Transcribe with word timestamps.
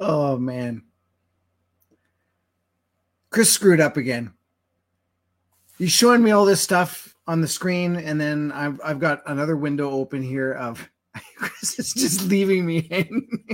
Oh 0.00 0.38
man. 0.38 0.82
Chris 3.28 3.52
screwed 3.52 3.80
up 3.80 3.96
again. 3.96 4.32
He's 5.78 5.92
showing 5.92 6.22
me 6.22 6.30
all 6.30 6.44
this 6.44 6.60
stuff 6.60 7.14
on 7.26 7.40
the 7.40 7.48
screen, 7.48 7.96
and 7.96 8.20
then 8.20 8.50
I've 8.52 8.80
I've 8.82 8.98
got 8.98 9.22
another 9.26 9.56
window 9.56 9.90
open 9.90 10.22
here 10.22 10.52
of 10.52 10.88
Chris 11.36 11.78
is 11.78 11.92
just 11.92 12.26
leaving 12.26 12.66
me 12.66 12.82
hanging 12.90 13.44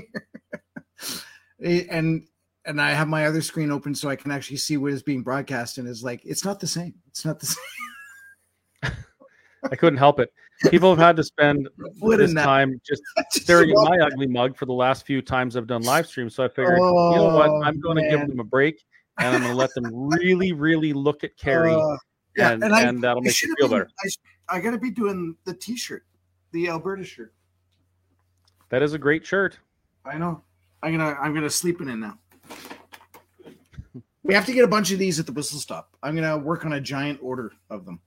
here. 1.58 1.86
and 1.90 2.26
and 2.64 2.80
I 2.80 2.92
have 2.92 3.08
my 3.08 3.26
other 3.26 3.42
screen 3.42 3.70
open 3.70 3.94
so 3.94 4.08
I 4.08 4.16
can 4.16 4.30
actually 4.30 4.56
see 4.56 4.76
what 4.76 4.92
is 4.92 5.02
being 5.02 5.22
broadcast, 5.22 5.78
and 5.78 5.88
is 5.88 6.02
like, 6.02 6.22
it's 6.24 6.44
not 6.44 6.58
the 6.58 6.66
same. 6.66 6.94
It's 7.08 7.24
not 7.24 7.38
the 7.38 7.46
same. 8.82 8.92
I 9.70 9.76
couldn't 9.76 9.98
help 9.98 10.20
it. 10.20 10.32
People 10.70 10.90
have 10.90 10.98
had 10.98 11.16
to 11.16 11.24
spend 11.24 11.68
this 12.00 12.34
time 12.34 12.80
just 12.86 13.02
staring 13.30 13.70
at 13.70 13.76
my 13.76 13.98
ugly 13.98 14.26
mug 14.26 14.56
for 14.56 14.66
the 14.66 14.72
last 14.72 15.06
few 15.06 15.20
times 15.22 15.56
I've 15.56 15.66
done 15.66 15.82
live 15.82 16.06
streams. 16.06 16.34
So 16.34 16.44
I 16.44 16.48
figured, 16.48 16.78
oh, 16.80 17.10
you 17.10 17.16
know 17.16 17.34
what? 17.34 17.50
Oh, 17.50 17.62
I'm 17.62 17.80
going 17.80 17.96
to 17.96 18.08
give 18.08 18.26
them 18.26 18.40
a 18.40 18.44
break 18.44 18.82
and 19.18 19.34
I'm 19.34 19.42
going 19.42 19.52
to 19.52 19.58
let 19.58 19.74
them 19.74 19.86
really, 19.92 20.52
really 20.52 20.92
look 20.92 21.24
at 21.24 21.36
Kerry. 21.36 21.74
Uh, 21.74 21.96
yeah, 22.36 22.52
and, 22.52 22.64
and, 22.64 22.74
I, 22.74 22.82
and 22.82 23.02
that'll 23.02 23.22
make 23.22 23.40
you 23.40 23.54
feel 23.58 23.68
been, 23.68 23.78
better. 23.78 23.90
I, 24.48 24.56
I 24.56 24.60
got 24.60 24.72
to 24.72 24.78
be 24.78 24.90
doing 24.90 25.36
the 25.44 25.54
t 25.54 25.76
shirt, 25.76 26.04
the 26.52 26.68
Alberta 26.68 27.04
shirt. 27.04 27.32
That 28.68 28.82
is 28.82 28.94
a 28.94 28.98
great 28.98 29.24
shirt. 29.24 29.58
I 30.04 30.18
know. 30.18 30.42
I'm 30.82 30.96
gonna 30.96 31.16
I'm 31.20 31.34
gonna 31.34 31.50
sleep 31.50 31.80
in 31.80 31.88
it 31.88 31.96
now. 31.96 32.18
We 34.22 34.34
have 34.34 34.44
to 34.46 34.52
get 34.52 34.64
a 34.64 34.68
bunch 34.68 34.90
of 34.90 34.98
these 34.98 35.18
at 35.18 35.26
the 35.26 35.32
whistle 35.32 35.58
stop. 35.58 35.96
I'm 36.02 36.14
gonna 36.14 36.36
work 36.36 36.64
on 36.64 36.74
a 36.74 36.80
giant 36.80 37.20
order 37.22 37.52
of 37.70 37.84
them. 37.84 38.00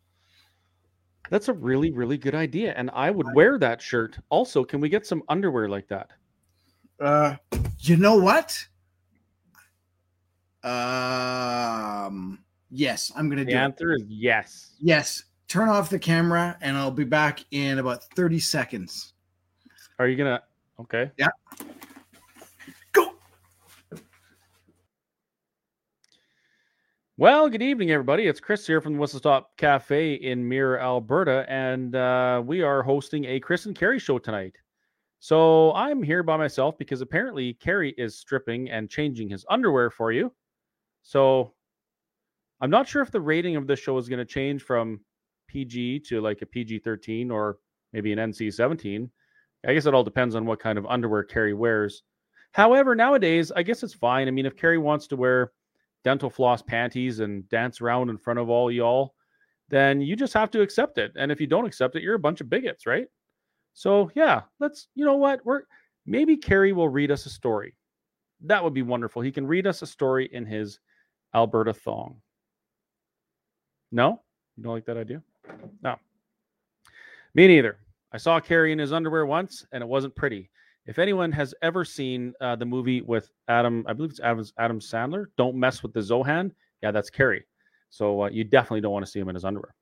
That's 1.30 1.48
a 1.48 1.54
really, 1.54 1.92
really 1.92 2.18
good 2.18 2.36
idea. 2.36 2.74
And 2.76 2.90
I 2.94 3.12
would 3.12 3.28
wear 3.34 3.58
that 3.60 3.82
shirt. 3.82 4.18
Also, 4.30 4.64
can 4.64 4.80
we 4.82 4.90
get 4.90 5.06
some 5.06 5.24
underwear 5.30 5.70
like 5.70 5.88
that? 5.90 6.10
Uh 7.00 7.36
you 7.80 7.96
know 7.98 8.18
what? 8.18 8.58
Um 10.64 12.40
yes, 12.70 13.12
I'm 13.16 13.30
gonna 13.30 13.46
the 13.46 13.52
do 13.52 13.58
The 13.58 13.60
answer 13.62 13.92
it. 13.94 14.02
is 14.02 14.08
yes. 14.10 14.72
Yes. 14.80 15.24
Turn 15.48 15.70
off 15.70 15.90
the 15.90 16.00
camera 16.00 16.58
and 16.62 16.78
I'll 16.78 16.92
be 16.92 17.06
back 17.06 17.40
in 17.52 17.80
about 17.80 18.04
30 18.16 18.40
seconds. 18.40 19.14
Are 19.98 20.08
you 20.08 20.16
gonna 20.18 20.44
okay? 20.80 21.12
Yeah. 21.18 21.30
Well, 27.20 27.50
good 27.50 27.62
evening, 27.62 27.92
everybody. 27.92 28.28
It's 28.28 28.39
Chris 28.39 28.66
here 28.66 28.80
from 28.80 28.94
the 28.94 29.00
Whistle 29.00 29.20
Stop 29.20 29.58
Cafe 29.58 30.14
in 30.14 30.48
Mirror, 30.48 30.80
Alberta, 30.80 31.45
and 31.50 31.94
uh, 31.94 32.42
we 32.45 32.61
are 32.61 32.81
hosting 32.81 33.26
a 33.26 33.42
Chris 33.42 33.66
and 33.66 33.76
Kerry 33.76 34.00
show 34.00 34.20
tonight. 34.20 34.56
So 35.20 35.73
I'm 35.73 36.02
here 36.02 36.23
by 36.23 36.38
myself 36.38 36.78
because 36.78 37.02
apparently 37.02 37.56
Kerry 37.56 37.94
is 37.98 38.17
stripping 38.17 38.70
and 38.70 38.89
changing 38.89 39.28
his 39.28 39.45
underwear 39.50 39.89
for 39.89 40.14
you. 40.14 40.31
So 41.03 41.56
I'm 42.61 42.70
not 42.70 42.88
sure 42.88 43.02
if 43.02 43.11
the 43.11 43.20
rating 43.20 43.58
of 43.58 43.67
this 43.67 43.81
show 43.81 43.98
is 43.98 44.08
going 44.08 44.20
to 44.20 44.23
change 44.23 44.64
from 44.64 45.02
PG 45.50 46.00
to 46.08 46.22
like 46.22 46.42
a 46.42 46.45
PG 46.45 46.80
13 46.80 47.31
or 47.31 47.58
maybe 47.92 48.14
an 48.14 48.20
NC 48.20 48.54
17. 48.54 49.11
I 49.67 49.73
guess 49.73 49.86
it 49.86 49.94
all 49.94 50.06
depends 50.06 50.36
on 50.36 50.45
what 50.45 50.61
kind 50.61 50.78
of 50.78 50.86
underwear 50.86 51.23
Kerry 51.23 51.54
wears. 51.54 52.02
However, 52.54 52.95
nowadays, 52.95 53.52
I 53.54 53.64
guess 53.64 53.83
it's 53.83 53.94
fine. 53.94 54.30
I 54.30 54.32
mean, 54.32 54.45
if 54.45 54.55
Kerry 54.55 54.77
wants 54.77 55.05
to 55.08 55.17
wear 55.17 55.52
dental 56.04 56.30
floss 56.30 56.61
panties 56.61 57.20
and 57.20 57.48
dance 57.49 57.82
around 57.82 58.10
in 58.10 58.17
front 58.17 58.39
of 58.39 58.49
all 58.49 58.71
y'all, 58.71 59.14
then 59.70 60.02
you 60.02 60.15
just 60.15 60.33
have 60.33 60.52
to 60.52 60.61
accept 60.61 60.98
it. 60.98 61.11
And 61.15 61.32
if 61.32 61.39
you 61.39 61.48
don't 61.48 61.65
accept 61.65 61.95
it, 61.95 62.04
you're 62.04 62.15
a 62.15 62.20
bunch 62.20 62.42
of 62.42 62.49
bigots, 62.49 62.86
right? 62.86 63.08
So 63.73 64.09
yeah, 64.15 64.42
let's, 64.59 64.88
you 64.95 65.05
know 65.05 65.15
what? 65.15 65.45
We're 65.45 65.61
maybe 66.05 66.38
Kerry 66.38 66.73
will 66.73 66.89
read 66.89 67.11
us 67.11 67.26
a 67.26 67.30
story. 67.30 67.76
That 68.42 68.64
would 68.64 68.73
be 68.73 68.82
wonderful. 68.82 69.21
He 69.21 69.32
can 69.32 69.45
read 69.45 69.67
us 69.67 69.82
a 69.82 69.88
story 69.88 70.30
in 70.32 70.45
his 70.45 70.80
Alberta 71.36 71.73
thong. 71.73 72.21
No? 73.92 74.21
You 74.55 74.64
don't 74.64 74.73
like 74.73 74.86
that 74.86 74.98
idea? 74.98 75.21
No. 75.83 75.98
Me 77.33 77.48
neither. 77.48 77.77
I 78.11 78.17
saw 78.17 78.39
Kerry 78.39 78.71
in 78.71 78.80
his 78.80 78.93
underwear 78.93 79.26
once 79.26 79.65
and 79.71 79.83
it 79.83 79.88
wasn't 79.88 80.15
pretty. 80.15 80.49
If 80.89 80.98
anyone 80.98 81.32
has 81.33 81.54
ever 81.61 81.86
seen 81.86 82.33
uh, 82.42 82.55
the 82.55 82.66
movie 82.66 83.02
with 83.02 83.30
Adam, 83.48 83.86
I 83.88 83.94
believe 83.94 84.10
it's 84.10 84.20
Adam, 84.22 84.44
Adam 84.58 84.80
Sandler, 84.80 85.27
Don't 85.38 85.55
Mess 85.55 85.83
with 85.83 85.94
the 85.94 86.00
Zohan. 86.00 86.50
Yeah, 86.82 86.89
that's 86.89 87.11
Kerry. 87.11 87.45
So 87.92 88.23
uh, 88.23 88.30
you 88.30 88.44
definitely 88.44 88.82
don't 88.82 88.92
want 88.92 89.05
to 89.05 89.11
see 89.11 89.20
him 89.20 89.30
in 89.30 89.36
his 89.36 89.45
underwear. 89.45 89.76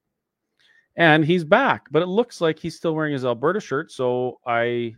And 0.97 1.23
he's 1.23 1.45
back, 1.45 1.85
but 1.91 2.01
it 2.01 2.07
looks 2.07 2.41
like 2.41 2.59
he's 2.59 2.75
still 2.75 2.93
wearing 2.93 3.13
his 3.13 3.23
Alberta 3.23 3.61
shirt. 3.61 3.89
So 3.89 4.41
I, 4.45 4.95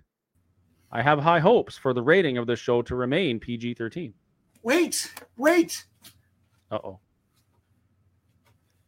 I 0.92 1.03
have 1.03 1.20
high 1.20 1.38
hopes 1.38 1.78
for 1.78 1.94
the 1.94 2.02
rating 2.02 2.40
of 2.40 2.47
the 2.47 2.56
show 2.56 2.81
to 2.81 2.96
remain 2.96 3.40
PG 3.40 3.76
thirteen. 3.76 4.12
Wait, 4.64 5.14
wait. 5.38 5.86
Uh 6.72 6.80
oh. 6.84 7.00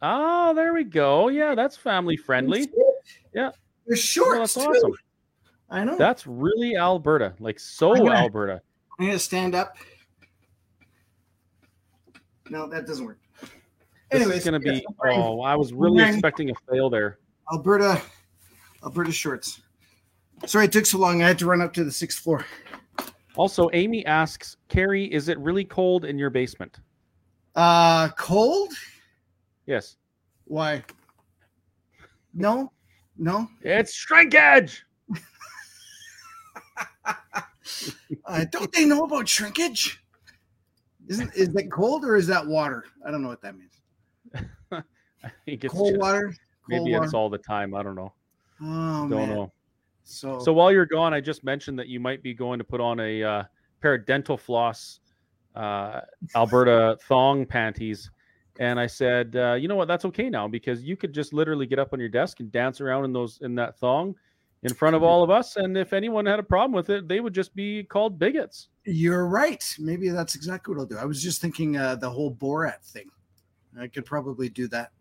Ah, 0.01 0.53
there 0.53 0.73
we 0.73 0.85
go. 0.85 1.27
Yeah, 1.27 1.53
that's 1.53 1.77
family 1.77 2.17
friendly. 2.17 2.67
Yeah. 3.31 3.51
They're 3.85 3.95
short. 3.95 4.39
that's 4.39 4.55
too. 4.55 4.95
I 5.71 5.85
know. 5.85 5.97
That's 5.97 6.27
really 6.27 6.75
Alberta, 6.75 7.33
like 7.39 7.59
so 7.59 7.95
I'm 7.95 8.03
gonna, 8.03 8.19
Alberta. 8.19 8.61
I'm 8.99 9.05
gonna 9.07 9.17
stand 9.17 9.55
up. 9.55 9.77
No, 12.49 12.67
that 12.67 12.85
doesn't 12.85 13.05
work. 13.05 13.19
Anyway, 14.11 14.35
it's 14.35 14.43
gonna 14.43 14.59
be. 14.59 14.85
Oh, 15.05 15.41
I 15.41 15.55
was 15.55 15.71
really 15.71 16.03
expecting 16.03 16.49
a 16.49 16.53
fail 16.69 16.89
there. 16.89 17.19
Alberta, 17.51 18.01
Alberta 18.83 19.13
shorts. 19.13 19.61
Sorry 20.45 20.65
it 20.65 20.73
took 20.73 20.85
so 20.85 20.97
long. 20.97 21.23
I 21.23 21.27
had 21.27 21.39
to 21.39 21.45
run 21.45 21.61
up 21.61 21.71
to 21.73 21.85
the 21.85 21.91
sixth 21.91 22.19
floor. 22.19 22.45
Also, 23.37 23.69
Amy 23.71 24.05
asks, 24.05 24.57
Kerry, 24.67 25.05
is 25.05 25.29
it 25.29 25.39
really 25.39 25.63
cold 25.63 26.03
in 26.03 26.19
your 26.19 26.29
basement? 26.29 26.79
Uh, 27.55 28.09
cold? 28.09 28.73
Yes. 29.67 29.95
Why? 30.45 30.83
No, 32.33 32.73
no. 33.17 33.47
It's 33.61 33.93
shrinkage. 33.93 34.83
Uh, 37.05 38.45
don't 38.51 38.71
they 38.71 38.85
know 38.85 39.03
about 39.03 39.27
shrinkage? 39.27 40.03
Isn't 41.07 41.33
is 41.35 41.49
that 41.49 41.71
cold 41.71 42.05
or 42.05 42.15
is 42.15 42.27
that 42.27 42.45
water? 42.45 42.85
I 43.05 43.11
don't 43.11 43.21
know 43.21 43.29
what 43.29 43.41
that 43.41 43.55
means. 43.57 43.81
I 44.71 45.29
think 45.45 45.63
it's 45.63 45.73
cold 45.73 45.97
water. 45.97 46.27
Cold 46.27 46.35
maybe 46.67 46.93
water. 46.93 47.05
it's 47.05 47.13
all 47.13 47.29
the 47.29 47.37
time. 47.37 47.73
I 47.75 47.83
don't 47.83 47.95
know. 47.95 48.13
Oh, 48.61 49.07
don't 49.07 49.11
man. 49.11 49.29
know. 49.29 49.51
So, 50.03 50.39
so 50.39 50.53
while 50.53 50.71
you're 50.71 50.85
gone, 50.85 51.13
I 51.13 51.21
just 51.21 51.43
mentioned 51.43 51.77
that 51.79 51.87
you 51.87 51.99
might 51.99 52.23
be 52.23 52.33
going 52.33 52.59
to 52.59 52.63
put 52.63 52.81
on 52.81 52.99
a 52.99 53.23
uh, 53.23 53.43
pair 53.81 53.95
of 53.95 54.05
dental 54.05 54.37
floss 54.37 54.99
uh, 55.55 56.01
Alberta 56.35 56.97
thong 57.07 57.45
panties. 57.45 58.09
And 58.59 58.79
I 58.79 58.87
said, 58.87 59.35
uh, 59.35 59.53
you 59.53 59.67
know 59.67 59.75
what? 59.75 59.87
That's 59.87 60.05
okay 60.05 60.29
now 60.29 60.47
because 60.47 60.83
you 60.83 60.95
could 60.95 61.13
just 61.13 61.33
literally 61.33 61.65
get 61.65 61.79
up 61.79 61.93
on 61.93 61.99
your 61.99 62.09
desk 62.09 62.39
and 62.39 62.51
dance 62.51 62.81
around 62.81 63.05
in 63.05 63.13
those 63.13 63.39
in 63.41 63.55
that 63.55 63.77
thong 63.79 64.15
in 64.63 64.73
front 64.73 64.95
of 64.95 65.03
all 65.03 65.23
of 65.23 65.29
us. 65.29 65.55
And 65.55 65.77
if 65.77 65.93
anyone 65.93 66.25
had 66.25 66.39
a 66.39 66.43
problem 66.43 66.73
with 66.73 66.89
it, 66.89 67.07
they 67.07 67.19
would 67.19 67.33
just 67.33 67.55
be 67.55 67.83
called 67.83 68.19
bigots. 68.19 68.69
You're 68.85 69.27
right. 69.27 69.63
Maybe 69.79 70.09
that's 70.09 70.35
exactly 70.35 70.73
what 70.73 70.81
I'll 70.81 70.87
do. 70.87 70.97
I 70.97 71.05
was 71.05 71.21
just 71.21 71.41
thinking 71.41 71.77
uh, 71.77 71.95
the 71.95 72.09
whole 72.09 72.33
Borat 72.33 72.83
thing. 72.83 73.09
I 73.79 73.87
could 73.87 74.05
probably 74.05 74.49
do 74.49 74.67
that. 74.69 74.91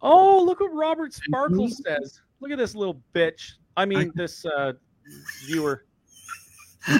Oh, 0.00 0.42
look 0.42 0.60
what 0.60 0.74
Robert 0.74 1.12
Sparkles 1.12 1.82
says. 1.84 2.20
Look 2.40 2.50
at 2.50 2.58
this 2.58 2.74
little 2.74 3.00
bitch. 3.14 3.52
I 3.76 3.84
mean, 3.84 4.08
I... 4.08 4.10
this 4.14 4.44
uh, 4.44 4.72
viewer. 5.46 5.84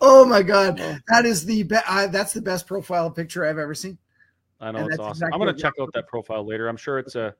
oh 0.00 0.24
my 0.24 0.42
god, 0.42 0.80
oh. 0.80 0.96
that 1.06 1.24
is 1.24 1.44
the 1.44 1.62
best. 1.62 2.10
That's 2.10 2.32
the 2.32 2.42
best 2.42 2.66
profile 2.66 3.08
picture 3.10 3.44
I've 3.44 3.58
ever 3.58 3.74
seen. 3.74 3.96
I 4.60 4.72
know 4.72 4.80
and 4.80 4.90
it's 4.90 4.98
awesome. 4.98 5.10
Exactly 5.10 5.34
I'm 5.34 5.38
gonna 5.38 5.56
check 5.56 5.74
out 5.80 5.90
that 5.94 6.08
profile 6.08 6.44
later. 6.44 6.68
I'm 6.68 6.76
sure 6.76 6.98
it's 6.98 7.14
a 7.14 7.32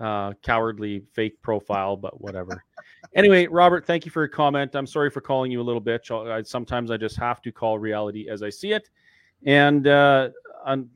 uh, 0.00 0.32
cowardly 0.42 1.04
fake 1.12 1.40
profile, 1.42 1.96
but 1.96 2.20
whatever. 2.20 2.64
anyway, 3.14 3.46
Robert, 3.46 3.86
thank 3.86 4.04
you 4.04 4.10
for 4.10 4.22
your 4.22 4.28
comment. 4.28 4.74
I'm 4.74 4.86
sorry 4.86 5.10
for 5.10 5.20
calling 5.20 5.52
you 5.52 5.60
a 5.60 5.62
little 5.62 5.82
bitch. 5.82 6.10
I, 6.10 6.42
sometimes 6.42 6.90
I 6.90 6.96
just 6.96 7.16
have 7.16 7.42
to 7.42 7.52
call 7.52 7.78
reality 7.78 8.28
as 8.30 8.42
I 8.42 8.50
see 8.50 8.72
it, 8.72 8.88
and 9.44 9.86
uh, 9.86 10.30
I'm 10.64 10.88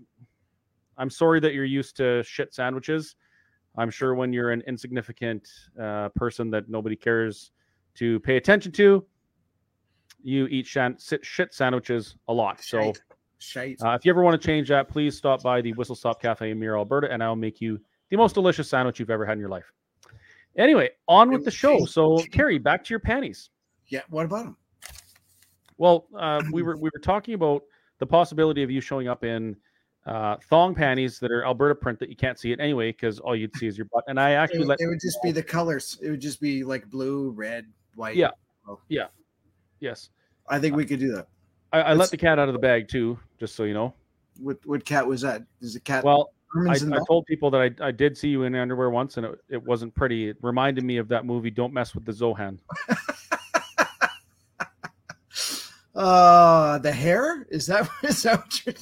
I'm 0.97 1.11
sorry 1.11 1.41
that 1.41 1.55
you're 1.55 1.65
used 1.65 1.97
to 1.97 2.23
shit 2.23 2.55
sandwiches. 2.55 3.17
I'm 3.77 3.91
sure 3.91 4.15
when 4.15 4.33
you're 4.33 4.53
an 4.53 4.63
insignificant 4.67 5.49
uh, 5.81 6.09
person 6.11 6.51
that 6.51 6.69
nobody 6.69 6.97
cares 6.97 7.51
to 7.97 8.21
pay 8.21 8.37
attention 8.37 8.73
to, 8.73 9.05
you 10.23 10.47
eat 10.47 10.67
shan- 10.67 10.97
shit 11.23 11.53
sandwiches 11.53 12.17
a 12.29 12.33
lot. 12.33 12.63
So, 12.63 12.93
uh, 13.85 13.91
if 13.91 14.05
you 14.05 14.11
ever 14.11 14.23
want 14.23 14.41
to 14.41 14.47
change 14.47 14.69
that, 14.69 14.89
please 14.89 15.17
stop 15.17 15.43
by 15.43 15.61
the 15.61 15.73
Whistle 15.73 15.97
Stop 15.97 16.23
Cafe 16.23 16.51
in 16.51 16.59
Mirror, 16.59 16.79
Alberta, 16.79 17.13
and 17.13 17.23
I'll 17.23 17.37
make 17.37 17.61
you 17.61 17.81
the 18.15 18.19
most 18.19 18.35
delicious 18.35 18.69
sandwich 18.69 19.01
you've 19.01 19.11
ever 19.11 19.27
had 19.27 19.33
in 19.33 19.41
your 19.41 19.49
life. 19.49 19.73
Anyway, 20.57 20.89
on 21.09 21.33
with 21.33 21.45
the 21.45 21.51
show. 21.51 21.85
So, 21.85 22.19
Kerry, 22.31 22.59
back 22.59 22.85
to 22.85 22.91
your 22.91 23.01
panties. 23.01 23.51
Yeah, 23.89 24.03
what 24.09 24.25
about 24.25 24.45
them? 24.45 24.57
Well, 25.79 26.07
uh, 26.17 26.41
we 26.53 26.63
were 26.67 26.77
we 26.77 26.91
were 26.95 27.01
talking 27.01 27.35
about 27.35 27.65
the 27.99 28.07
possibility 28.07 28.63
of 28.63 28.71
you 28.71 28.81
showing 28.81 29.09
up 29.09 29.25
in 29.25 29.57
uh, 30.07 30.37
thong 30.49 30.77
panties 30.77 31.19
that 31.19 31.33
are 31.33 31.45
Alberta 31.45 31.75
print 31.75 31.99
that 31.99 32.09
you 32.09 32.15
can't 32.15 32.39
see 32.39 32.53
it 32.53 32.61
anyway 32.61 32.93
because 32.93 33.19
all 33.19 33.35
you'd 33.35 33.55
see 33.57 33.67
is 33.67 33.77
your 33.77 33.87
butt. 33.93 34.05
And 34.07 34.21
I 34.21 34.33
actually 34.33 34.61
it, 34.61 34.69
let 34.69 34.81
it 34.81 34.87
would 34.87 35.01
just 35.01 35.19
be 35.21 35.33
the 35.33 35.43
colors. 35.43 35.99
It 36.01 36.11
would 36.11 36.21
just 36.21 36.41
be 36.41 36.63
like 36.63 36.89
blue, 36.89 37.31
red, 37.31 37.67
white. 37.97 38.15
Yeah, 38.15 38.31
Yeah. 38.89 39.07
Yes. 39.81 40.11
I 40.49 40.61
think 40.61 40.77
we 40.77 40.85
could 40.85 41.01
do 41.01 41.11
that. 41.17 41.27
I, 41.73 41.81
I 41.81 41.95
let 41.95 42.13
the 42.13 42.17
cat 42.17 42.39
out 42.39 42.49
of 42.49 42.53
the 42.53 42.61
bag 42.61 42.87
too, 42.87 43.19
just 43.41 43.57
so 43.57 43.65
you 43.65 43.75
know. 43.75 43.93
What 44.39 44.59
what 44.65 44.85
cat 44.85 45.05
was 45.05 45.23
that? 45.23 45.43
Is 45.61 45.75
it 45.75 45.85
cat? 45.85 46.05
Well, 46.05 46.31
I, 46.57 46.73
I 46.73 46.99
told 47.09 47.27
people 47.27 47.51
that 47.51 47.61
I, 47.61 47.89
I 47.89 47.91
did 47.91 48.17
see 48.17 48.29
you 48.29 48.45
in 48.45 48.55
underwear 48.55 48.91
once, 48.91 49.17
and 49.17 49.27
it, 49.27 49.39
it 49.49 49.63
wasn't 49.63 49.95
pretty. 49.95 50.29
It 50.29 50.37
reminded 50.41 50.85
me 50.85 50.99
of 50.99 51.09
that 51.09 51.27
movie 51.27 51.51
"Don't 51.51 51.73
Mess 51.73 51.95
with 51.95 52.05
the 52.05 52.13
Zohan." 52.13 52.59
Uh, 55.95 56.79
the 56.79 56.91
hair 56.91 57.47
is 57.51 57.67
that 57.67 57.89
is 58.03 58.23
that 58.25 58.41
what 58.41 58.67
you're 58.67 58.75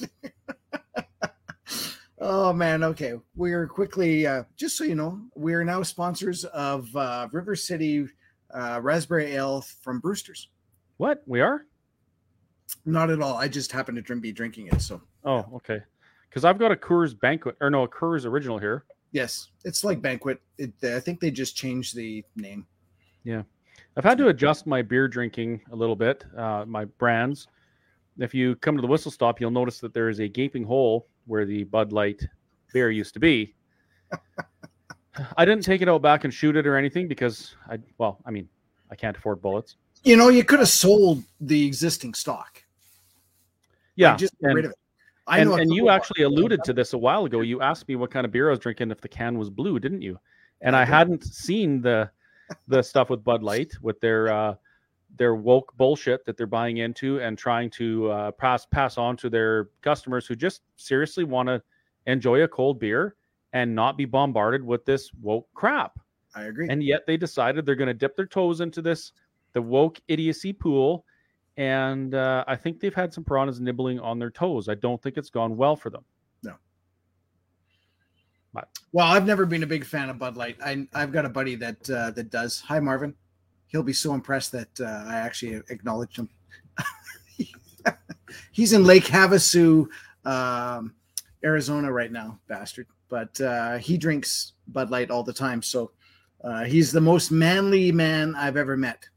oh 2.19 2.51
man, 2.51 2.83
okay. 2.83 3.13
We're 3.35 3.67
quickly 3.67 4.25
uh, 4.25 4.43
just 4.57 4.77
so 4.77 4.83
you 4.83 4.95
know, 4.95 5.21
we 5.35 5.53
are 5.53 5.63
now 5.63 5.83
sponsors 5.83 6.43
of 6.45 6.93
uh, 6.95 7.27
River 7.31 7.55
City 7.55 8.07
uh, 8.53 8.79
Raspberry 8.81 9.33
Ale 9.35 9.61
from 9.61 9.99
Brewster's. 9.99 10.49
What 10.97 11.21
we 11.27 11.41
are? 11.41 11.65
Not 12.85 13.11
at 13.11 13.21
all. 13.21 13.37
I 13.37 13.47
just 13.47 13.71
happen 13.71 14.01
to 14.01 14.15
be 14.15 14.31
drinking 14.31 14.67
it. 14.67 14.81
So 14.81 15.01
Oh, 15.23 15.45
okay. 15.55 15.81
Because 16.33 16.45
I've 16.45 16.57
got 16.57 16.71
a 16.71 16.75
Coors 16.75 17.17
Banquet, 17.17 17.55
or 17.61 17.69
no, 17.69 17.83
a 17.83 17.87
Coors 17.87 18.25
Original 18.25 18.57
here. 18.57 18.85
yes, 19.11 19.49
it's 19.65 19.83
like 19.83 20.01
banquet. 20.01 20.41
It, 20.57 20.73
I 20.83 20.99
think 20.99 21.19
they 21.19 21.29
just 21.29 21.55
changed 21.55 21.95
the 21.95 22.25
name. 22.35 22.65
Yeah, 23.23 23.43
I've 23.95 24.03
had 24.03 24.17
to 24.17 24.29
adjust 24.29 24.65
my 24.65 24.81
beer 24.81 25.07
drinking 25.07 25.61
a 25.71 25.75
little 25.75 25.95
bit, 25.95 26.25
uh, 26.35 26.65
my 26.67 26.85
brands. 26.85 27.47
If 28.17 28.33
you 28.33 28.55
come 28.55 28.75
to 28.75 28.81
the 28.81 28.87
whistle 28.87 29.11
stop, 29.11 29.39
you'll 29.39 29.51
notice 29.51 29.79
that 29.81 29.93
there 29.93 30.09
is 30.09 30.19
a 30.19 30.27
gaping 30.27 30.63
hole 30.63 31.07
where 31.27 31.45
the 31.45 31.65
Bud 31.65 31.91
Light 31.91 32.25
beer 32.73 32.89
used 32.89 33.13
to 33.13 33.19
be. 33.19 33.53
I 35.37 35.45
didn't 35.45 35.63
take 35.63 35.83
it 35.83 35.89
out 35.89 36.01
back 36.01 36.23
and 36.23 36.33
shoot 36.33 36.55
it 36.55 36.65
or 36.65 36.75
anything 36.75 37.07
because 37.07 37.55
I, 37.69 37.77
well, 37.99 38.17
I 38.25 38.31
mean, 38.31 38.49
I 38.89 38.95
can't 38.95 39.15
afford 39.15 39.39
bullets. 39.39 39.75
You 40.03 40.17
know, 40.17 40.29
you 40.29 40.43
could 40.43 40.59
have 40.59 40.69
sold 40.69 41.23
the 41.39 41.63
existing 41.65 42.15
stock. 42.15 42.63
Yeah, 43.95 44.09
Like, 44.11 44.19
just 44.19 44.33
get 44.39 44.47
rid 44.47 44.65
of 44.65 44.71
it. 44.71 44.77
I 45.25 45.39
and, 45.39 45.51
and 45.51 45.73
you 45.73 45.89
actually 45.89 46.23
alluded 46.23 46.63
to 46.65 46.73
this 46.73 46.93
a 46.93 46.97
while 46.97 47.25
ago. 47.25 47.41
You 47.41 47.61
asked 47.61 47.87
me 47.87 47.95
what 47.95 48.11
kind 48.11 48.25
of 48.25 48.31
beer 48.31 48.49
I 48.49 48.51
was 48.51 48.59
drinking 48.59 48.91
if 48.91 48.99
the 48.99 49.07
can 49.07 49.37
was 49.37 49.49
blue, 49.49 49.79
didn't 49.79 50.01
you? 50.01 50.19
And 50.61 50.75
I 50.75 50.81
I 50.81 50.85
hadn't 50.85 51.23
seen 51.23 51.81
the 51.81 52.09
the 52.67 52.81
stuff 52.81 53.09
with 53.09 53.23
Bud 53.23 53.41
Light 53.41 53.71
with 53.81 53.99
their 54.01 54.31
uh, 54.31 54.55
their 55.17 55.35
woke 55.35 55.75
bullshit 55.77 56.25
that 56.25 56.37
they're 56.37 56.47
buying 56.47 56.77
into 56.77 57.19
and 57.19 57.37
trying 57.37 57.69
to 57.71 58.09
uh, 58.11 58.31
pass 58.31 58.65
pass 58.65 58.97
on 58.97 59.15
to 59.17 59.29
their 59.29 59.69
customers 59.81 60.25
who 60.25 60.35
just 60.35 60.61
seriously 60.75 61.23
want 61.23 61.47
to 61.47 61.61
enjoy 62.07 62.43
a 62.43 62.47
cold 62.47 62.79
beer 62.79 63.15
and 63.53 63.73
not 63.73 63.97
be 63.97 64.05
bombarded 64.05 64.63
with 64.63 64.83
this 64.85 65.11
woke 65.21 65.47
crap. 65.53 65.99
I 66.35 66.43
agree. 66.45 66.67
And 66.69 66.83
yet 66.83 67.05
they 67.05 67.17
decided 67.17 67.65
they're 67.65 67.75
going 67.75 67.87
to 67.87 67.93
dip 67.93 68.15
their 68.15 68.25
toes 68.25 68.61
into 68.61 68.81
this 68.81 69.13
the 69.53 69.61
woke 69.61 70.01
idiocy 70.07 70.51
pool. 70.51 71.05
And 71.57 72.15
uh, 72.15 72.43
I 72.47 72.55
think 72.55 72.79
they've 72.79 72.93
had 72.93 73.13
some 73.13 73.23
piranhas 73.23 73.59
nibbling 73.59 73.99
on 73.99 74.17
their 74.17 74.31
toes. 74.31 74.69
I 74.69 74.75
don't 74.75 75.01
think 75.01 75.17
it's 75.17 75.29
gone 75.29 75.55
well 75.55 75.75
for 75.75 75.89
them. 75.89 76.03
No. 76.41 76.55
Well, 78.91 79.07
I've 79.07 79.25
never 79.25 79.45
been 79.45 79.63
a 79.63 79.67
big 79.67 79.85
fan 79.85 80.09
of 80.09 80.17
Bud 80.17 80.35
Light. 80.35 80.57
I, 80.63 80.87
I've 80.93 81.11
got 81.11 81.25
a 81.25 81.29
buddy 81.29 81.55
that 81.55 81.89
uh, 81.89 82.11
that 82.11 82.31
does. 82.31 82.59
Hi, 82.61 82.79
Marvin. 82.79 83.13
He'll 83.67 83.83
be 83.83 83.93
so 83.93 84.13
impressed 84.13 84.51
that 84.51 84.79
uh, 84.79 85.03
I 85.07 85.15
actually 85.15 85.61
acknowledged 85.69 86.17
him. 86.17 86.29
He's 88.51 88.73
in 88.73 88.83
Lake 88.83 89.05
Havasu, 89.05 89.87
um, 90.25 90.93
Arizona 91.43 91.91
right 91.91 92.11
now, 92.11 92.39
bastard. 92.47 92.87
But 93.09 93.39
uh, 93.41 93.77
he 93.77 93.97
drinks 93.97 94.53
Bud 94.67 94.89
Light 94.89 95.11
all 95.11 95.23
the 95.23 95.33
time. 95.33 95.61
So 95.61 95.91
uh, 96.43 96.63
he's 96.63 96.91
the 96.91 97.01
most 97.01 97.31
manly 97.31 97.91
man 97.91 98.35
I've 98.35 98.57
ever 98.57 98.75
met. 98.75 99.07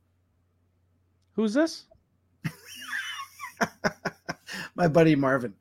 Who's 1.32 1.54
this? 1.54 1.85
My 4.74 4.88
buddy 4.88 5.16
Marvin. 5.16 5.54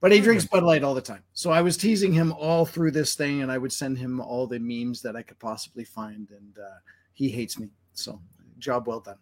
But 0.00 0.12
he 0.12 0.20
drinks 0.20 0.44
Bud 0.44 0.62
Light 0.62 0.84
all 0.84 0.94
the 0.94 1.00
time. 1.00 1.24
So 1.32 1.50
I 1.50 1.60
was 1.60 1.76
teasing 1.76 2.12
him 2.12 2.32
all 2.32 2.64
through 2.64 2.92
this 2.92 3.16
thing, 3.16 3.42
and 3.42 3.50
I 3.50 3.58
would 3.58 3.72
send 3.72 3.98
him 3.98 4.20
all 4.20 4.46
the 4.46 4.58
memes 4.60 5.02
that 5.02 5.16
I 5.16 5.22
could 5.22 5.38
possibly 5.40 5.84
find. 5.84 6.30
And 6.30 6.58
uh, 6.58 6.78
he 7.14 7.28
hates 7.28 7.58
me. 7.58 7.68
So 7.94 8.20
job 8.58 8.86
well 8.86 9.00
done. 9.00 9.18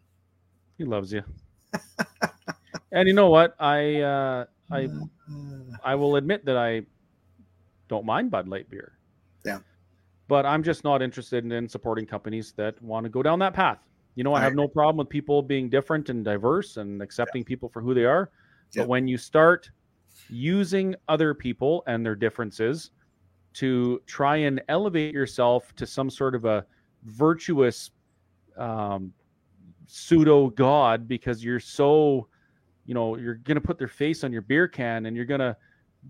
He 0.77 0.85
loves 0.85 1.13
you. 1.13 1.23
and 2.93 3.09
you 3.09 3.15
know 3.15 3.31
what? 3.31 3.55
I 3.59 4.01
uh, 4.01 4.45
I 4.71 4.89
I 5.83 5.95
will 5.95 6.17
admit 6.17 6.45
that 6.45 6.57
I 6.59 6.83
don't 7.89 8.05
mind 8.05 8.31
Bud 8.31 8.49
Light 8.49 8.69
beer. 8.69 8.93
Yeah. 9.45 9.61
But 10.29 10.45
I'm 10.45 10.63
just 10.63 10.85
not 10.85 11.03
interested 11.03 11.45
in, 11.45 11.53
in 11.53 11.69
supporting 11.69 12.05
companies 12.05 12.53
that 12.57 12.81
want 12.83 13.05
to 13.05 13.11
go 13.11 13.23
down 13.23 13.39
that 13.39 13.55
path. 13.55 13.79
You 14.17 14.25
know, 14.25 14.35
I 14.35 14.41
have 14.41 14.55
no 14.55 14.67
problem 14.67 14.97
with 14.97 15.09
people 15.09 15.43
being 15.43 15.69
different 15.69 16.09
and 16.09 16.25
diverse 16.25 16.79
and 16.79 17.03
accepting 17.03 17.45
people 17.45 17.69
for 17.69 17.81
who 17.83 17.95
they 17.95 18.05
are. 18.05 18.31
Yeah. 18.73 18.83
But 18.83 18.89
when 18.89 19.07
you 19.07 19.19
start 19.19 19.71
using 20.29 20.97
other 21.09 21.35
people 21.35 21.85
and 21.87 22.05
their 22.05 22.17
differences 22.17 22.91
to 23.55 24.03
try 24.07 24.37
and 24.37 24.61
elevate 24.69 25.15
yourself 25.15 25.75
to 25.77 25.87
some 25.87 26.11
sort 26.11 26.35
of 26.35 26.45
a 26.45 26.65
virtuous 27.05 27.91
um, 28.57 29.13
pseudo 29.87 30.49
god 30.49 31.07
because 31.07 31.45
you're 31.45 31.61
so 31.61 32.27
you 32.87 32.95
know 32.95 33.17
you're 33.17 33.37
gonna 33.37 33.61
put 33.61 33.79
their 33.79 33.89
face 33.89 34.25
on 34.25 34.33
your 34.33 34.43
beer 34.43 34.67
can 34.67 35.07
and 35.07 35.17
you're 35.17 35.25
gonna 35.25 35.57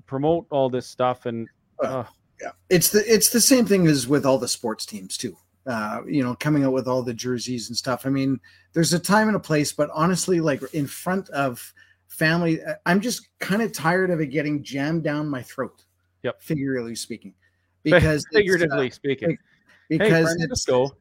promote 0.06 0.46
all 0.50 0.70
this 0.70 0.86
stuff 0.86 1.26
and 1.26 1.48
Well, 1.78 2.00
uh, 2.00 2.04
yeah, 2.40 2.50
it's 2.68 2.90
the 2.90 3.12
it's 3.12 3.30
the 3.30 3.40
same 3.40 3.64
thing 3.64 3.86
as 3.86 4.06
with 4.06 4.26
all 4.26 4.38
the 4.38 4.48
sports 4.48 4.86
teams 4.86 5.16
too. 5.16 5.36
Uh, 5.66 6.02
you 6.06 6.22
know, 6.22 6.34
coming 6.36 6.62
out 6.64 6.72
with 6.72 6.86
all 6.86 7.02
the 7.02 7.12
jerseys 7.12 7.68
and 7.68 7.76
stuff. 7.76 8.06
I 8.06 8.08
mean, 8.08 8.38
there's 8.72 8.92
a 8.92 8.98
time 9.00 9.26
and 9.26 9.36
a 9.36 9.40
place, 9.40 9.72
but 9.72 9.90
honestly, 9.92 10.40
like 10.40 10.62
in 10.74 10.86
front 10.86 11.28
of 11.30 11.74
family, 12.06 12.64
I- 12.64 12.76
I'm 12.86 13.00
just 13.00 13.28
kind 13.40 13.60
of 13.62 13.72
tired 13.72 14.10
of 14.10 14.20
it 14.20 14.28
getting 14.28 14.62
jammed 14.62 15.02
down 15.02 15.28
my 15.28 15.42
throat. 15.42 15.82
Yep. 16.22 16.40
figuratively 16.42 16.94
speaking, 16.96 17.34
because 17.84 18.24
uh, 18.26 18.28
figuratively 18.32 18.90
speaking 18.90 19.38
because 19.88 20.32
it's, 20.32 20.64
francisco 20.64 20.96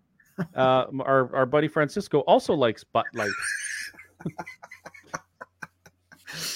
uh, 0.55 0.85
our, 0.99 1.35
our 1.35 1.45
buddy 1.47 1.67
francisco 1.67 2.19
also 2.21 2.53
likes 2.53 2.83
butt 2.83 3.05
light 3.15 3.31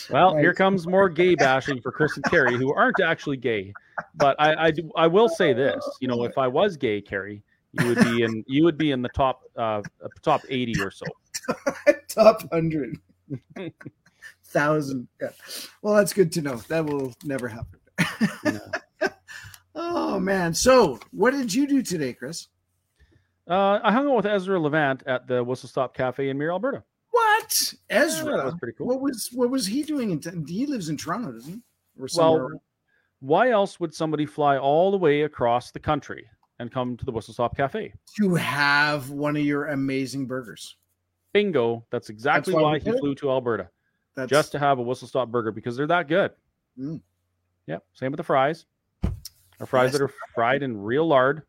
well 0.10 0.36
here 0.38 0.54
comes 0.54 0.86
more 0.88 1.10
gay 1.10 1.34
bashing 1.36 1.82
for 1.82 1.92
chris 1.92 2.16
and 2.16 2.26
kerry 2.26 2.58
who 2.58 2.74
aren't 2.74 3.00
actually 3.00 3.38
gay 3.38 3.74
but 4.16 4.36
i 4.40 4.68
i, 4.68 4.74
I 4.96 5.08
will 5.08 5.30
say 5.30 5.54
this 5.54 5.84
you 6.00 6.08
know 6.08 6.24
if 6.24 6.38
i 6.38 6.48
was 6.48 6.78
gay 6.78 7.02
kerry 7.02 7.42
you 7.74 7.88
would 7.88 8.00
be 8.00 8.24
in 8.24 8.44
you 8.48 8.64
would 8.64 8.78
be 8.78 8.92
in 8.92 9.02
the 9.02 9.10
top 9.10 9.42
uh 9.58 9.82
top 10.22 10.42
80 10.50 10.82
or 10.82 10.92
so 10.92 11.06
top 12.08 12.50
hundred 12.52 12.98
thousand. 14.50 15.08
Yeah. 15.22 15.30
Well, 15.82 15.96
that's 15.96 16.14
good 16.14 16.32
to 16.34 16.42
know. 16.42 16.58
That 16.68 16.86
will 16.86 17.14
never 17.24 17.48
happen. 17.48 17.80
Yeah. 18.44 19.10
oh 19.76 20.20
man! 20.20 20.54
So, 20.54 21.00
what 21.12 21.32
did 21.32 21.54
you 21.54 21.68
do 21.68 21.82
today, 21.82 22.14
Chris? 22.14 22.48
Uh, 23.48 23.80
I 23.84 23.92
hung 23.92 24.08
out 24.08 24.16
with 24.16 24.26
Ezra 24.26 24.60
Levant 24.60 25.04
at 25.06 25.28
the 25.28 25.44
Whistle 25.44 25.70
Stop 25.70 25.96
Cafe 25.96 26.30
in 26.30 26.38
Mirror, 26.38 26.54
Alberta. 26.54 26.84
What 27.12 27.74
Ezra? 27.90 28.32
Yeah, 28.32 28.38
that 28.38 28.46
was 28.46 28.56
pretty 28.56 28.78
cool. 28.78 28.88
What 28.88 29.02
was 29.02 29.30
what 29.34 29.50
was 29.50 29.68
he 29.68 29.84
doing? 29.84 30.12
In, 30.12 30.46
he 30.48 30.66
lives 30.66 30.90
in 30.90 30.98
Toronto, 30.98 31.32
doesn't 31.34 31.54
he? 31.54 31.62
Well, 32.18 32.62
why 33.20 33.52
else 33.52 33.80
would 33.80 33.94
somebody 33.94 34.26
fly 34.26 34.58
all 34.58 34.92
the 34.92 34.98
way 34.98 35.24
across 35.24 35.72
the 35.72 35.80
country 35.80 36.26
and 36.60 36.72
come 36.72 36.98
to 36.98 37.06
the 37.06 37.12
Whistle 37.12 37.34
Stop 37.34 37.56
Cafe? 37.56 37.94
to 38.18 38.36
have 38.36 39.10
one 39.10 39.36
of 39.36 39.44
your 39.44 39.68
amazing 39.68 40.28
burgers. 40.28 40.76
Bingo. 41.34 41.86
That's 41.90 42.10
exactly 42.10 42.54
why 42.54 42.62
why 42.62 42.80
he 42.80 42.92
flew 42.92 43.16
to 43.16 43.30
Alberta, 43.32 43.70
That's 44.16 44.30
just 44.30 44.52
to 44.54 44.60
have 44.60 44.80
a 44.80 44.82
Whistle 44.82 45.08
Stop 45.08 45.30
burger 45.30 45.52
because 45.52 45.78
they're 45.78 45.88
that 45.88 46.08
good. 46.08 46.32
Mm. 46.78 47.02
Yep. 47.68 47.84
Same 47.94 48.12
with 48.12 48.18
the 48.18 48.24
fries. 48.24 48.66
Our 49.60 49.66
fries 49.66 49.88
Yes. 49.92 49.94
that 49.94 50.02
are 50.02 50.14
fried 50.34 50.64
in 50.64 50.82
real 50.82 51.08
lard 51.08 51.44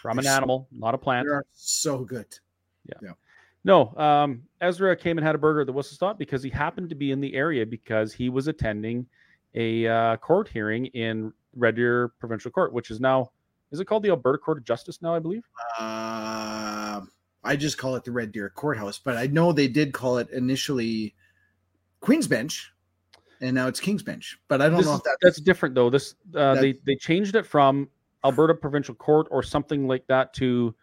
from 0.00 0.18
an 0.18 0.24
They're 0.24 0.32
so- 0.32 0.36
animal, 0.36 0.68
not 0.70 0.94
a 0.94 0.98
plant. 0.98 1.26
they 1.28 1.34
are 1.34 1.46
so 1.52 2.04
good. 2.04 2.26
Yeah. 3.02 3.12
No, 3.64 3.94
um, 3.96 4.44
Ezra 4.60 4.96
came 4.96 5.18
and 5.18 5.26
had 5.26 5.34
a 5.34 5.38
burger 5.38 5.60
at 5.62 5.66
the 5.66 5.72
Whistle 5.72 5.94
Stop 5.94 6.18
because 6.18 6.42
he 6.42 6.48
happened 6.48 6.88
to 6.90 6.94
be 6.94 7.10
in 7.10 7.20
the 7.20 7.34
area 7.34 7.66
because 7.66 8.12
he 8.14 8.28
was 8.30 8.46
attending 8.48 9.06
a 9.54 9.86
uh, 9.86 10.16
court 10.18 10.48
hearing 10.48 10.86
in 10.86 11.32
Red 11.56 11.74
Deer 11.74 12.08
Provincial 12.20 12.50
Court, 12.50 12.72
which 12.72 12.90
is 12.90 13.00
now 13.00 13.32
is 13.70 13.80
it 13.80 13.84
called 13.86 14.02
the 14.02 14.10
Alberta 14.10 14.38
Court 14.38 14.58
of 14.58 14.64
Justice 14.64 15.00
now? 15.02 15.14
I 15.14 15.18
believe. 15.18 15.44
Uh, 15.78 17.00
I 17.44 17.56
just 17.56 17.78
call 17.78 17.94
it 17.96 18.04
the 18.04 18.12
Red 18.12 18.32
Deer 18.32 18.50
Courthouse, 18.50 18.98
but 18.98 19.16
I 19.16 19.26
know 19.26 19.52
they 19.52 19.68
did 19.68 19.92
call 19.92 20.18
it 20.18 20.28
initially 20.30 21.14
Queen's 22.00 22.26
Bench, 22.26 22.72
and 23.40 23.54
now 23.54 23.68
it's 23.68 23.80
King's 23.80 24.02
Bench. 24.02 24.38
But 24.48 24.60
I 24.60 24.68
don't 24.68 24.78
This 24.78 24.86
know 24.86 24.96
if 24.96 25.02
that 25.04 25.16
that's 25.22 25.40
different 25.40 25.74
though. 25.74 25.90
This 25.90 26.14
uh, 26.34 26.54
they 26.56 26.74
they 26.86 26.96
changed 26.96 27.36
it 27.36 27.46
from 27.46 27.88
Alberta 28.24 28.54
Provincial 28.54 28.94
Court 28.94 29.26
or 29.30 29.42
something 29.42 29.86
like 29.86 30.06
that 30.08 30.34
to 30.34 30.74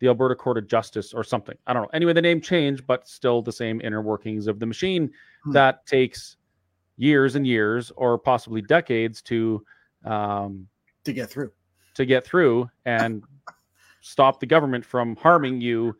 the 0.00 0.08
Alberta 0.08 0.34
Court 0.34 0.56
of 0.56 0.66
Justice 0.66 1.12
or 1.12 1.22
something. 1.22 1.56
I 1.66 1.72
don't 1.74 1.82
know. 1.82 1.90
Anyway, 1.92 2.14
the 2.14 2.22
name 2.22 2.40
changed, 2.40 2.86
but 2.86 3.06
still 3.06 3.42
the 3.42 3.52
same 3.52 3.80
inner 3.82 4.00
workings 4.02 4.46
of 4.46 4.58
the 4.58 4.66
machine 4.66 5.10
Hmm. 5.44 5.52
that 5.52 5.86
takes 5.86 6.36
years 6.96 7.34
and 7.34 7.46
years 7.46 7.90
or 7.96 8.18
possibly 8.18 8.60
decades 8.60 9.22
to 9.22 9.64
um, 10.04 10.66
to 11.04 11.12
get 11.12 11.30
through. 11.30 11.52
To 12.00 12.06
get 12.06 12.24
through 12.24 12.68
and 12.86 13.22
stop 14.00 14.40
the 14.40 14.46
government 14.46 14.84
from 14.84 15.14
harming 15.16 15.60
you 15.60 15.94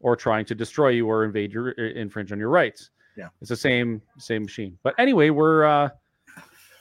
or 0.00 0.14
trying 0.14 0.44
to 0.44 0.54
destroy 0.54 0.90
you 0.90 1.06
or 1.06 1.24
invade 1.24 1.50
your 1.50 1.70
infringe 1.70 2.30
on 2.30 2.38
your 2.38 2.50
rights. 2.50 2.90
Yeah, 3.16 3.28
it's 3.40 3.48
the 3.48 3.56
same 3.56 4.02
same 4.18 4.42
machine. 4.42 4.78
But 4.82 4.94
anyway, 4.98 5.30
we're 5.30 5.64
uh, 5.64 5.88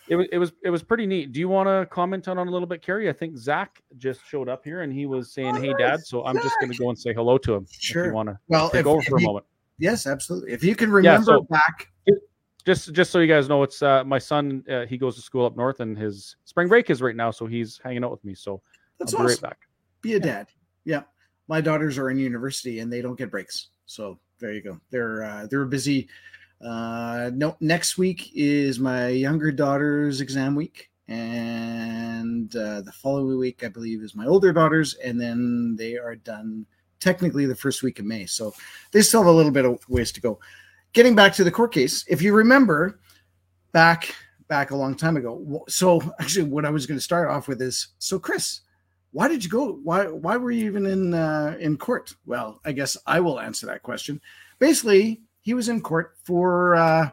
it 0.10 0.18
was 0.18 0.28
it 0.34 0.38
was 0.38 0.52
it 0.64 0.70
was 0.70 0.84
pretty 0.84 1.06
neat. 1.06 1.32
Do 1.32 1.40
you 1.40 1.48
want 1.48 1.68
to 1.68 1.88
comment 1.90 2.28
on, 2.28 2.38
on 2.38 2.50
a 2.50 2.52
little 2.52 2.68
bit, 2.68 2.82
Kerry? 2.82 3.10
I 3.10 3.14
think 3.14 3.38
Zach 3.38 3.82
just 3.98 4.20
showed 4.28 4.50
up 4.50 4.66
here 4.66 4.82
and 4.82 4.92
he 4.92 5.06
was 5.06 5.32
saying, 5.32 5.56
oh, 5.56 5.62
"Hey, 5.62 5.74
Dad." 5.80 6.06
So 6.06 6.26
I'm 6.26 6.36
just 6.36 6.56
going 6.60 6.72
to 6.72 6.78
go 6.78 6.90
and 6.90 7.00
say 7.00 7.14
hello 7.14 7.38
to 7.38 7.56
him. 7.56 7.66
Sure. 7.72 8.04
If 8.04 8.08
you 8.10 8.14
want 8.14 8.30
to 8.30 8.38
well, 8.50 8.70
take 8.70 8.82
if, 8.82 8.88
over 8.88 9.02
for 9.02 9.20
you, 9.20 9.26
a 9.26 9.30
moment. 9.30 9.46
Yes, 9.80 10.06
absolutely. 10.06 10.52
If 10.52 10.64
you 10.64 10.76
can 10.76 10.92
remember 10.92 11.32
yeah, 11.32 11.38
so, 11.38 11.42
back 11.44 11.88
just 12.66 12.94
just 12.94 13.12
so 13.12 13.20
you 13.20 13.28
guys 13.28 13.48
know, 13.48 13.64
it's 13.64 13.82
uh, 13.82 14.04
my 14.04 14.18
son. 14.18 14.64
Uh, 14.70 14.86
he 14.86 14.98
goes 14.98 15.16
to 15.16 15.22
school 15.22 15.46
up 15.46 15.56
north, 15.56 15.80
and 15.80 15.98
his 15.98 16.36
spring 16.46 16.68
break 16.68 16.90
is 16.90 17.02
right 17.02 17.16
now, 17.16 17.32
so 17.32 17.46
he's 17.46 17.80
hanging 17.84 18.04
out 18.04 18.12
with 18.12 18.26
me. 18.26 18.34
So 18.34 18.62
that's 19.00 19.14
I'll 19.14 19.20
be 19.20 19.26
awesome. 19.26 19.44
right 19.44 19.50
back. 19.52 19.60
Be 20.02 20.14
a 20.16 20.20
dad. 20.20 20.48
Yeah, 20.84 21.04
my 21.48 21.62
daughters 21.62 21.98
are 21.98 22.10
in 22.10 22.18
university, 22.18 22.80
and 22.80 22.92
they 22.92 23.02
don't 23.02 23.18
get 23.18 23.32
breaks. 23.32 23.68
So 23.86 24.20
there 24.40 24.52
you 24.52 24.62
go. 24.62 24.80
They're 24.90 25.24
uh, 25.24 25.48
they're 25.50 25.66
busy. 25.66 26.10
Uh, 26.60 27.30
no, 27.34 27.56
next 27.60 27.98
week 27.98 28.32
is 28.34 28.80
my 28.80 29.10
younger 29.10 29.52
daughter's 29.52 30.20
exam 30.20 30.56
week, 30.56 30.90
and 31.08 32.56
uh, 32.56 32.82
the 32.82 32.92
following 32.92 33.38
week, 33.38 33.64
I 33.64 33.68
believe, 33.68 34.02
is 34.02 34.16
my 34.16 34.26
older 34.26 34.52
daughter's, 34.52 34.96
and 34.96 35.22
then 35.22 35.76
they 35.78 35.98
are 35.98 36.16
done 36.16 36.66
technically 37.00 37.46
the 37.46 37.56
first 37.56 37.84
week 37.84 38.00
of 38.00 38.06
May. 38.06 38.26
So 38.26 38.56
they 38.92 39.02
still 39.02 39.22
have 39.22 39.32
a 39.32 39.36
little 39.36 39.52
bit 39.52 39.66
of 39.66 39.78
ways 39.88 40.12
to 40.14 40.22
go 40.22 40.40
getting 40.96 41.14
back 41.14 41.34
to 41.34 41.44
the 41.44 41.52
court 41.52 41.72
case, 41.72 42.04
if 42.08 42.24
you 42.24 42.34
remember 42.34 43.00
back 43.72 44.16
back 44.48 44.72
a 44.72 44.76
long 44.76 44.96
time 44.96 45.18
ago. 45.18 45.64
So 45.68 46.02
actually, 46.20 46.50
what 46.50 46.66
I 46.66 46.72
was 46.72 46.88
going 46.88 46.98
to 46.98 47.04
start 47.04 47.30
off 47.30 47.48
with 47.48 47.62
is 47.62 47.90
so 48.00 48.18
Chris, 48.18 48.62
why 49.12 49.28
did 49.28 49.44
you 49.44 49.50
go? 49.50 49.74
Why 49.84 50.08
why 50.08 50.38
were 50.38 50.52
you 50.52 50.66
even 50.66 50.88
in 50.88 51.14
uh, 51.14 51.56
in 51.60 51.78
court? 51.78 52.16
Well, 52.26 52.60
I 52.66 52.72
guess 52.72 52.98
I 53.06 53.20
will 53.20 53.40
answer 53.40 53.68
that 53.68 53.84
question. 53.84 54.20
Basically, 54.58 55.22
he 55.42 55.54
was 55.54 55.70
in 55.70 55.82
court 55.82 56.16
for 56.24 56.76
uh, 56.76 57.10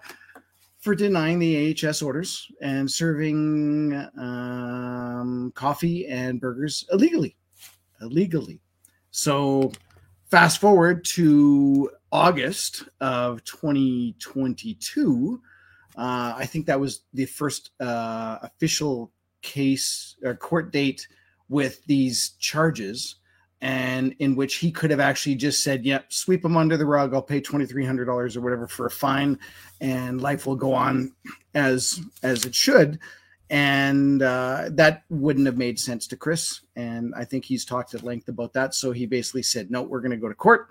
for 0.78 0.94
denying 0.94 1.38
the 1.38 1.76
AHS 1.84 2.00
orders 2.02 2.50
and 2.60 2.90
serving 2.90 3.92
um, 4.18 5.52
coffee 5.54 6.06
and 6.06 6.40
burgers 6.40 6.86
illegally, 6.92 7.36
illegally. 8.00 8.60
So 9.10 9.72
fast 10.30 10.60
forward 10.60 11.04
to 11.04 11.90
August 12.12 12.84
of 13.00 13.42
2022. 13.44 15.40
Uh, 15.96 16.34
I 16.36 16.46
think 16.46 16.66
that 16.66 16.78
was 16.78 17.02
the 17.14 17.24
first 17.24 17.70
uh, 17.80 18.38
official 18.42 19.10
case 19.40 20.16
or 20.22 20.34
court 20.34 20.70
date 20.72 21.08
with 21.48 21.84
these 21.86 22.30
charges, 22.38 23.16
and 23.60 24.14
in 24.18 24.36
which 24.36 24.56
he 24.56 24.70
could 24.70 24.90
have 24.90 25.00
actually 25.00 25.34
just 25.34 25.64
said, 25.64 25.84
"Yep, 25.84 26.12
sweep 26.12 26.42
them 26.42 26.56
under 26.56 26.76
the 26.76 26.86
rug. 26.86 27.14
I'll 27.14 27.22
pay 27.22 27.40
twenty 27.40 27.66
three 27.66 27.84
hundred 27.84 28.04
dollars 28.06 28.36
or 28.36 28.42
whatever 28.42 28.66
for 28.66 28.86
a 28.86 28.90
fine, 28.90 29.38
and 29.80 30.20
life 30.20 30.46
will 30.46 30.56
go 30.56 30.72
on 30.74 31.12
as 31.54 32.00
as 32.22 32.44
it 32.44 32.54
should." 32.54 32.98
And 33.52 34.22
uh, 34.22 34.70
that 34.70 35.02
wouldn't 35.10 35.44
have 35.44 35.58
made 35.58 35.78
sense 35.78 36.06
to 36.06 36.16
Chris. 36.16 36.62
And 36.74 37.14
I 37.14 37.24
think 37.26 37.44
he's 37.44 37.66
talked 37.66 37.92
at 37.92 38.02
length 38.02 38.28
about 38.28 38.54
that. 38.54 38.74
So 38.74 38.92
he 38.92 39.04
basically 39.04 39.42
said, 39.42 39.70
"No, 39.70 39.82
we're 39.82 40.00
going 40.00 40.10
to 40.10 40.16
go 40.16 40.28
to 40.28 40.34
court." 40.34 40.68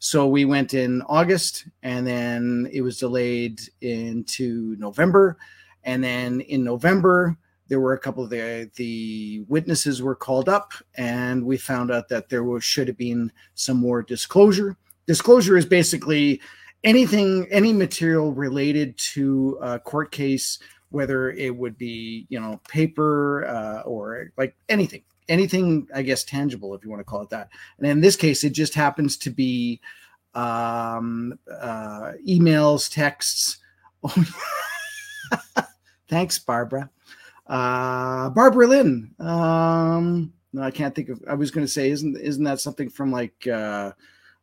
So 0.00 0.26
we 0.26 0.44
went 0.44 0.74
in 0.74 1.00
August, 1.02 1.68
and 1.84 2.04
then 2.04 2.68
it 2.72 2.82
was 2.82 2.98
delayed 2.98 3.60
into 3.80 4.74
November, 4.80 5.38
and 5.84 6.02
then 6.02 6.40
in 6.40 6.64
November 6.64 7.38
there 7.68 7.80
were 7.80 7.94
a 7.94 8.00
couple 8.00 8.24
of 8.24 8.30
the 8.30 8.68
the 8.74 9.44
witnesses 9.48 10.02
were 10.02 10.16
called 10.16 10.48
up, 10.48 10.72
and 10.96 11.44
we 11.46 11.56
found 11.56 11.92
out 11.92 12.08
that 12.08 12.28
there 12.28 12.42
was 12.42 12.64
should 12.64 12.88
have 12.88 12.98
been 12.98 13.30
some 13.54 13.76
more 13.76 14.02
disclosure. 14.02 14.76
Disclosure 15.06 15.56
is 15.56 15.66
basically 15.66 16.40
anything, 16.82 17.46
any 17.50 17.72
material 17.72 18.32
related 18.32 18.96
to 18.98 19.58
a 19.62 19.78
court 19.78 20.12
case 20.12 20.58
whether 20.94 21.30
it 21.32 21.54
would 21.54 21.76
be 21.76 22.24
you 22.28 22.40
know 22.40 22.60
paper 22.68 23.44
uh, 23.46 23.80
or 23.80 24.30
like 24.36 24.56
anything 24.68 25.02
anything 25.28 25.88
i 25.94 26.02
guess 26.02 26.22
tangible 26.22 26.74
if 26.74 26.84
you 26.84 26.90
want 26.90 27.00
to 27.00 27.04
call 27.04 27.22
it 27.22 27.30
that. 27.30 27.48
And 27.78 27.86
in 27.86 28.00
this 28.00 28.16
case 28.16 28.44
it 28.44 28.50
just 28.50 28.74
happens 28.74 29.16
to 29.18 29.30
be 29.30 29.80
um, 30.34 31.38
uh, 31.60 32.12
emails 32.26 32.92
texts. 32.92 33.58
Thanks 36.08 36.38
barbara. 36.38 36.90
Uh, 37.46 38.30
barbara 38.30 38.66
lynn 38.66 39.10
um, 39.18 40.32
no, 40.52 40.62
i 40.62 40.70
can't 40.70 40.94
think 40.94 41.08
of 41.10 41.22
i 41.28 41.34
was 41.34 41.50
going 41.50 41.66
to 41.66 41.72
say 41.72 41.90
isn't 41.90 42.16
isn't 42.18 42.44
that 42.44 42.60
something 42.60 42.88
from 42.88 43.10
like 43.10 43.46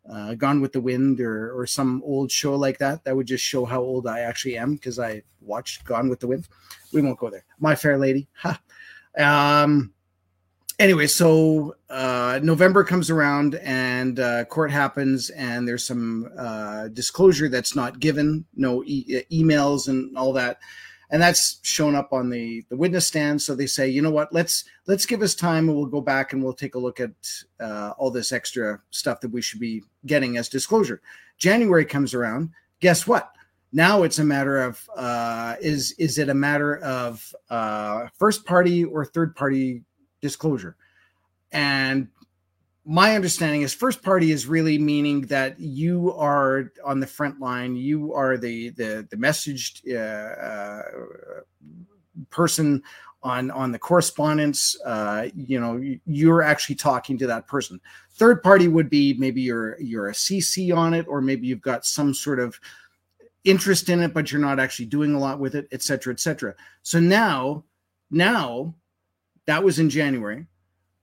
uh, 0.10 0.34
Gone 0.36 0.62
with 0.62 0.74
the 0.74 0.82
Wind 0.82 1.20
or 1.22 1.58
or 1.58 1.68
some 1.68 2.02
old 2.06 2.32
show 2.32 2.56
like 2.56 2.78
that. 2.80 3.04
That 3.04 3.16
would 3.16 3.28
just 3.28 3.44
show 3.44 3.66
how 3.66 3.82
old 3.82 4.08
I 4.08 4.20
actually 4.20 4.58
am 4.58 4.74
because 4.76 5.00
I 5.00 5.24
watched 5.42 5.86
Gone 5.86 6.10
with 6.10 6.20
the 6.20 6.28
Wind. 6.28 6.48
We 6.94 7.02
won't 7.02 7.20
go 7.20 7.30
there. 7.30 7.46
My 7.60 7.76
Fair 7.76 7.98
Lady. 7.98 8.28
Ha. 8.38 8.62
Um. 9.18 9.94
Anyway, 10.80 11.06
so 11.06 11.76
uh, 11.92 12.40
November 12.42 12.84
comes 12.84 13.12
around 13.12 13.54
and 13.56 14.20
uh, 14.20 14.46
court 14.46 14.72
happens, 14.72 15.30
and 15.32 15.68
there's 15.68 15.86
some 15.86 16.28
uh, 16.36 16.88
disclosure 16.88 17.50
that's 17.50 17.76
not 17.76 18.00
given, 18.00 18.46
no 18.56 18.84
e- 18.86 19.22
emails 19.32 19.90
and 19.90 20.18
all 20.18 20.34
that 20.34 20.58
and 21.12 21.22
that's 21.22 21.60
shown 21.62 21.94
up 21.94 22.14
on 22.14 22.30
the 22.30 22.66
the 22.70 22.76
witness 22.76 23.06
stand. 23.06 23.42
So 23.42 23.54
they 23.54 23.68
say 23.68 23.90
you 23.90 24.02
know 24.02 24.12
what? 24.12 24.34
Let's 24.34 24.64
let's 24.88 25.06
give 25.06 25.22
us 25.22 25.36
time 25.36 25.68
and 25.68 25.78
we'll 25.78 25.86
go 25.86 26.02
back 26.02 26.34
and 26.34 26.44
we'll 26.44 26.54
take 26.54 26.76
a 26.76 26.80
look 26.80 27.00
at 27.00 27.12
uh, 27.60 27.94
all 27.98 28.10
this 28.10 28.32
extra 28.32 28.82
stuff 28.90 29.20
that 29.22 29.32
we 29.32 29.42
should 29.42 29.60
be 29.60 29.84
getting 30.06 30.38
as 30.38 30.50
disclosure. 30.50 31.02
January 31.38 31.86
comes 31.86 32.14
around. 32.14 32.50
Guess 32.80 33.06
what? 33.06 33.32
Now 33.74 34.04
it's 34.04 34.20
a 34.20 34.26
matter 34.26 34.62
of 34.62 34.90
uh, 34.96 35.56
is 35.62 35.92
is 35.94 36.18
it 36.18 36.30
a 36.30 36.34
matter 36.34 36.78
of 36.78 37.36
uh, 37.50 38.08
first 38.18 38.46
party 38.46 38.86
or 38.86 39.06
third 39.06 39.36
party 39.36 39.84
disclosure? 40.22 40.78
And 41.52 42.08
my 42.86 43.16
understanding 43.16 43.62
is 43.62 43.74
first 43.74 44.02
party 44.02 44.32
is 44.32 44.48
really 44.48 44.78
meaning 44.78 45.22
that 45.22 45.60
you 45.60 46.14
are 46.14 46.72
on 46.84 47.00
the 47.00 47.08
front 47.08 47.40
line. 47.40 47.76
You 47.76 48.14
are 48.14 48.38
the 48.38 48.70
the 48.70 49.08
the 49.10 49.18
messaged 49.18 49.82
uh, 49.94 50.42
uh, 50.42 51.42
person 52.30 52.82
on 53.24 53.52
on 53.52 53.72
the 53.72 53.80
correspondence. 53.80 54.76
Uh, 54.84 55.30
you 55.36 55.60
know 55.60 55.82
you're 56.06 56.42
actually 56.42 56.76
talking 56.76 57.18
to 57.20 57.28
that 57.28 57.48
person. 57.48 57.80
Third 58.14 58.42
party 58.42 58.68
would 58.68 58.90
be 58.90 59.14
maybe 59.14 59.42
you're 59.42 59.80
you're 59.80 60.10
a 60.10 60.14
cc 60.14 60.76
on 60.76 60.94
it 60.94 61.08
or 61.08 61.22
maybe 61.22 61.48
you've 61.48 61.62
got 61.62 61.86
some 61.86 62.14
sort 62.14 62.40
of 62.40 62.60
interest 63.44 63.90
in 63.90 64.02
it 64.02 64.14
but 64.14 64.32
you're 64.32 64.42
not 64.42 64.60
actually 64.60 64.86
doing 64.86 65.16
a 65.16 65.20
lot 65.20 65.40
with 65.40 65.56
it 65.56 65.68
etc 65.72 65.82
cetera, 65.82 66.14
etc 66.14 66.52
cetera. 66.52 66.56
so 66.84 67.00
now 67.00 67.64
now 68.12 68.76
that 69.48 69.64
was 69.64 69.80
in 69.80 69.90
january 69.90 70.46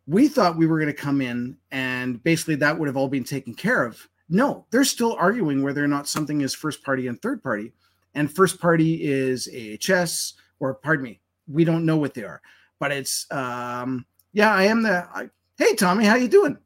we 0.09 0.27
thought 0.27 0.57
we 0.57 0.67
were 0.67 0.79
going 0.79 0.93
to 0.93 0.95
come 0.95 1.21
in 1.21 1.55
and 1.71 2.23
basically 2.25 2.55
that 2.55 2.77
would 2.77 2.89
have 2.89 2.97
all 2.97 3.09
been 3.09 3.25
taken 3.25 3.55
care 3.55 3.85
of. 3.85 4.09
No, 4.31 4.65
they're 4.71 4.85
still 4.85 5.15
arguing 5.19 5.63
whether 5.63 5.85
or 5.85 5.89
not 5.89 6.09
something 6.09 6.41
is 6.41 6.55
first 6.55 6.83
party 6.83 7.07
and 7.09 7.21
third 7.21 7.43
party. 7.43 7.73
And 8.15 8.35
first 8.35 8.59
party 8.59 9.03
is 9.03 9.49
AHS, 9.49 10.35
or 10.61 10.75
pardon 10.75 11.05
me, 11.05 11.21
we 11.47 11.65
don't 11.65 11.85
know 11.85 11.99
what 11.99 12.15
they 12.15 12.25
are. 12.25 12.41
But 12.81 12.91
it's 12.91 13.31
um, 13.31 14.07
yeah, 14.33 14.53
I 14.53 14.65
am 14.65 14.83
the. 14.83 15.07
I, 15.13 15.29
hey, 15.59 15.75
Tommy, 15.75 16.05
how 16.05 16.17
you 16.17 16.29
doing? 16.29 16.57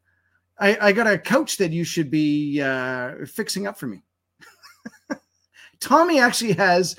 I, 0.58 0.78
I 0.80 0.92
got 0.92 1.06
a 1.06 1.18
couch 1.18 1.56
that 1.56 1.72
you 1.72 1.84
should 1.84 2.11
be 2.11 2.61
uh, 2.61 3.26
fixing 3.26 3.66
up 3.66 3.76
for 3.76 3.87
me. 3.87 4.02
Tommy 5.80 6.20
actually 6.20 6.52
has. 6.52 6.96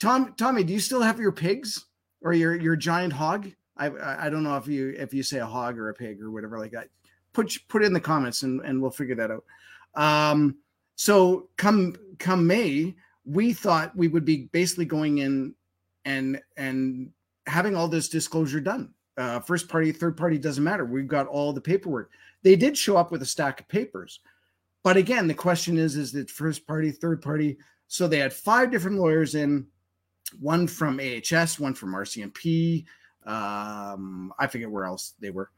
Tom, 0.00 0.34
Tommy, 0.36 0.64
do 0.64 0.72
you 0.72 0.80
still 0.80 1.02
have 1.02 1.20
your 1.20 1.32
pigs 1.32 1.84
or 2.22 2.32
your 2.32 2.58
your 2.58 2.76
giant 2.76 3.12
hog? 3.12 3.50
I 3.76 4.26
I 4.26 4.30
don't 4.30 4.42
know 4.42 4.56
if 4.56 4.66
you 4.66 4.94
if 4.96 5.12
you 5.12 5.22
say 5.22 5.38
a 5.38 5.46
hog 5.46 5.78
or 5.78 5.90
a 5.90 5.94
pig 5.94 6.22
or 6.22 6.30
whatever 6.30 6.58
like 6.58 6.72
that. 6.72 6.88
Put 7.32 7.56
put 7.68 7.82
in 7.82 7.92
the 7.92 8.00
comments 8.00 8.42
and 8.42 8.60
and 8.60 8.80
we'll 8.80 8.90
figure 8.90 9.16
that 9.16 9.30
out. 9.30 9.44
Um, 9.94 10.56
so 10.96 11.48
come 11.56 11.96
come 12.18 12.46
May, 12.46 12.94
we 13.24 13.52
thought 13.52 13.96
we 13.96 14.08
would 14.08 14.24
be 14.24 14.48
basically 14.52 14.84
going 14.84 15.18
in 15.18 15.54
and 16.04 16.40
and 16.56 17.10
having 17.46 17.74
all 17.74 17.88
this 17.88 18.08
disclosure 18.08 18.60
done. 18.60 18.92
Uh, 19.16 19.38
first 19.40 19.68
party, 19.68 19.92
third 19.92 20.16
party 20.16 20.38
doesn't 20.38 20.64
matter. 20.64 20.84
We've 20.84 21.06
got 21.06 21.26
all 21.26 21.52
the 21.52 21.60
paperwork. 21.60 22.10
They 22.42 22.56
did 22.56 22.76
show 22.76 22.96
up 22.96 23.12
with 23.12 23.22
a 23.22 23.26
stack 23.26 23.60
of 23.60 23.68
papers, 23.68 24.20
but 24.82 24.96
again, 24.96 25.26
the 25.26 25.34
question 25.34 25.78
is: 25.78 25.96
is 25.96 26.14
it 26.14 26.30
first 26.30 26.66
party, 26.66 26.90
third 26.90 27.22
party? 27.22 27.58
So 27.86 28.08
they 28.08 28.18
had 28.18 28.32
five 28.32 28.70
different 28.70 28.98
lawyers 28.98 29.34
in, 29.34 29.66
one 30.40 30.66
from 30.66 31.00
AHS, 31.00 31.60
one 31.60 31.74
from 31.74 31.92
RCMP, 31.92 32.84
um, 33.26 34.32
I 34.38 34.46
forget 34.46 34.70
where 34.70 34.84
else 34.84 35.14
they 35.20 35.30
were. 35.30 35.50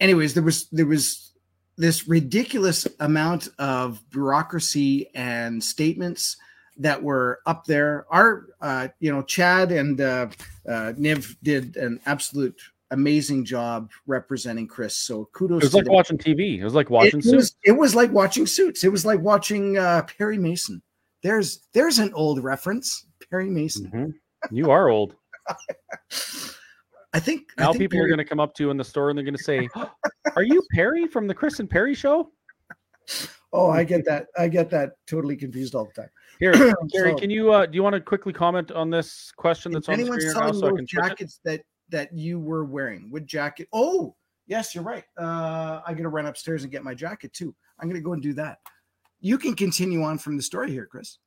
Anyways, 0.00 0.34
there 0.34 0.42
was 0.42 0.68
there 0.70 0.86
was 0.86 1.32
this 1.76 2.06
ridiculous 2.06 2.86
amount 3.00 3.48
of 3.58 4.02
bureaucracy 4.10 5.08
and 5.14 5.62
statements 5.62 6.36
that 6.76 7.02
were 7.02 7.40
up 7.46 7.64
there. 7.64 8.06
Our, 8.10 8.46
uh, 8.60 8.88
you 9.00 9.10
know, 9.12 9.22
Chad 9.22 9.72
and 9.72 10.00
uh, 10.00 10.28
uh, 10.68 10.92
Niv 10.98 11.36
did 11.42 11.76
an 11.76 12.00
absolute 12.06 12.60
amazing 12.90 13.44
job 13.44 13.90
representing 14.06 14.66
Chris. 14.66 14.96
So 14.96 15.28
kudos. 15.32 15.62
It 15.62 15.66
was 15.66 15.74
like 15.74 15.84
them. 15.84 15.94
watching 15.94 16.18
TV. 16.18 16.58
It 16.58 16.64
was 16.64 16.74
like 16.74 16.90
watching 16.90 17.20
it 17.20 17.24
Suits. 17.24 17.34
Was, 17.34 17.56
it 17.64 17.72
was 17.72 17.94
like 17.94 18.12
watching 18.12 18.46
Suits. 18.46 18.84
It 18.84 18.92
was 18.92 19.04
like 19.06 19.20
watching 19.20 19.78
uh, 19.78 20.02
Perry 20.18 20.38
Mason. 20.38 20.82
There's 21.22 21.60
there's 21.72 21.98
an 21.98 22.12
old 22.14 22.42
reference. 22.42 23.06
Perry 23.30 23.50
Mason. 23.50 23.86
Mm-hmm. 23.86 24.54
You 24.54 24.70
are 24.70 24.88
old. 24.88 25.14
I 27.12 27.20
think 27.20 27.50
now 27.58 27.70
I 27.70 27.72
think 27.72 27.80
people 27.80 27.96
Perry... 27.96 28.04
are 28.04 28.08
going 28.08 28.18
to 28.18 28.24
come 28.24 28.40
up 28.40 28.54
to 28.54 28.64
you 28.64 28.70
in 28.70 28.76
the 28.76 28.84
store 28.84 29.10
and 29.10 29.18
they're 29.18 29.24
going 29.24 29.36
to 29.36 29.42
say, 29.42 29.68
"Are 30.36 30.42
you 30.42 30.62
Perry 30.72 31.06
from 31.06 31.26
the 31.26 31.34
Chris 31.34 31.58
and 31.58 31.68
Perry 31.68 31.94
show?" 31.94 32.30
Oh, 33.52 33.68
I 33.70 33.82
get 33.82 34.04
that. 34.04 34.26
I 34.38 34.48
get 34.48 34.70
that 34.70 34.92
totally 35.08 35.36
confused 35.36 35.74
all 35.74 35.84
the 35.84 36.02
time. 36.02 36.10
Here, 36.38 36.52
Gary, 36.92 37.10
so, 37.12 37.16
can 37.16 37.30
you 37.30 37.52
uh, 37.52 37.66
do 37.66 37.74
you 37.74 37.82
want 37.82 37.94
to 37.94 38.00
quickly 38.00 38.32
comment 38.32 38.70
on 38.70 38.90
this 38.90 39.32
question 39.36 39.72
that's 39.72 39.88
on 39.88 39.98
the 39.98 40.06
screen 40.06 40.32
now? 40.34 40.52
So 40.52 40.68
I 40.68 40.76
can 40.76 40.86
jackets 40.86 41.40
that 41.44 41.62
that 41.88 42.12
you 42.12 42.38
were 42.38 42.64
wearing. 42.64 43.10
What 43.10 43.26
jacket? 43.26 43.68
Oh, 43.72 44.14
yes, 44.46 44.74
you're 44.74 44.84
right. 44.84 45.04
Uh, 45.18 45.80
I'm 45.84 45.96
gonna 45.96 46.08
run 46.08 46.26
upstairs 46.26 46.62
and 46.62 46.70
get 46.70 46.84
my 46.84 46.94
jacket 46.94 47.32
too. 47.32 47.54
I'm 47.80 47.88
gonna 47.88 48.00
go 48.00 48.12
and 48.12 48.22
do 48.22 48.34
that. 48.34 48.58
You 49.20 49.36
can 49.36 49.54
continue 49.54 50.02
on 50.02 50.16
from 50.18 50.36
the 50.36 50.42
story 50.42 50.70
here, 50.70 50.86
Chris. 50.86 51.18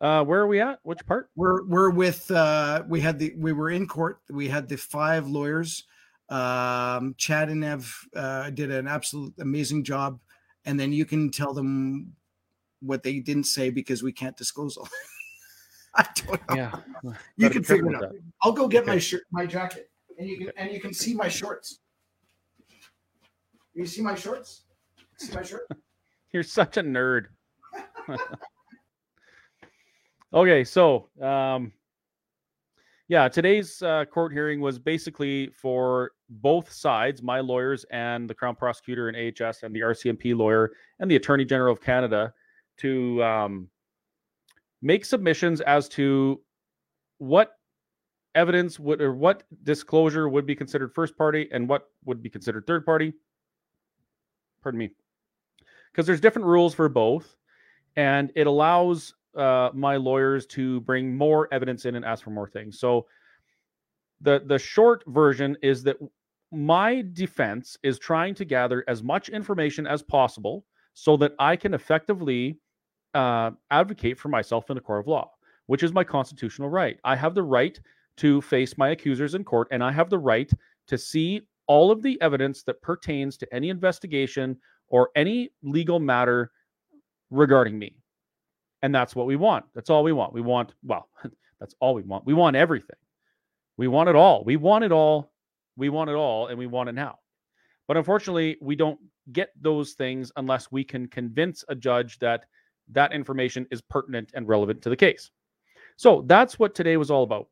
Uh, 0.00 0.24
where 0.24 0.40
are 0.40 0.46
we 0.46 0.60
at? 0.60 0.78
Which 0.84 1.04
part? 1.06 1.30
We're 1.34 1.64
we're 1.66 1.90
with 1.90 2.30
uh, 2.30 2.84
we 2.88 3.00
had 3.00 3.18
the 3.18 3.34
we 3.36 3.52
were 3.52 3.70
in 3.70 3.86
court. 3.86 4.20
We 4.30 4.48
had 4.48 4.68
the 4.68 4.76
five 4.76 5.26
lawyers. 5.26 5.84
Um, 6.28 7.14
Chad 7.16 7.48
and 7.48 7.64
Ev 7.64 8.06
uh, 8.14 8.50
did 8.50 8.70
an 8.70 8.86
absolute 8.86 9.34
amazing 9.40 9.82
job, 9.82 10.20
and 10.66 10.78
then 10.78 10.92
you 10.92 11.04
can 11.04 11.30
tell 11.30 11.52
them 11.52 12.14
what 12.80 13.02
they 13.02 13.18
didn't 13.18 13.44
say 13.44 13.70
because 13.70 14.02
we 14.02 14.12
can't 14.12 14.36
disclose 14.36 14.76
all. 14.76 14.88
I 15.96 16.06
don't 16.14 16.48
know. 16.50 16.54
Yeah, 16.54 17.12
you 17.36 17.50
can 17.50 17.64
figure 17.64 17.90
it 17.90 17.96
out. 17.96 18.00
That. 18.02 18.20
I'll 18.42 18.52
go 18.52 18.68
get 18.68 18.82
okay. 18.82 18.92
my 18.92 18.98
shirt, 18.98 19.22
my 19.32 19.46
jacket, 19.46 19.90
and 20.16 20.28
you 20.28 20.38
can 20.38 20.52
and 20.56 20.70
you 20.70 20.80
can 20.80 20.94
see 20.94 21.14
my 21.14 21.28
shorts. 21.28 21.80
You 23.74 23.86
see 23.86 24.02
my 24.02 24.14
shorts? 24.14 24.62
See 25.16 25.34
my 25.34 25.42
shirt? 25.42 25.66
You're 26.32 26.44
such 26.44 26.76
a 26.76 26.82
nerd. 26.82 27.26
okay, 30.32 30.64
so 30.64 31.08
um, 31.20 31.72
yeah, 33.08 33.26
today's 33.28 33.80
uh, 33.82 34.04
court 34.04 34.32
hearing 34.32 34.60
was 34.60 34.78
basically 34.78 35.48
for 35.48 36.12
both 36.28 36.70
sides, 36.70 37.22
my 37.22 37.40
lawyers 37.40 37.84
and 37.90 38.28
the 38.28 38.34
Crown 38.34 38.54
Prosecutor 38.54 39.08
and 39.08 39.16
AHS 39.16 39.62
and 39.62 39.74
the 39.74 39.80
RCMP 39.80 40.36
lawyer 40.36 40.72
and 41.00 41.10
the 41.10 41.16
Attorney 41.16 41.46
General 41.46 41.72
of 41.72 41.80
Canada 41.80 42.34
to 42.78 43.22
um, 43.24 43.68
make 44.82 45.06
submissions 45.06 45.62
as 45.62 45.88
to 45.90 46.40
what 47.16 47.52
evidence 48.34 48.78
would 48.78 49.00
or 49.00 49.14
what 49.14 49.42
disclosure 49.64 50.28
would 50.28 50.46
be 50.46 50.54
considered 50.54 50.94
first 50.94 51.16
party 51.16 51.48
and 51.50 51.66
what 51.66 51.88
would 52.04 52.22
be 52.22 52.28
considered 52.28 52.66
third 52.66 52.84
party. 52.84 53.12
Pardon 54.62 54.78
me. 54.78 54.90
Because 55.90 56.06
there's 56.06 56.20
different 56.20 56.46
rules 56.46 56.74
for 56.74 56.88
both, 56.88 57.36
and 57.96 58.30
it 58.36 58.46
allows 58.46 59.14
uh, 59.36 59.70
my 59.74 59.96
lawyers 59.96 60.46
to 60.46 60.80
bring 60.82 61.16
more 61.16 61.48
evidence 61.52 61.84
in 61.84 61.94
and 61.96 62.04
ask 62.04 62.24
for 62.24 62.30
more 62.30 62.48
things. 62.48 62.78
So 62.78 63.06
the 64.20 64.42
the 64.46 64.58
short 64.58 65.04
version 65.06 65.56
is 65.62 65.82
that 65.84 65.96
my 66.50 67.04
defense 67.12 67.76
is 67.82 67.98
trying 67.98 68.34
to 68.34 68.44
gather 68.44 68.84
as 68.88 69.02
much 69.02 69.28
information 69.28 69.86
as 69.86 70.02
possible 70.02 70.64
so 70.94 71.16
that 71.18 71.32
I 71.38 71.56
can 71.56 71.74
effectively 71.74 72.58
uh, 73.14 73.50
advocate 73.70 74.18
for 74.18 74.28
myself 74.28 74.70
in 74.70 74.74
the 74.74 74.80
court 74.80 75.00
of 75.00 75.06
law, 75.06 75.30
which 75.66 75.82
is 75.82 75.92
my 75.92 76.04
constitutional 76.04 76.70
right. 76.70 76.98
I 77.04 77.16
have 77.16 77.34
the 77.34 77.42
right 77.42 77.78
to 78.16 78.40
face 78.40 78.76
my 78.78 78.90
accusers 78.90 79.34
in 79.34 79.44
court, 79.44 79.68
and 79.70 79.82
I 79.84 79.92
have 79.92 80.10
the 80.10 80.18
right 80.18 80.50
to 80.88 80.98
see 80.98 81.42
all 81.66 81.90
of 81.90 82.02
the 82.02 82.20
evidence 82.20 82.62
that 82.64 82.80
pertains 82.82 83.36
to 83.36 83.54
any 83.54 83.68
investigation 83.68 84.56
or 84.88 85.10
any 85.14 85.50
legal 85.62 86.00
matter 86.00 86.50
regarding 87.30 87.78
me. 87.78 87.94
And 88.82 88.94
that's 88.94 89.16
what 89.16 89.26
we 89.26 89.36
want. 89.36 89.64
That's 89.74 89.90
all 89.90 90.04
we 90.04 90.12
want. 90.12 90.32
We 90.32 90.40
want, 90.40 90.74
well, 90.84 91.08
that's 91.60 91.74
all 91.80 91.94
we 91.94 92.02
want. 92.02 92.24
We 92.26 92.34
want 92.34 92.56
everything. 92.56 92.96
We 93.76 93.88
want 93.88 94.08
it 94.08 94.16
all. 94.16 94.44
We 94.44 94.56
want 94.56 94.84
it 94.84 94.92
all. 94.92 95.32
We 95.76 95.88
want 95.88 96.10
it 96.10 96.16
all, 96.16 96.48
and 96.48 96.58
we 96.58 96.66
want 96.66 96.88
it 96.88 96.94
now. 96.94 97.18
But 97.86 97.96
unfortunately, 97.96 98.56
we 98.60 98.76
don't 98.76 98.98
get 99.32 99.50
those 99.60 99.92
things 99.92 100.32
unless 100.36 100.72
we 100.72 100.84
can 100.84 101.06
convince 101.06 101.64
a 101.68 101.74
judge 101.74 102.18
that 102.18 102.44
that 102.90 103.12
information 103.12 103.66
is 103.70 103.80
pertinent 103.80 104.30
and 104.34 104.48
relevant 104.48 104.82
to 104.82 104.90
the 104.90 104.96
case. 104.96 105.30
So 105.96 106.22
that's 106.26 106.58
what 106.58 106.74
today 106.74 106.96
was 106.96 107.10
all 107.10 107.22
about. 107.22 107.48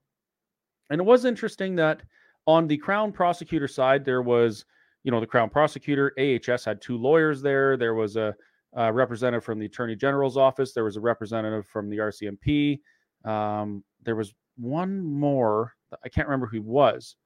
And 0.91 1.01
it 1.01 1.05
was 1.05 1.25
interesting 1.25 1.75
that 1.77 2.03
on 2.47 2.67
the 2.67 2.77
Crown 2.77 3.13
prosecutor 3.13 3.69
side, 3.69 4.05
there 4.05 4.23
was, 4.23 4.65
you 5.05 5.11
know, 5.11 5.21
the 5.21 5.27
Crown 5.27 5.51
prosecutor, 5.51 6.13
AHS 6.19 6.65
had 6.65 6.81
two 6.81 6.97
lawyers 6.97 7.43
there. 7.43 7.77
There 7.77 7.95
was 7.95 8.17
a, 8.17 8.35
a 8.75 8.93
representative 8.93 9.45
from 9.45 9.59
the 9.59 9.67
Attorney 9.67 9.97
General's 9.97 10.37
office. 10.37 10.73
There 10.73 10.85
was 10.85 10.97
a 10.97 11.01
representative 11.01 11.67
from 11.67 11.89
the 11.89 11.99
RCMP. 11.99 12.81
Um, 13.25 13.83
there 14.03 14.17
was 14.17 14.35
one 14.57 15.01
more. 15.01 15.75
I 16.05 16.09
can't 16.09 16.29
remember 16.29 16.47
who 16.47 16.57
he 16.57 16.61
was. 16.61 17.17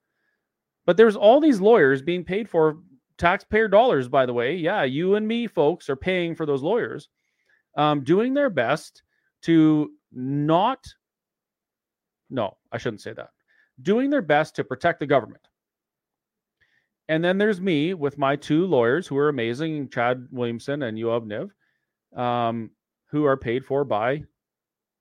But 0.85 0.97
there's 0.97 1.15
all 1.15 1.39
these 1.39 1.61
lawyers 1.61 2.01
being 2.01 2.23
paid 2.23 2.49
for 2.49 2.79
taxpayer 3.17 3.67
dollars, 3.67 4.07
by 4.07 4.25
the 4.25 4.33
way. 4.33 4.55
Yeah, 4.55 4.83
you 4.83 5.15
and 5.15 5.27
me, 5.27 5.47
folks, 5.47 5.89
are 5.89 5.95
paying 5.95 6.35
for 6.35 6.45
those 6.45 6.63
lawyers 6.63 7.09
um, 7.75 8.03
doing 8.03 8.33
their 8.33 8.49
best 8.49 9.03
to 9.43 9.91
not, 10.11 10.85
no, 12.29 12.57
I 12.71 12.77
shouldn't 12.77 13.01
say 13.01 13.13
that, 13.13 13.29
doing 13.81 14.09
their 14.09 14.21
best 14.21 14.55
to 14.55 14.63
protect 14.63 14.99
the 14.99 15.07
government. 15.07 15.47
And 17.09 17.23
then 17.23 17.37
there's 17.37 17.59
me 17.59 17.93
with 17.93 18.17
my 18.17 18.35
two 18.35 18.65
lawyers 18.65 19.07
who 19.07 19.17
are 19.17 19.29
amazing, 19.29 19.89
Chad 19.89 20.27
Williamson 20.31 20.83
and 20.83 20.97
Yoav 20.97 21.25
Niv, 21.25 22.19
um, 22.19 22.71
who 23.07 23.25
are 23.25 23.37
paid 23.37 23.65
for 23.65 23.83
by 23.83 24.23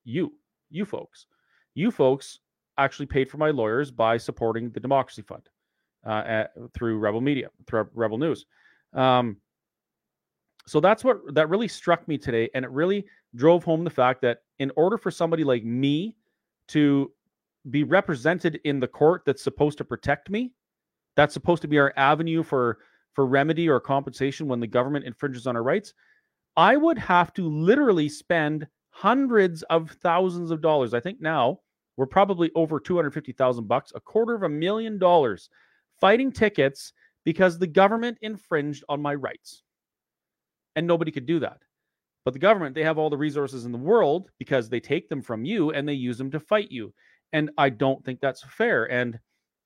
you, 0.05 0.33
you 0.71 0.85
folks. 0.85 1.27
You 1.75 1.91
folks 1.91 2.41
actually 2.79 3.07
paid 3.07 3.31
for 3.31 3.37
my 3.37 3.51
lawyers 3.51 3.91
by 3.91 4.17
supporting 4.17 4.71
the 4.71 4.81
Democracy 4.81 5.23
Fund 5.23 5.49
uh, 6.07 6.23
at, 6.27 6.51
through 6.75 6.99
Rebel 6.99 7.21
Media, 7.21 7.49
through 7.67 7.89
Rebel 7.95 8.19
News. 8.19 8.47
Um, 8.93 9.37
so 10.67 10.81
that's 10.81 11.05
what 11.05 11.19
that 11.35 11.49
really 11.49 11.69
struck 11.69 12.07
me 12.07 12.19
today 12.19 12.49
and 12.55 12.65
it 12.65 12.71
really 12.71 13.05
drove 13.35 13.65
home 13.65 13.85
the 13.85 13.91
fact 13.91 14.23
that 14.23 14.43
in 14.59 14.71
order 14.77 14.99
for 14.99 15.11
somebody 15.11 15.45
like 15.45 15.65
me 15.65 16.17
to 16.69 17.11
be 17.71 17.83
represented 17.83 18.61
in 18.65 18.81
the 18.81 18.87
court 18.87 19.23
that's 19.27 19.43
supposed 19.43 19.79
to 19.79 19.85
protect 19.85 20.31
me 20.31 20.53
that's 21.16 21.35
supposed 21.35 21.62
to 21.62 21.68
be 21.68 21.79
our 21.79 21.92
avenue 21.96 22.42
for 22.42 22.79
for 23.12 23.27
remedy 23.27 23.68
or 23.68 23.81
compensation 23.81 24.46
when 24.46 24.61
the 24.61 24.66
government 24.66 25.05
infringes 25.05 25.46
on 25.46 25.57
our 25.57 25.62
rights 25.62 25.94
i 26.57 26.77
would 26.77 26.99
have 26.99 27.33
to 27.33 27.49
literally 27.49 28.09
spend 28.09 28.66
hundreds 28.90 29.62
of 29.64 29.90
thousands 30.03 30.51
of 30.51 30.61
dollars 30.61 30.94
i 30.94 31.01
think 31.01 31.20
now 31.20 31.59
we're 31.96 32.07
probably 32.07 32.51
over 32.55 32.81
250,000 32.81 33.68
bucks 33.68 33.92
a 33.94 34.01
quarter 34.01 34.35
of 34.35 34.42
a 34.44 34.49
million 34.49 34.99
dollars 34.99 35.51
fighting 36.01 36.33
tickets 36.33 36.92
because 37.25 37.59
the 37.59 37.66
government 37.66 38.18
infringed 38.23 38.85
on 38.88 39.03
my 39.03 39.14
rights 39.14 39.62
and 40.77 40.87
nobody 40.87 41.11
could 41.11 41.27
do 41.27 41.38
that. 41.40 41.59
But 42.25 42.35
the 42.35 42.40
government, 42.40 42.75
they 42.75 42.85
have 42.85 42.99
all 42.99 43.11
the 43.11 43.16
resources 43.16 43.64
in 43.64 43.73
the 43.73 43.79
world 43.79 44.31
because 44.38 44.68
they 44.68 44.81
take 44.81 45.09
them 45.09 45.23
from 45.23 45.44
you 45.44 45.70
and 45.73 45.88
they 45.88 45.94
use 45.94 46.18
them 46.18 46.31
to 46.31 46.40
fight 46.40 46.70
you. 46.70 46.92
And 47.33 47.51
I 47.57 47.70
don't 47.70 48.05
think 48.05 48.20
that's 48.20 48.42
fair. 48.42 48.90
And 48.90 49.18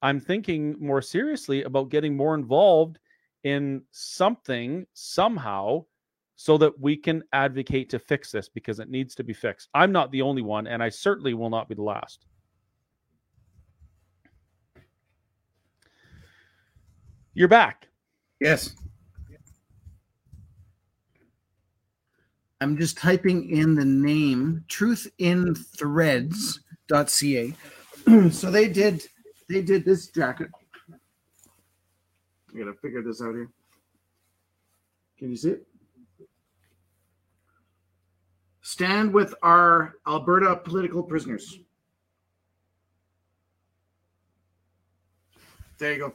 I'm 0.05 0.21
thinking 0.21 0.77
more 0.79 1.01
seriously 1.01 1.63
about 1.63 1.89
getting 1.89 2.15
more 2.15 2.35
involved 2.35 2.99
in 3.43 3.81
something 3.91 4.87
somehow 4.93 5.87
so 6.37 6.59
that 6.59 6.79
we 6.79 6.95
can 6.95 7.23
advocate 7.33 7.89
to 7.89 7.99
fix 7.99 8.31
this 8.31 8.51
because 8.51 8.81
it 8.81 8.91
needs 8.91 9.15
to 9.15 9.25
be 9.25 9.33
fixed. 9.33 9.71
I'm 9.73 9.93
not 9.93 10.11
the 10.11 10.21
only 10.21 10.43
one, 10.43 10.67
and 10.67 10.83
I 10.83 10.91
certainly 10.91 11.33
will 11.33 11.49
not 11.49 11.71
be 11.71 11.75
the 11.75 11.83
last. 11.83 12.27
You're 17.33 17.49
back. 17.49 17.89
Yes. 18.41 18.77
I'm 22.61 22.77
just 22.77 22.99
typing 22.99 23.49
in 23.49 23.75
the 23.75 23.87
name 23.87 24.67
truthinthreads.ca. 24.69 27.55
so 28.31 28.51
they 28.51 28.69
did 28.69 29.03
they 29.49 29.63
did 29.63 29.85
this 29.85 30.09
jacket. 30.09 30.49
I 30.93 32.59
gotta 32.59 32.75
figure 32.75 33.03
this 33.03 33.21
out 33.21 33.35
here. 33.35 33.51
Can 35.19 35.31
you 35.31 35.37
see 35.37 35.51
it? 35.51 35.67
Stand 38.63 39.13
with 39.13 39.35
our 39.43 39.97
Alberta 40.07 40.57
political 40.57 41.03
prisoners. 41.03 41.59
There 45.79 45.93
you 45.93 45.99
go 45.99 46.15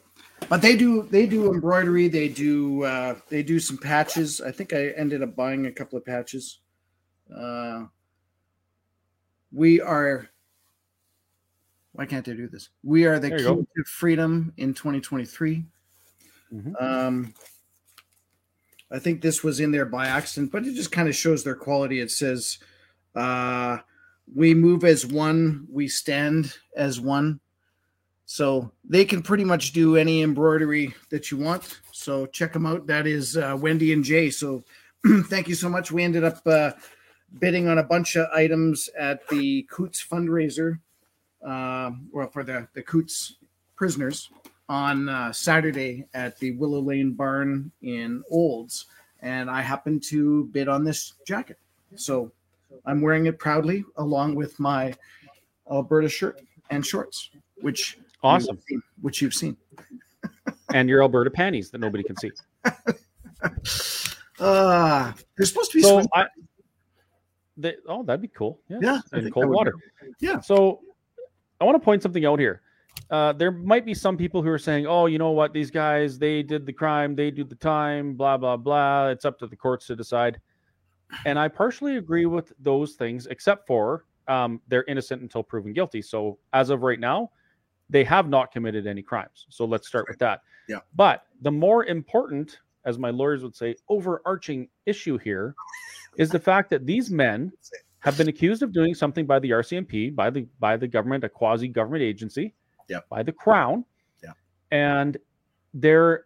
but 0.50 0.62
they 0.62 0.76
do 0.76 1.04
they 1.04 1.26
do 1.26 1.54
embroidery 1.54 2.08
they 2.08 2.28
do 2.28 2.84
uh, 2.84 3.16
they 3.30 3.44
do 3.44 3.60
some 3.60 3.78
patches 3.78 4.42
i 4.42 4.52
think 4.52 4.74
i 4.74 4.88
ended 4.90 5.22
up 5.24 5.36
buying 5.36 5.68
a 5.68 5.72
couple 5.72 5.98
of 5.98 6.06
patches 6.06 6.60
uh, 7.36 7.86
we 9.52 9.80
are 9.80 10.30
Why 12.00 12.06
can't 12.06 12.24
they 12.24 12.34
do 12.34 12.48
this? 12.48 12.70
We 12.82 13.04
are 13.08 13.20
the 13.20 13.30
key 13.30 13.44
to 13.44 13.84
freedom 13.86 14.54
in 14.56 14.74
2023. 14.74 15.66
Mhm. 16.54 16.82
Um, 16.82 17.34
I 18.90 19.00
think 19.00 19.20
this 19.20 19.44
was 19.44 19.60
in 19.60 19.72
there 19.72 19.86
by 19.86 20.08
accident, 20.08 20.54
but 20.54 20.66
it 20.66 20.76
just 20.76 20.94
kind 20.94 21.10
of 21.10 21.16
shows 21.16 21.44
their 21.44 21.56
quality. 21.56 22.00
It 22.00 22.10
says, 22.10 22.60
uh, 23.16 23.80
"We 24.34 24.54
move 24.54 24.86
as 24.86 25.06
one, 25.06 25.68
we 25.70 25.90
stand 25.90 26.58
as 26.74 27.02
one." 27.02 27.42
So 28.26 28.72
they 28.86 29.04
can 29.04 29.22
pretty 29.22 29.44
much 29.44 29.74
do 29.74 29.98
any 29.98 30.22
embroidery 30.22 30.96
that 31.10 31.32
you 31.32 31.38
want. 31.38 31.82
So 31.92 32.28
check 32.28 32.54
them 32.54 32.66
out. 32.66 32.88
That 32.88 33.08
is 33.08 33.36
uh, 33.36 33.58
Wendy 33.60 33.92
and 33.92 34.06
Jay. 34.06 34.30
So 34.30 34.64
thank 35.26 35.50
you 35.50 35.56
so 35.56 35.68
much. 35.68 35.92
We 35.92 36.06
ended 36.06 36.24
up 36.24 36.48
uh, 36.48 36.72
bidding 37.40 37.68
on 37.68 37.78
a 37.78 37.84
bunch 37.84 38.16
of 38.16 38.30
items 38.34 38.90
at 38.98 39.28
the 39.28 39.64
Coutts 39.64 40.02
fundraiser, 40.02 40.80
uh, 41.46 41.92
well, 42.12 42.28
for 42.30 42.44
the 42.44 42.68
the 42.74 42.82
Coutts 42.82 43.36
prisoners 43.76 44.30
on 44.68 45.10
uh, 45.10 45.32
Saturday 45.32 46.06
at 46.14 46.38
the 46.40 46.52
Willow 46.58 46.80
Lane 46.82 47.14
Barn 47.14 47.72
in 47.82 48.24
Olds, 48.30 48.86
and 49.22 49.50
I 49.50 49.62
happened 49.62 50.04
to 50.04 50.46
bid 50.46 50.68
on 50.68 50.84
this 50.84 51.14
jacket. 51.26 51.58
So 51.96 52.32
I'm 52.86 53.02
wearing 53.02 53.26
it 53.26 53.40
proudly 53.40 53.84
along 53.98 54.36
with 54.36 54.60
my 54.60 54.94
Alberta 55.72 56.08
shirt 56.10 56.42
and 56.70 56.86
shorts, 56.86 57.32
which 57.62 57.98
Awesome. 58.22 58.56
you've 58.56 58.64
seen- 58.68 58.84
which 59.02 59.22
you've 59.22 59.34
seen. 59.34 59.58
And 60.72 60.88
your 60.88 61.02
Alberta 61.02 61.32
panties 61.32 61.72
that 61.72 61.80
nobody 61.80 62.04
can 62.04 62.16
see. 62.18 62.30
Uh 64.40 65.12
there's 65.36 65.50
supposed 65.50 65.72
to 65.72 65.78
be 65.78 65.82
So 65.82 66.04
I, 66.14 66.26
the, 67.58 67.76
oh, 67.88 68.04
that'd 68.04 68.22
be 68.22 68.28
cool. 68.30 68.60
Yes, 68.70 68.80
Yeah, 69.12 69.20
in 69.20 69.32
cold 69.32 69.50
water. 69.50 69.74
Yeah. 70.20 70.40
So 70.42 70.82
I 71.60 71.66
want 71.66 71.76
to 71.76 71.84
point 71.84 72.02
something 72.02 72.26
out 72.26 72.40
here. 72.40 72.62
Uh, 73.10 73.34
there 73.34 73.52
might 73.52 73.86
be 73.86 73.94
some 73.94 74.18
people 74.18 74.42
who 74.42 74.50
are 74.50 74.60
saying, 74.60 74.86
"Oh, 74.86 75.06
you 75.06 75.18
know 75.18 75.32
what? 75.32 75.54
These 75.54 75.72
guys, 75.72 76.20
they 76.20 76.44
did 76.44 76.66
the 76.66 76.74
crime, 76.74 77.16
they 77.16 77.32
do 77.32 77.44
the 77.44 77.56
time, 77.56 78.14
blah 78.14 78.38
blah 78.38 78.58
blah. 78.58 79.08
It's 79.08 79.26
up 79.26 79.40
to 79.40 79.48
the 79.48 79.56
courts 79.56 79.88
to 79.88 79.96
decide." 79.96 80.40
And 81.26 81.40
I 81.40 81.48
partially 81.48 81.98
agree 81.98 82.26
with 82.26 82.54
those 82.60 82.94
things, 82.94 83.26
except 83.28 83.66
for 83.66 84.06
um, 84.28 84.62
they're 84.68 84.86
innocent 84.86 85.22
until 85.22 85.44
proven 85.44 85.74
guilty. 85.74 86.02
So 86.02 86.38
as 86.54 86.70
of 86.70 86.84
right 86.84 87.00
now, 87.00 87.32
they 87.90 88.04
have 88.04 88.30
not 88.30 88.52
committed 88.52 88.86
any 88.86 89.02
crimes. 89.02 89.48
So 89.50 89.66
let's 89.66 89.88
start 89.88 90.06
with 90.08 90.20
that. 90.20 90.42
Yeah. 90.68 90.80
But 90.96 91.24
the 91.42 91.52
more 91.52 91.86
important, 91.86 92.60
as 92.86 93.00
my 93.00 93.10
lawyers 93.10 93.42
would 93.44 93.56
say, 93.56 93.76
overarching 93.90 94.70
issue 94.86 95.18
here 95.18 95.56
is 96.18 96.30
the 96.30 96.40
fact 96.40 96.70
that 96.70 96.86
these 96.86 97.10
men 97.10 97.52
have 98.00 98.18
been 98.18 98.30
accused 98.30 98.64
of 98.64 98.72
doing 98.72 98.94
something 98.94 99.26
by 99.26 99.40
the 99.40 99.50
RCMP, 99.52 100.16
by 100.16 100.30
the 100.30 100.48
by 100.60 100.78
the 100.78 100.88
government, 100.88 101.24
a 101.24 101.30
quasi 101.30 101.68
government 101.68 102.04
agency, 102.04 102.54
Yep. 102.88 103.10
by 103.10 103.24
the 103.24 103.32
crown, 103.32 103.86
Yeah. 104.24 104.34
and 104.72 105.18
they're 105.74 106.26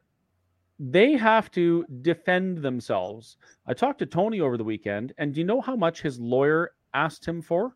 they 0.80 1.14
have 1.14 1.50
to 1.52 1.86
defend 2.02 2.58
themselves. 2.58 3.38
I 3.68 3.74
talked 3.74 4.00
to 4.00 4.06
Tony 4.06 4.42
over 4.42 4.58
the 4.58 4.64
weekend, 4.64 5.14
and 5.18 5.34
do 5.34 5.40
you 5.40 5.46
know 5.46 5.62
how 5.62 5.76
much 5.76 6.02
his 6.02 6.20
lawyer 6.20 6.74
asked 6.94 7.26
him 7.26 7.42
for, 7.42 7.76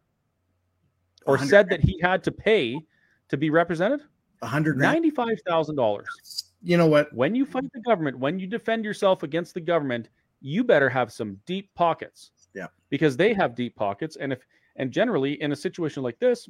or 1.25 1.35
100 1.35 1.49
said 1.49 1.69
that 1.69 1.79
he 1.81 1.99
had 2.01 2.23
to 2.23 2.31
pay 2.31 2.79
to 3.29 3.37
be 3.37 3.49
represented? 3.49 4.01
a 4.43 4.47
hundred. 4.47 4.77
Ninety-five 4.77 5.39
thousand 5.47 5.75
dollars. 5.77 6.53
You 6.61 6.77
know 6.77 6.85
what? 6.87 7.11
When 7.13 7.33
you 7.33 7.45
fight 7.45 7.71
the 7.73 7.79
government, 7.81 8.19
when 8.19 8.39
you 8.39 8.45
defend 8.45 8.85
yourself 8.85 9.23
against 9.23 9.53
the 9.55 9.61
government, 9.61 10.09
you 10.41 10.63
better 10.63 10.89
have 10.89 11.11
some 11.11 11.39
deep 11.47 11.73
pockets. 11.73 12.31
Yeah. 12.53 12.67
Because 12.89 13.17
they 13.17 13.33
have 13.33 13.55
deep 13.55 13.75
pockets. 13.75 14.15
And 14.15 14.33
if 14.33 14.39
and 14.75 14.91
generally 14.91 15.41
in 15.41 15.51
a 15.51 15.55
situation 15.55 16.03
like 16.03 16.19
this, 16.19 16.47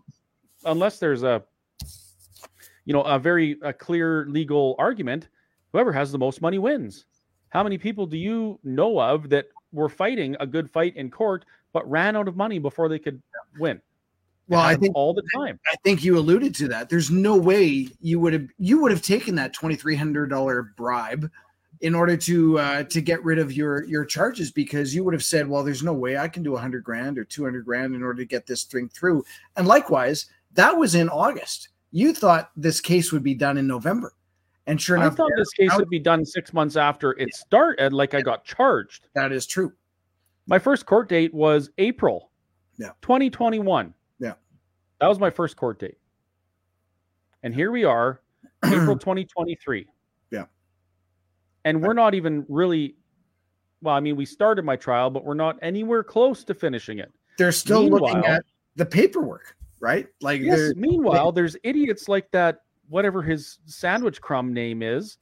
unless 0.65 0.99
there's 0.99 1.23
a 1.23 1.43
you 2.85 2.93
know 2.93 3.01
a 3.01 3.19
very 3.19 3.57
a 3.61 3.73
clear 3.73 4.25
legal 4.27 4.75
argument, 4.77 5.29
whoever 5.71 5.91
has 5.91 6.11
the 6.11 6.17
most 6.17 6.41
money 6.41 6.59
wins. 6.59 7.05
How 7.49 7.63
many 7.63 7.77
people 7.77 8.05
do 8.05 8.17
you 8.17 8.59
know 8.63 8.99
of 8.99 9.29
that 9.29 9.47
were 9.71 9.89
fighting 9.89 10.35
a 10.39 10.47
good 10.47 10.69
fight 10.69 10.95
in 10.95 11.09
court 11.09 11.45
but 11.73 11.89
ran 11.89 12.15
out 12.15 12.27
of 12.27 12.35
money 12.35 12.59
before 12.59 12.89
they 12.89 12.99
could 12.99 13.21
win? 13.59 13.81
Well, 14.49 14.61
I 14.61 14.75
think 14.75 14.95
all 14.95 15.13
the 15.13 15.23
time. 15.35 15.59
I 15.71 15.75
think 15.83 16.03
you 16.05 16.17
alluded 16.17 16.55
to 16.55 16.69
that. 16.69 16.87
There's 16.89 17.11
no 17.11 17.35
way 17.35 17.89
you 17.99 18.19
would 18.19 18.31
have 18.33 18.47
you 18.57 18.81
would 18.81 18.91
have 18.91 19.01
taken 19.01 19.35
that 19.35 19.53
twenty 19.53 19.75
three 19.75 19.95
hundred 19.95 20.29
dollar 20.29 20.73
bribe 20.77 21.29
in 21.81 21.93
order 21.95 22.17
to 22.17 22.59
uh, 22.59 22.83
to 22.83 23.01
get 23.01 23.23
rid 23.23 23.39
of 23.39 23.53
your 23.53 23.83
your 23.85 24.03
charges 24.05 24.51
because 24.51 24.95
you 24.95 25.03
would 25.03 25.13
have 25.13 25.23
said, 25.23 25.47
well, 25.47 25.63
there's 25.63 25.83
no 25.83 25.93
way 25.93 26.17
I 26.17 26.27
can 26.27 26.43
do 26.43 26.55
a 26.55 26.59
hundred 26.59 26.83
grand 26.83 27.17
or 27.17 27.23
two 27.23 27.43
hundred 27.43 27.65
grand 27.65 27.95
in 27.95 28.03
order 28.03 28.19
to 28.21 28.25
get 28.25 28.45
this 28.47 28.63
thing 28.63 28.89
through. 28.89 29.23
And 29.55 29.67
likewise, 29.67 30.25
that 30.53 30.75
was 30.75 30.95
in 30.95 31.09
August. 31.09 31.69
You 31.91 32.13
thought 32.13 32.51
this 32.55 32.81
case 32.81 33.11
would 33.11 33.23
be 33.23 33.33
done 33.35 33.57
in 33.57 33.67
November, 33.67 34.13
and 34.65 34.81
sure 34.81 34.97
enough, 34.97 35.13
I 35.13 35.15
thought 35.17 35.31
this 35.37 35.51
case 35.51 35.69
I 35.71 35.77
would 35.77 35.89
be 35.89 35.99
done 35.99 36.25
six 36.25 36.53
months 36.53 36.75
after 36.75 37.11
it 37.17 37.33
started, 37.33 37.93
like 37.93 38.13
I 38.13 38.21
got 38.21 38.43
charged. 38.43 39.07
that 39.15 39.31
is 39.31 39.45
true. 39.45 39.71
My 40.47 40.59
first 40.59 40.85
court 40.85 41.09
date 41.09 41.33
was 41.33 41.69
April 41.77 42.31
Yeah. 42.77 42.91
2021. 43.01 43.93
Yeah. 44.19 44.33
That 45.01 45.07
was 45.07 45.19
my 45.19 45.29
first 45.29 45.57
court 45.57 45.77
date. 45.79 45.97
And 47.43 47.53
here 47.53 47.69
we 47.71 47.83
are, 47.83 48.21
April 48.65 48.97
2023. 48.99 49.87
And 51.67 51.81
we're 51.81 51.93
not 51.93 52.13
even 52.13 52.45
really, 52.47 52.95
well, 53.81 53.93
I 53.93 53.99
mean, 53.99 54.15
we 54.15 54.25
started 54.25 54.63
my 54.63 54.77
trial, 54.77 55.09
but 55.09 55.25
we're 55.25 55.33
not 55.33 55.57
anywhere 55.61 56.01
close 56.01 56.45
to 56.45 56.53
finishing 56.53 56.99
it. 56.99 57.11
They're 57.37 57.51
still 57.51 57.87
looking 57.87 58.25
at 58.25 58.43
the 58.77 58.85
paperwork, 58.85 59.55
right? 59.81 60.07
Like 60.21 60.39
Yes. 60.41 60.71
Meanwhile, 60.77 61.33
there's 61.33 61.57
idiots 61.63 62.07
like 62.07 62.31
that, 62.31 62.61
whatever 62.87 63.21
his 63.21 63.59
sandwich 63.65 64.21
crumb 64.21 64.53
name 64.53 64.81
is, 64.81 65.17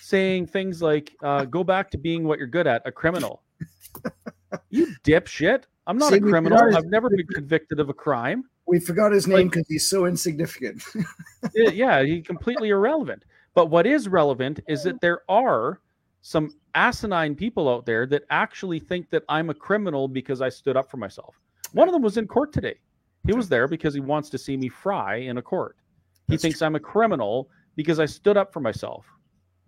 saying 0.00 0.46
things 0.46 0.80
like, 0.80 1.10
uh, 1.22 1.44
go 1.46 1.64
back 1.64 1.90
to 1.90 1.98
being 1.98 2.22
what 2.24 2.38
you're 2.38 2.46
good 2.46 2.68
at, 2.68 2.80
a 2.86 2.92
criminal. 2.92 3.42
you 4.70 4.86
dipshit. 5.02 5.64
I'm 5.88 5.98
not 5.98 6.10
See, 6.10 6.18
a 6.18 6.20
criminal. 6.20 6.64
his- 6.64 6.76
I've 6.76 6.86
never 6.86 7.10
been 7.10 7.26
convicted 7.26 7.80
of 7.80 7.88
a 7.88 7.94
crime. 7.94 8.44
we 8.66 8.78
forgot 8.78 9.10
his 9.10 9.26
name 9.26 9.48
because 9.48 9.66
he's 9.66 9.88
so 9.88 10.06
insignificant. 10.06 10.84
Yeah, 11.54 12.04
he's 12.04 12.24
completely 12.24 12.68
irrelevant. 12.68 13.24
But 13.54 13.66
what 13.70 13.86
is 13.86 14.06
relevant 14.08 14.60
is 14.68 14.84
that 14.84 15.00
there 15.00 15.22
are 15.28 15.80
some 16.20 16.50
asinine 16.74 17.34
people 17.34 17.68
out 17.68 17.86
there 17.86 18.06
that 18.06 18.24
actually 18.30 18.80
think 18.80 19.10
that 19.10 19.22
I'm 19.28 19.50
a 19.50 19.54
criminal 19.54 20.08
because 20.08 20.40
I 20.40 20.48
stood 20.48 20.76
up 20.76 20.90
for 20.90 20.96
myself. 20.96 21.40
One 21.72 21.88
of 21.88 21.92
them 21.92 22.02
was 22.02 22.16
in 22.16 22.26
court 22.26 22.52
today. 22.52 22.76
He 23.26 23.32
was 23.32 23.48
there 23.48 23.68
because 23.68 23.94
he 23.94 24.00
wants 24.00 24.30
to 24.30 24.38
see 24.38 24.56
me 24.56 24.68
fry 24.68 25.16
in 25.16 25.38
a 25.38 25.42
court. 25.42 25.76
He 26.26 26.34
That's 26.34 26.42
thinks 26.42 26.62
I'm 26.62 26.76
a 26.76 26.80
criminal 26.80 27.50
because 27.76 28.00
I 28.00 28.06
stood 28.06 28.36
up 28.36 28.52
for 28.52 28.60
myself 28.60 29.06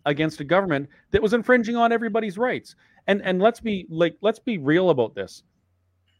against 0.06 0.40
a 0.40 0.44
government 0.44 0.88
that 1.10 1.22
was 1.22 1.34
infringing 1.34 1.76
on 1.76 1.92
everybody's 1.92 2.38
rights. 2.38 2.74
And 3.06 3.22
and 3.22 3.40
let's 3.40 3.60
be 3.60 3.86
like 3.90 4.16
let's 4.20 4.38
be 4.38 4.58
real 4.58 4.90
about 4.90 5.14
this. 5.14 5.42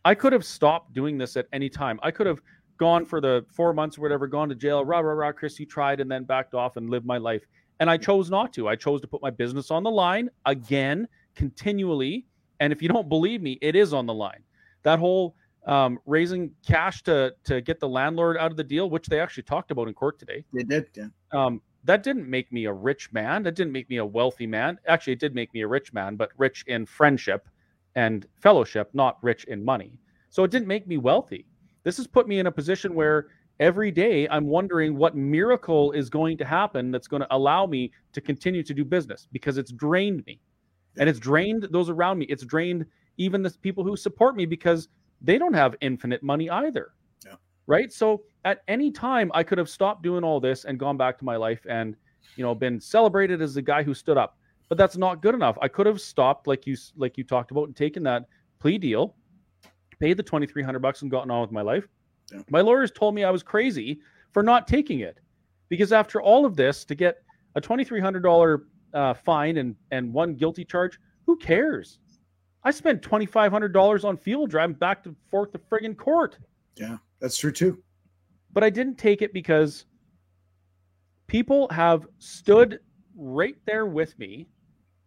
I 0.05 0.14
could 0.14 0.33
have 0.33 0.45
stopped 0.45 0.93
doing 0.93 1.19
this 1.19 1.37
at 1.37 1.47
any 1.53 1.69
time. 1.69 2.01
I 2.03 2.11
could 2.11 2.27
have 2.27 2.40
gone 2.79 3.05
for 3.05 3.21
the 3.21 3.45
four 3.55 3.75
months 3.75 3.99
or 3.99 4.01
whatever, 4.01 4.27
gone 4.27 4.49
to 4.49 4.55
jail, 4.55 4.85
rah, 4.85 5.01
rah, 5.01 5.12
rah, 5.12 5.33
Chris, 5.33 5.61
you 5.61 5.66
tried, 5.66 6.01
and 6.01 6.11
then 6.11 6.25
backed 6.25 6.55
off 6.55 6.77
and 6.77 6.88
lived 6.88 7.05
my 7.05 7.19
life. 7.19 7.43
And 7.81 7.90
I 7.90 7.97
chose 7.97 8.31
not 8.31 8.53
to. 8.55 8.69
I 8.69 8.77
chose 8.77 9.01
to 9.01 9.09
put 9.09 9.23
my 9.23 9.31
business 9.31 9.71
on 9.71 9.83
the 9.83 9.90
line 9.90 10.31
again, 10.47 11.09
continually. 11.35 12.27
And 12.61 12.73
if 12.73 12.83
you 12.83 12.88
don't 12.88 13.09
believe 13.09 13.40
me, 13.43 13.59
it 13.62 13.75
is 13.75 13.93
on 13.93 14.07
the 14.07 14.14
line. 14.14 14.43
That 14.83 14.99
whole 14.99 15.35
um, 15.66 15.99
raising 16.07 16.51
cash 16.66 17.03
to 17.05 17.35
to 17.45 17.61
get 17.61 17.81
the 17.81 17.88
landlord 17.88 18.37
out 18.37 18.51
of 18.51 18.57
the 18.57 18.64
deal, 18.64 18.88
which 18.90 19.07
they 19.09 19.21
actually 19.21 19.43
talked 19.45 19.71
about 19.71 19.88
in 19.88 19.95
court 19.95 20.19
today, 20.19 20.45
they 20.53 20.62
did. 20.62 20.88
Yeah. 20.95 21.07
um, 21.33 21.61
that 21.85 22.03
didn't 22.03 22.29
make 22.29 22.53
me 22.53 22.66
a 22.66 22.73
rich 22.73 23.11
man. 23.12 23.43
That 23.43 23.55
didn't 23.55 23.73
make 23.73 23.88
me 23.88 23.97
a 23.97 24.05
wealthy 24.05 24.47
man. 24.47 24.79
Actually, 24.87 25.14
it 25.14 25.19
did 25.19 25.35
make 25.35 25.53
me 25.55 25.62
a 25.62 25.69
rich 25.69 25.93
man, 25.93 26.16
but 26.16 26.31
rich 26.37 26.64
in 26.66 26.85
friendship 26.85 27.49
and 27.95 28.27
fellowship, 28.40 28.90
not 28.93 29.19
rich 29.23 29.45
in 29.45 29.64
money. 29.64 29.99
So 30.29 30.45
it 30.45 30.51
didn't 30.51 30.69
make 30.69 30.87
me 30.87 30.99
wealthy. 30.99 31.47
This 31.83 31.97
has 31.97 32.07
put 32.07 32.29
me 32.29 32.38
in 32.38 32.47
a 32.47 32.53
position 32.53 32.95
where 32.95 33.29
every 33.61 33.90
day 33.90 34.27
I'm 34.29 34.46
wondering 34.46 34.96
what 34.96 35.14
miracle 35.14 35.92
is 35.92 36.09
going 36.09 36.38
to 36.38 36.44
happen 36.44 36.90
that's 36.90 37.07
going 37.07 37.20
to 37.20 37.35
allow 37.35 37.66
me 37.66 37.92
to 38.12 38.20
continue 38.20 38.62
to 38.62 38.75
do 38.75 38.85
business 38.85 39.29
because 39.31 39.59
it's 39.59 39.70
drained 39.70 40.25
me. 40.27 40.40
And 40.99 41.09
it's 41.09 41.20
drained 41.20 41.68
those 41.70 41.88
around 41.88 42.18
me. 42.18 42.25
It's 42.27 42.44
drained 42.44 42.85
even 43.18 43.42
the 43.42 43.51
people 43.51 43.85
who 43.85 43.96
support 43.96 44.35
me 44.35 44.46
because 44.46 44.88
they 45.20 45.38
don't 45.38 45.53
have 45.53 45.77
infinite 45.83 46.23
money 46.23 46.49
either. 46.51 46.92
Yeah. 47.25 47.35
Right? 47.66 47.92
So 47.92 48.23
at 48.44 48.62
any 48.66 48.90
time 48.90 49.31
I 49.35 49.42
could 49.42 49.59
have 49.59 49.68
stopped 49.68 50.03
doing 50.03 50.25
all 50.25 50.40
this 50.40 50.64
and 50.64 50.79
gone 50.79 50.96
back 50.96 51.18
to 51.18 51.25
my 51.25 51.37
life 51.37 51.64
and 51.68 51.94
you 52.37 52.42
know 52.42 52.55
been 52.55 52.81
celebrated 52.81 53.42
as 53.42 53.55
the 53.55 53.62
guy 53.62 53.83
who 53.83 53.94
stood 53.94 54.16
up. 54.16 54.38
But 54.68 54.79
that's 54.79 54.96
not 54.96 55.20
good 55.20 55.35
enough. 55.35 55.59
I 55.61 55.68
could 55.68 55.87
have 55.87 56.01
stopped 56.01 56.46
like 56.46 56.66
you 56.66 56.77
like 56.96 57.18
you 57.18 57.25
talked 57.25 57.51
about 57.51 57.66
and 57.66 57.77
taken 57.77 58.03
that 58.05 58.25
plea 58.59 58.79
deal, 58.79 59.16
paid 59.99 60.16
the 60.16 60.23
2300 60.23 60.79
bucks 60.81 61.03
and 61.03 61.11
gotten 61.11 61.31
on 61.31 61.42
with 61.42 61.53
my 61.53 61.62
life. 61.62 61.87
Yeah. 62.33 62.43
My 62.51 62.61
lawyers 62.61 62.90
told 62.90 63.14
me 63.14 63.25
I 63.25 63.31
was 63.31 63.43
crazy 63.43 64.01
for 64.33 64.43
not 64.43 64.69
taking 64.69 65.01
it. 65.01 65.19
Because 65.69 65.93
after 65.93 66.21
all 66.21 66.45
of 66.45 66.57
this 66.57 66.85
to 66.87 66.95
get 66.95 67.23
a 67.55 67.61
$2300 67.61 68.62
uh, 68.93 69.14
fine 69.14 69.57
and 69.59 69.77
and 69.93 70.12
one 70.12 70.35
guilty 70.35 70.64
charge, 70.64 70.99
who 71.27 71.37
cares? 71.37 71.99
I 72.64 72.73
spent 72.73 73.03
$2500 73.03 74.05
on 74.05 74.16
fuel 74.16 74.47
driving 74.49 74.75
back 74.75 75.07
and 75.07 75.16
forth 75.31 75.53
to 75.53 75.59
friggin' 75.59 75.97
court. 75.97 76.38
Yeah, 76.77 76.97
that's 77.21 77.37
true 77.38 77.53
too. 77.53 77.83
but 78.53 78.64
I 78.64 78.71
didn't 78.71 78.97
take 78.97 79.23
it 79.23 79.33
because 79.33 79.87
people 81.27 81.69
have 81.71 82.07
stood 82.19 82.81
right 83.16 83.57
there 83.64 83.87
with 83.87 84.19
me 84.19 84.49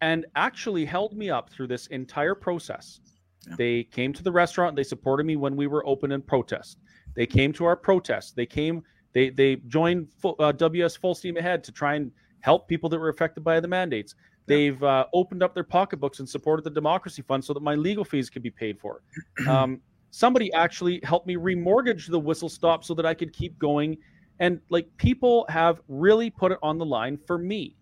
and 0.02 0.26
actually 0.36 0.86
held 0.86 1.16
me 1.18 1.30
up 1.30 1.50
through 1.50 1.68
this 1.68 1.88
entire 1.88 2.36
process. 2.36 3.02
Yeah. 3.48 3.56
They 3.58 3.84
came 3.84 4.14
to 4.14 4.24
the 4.24 4.32
restaurant, 4.32 4.76
they 4.76 4.84
supported 4.84 5.26
me 5.26 5.36
when 5.36 5.56
we 5.56 5.68
were 5.68 5.86
open 5.86 6.12
in 6.12 6.22
protest. 6.22 6.78
They 7.16 7.26
came 7.26 7.54
to 7.54 7.66
our 7.66 7.76
protest. 7.76 8.36
They 8.36 8.46
came, 8.46 8.84
they 9.14 9.30
they 9.30 9.58
joined 9.68 10.08
full, 10.20 10.36
uh, 10.40 10.52
WS 10.52 10.96
Full 10.96 11.16
Steam 11.16 11.38
Ahead 11.38 11.64
to 11.66 11.72
try 11.72 11.96
and 11.96 12.12
help 12.42 12.68
people 12.68 12.90
that 12.90 13.00
were 13.00 13.10
affected 13.10 13.44
by 13.44 13.60
the 13.60 13.68
mandates. 13.68 14.16
They've 14.46 14.82
uh, 14.84 15.06
opened 15.14 15.42
up 15.42 15.54
their 15.54 15.64
pocketbooks 15.64 16.20
and 16.20 16.28
supported 16.28 16.64
the 16.64 16.70
democracy 16.70 17.22
fund 17.22 17.44
so 17.44 17.54
that 17.54 17.64
my 17.64 17.76
legal 17.76 18.04
fees 18.04 18.30
could 18.30 18.44
be 18.44 18.52
paid 18.52 18.80
for. 18.80 19.02
Um, 19.48 19.82
somebody 20.12 20.54
actually 20.54 21.00
helped 21.04 21.26
me 21.26 21.36
remortgage 21.36 22.08
the 22.08 22.20
whistle 22.20 22.48
stop 22.50 22.84
so 22.84 22.94
that 22.94 23.06
I 23.06 23.14
could 23.14 23.34
keep 23.34 23.58
going. 23.58 23.98
And 24.40 24.60
like 24.70 24.88
people 24.98 25.46
have 25.50 25.82
really 25.88 26.30
put 26.30 26.52
it 26.52 26.60
on 26.62 26.78
the 26.78 26.86
line 26.86 27.18
for 27.26 27.38
me. 27.38 27.76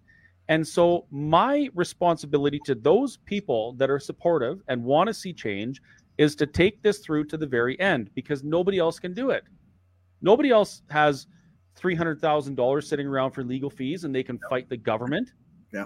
And 0.47 0.67
so, 0.67 1.05
my 1.11 1.69
responsibility 1.75 2.59
to 2.65 2.75
those 2.75 3.17
people 3.17 3.73
that 3.73 3.89
are 3.89 3.99
supportive 3.99 4.61
and 4.67 4.83
want 4.83 5.07
to 5.07 5.13
see 5.13 5.33
change 5.33 5.81
is 6.21 6.35
to 6.35 6.45
take 6.45 6.83
this 6.83 6.99
through 6.99 7.25
to 7.25 7.35
the 7.35 7.47
very 7.47 7.79
end 7.79 8.11
because 8.13 8.43
nobody 8.43 8.77
else 8.77 8.99
can 8.99 9.11
do 9.11 9.31
it. 9.31 9.43
Nobody 10.21 10.51
else 10.51 10.83
has 10.91 11.25
$300,000 11.79 12.83
sitting 12.83 13.07
around 13.07 13.31
for 13.31 13.43
legal 13.43 13.71
fees 13.71 14.03
and 14.03 14.13
they 14.13 14.21
can 14.21 14.39
fight 14.47 14.69
the 14.69 14.77
government. 14.77 15.31
Yeah. 15.73 15.85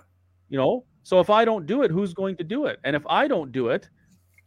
You 0.50 0.58
know, 0.58 0.84
so 1.04 1.22
if 1.22 1.30
I 1.30 1.46
don't 1.46 1.66
do 1.66 1.84
it, 1.84 1.90
who's 1.90 2.14
going 2.14 2.36
to 2.36 2.44
do 2.44 2.66
it? 2.66 2.80
And 2.84 2.98
if 2.98 3.04
I 3.08 3.30
don't 3.30 3.54
do 3.54 3.70
it 3.70 3.90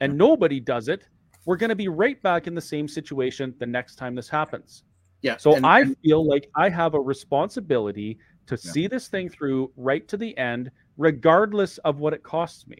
and 0.03 0.19
nobody 0.19 0.61
does 0.61 0.89
it, 0.89 1.09
we're 1.47 1.57
going 1.57 1.71
to 1.71 1.77
be 1.77 1.89
right 1.89 2.21
back 2.23 2.47
in 2.47 2.55
the 2.55 2.61
same 2.61 2.87
situation 2.87 3.55
the 3.59 3.67
next 3.67 3.97
time 3.97 4.15
this 4.15 4.29
happens. 4.29 4.83
Yeah. 5.23 5.39
So 5.39 5.55
and, 5.55 5.65
I 5.65 5.81
and, 5.81 5.97
feel 6.05 6.29
like 6.29 6.51
I 6.55 6.69
have 6.69 6.93
a 6.93 7.01
responsibility 7.01 8.19
to 8.47 8.59
yeah. 8.63 8.73
see 8.73 8.87
this 8.89 9.09
thing 9.09 9.31
through 9.31 9.73
right 9.75 10.07
to 10.09 10.19
the 10.19 10.37
end, 10.37 10.71
regardless 10.99 11.79
of 11.79 11.99
what 11.99 12.13
it 12.13 12.23
costs 12.23 12.67
me. 12.67 12.77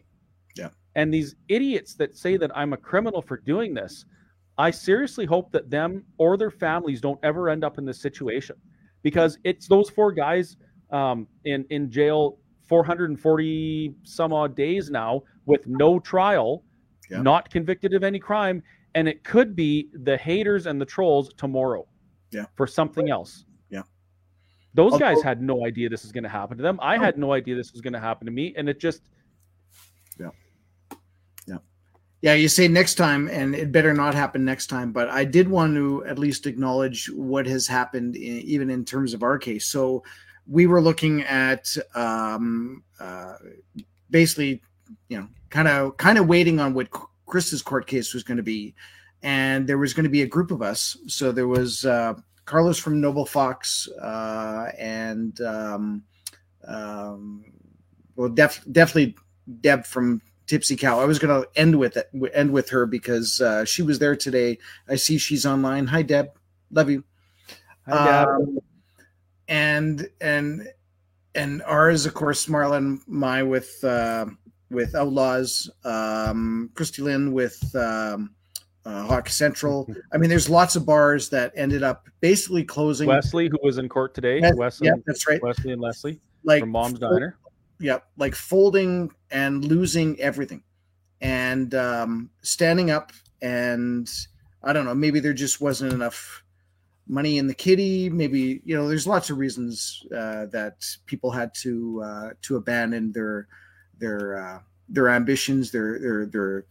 Yeah. 0.55 0.69
And 0.99 1.13
these 1.13 1.37
idiots 1.47 1.93
that 1.95 2.17
say 2.17 2.35
that 2.35 2.51
I'm 2.57 2.73
a 2.73 2.77
criminal 2.77 3.21
for 3.21 3.37
doing 3.37 3.73
this, 3.73 4.03
I 4.57 4.69
seriously 4.69 5.25
hope 5.25 5.49
that 5.53 5.69
them 5.69 6.03
or 6.17 6.35
their 6.35 6.51
families 6.51 6.99
don't 6.99 7.19
ever 7.23 7.47
end 7.47 7.63
up 7.63 7.77
in 7.77 7.85
this 7.85 8.01
situation 8.01 8.57
because 9.01 9.37
it's 9.45 9.65
those 9.69 9.89
four 9.89 10.11
guys 10.11 10.57
um, 10.91 11.25
in 11.45 11.65
in 11.69 11.89
jail 11.89 12.39
440 12.67 13.95
some 14.03 14.33
odd 14.33 14.57
days 14.57 14.91
now 14.91 15.23
with 15.45 15.65
no 15.67 15.99
trial, 15.99 16.65
yeah. 17.09 17.21
not 17.21 17.49
convicted 17.49 17.93
of 17.93 18.03
any 18.03 18.19
crime, 18.19 18.61
and 18.93 19.07
it 19.07 19.23
could 19.23 19.55
be 19.55 19.87
the 20.03 20.17
haters 20.17 20.65
and 20.65 20.81
the 20.81 20.85
trolls 20.85 21.31
tomorrow. 21.37 21.87
Yeah. 22.31 22.45
For 22.57 22.67
something 22.67 23.09
else. 23.09 23.45
Yeah. 23.69 23.83
Those 24.73 24.91
Although, 24.91 25.15
guys 25.15 25.23
had 25.23 25.41
no 25.41 25.65
idea 25.65 25.87
this 25.87 26.03
was 26.03 26.11
going 26.11 26.25
to 26.25 26.29
happen 26.29 26.57
to 26.57 26.63
them. 26.63 26.77
I 26.81 26.97
had 26.97 27.17
no 27.17 27.31
idea 27.31 27.55
this 27.55 27.71
was 27.71 27.79
going 27.79 27.93
to 27.93 28.01
happen 28.01 28.25
to 28.25 28.31
me, 28.33 28.53
and 28.57 28.67
it 28.67 28.79
just 28.81 29.01
yeah, 30.19 30.29
yeah, 31.47 31.57
yeah. 32.21 32.33
You 32.33 32.49
say 32.49 32.67
next 32.67 32.95
time, 32.95 33.27
and 33.29 33.55
it 33.55 33.71
better 33.71 33.93
not 33.93 34.15
happen 34.15 34.43
next 34.45 34.67
time. 34.67 34.91
But 34.91 35.09
I 35.09 35.23
did 35.23 35.47
want 35.47 35.75
to 35.75 36.05
at 36.05 36.19
least 36.19 36.45
acknowledge 36.45 37.09
what 37.11 37.45
has 37.45 37.67
happened, 37.67 38.15
in, 38.15 38.39
even 38.39 38.69
in 38.69 38.85
terms 38.85 39.13
of 39.13 39.23
our 39.23 39.37
case. 39.37 39.65
So 39.65 40.03
we 40.47 40.67
were 40.67 40.81
looking 40.81 41.21
at 41.23 41.75
um, 41.95 42.83
uh, 42.99 43.35
basically, 44.09 44.61
you 45.09 45.19
know, 45.19 45.27
kind 45.49 45.67
of 45.67 45.97
kind 45.97 46.17
of 46.17 46.27
waiting 46.27 46.59
on 46.59 46.73
what 46.73 46.89
Chris's 47.25 47.61
court 47.61 47.87
case 47.87 48.13
was 48.13 48.23
going 48.23 48.37
to 48.37 48.43
be, 48.43 48.75
and 49.23 49.67
there 49.67 49.77
was 49.77 49.93
going 49.93 50.05
to 50.05 50.09
be 50.09 50.21
a 50.23 50.27
group 50.27 50.51
of 50.51 50.61
us. 50.61 50.97
So 51.07 51.31
there 51.31 51.47
was. 51.47 51.85
Uh, 51.85 52.15
Carlos 52.49 52.79
from 52.79 52.99
Noble 52.99 53.27
Fox 53.27 53.87
uh, 54.01 54.71
and 54.79 55.39
um, 55.41 56.03
um, 56.67 57.45
well, 58.15 58.29
def- 58.29 58.65
definitely 58.71 59.15
Deb 59.61 59.85
from 59.85 60.19
Tipsy 60.49 60.75
Cow. 60.75 60.99
I 60.99 61.05
was 61.05 61.19
going 61.19 61.41
to 61.41 61.47
end 61.55 61.77
with 61.77 61.95
it, 61.95 62.09
end 62.33 62.51
with 62.51 62.69
her 62.69 62.87
because 62.87 63.39
uh, 63.39 63.63
she 63.65 63.83
was 63.83 63.99
there 63.99 64.15
today. 64.15 64.57
I 64.87 64.95
see 64.95 65.19
she's 65.19 65.45
online. 65.45 65.85
Hi, 65.85 66.01
Deb. 66.01 66.31
Love 66.71 66.89
you. 66.89 67.03
Hi, 67.87 68.05
Deb. 68.05 68.27
Um, 68.27 68.59
and 69.47 70.09
and 70.19 70.67
and 71.35 71.61
ours, 71.61 72.07
of 72.07 72.15
course, 72.15 72.47
Marlon 72.47 72.99
Mai 73.07 73.43
with 73.43 73.81
uh, 73.83 74.25
with 74.71 74.95
Outlaws, 74.95 75.69
um, 75.83 76.71
Christy 76.73 77.03
Lynn 77.03 77.31
with 77.31 77.63
um, 77.75 78.31
uh, 78.85 79.05
Hockey 79.05 79.31
Central. 79.31 79.87
I 80.13 80.17
mean, 80.17 80.31
there's 80.31 80.49
lots 80.49 80.75
of 80.75 80.83
bars 80.83 81.29
that 81.29 81.53
ended 81.55 81.83
up 81.83 82.07
basically 82.21 82.63
closing. 82.63 83.07
Wesley, 83.07 83.49
who 83.49 83.59
was 83.61 83.77
in 83.77 83.87
court 83.87 84.15
today, 84.15 84.41
Wesley, 84.55 84.87
yeah, 84.87 84.93
that's 85.05 85.27
right. 85.27 85.41
Wesley 85.43 85.73
and 85.73 85.81
Leslie, 85.81 86.19
like 86.43 86.61
from 86.61 86.71
Mom's 86.71 86.97
Diner. 86.97 87.37
Yep, 87.79 88.01
yeah, 88.01 88.23
like 88.23 88.33
folding 88.33 89.11
and 89.31 89.63
losing 89.65 90.19
everything, 90.19 90.63
and 91.21 91.73
um, 91.75 92.29
standing 92.41 92.91
up. 92.91 93.11
And 93.41 94.09
I 94.63 94.73
don't 94.73 94.85
know, 94.85 94.95
maybe 94.95 95.19
there 95.19 95.33
just 95.33 95.61
wasn't 95.61 95.93
enough 95.93 96.43
money 97.07 97.37
in 97.37 97.47
the 97.47 97.53
kitty. 97.53 98.09
Maybe 98.09 98.61
you 98.63 98.75
know, 98.75 98.87
there's 98.87 99.07
lots 99.07 99.29
of 99.29 99.37
reasons 99.37 100.05
uh, 100.15 100.45
that 100.47 100.85
people 101.05 101.31
had 101.31 101.53
to 101.55 102.01
uh, 102.03 102.29
to 102.43 102.55
abandon 102.57 103.11
their 103.11 103.47
their 103.97 104.37
uh, 104.41 104.59
their 104.87 105.09
ambitions, 105.09 105.71
their 105.71 105.99
their 105.99 106.25
their 106.25 106.65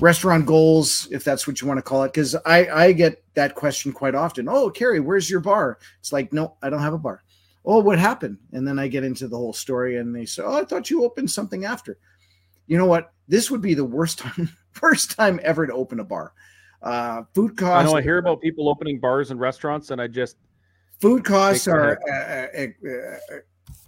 restaurant 0.00 0.46
goals, 0.46 1.08
if 1.10 1.24
that's 1.24 1.46
what 1.46 1.60
you 1.60 1.68
want 1.68 1.78
to 1.78 1.82
call 1.82 2.02
it. 2.04 2.12
Because 2.12 2.34
I 2.46 2.68
I 2.68 2.92
get 2.92 3.22
that 3.34 3.54
question 3.54 3.92
quite 3.92 4.14
often. 4.14 4.48
Oh, 4.48 4.70
kerry 4.70 5.00
where's 5.00 5.30
your 5.30 5.40
bar? 5.40 5.78
It's 6.00 6.12
like, 6.12 6.32
no, 6.32 6.56
I 6.62 6.70
don't 6.70 6.80
have 6.80 6.94
a 6.94 6.98
bar. 6.98 7.22
Oh, 7.64 7.78
what 7.78 7.98
happened? 7.98 8.38
And 8.52 8.66
then 8.66 8.78
I 8.78 8.88
get 8.88 9.04
into 9.04 9.28
the 9.28 9.36
whole 9.36 9.52
story, 9.52 9.98
and 9.98 10.14
they 10.14 10.24
say, 10.24 10.42
oh, 10.42 10.60
I 10.60 10.64
thought 10.64 10.90
you 10.90 11.04
opened 11.04 11.30
something 11.30 11.64
after. 11.64 11.98
You 12.66 12.78
know 12.78 12.86
what? 12.86 13.12
This 13.28 13.50
would 13.50 13.60
be 13.60 13.74
the 13.74 13.84
worst 13.84 14.18
time, 14.20 14.50
worst 14.80 15.12
time 15.12 15.40
ever 15.42 15.66
to 15.66 15.72
open 15.72 16.00
a 16.00 16.04
bar. 16.04 16.32
Uh, 16.82 17.22
food 17.34 17.56
costs. 17.56 17.88
I 17.88 17.90
know 17.90 17.96
I 17.96 18.02
hear 18.02 18.18
about 18.18 18.40
people 18.40 18.68
opening 18.68 18.98
bars 18.98 19.30
and 19.30 19.38
restaurants, 19.38 19.90
and 19.90 20.00
I 20.00 20.08
just 20.08 20.36
food 21.00 21.24
costs 21.24 21.68
are 21.68 21.98
uh, 22.10 22.58
uh, 22.58 22.66
uh 22.66 23.38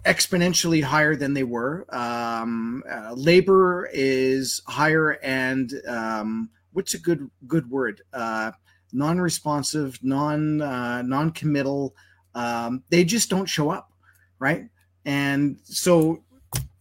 exponentially 0.05 0.81
higher 0.81 1.15
than 1.15 1.33
they 1.33 1.43
were. 1.43 1.85
Um, 1.93 2.83
uh, 2.89 3.13
labor 3.13 3.89
is 3.91 4.61
higher, 4.67 5.19
and 5.23 5.73
um, 5.87 6.49
what's 6.71 6.93
a 6.93 6.99
good 6.99 7.29
good 7.47 7.69
word? 7.69 8.01
Uh, 8.13 8.51
non-responsive, 8.93 9.99
non 10.01 10.61
uh, 10.61 11.01
non-committal. 11.01 11.95
Um, 12.35 12.83
they 12.89 13.03
just 13.03 13.29
don't 13.29 13.47
show 13.47 13.69
up, 13.69 13.91
right? 14.39 14.65
And 15.05 15.57
so 15.63 16.23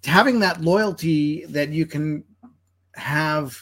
having 0.04 0.40
that 0.40 0.60
loyalty 0.60 1.46
that 1.46 1.70
you 1.70 1.86
can 1.86 2.24
have 2.96 3.56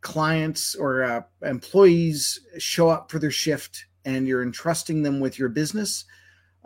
clients 0.00 0.74
or 0.74 1.04
uh, 1.04 1.22
employees 1.42 2.40
show 2.58 2.88
up 2.88 3.10
for 3.10 3.18
their 3.18 3.30
shift 3.30 3.86
and 4.04 4.26
you're 4.26 4.42
entrusting 4.42 5.02
them 5.02 5.20
with 5.20 5.38
your 5.38 5.48
business 5.48 6.06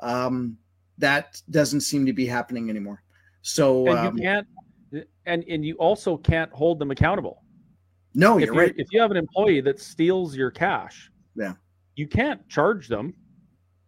um, 0.01 0.57
that 0.99 1.41
doesn't 1.51 1.81
seem 1.81 2.07
to 2.07 2.13
be 2.13 2.27
happening 2.27 2.71
anymore. 2.71 3.03
So 3.43 3.87
and 3.89 3.99
um, 3.99 4.19
you 4.19 4.23
can't, 4.23 4.47
and 5.27 5.45
and 5.49 5.65
you 5.65 5.75
also 5.77 6.17
can't 6.17 6.53
hold 6.53 6.79
them 6.79 6.91
accountable. 6.91 7.43
No, 8.15 8.39
if 8.39 8.47
you're 8.47 8.55
right. 8.55 8.75
If 8.77 8.89
you 8.93 9.01
have 9.01 9.11
an 9.11 9.17
employee 9.17 9.61
that 9.63 9.81
steals 9.81 10.37
your 10.37 10.51
cash, 10.51 11.11
yeah, 11.35 11.55
you 11.97 12.07
can't 12.07 12.47
charge 12.49 12.89
them. 12.89 13.15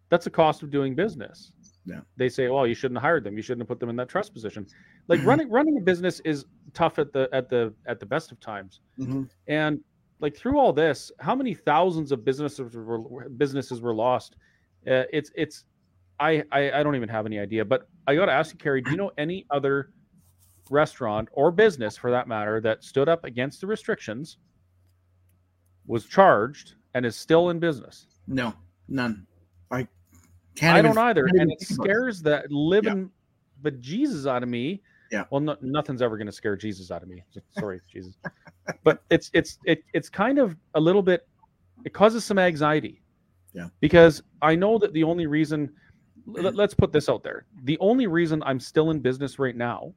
That's 0.09 0.25
a 0.27 0.29
cost 0.29 0.63
of 0.63 0.71
doing 0.71 0.95
business. 0.95 1.51
Yeah. 1.85 2.01
They 2.17 2.29
say, 2.29 2.49
"Well, 2.49 2.67
you 2.67 2.75
shouldn't 2.75 2.97
have 2.97 3.03
hired 3.03 3.23
them. 3.23 3.35
You 3.35 3.41
shouldn't 3.41 3.61
have 3.61 3.67
put 3.67 3.79
them 3.79 3.89
in 3.89 3.95
that 3.97 4.09
trust 4.09 4.33
position." 4.33 4.67
Like 5.07 5.19
mm-hmm. 5.19 5.29
running 5.29 5.49
running 5.49 5.77
a 5.77 5.81
business 5.81 6.19
is 6.21 6.45
tough 6.73 6.99
at 6.99 7.13
the 7.13 7.29
at 7.31 7.49
the 7.49 7.73
at 7.87 7.99
the 7.99 8.05
best 8.05 8.31
of 8.31 8.39
times. 8.39 8.81
Mm-hmm. 8.99 9.23
And 9.47 9.79
like 10.19 10.35
through 10.35 10.57
all 10.57 10.73
this, 10.73 11.11
how 11.19 11.35
many 11.35 11.53
thousands 11.53 12.11
of 12.11 12.25
businesses 12.25 12.75
were 12.75 13.29
businesses 13.29 13.81
were 13.81 13.93
lost? 13.93 14.35
Uh, 14.85 15.03
it's 15.11 15.31
it's 15.35 15.65
I, 16.19 16.43
I, 16.51 16.71
I 16.71 16.83
don't 16.83 16.95
even 16.95 17.09
have 17.09 17.25
any 17.25 17.39
idea. 17.39 17.63
But 17.63 17.87
I 18.07 18.15
got 18.15 18.25
to 18.25 18.31
ask 18.31 18.53
you, 18.53 18.57
Kerry, 18.57 18.81
do 18.81 18.91
you 18.91 18.97
know 18.97 19.11
any 19.17 19.45
other 19.51 19.91
restaurant 20.69 21.29
or 21.31 21.51
business, 21.51 21.95
for 21.95 22.11
that 22.11 22.27
matter, 22.27 22.59
that 22.61 22.83
stood 22.83 23.07
up 23.07 23.23
against 23.23 23.61
the 23.61 23.67
restrictions, 23.67 24.37
was 25.85 26.05
charged, 26.05 26.73
and 26.93 27.05
is 27.05 27.15
still 27.15 27.49
in 27.49 27.59
business? 27.59 28.07
No, 28.27 28.53
none. 28.87 29.26
I 30.57 30.59
can't. 30.59 30.75
I 30.75 30.79
even, 30.79 30.95
don't 30.95 31.03
either, 31.05 31.25
and 31.25 31.51
it 31.51 31.61
scares 31.61 32.21
the 32.21 32.43
living 32.49 33.11
yeah. 33.63 33.71
Jesus 33.79 34.25
out 34.25 34.43
of 34.43 34.49
me. 34.49 34.81
Yeah. 35.11 35.23
Well, 35.29 35.41
no, 35.41 35.55
nothing's 35.61 36.01
ever 36.01 36.17
going 36.17 36.27
to 36.27 36.33
scare 36.33 36.55
Jesus 36.55 36.91
out 36.91 37.03
of 37.03 37.09
me. 37.09 37.23
Sorry, 37.57 37.79
Jesus. 37.91 38.15
But 38.83 39.03
it's 39.09 39.29
it's 39.33 39.59
it, 39.65 39.83
it's 39.93 40.09
kind 40.09 40.39
of 40.39 40.55
a 40.73 40.79
little 40.79 41.03
bit. 41.03 41.27
It 41.85 41.93
causes 41.93 42.25
some 42.25 42.39
anxiety. 42.39 43.01
Yeah. 43.53 43.69
Because 43.79 44.21
I 44.41 44.55
know 44.55 44.77
that 44.79 44.93
the 44.93 45.03
only 45.03 45.27
reason 45.27 45.71
let's 46.27 46.73
put 46.73 46.91
this 46.91 47.07
out 47.07 47.23
there. 47.23 47.45
The 47.63 47.77
only 47.79 48.07
reason 48.07 48.43
I'm 48.43 48.59
still 48.59 48.91
in 48.91 48.99
business 48.99 49.39
right 49.39 49.55
now 49.55 49.93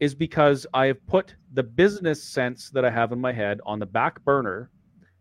is 0.00 0.14
because 0.14 0.66
I 0.74 0.86
have 0.86 1.04
put 1.06 1.34
the 1.54 1.62
business 1.62 2.22
sense 2.22 2.70
that 2.70 2.84
I 2.84 2.90
have 2.90 3.12
in 3.12 3.20
my 3.20 3.32
head 3.32 3.60
on 3.64 3.78
the 3.78 3.86
back 3.86 4.24
burner. 4.24 4.70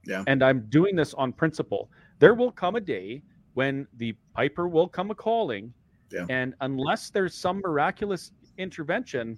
Yeah. 0.06 0.24
And 0.28 0.44
I'm 0.44 0.66
doing 0.70 0.96
this 0.96 1.14
on 1.14 1.34
principle. 1.34 1.92
There 2.20 2.34
will 2.34 2.52
come 2.52 2.76
a 2.76 2.82
day 2.82 3.22
when 3.58 3.88
the 3.98 4.16
piper 4.36 4.68
will 4.68 4.88
come 4.88 5.10
a 5.10 5.16
calling. 5.16 5.74
Yeah. 6.12 6.28
And 6.30 6.54
unless 6.62 7.10
there's 7.10 7.34
some 7.34 7.58
miraculous 7.60 8.32
intervention, 8.60 9.36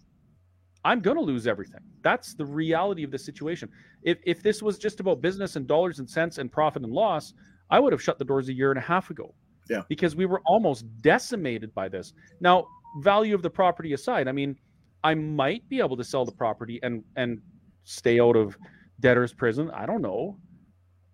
I'm 0.83 0.99
going 0.99 1.15
to 1.15 1.23
lose 1.23 1.47
everything. 1.47 1.79
That's 2.01 2.33
the 2.33 2.45
reality 2.45 3.05
of 3.05 3.11
the 3.11 3.17
situation. 3.17 3.69
If, 4.03 4.17
if 4.25 4.43
this 4.43 4.61
was 4.61 4.77
just 4.77 4.99
about 4.99 5.21
business 5.21 5.55
and 5.55 5.65
dollars 5.65 5.99
and 5.99 6.09
cents 6.09 6.37
and 6.37 6.51
profit 6.51 6.83
and 6.83 6.91
loss, 6.91 7.33
I 7.69 7.79
would 7.79 7.93
have 7.93 8.03
shut 8.03 8.19
the 8.19 8.25
doors 8.25 8.49
a 8.49 8.53
year 8.53 8.71
and 8.71 8.77
a 8.77 8.81
half 8.81 9.09
ago. 9.09 9.33
Yeah. 9.69 9.83
Because 9.87 10.17
we 10.17 10.25
were 10.25 10.41
almost 10.45 10.83
decimated 11.01 11.73
by 11.73 11.87
this. 11.87 12.11
Now, 12.41 12.67
value 12.97 13.33
of 13.33 13.41
the 13.41 13.49
property 13.49 13.93
aside, 13.93 14.27
I 14.27 14.33
mean, 14.33 14.57
I 15.01 15.15
might 15.15 15.67
be 15.69 15.79
able 15.79 15.95
to 15.95 16.03
sell 16.03 16.25
the 16.25 16.33
property 16.33 16.77
and 16.83 17.05
and 17.15 17.39
stay 17.85 18.19
out 18.19 18.35
of 18.35 18.57
debtor's 18.99 19.33
prison. 19.33 19.71
I 19.71 19.85
don't 19.85 20.01
know. 20.01 20.37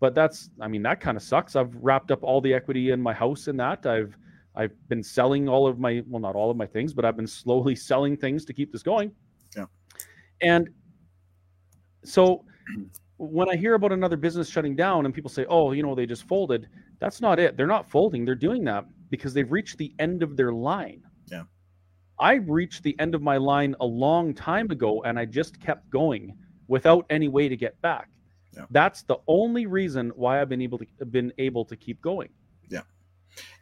But 0.06 0.14
that's 0.14 0.52
I 0.62 0.68
mean, 0.68 0.84
that 0.84 1.02
kind 1.02 1.18
of 1.18 1.24
sucks. 1.24 1.56
I've 1.56 1.76
wrapped 1.78 2.12
up 2.12 2.22
all 2.22 2.40
the 2.40 2.54
equity 2.54 2.92
in 2.92 3.02
my 3.02 3.12
house 3.12 3.48
in 3.48 3.58
that. 3.58 3.88
I've 3.88 4.16
I've 4.54 4.72
been 4.88 5.02
selling 5.02 5.50
all 5.50 5.66
of 5.66 5.80
my 5.80 6.04
well, 6.06 6.22
not 6.22 6.36
all 6.36 6.52
of 6.52 6.58
my 6.58 6.68
things, 6.68 6.94
but 6.94 7.06
I've 7.06 7.16
been 7.16 7.26
slowly 7.26 7.76
selling 7.90 8.16
things 8.16 8.46
to 8.46 8.54
keep 8.54 8.72
this 8.72 8.84
going. 8.84 9.12
Yeah. 9.58 9.66
And 10.44 10.70
so 12.04 12.46
when 13.18 13.50
I 13.50 13.56
hear 13.56 13.74
about 13.74 13.94
another 13.94 14.16
business 14.16 14.48
shutting 14.48 14.76
down 14.76 15.06
and 15.06 15.12
people 15.16 15.32
say, 15.32 15.48
"Oh, 15.50 15.72
you 15.72 15.82
know, 15.82 15.96
they 15.96 16.06
just 16.06 16.28
folded," 16.28 16.70
that's 17.00 17.20
not 17.20 17.40
it. 17.40 17.58
They're 17.58 17.66
not 17.66 17.90
folding. 17.90 18.26
They're 18.26 18.36
doing 18.36 18.64
that 18.66 18.86
because 19.10 19.34
they've 19.34 19.52
reached 19.52 19.80
the 19.80 19.92
end 19.98 20.22
of 20.22 20.38
their 20.38 20.54
line. 20.54 21.02
Yeah. 21.32 21.46
I 22.20 22.36
reached 22.36 22.84
the 22.84 22.96
end 23.00 23.16
of 23.16 23.24
my 23.24 23.38
line 23.38 23.76
a 23.80 23.86
long 23.88 24.36
time 24.36 24.70
ago 24.70 25.02
and 25.02 25.18
I 25.18 25.26
just 25.26 25.60
kept 25.60 25.90
going 25.90 26.38
without 26.68 27.08
any 27.10 27.28
way 27.28 27.50
to 27.50 27.58
get 27.58 27.82
back. 27.82 28.10
Yeah. 28.56 28.66
That's 28.72 29.04
the 29.04 29.18
only 29.28 29.66
reason 29.66 30.12
why 30.16 30.42
I've 30.42 30.50
been 30.50 30.62
able 30.62 30.78
to 30.80 30.86
been 31.06 31.34
able 31.38 31.66
to 31.66 31.76
keep 31.76 32.02
going. 32.02 32.30
Yeah. 32.70 32.82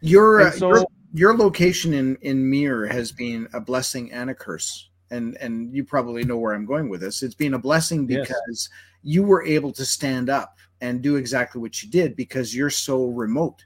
Your, 0.02 0.42
uh, 0.42 0.52
so- 0.52 0.70
your 0.70 0.86
your 1.14 1.38
location 1.38 1.94
in 1.94 2.16
in 2.22 2.50
Mirror 2.50 2.88
has 2.88 3.12
been 3.12 3.48
a 3.54 3.60
blessing 3.60 4.12
and 4.12 4.30
a 4.30 4.36
curse, 4.36 4.90
and 5.12 5.38
and 5.38 5.74
you 5.74 5.84
probably 5.84 6.24
know 6.24 6.38
where 6.38 6.54
I'm 6.54 6.66
going 6.66 6.90
with 6.90 7.02
this. 7.02 7.24
It's 7.24 7.36
been 7.36 7.54
a 7.54 7.60
blessing 7.60 8.08
Yes. 8.10 8.28
because 8.28 8.70
you 9.04 9.24
were 9.24 9.44
able 9.44 9.72
to 9.74 9.86
stand 9.86 10.30
up 10.30 10.58
and 10.82 11.02
do 11.02 11.16
exactly 11.18 11.60
what 11.62 11.82
you 11.84 11.90
did 11.90 12.16
because 12.16 12.56
you're 12.56 12.70
so 12.70 13.06
remote, 13.08 13.64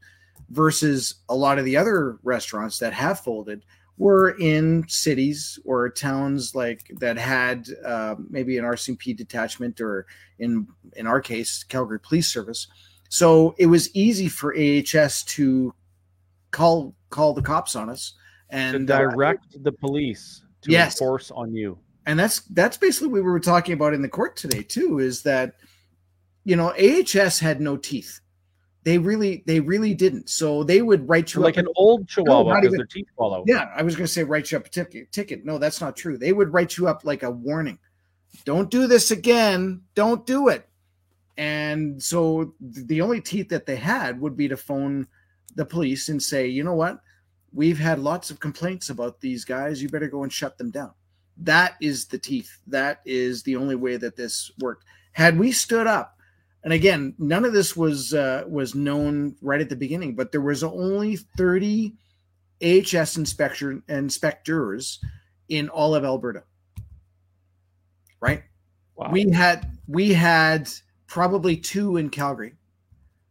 versus 0.50 1.16
a 1.30 1.36
lot 1.36 1.60
of 1.60 1.66
the 1.66 1.76
other 1.78 2.20
restaurants 2.24 2.80
that 2.80 2.94
have 2.94 3.20
folded 3.20 3.63
were 3.98 4.32
in 4.40 4.86
cities 4.88 5.58
or 5.66 5.90
towns 5.90 6.54
like 6.54 6.92
that 7.00 7.18
had 7.18 7.68
uh, 7.86 8.16
maybe 8.30 8.58
an 8.58 8.64
RCMP 8.66 9.16
detachment 9.18 9.82
or 9.82 10.06
in 10.40 10.68
in 10.96 11.08
our 11.08 11.20
case 11.22 11.64
Calgary 11.64 12.00
Police 12.00 12.32
Service. 12.32 12.68
So 13.10 13.56
it 13.58 13.66
was 13.68 13.94
easy 13.96 14.28
for 14.30 14.54
AHS 14.56 15.24
to 15.36 15.74
call 16.52 16.94
call 17.10 17.34
the 17.34 17.42
cops 17.42 17.76
on 17.76 17.90
us 17.90 18.14
To 18.52 18.56
and 18.56 18.92
uh, 18.92 18.98
direct 19.10 19.64
the 19.64 19.72
police 19.72 20.44
to 20.62 20.72
Yes. 20.72 20.94
enforce 21.02 21.32
on 21.32 21.54
you. 21.54 21.78
and 22.06 22.20
that's 22.20 22.42
that's 22.54 22.78
basically 22.78 23.08
what 23.10 23.16
we 23.16 23.22
were 23.32 23.40
talking 23.40 23.74
about 23.74 23.94
in 23.94 24.02
the 24.02 24.10
court 24.10 24.36
today 24.38 24.62
too 24.64 25.00
is 25.00 25.24
that 25.24 25.54
you 26.46 26.56
know 26.56 26.72
AHS 26.78 27.40
had 27.40 27.60
no 27.62 27.78
teeth 27.78 28.20
they 28.88 28.97
really 28.97 29.43
they 29.45 29.60
really 29.60 29.93
didn't. 29.93 30.30
So 30.30 30.63
they 30.63 30.82
would 30.82 31.10
write 31.10 31.34
you 31.34 31.41
Like 31.41 31.58
an 31.58 31.67
old 31.76 32.08
chihuahua 32.08 32.62
because 32.62 32.78
their 32.78 32.86
teeth 32.86 33.10
fall 33.17 33.36
out. 33.36 33.43
yeah 33.45 33.69
i 33.76 33.84
was 33.84 33.97
going 33.97 34.08
to 34.08 34.12
say 34.12 34.23
write 34.23 34.50
you 34.50 34.58
up 34.58 34.65
a 34.67 34.69
ticket 34.69 35.12
ticket. 35.12 35.43
No 35.43 35.58
that's 35.58 35.82
not 35.82 35.97
true. 35.97 36.17
They 36.17 36.32
would 36.32 36.54
write 36.54 36.78
you 36.78 36.88
up 36.88 37.04
like 37.04 37.23
a 37.23 37.30
warning. 37.30 37.80
Don't 38.45 38.71
do 38.71 38.88
this 38.88 39.12
again. 39.12 39.82
Don't 39.93 40.26
do 40.26 40.47
it. 40.47 40.69
And 41.36 42.02
so 42.02 42.54
the 42.62 43.02
only 43.02 43.19
teeth 43.19 43.50
that 43.50 43.65
they 43.65 43.76
had 43.76 44.21
would 44.21 44.38
be 44.38 44.47
to 44.47 44.56
phone 44.56 45.06
the 45.56 45.65
police 45.65 46.08
and 46.08 46.23
say 46.23 46.47
you 46.47 46.63
know 46.63 46.73
what? 46.73 47.02
We've 47.52 47.78
had 47.78 48.00
lots 48.00 48.32
of 48.32 48.39
complaints 48.39 48.89
about 48.89 49.19
these 49.19 49.43
guys. 49.43 49.82
You 49.82 49.89
better 49.89 50.08
go 50.08 50.23
and 50.23 50.32
shut 50.32 50.58
them 50.58 50.71
down. 50.71 50.93
That 51.36 51.76
is 51.82 52.06
the 52.06 52.19
teeth. 52.19 52.58
That 52.67 53.02
is 53.06 53.43
the 53.43 53.58
only 53.58 53.76
way 53.76 53.97
that 53.97 54.15
this 54.15 54.50
worked. 54.60 54.86
Had 55.12 55.38
we 55.38 55.52
stood 55.52 55.88
up 55.88 56.17
and 56.68 56.74
again 56.74 57.16
none 57.18 57.46
of 57.46 57.54
this 57.54 57.78
was 57.78 58.14
uh, 58.14 58.44
was 58.46 58.76
known 58.76 59.34
right 59.42 59.62
at 59.62 59.70
the 59.70 59.76
beginning 59.76 60.14
but 60.16 60.34
there 60.34 60.42
was 60.42 60.66
only 60.66 61.16
30 61.16 61.94
ahs 62.62 63.16
inspector 63.18 63.82
inspectors 63.88 65.00
in 65.50 65.70
all 65.70 65.96
of 65.96 66.04
alberta. 66.04 66.44
Right? 68.20 68.44
Wow. 68.96 69.12
we 69.12 69.30
had 69.30 69.78
we 69.88 70.12
had 70.12 70.70
probably 71.06 71.56
two 71.56 71.98
in 71.98 72.10
calgary. 72.10 72.56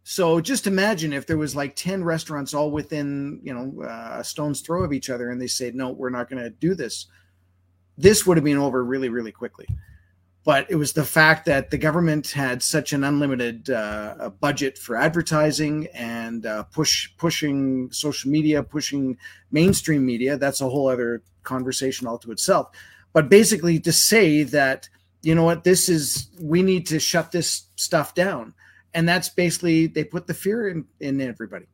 So 0.05 0.41
just 0.41 0.67
imagine 0.69 1.13
if 1.13 1.27
there 1.27 1.37
was 1.37 1.55
like 1.57 1.75
10 1.75 2.05
restaurants 2.05 2.55
all 2.55 2.71
within 2.71 3.41
you 3.43 3.53
know 3.53 3.83
uh, 3.83 4.21
a 4.21 4.25
stone's 4.25 4.63
throw 4.63 4.83
of 4.83 4.95
each 4.95 5.11
other 5.11 5.29
and 5.29 5.39
they 5.39 5.47
said 5.47 5.75
no 5.75 5.91
we're 5.91 6.09
not 6.09 6.31
going 6.31 6.43
to 6.43 6.51
do 6.51 6.75
this. 6.75 7.07
This 7.99 8.27
would 8.27 8.39
have 8.39 8.45
been 8.45 8.57
over 8.57 8.83
really 8.83 9.11
really 9.11 9.33
quickly 9.33 9.67
but 10.47 10.71
it 10.71 10.77
was 10.77 10.93
the 10.93 11.05
fact 11.05 11.45
that 11.45 11.71
the 11.71 11.77
government 11.77 12.31
had 12.31 12.63
such 12.63 12.93
an 12.95 13.03
unlimited 13.03 13.69
uh, 13.69 14.31
budget 14.41 14.79
for 14.79 14.97
advertising 14.97 15.89
and 15.93 16.47
uh, 16.47 16.63
push 16.63 17.11
pushing 17.19 17.91
social 17.93 18.31
media 18.31 18.63
pushing 18.63 19.19
mainstream 19.51 20.07
media 20.07 20.39
that's 20.39 20.63
a 20.63 20.69
whole 20.69 20.89
other 20.89 21.23
conversation 21.43 22.07
all 22.07 22.17
to 22.17 22.33
itself 22.33 22.71
but 23.13 23.29
basically 23.29 23.79
to 23.79 23.93
say 23.93 24.43
that 24.45 24.89
you 25.23 25.35
know 25.35 25.45
what 25.45 25.65
this 25.65 25.89
is 25.89 26.29
we 26.41 26.63
need 26.63 26.87
to 26.87 26.99
shut 26.99 27.33
this 27.33 27.69
stuff 27.77 28.15
down 28.15 28.55
and 28.95 29.07
that's 29.07 29.29
basically 29.29 29.87
they 29.87 30.05
put 30.05 30.27
the 30.27 30.35
fear 30.35 30.69
in 30.69 30.87
in 31.01 31.21
everybody 31.21 31.67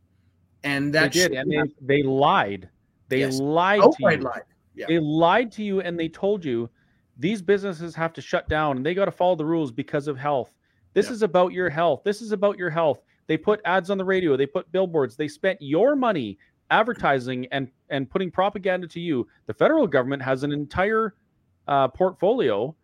and 0.65 0.95
they 0.95 1.01
that 1.01 1.13
did, 1.13 1.33
and 1.33 1.51
they, 1.51 1.97
they 1.97 2.03
lied. 2.03 2.69
They 3.09 3.21
Yes. 3.21 3.39
lied 3.39 3.81
to 3.81 3.87
outright 3.87 4.23
lied 4.23 4.43
Yeah. 4.75 4.87
They 4.89 4.99
lied 4.99 5.53
to 5.53 5.63
you, 5.63 5.81
and 5.81 5.99
they 5.99 6.09
told 6.09 6.45
you 6.45 6.71
these 7.19 7.43
businesses 7.43 7.95
have 7.95 8.13
to 8.15 8.21
shut 8.21 8.49
down 8.49 8.77
and 8.79 8.87
they 8.87 8.95
got 8.95 9.05
to 9.07 9.13
follow 9.13 9.37
the 9.37 9.45
rules 9.45 9.71
because 9.71 10.09
of 10.09 10.17
health. 10.17 10.51
This 10.95 11.07
Yeah. 11.07 11.13
is 11.13 11.23
about 11.23 11.53
your 11.53 11.71
health. 11.71 12.03
This 12.05 12.23
is 12.23 12.33
about 12.33 12.59
your 12.59 12.71
health. 12.71 13.03
They 13.27 13.37
put 13.37 13.61
ads 13.65 13.91
on 13.91 13.99
the 13.99 14.05
radio. 14.05 14.37
They 14.37 14.47
put 14.47 14.71
billboards. 14.73 15.17
They 15.17 15.29
spent 15.29 15.61
your 15.61 15.95
money 15.97 16.39
advertising 16.71 17.47
and 17.53 17.69
and 17.91 18.09
putting 18.09 18.31
propaganda 18.31 18.87
to 18.89 19.01
you. 19.01 19.29
The 19.47 19.55
federal 19.55 19.87
government 19.87 20.23
has 20.23 20.43
an 20.43 20.53
entire 20.53 21.15
uh, 21.69 21.89
portfolio. 21.89 22.75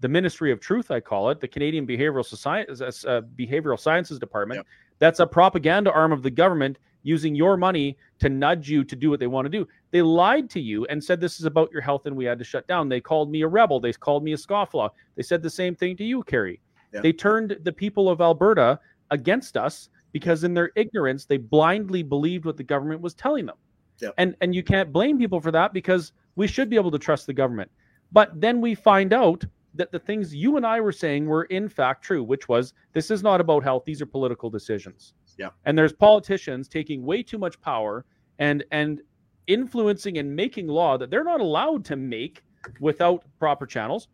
The 0.00 0.08
Ministry 0.08 0.50
of 0.50 0.58
Truth, 0.58 0.90
I 0.90 0.98
call 1.00 1.30
it, 1.30 1.38
the 1.40 1.46
Canadian 1.46 1.86
Behavioral 1.86 2.24
Society, 2.24 2.72
uh, 2.72 3.20
Behavioral 3.38 3.78
Sciences 3.78 4.18
Department. 4.18 4.58
Yep. 4.58 4.66
That's 4.98 5.20
a 5.20 5.26
propaganda 5.26 5.92
arm 5.92 6.10
of 6.12 6.22
the 6.22 6.30
government 6.30 6.78
using 7.02 7.34
your 7.34 7.56
money 7.56 7.96
to 8.18 8.28
nudge 8.28 8.68
you 8.68 8.84
to 8.84 8.96
do 8.96 9.10
what 9.10 9.20
they 9.20 9.26
want 9.26 9.46
to 9.46 9.50
do. 9.50 9.66
They 9.90 10.02
lied 10.02 10.50
to 10.50 10.60
you 10.60 10.84
and 10.86 11.02
said 11.02 11.20
this 11.20 11.40
is 11.40 11.46
about 11.46 11.72
your 11.72 11.80
health 11.80 12.06
and 12.06 12.16
we 12.16 12.24
had 12.24 12.38
to 12.38 12.44
shut 12.44 12.66
down. 12.66 12.88
They 12.88 13.00
called 13.00 13.30
me 13.30 13.42
a 13.42 13.48
rebel. 13.48 13.80
They 13.80 13.92
called 13.92 14.22
me 14.22 14.32
a 14.32 14.36
scofflaw. 14.36 14.90
They 15.16 15.22
said 15.22 15.42
the 15.42 15.50
same 15.50 15.74
thing 15.74 15.96
to 15.96 16.04
you, 16.04 16.22
Kerry. 16.22 16.60
Yeah. 16.92 17.00
They 17.00 17.12
turned 17.12 17.56
the 17.62 17.72
people 17.72 18.08
of 18.08 18.20
Alberta 18.20 18.78
against 19.10 19.56
us 19.56 19.88
because 20.12 20.44
in 20.44 20.54
their 20.54 20.70
ignorance 20.76 21.24
they 21.24 21.36
blindly 21.36 22.02
believed 22.02 22.44
what 22.44 22.56
the 22.56 22.64
government 22.64 23.00
was 23.00 23.14
telling 23.14 23.46
them. 23.46 23.56
Yeah. 24.00 24.10
And 24.18 24.34
and 24.40 24.54
you 24.54 24.62
can't 24.62 24.92
blame 24.92 25.18
people 25.18 25.40
for 25.40 25.50
that 25.52 25.72
because 25.72 26.12
we 26.36 26.46
should 26.46 26.70
be 26.70 26.76
able 26.76 26.90
to 26.90 26.98
trust 26.98 27.26
the 27.26 27.34
government. 27.34 27.70
But 28.12 28.40
then 28.40 28.60
we 28.60 28.74
find 28.74 29.12
out 29.12 29.44
that 29.74 29.92
the 29.92 29.98
things 29.98 30.34
you 30.34 30.56
and 30.56 30.66
I 30.66 30.80
were 30.80 30.92
saying 30.92 31.26
were 31.26 31.44
in 31.44 31.68
fact 31.68 32.02
true, 32.02 32.24
which 32.24 32.48
was 32.48 32.72
this 32.92 33.10
is 33.10 33.22
not 33.22 33.40
about 33.40 33.62
health, 33.62 33.84
these 33.84 34.02
are 34.02 34.06
political 34.06 34.50
decisions. 34.50 35.14
Yeah. 35.40 35.48
And 35.64 35.76
there's 35.76 35.94
politicians 35.94 36.68
taking 36.68 37.02
way 37.02 37.22
too 37.22 37.38
much 37.38 37.58
power 37.62 38.04
and 38.38 38.62
and 38.70 39.00
influencing 39.46 40.18
and 40.18 40.36
making 40.36 40.68
law 40.68 40.98
that 40.98 41.10
they're 41.10 41.24
not 41.24 41.40
allowed 41.40 41.82
to 41.86 41.96
make 41.96 42.44
without 42.78 43.24
proper 43.38 43.64
channels. 43.64 44.08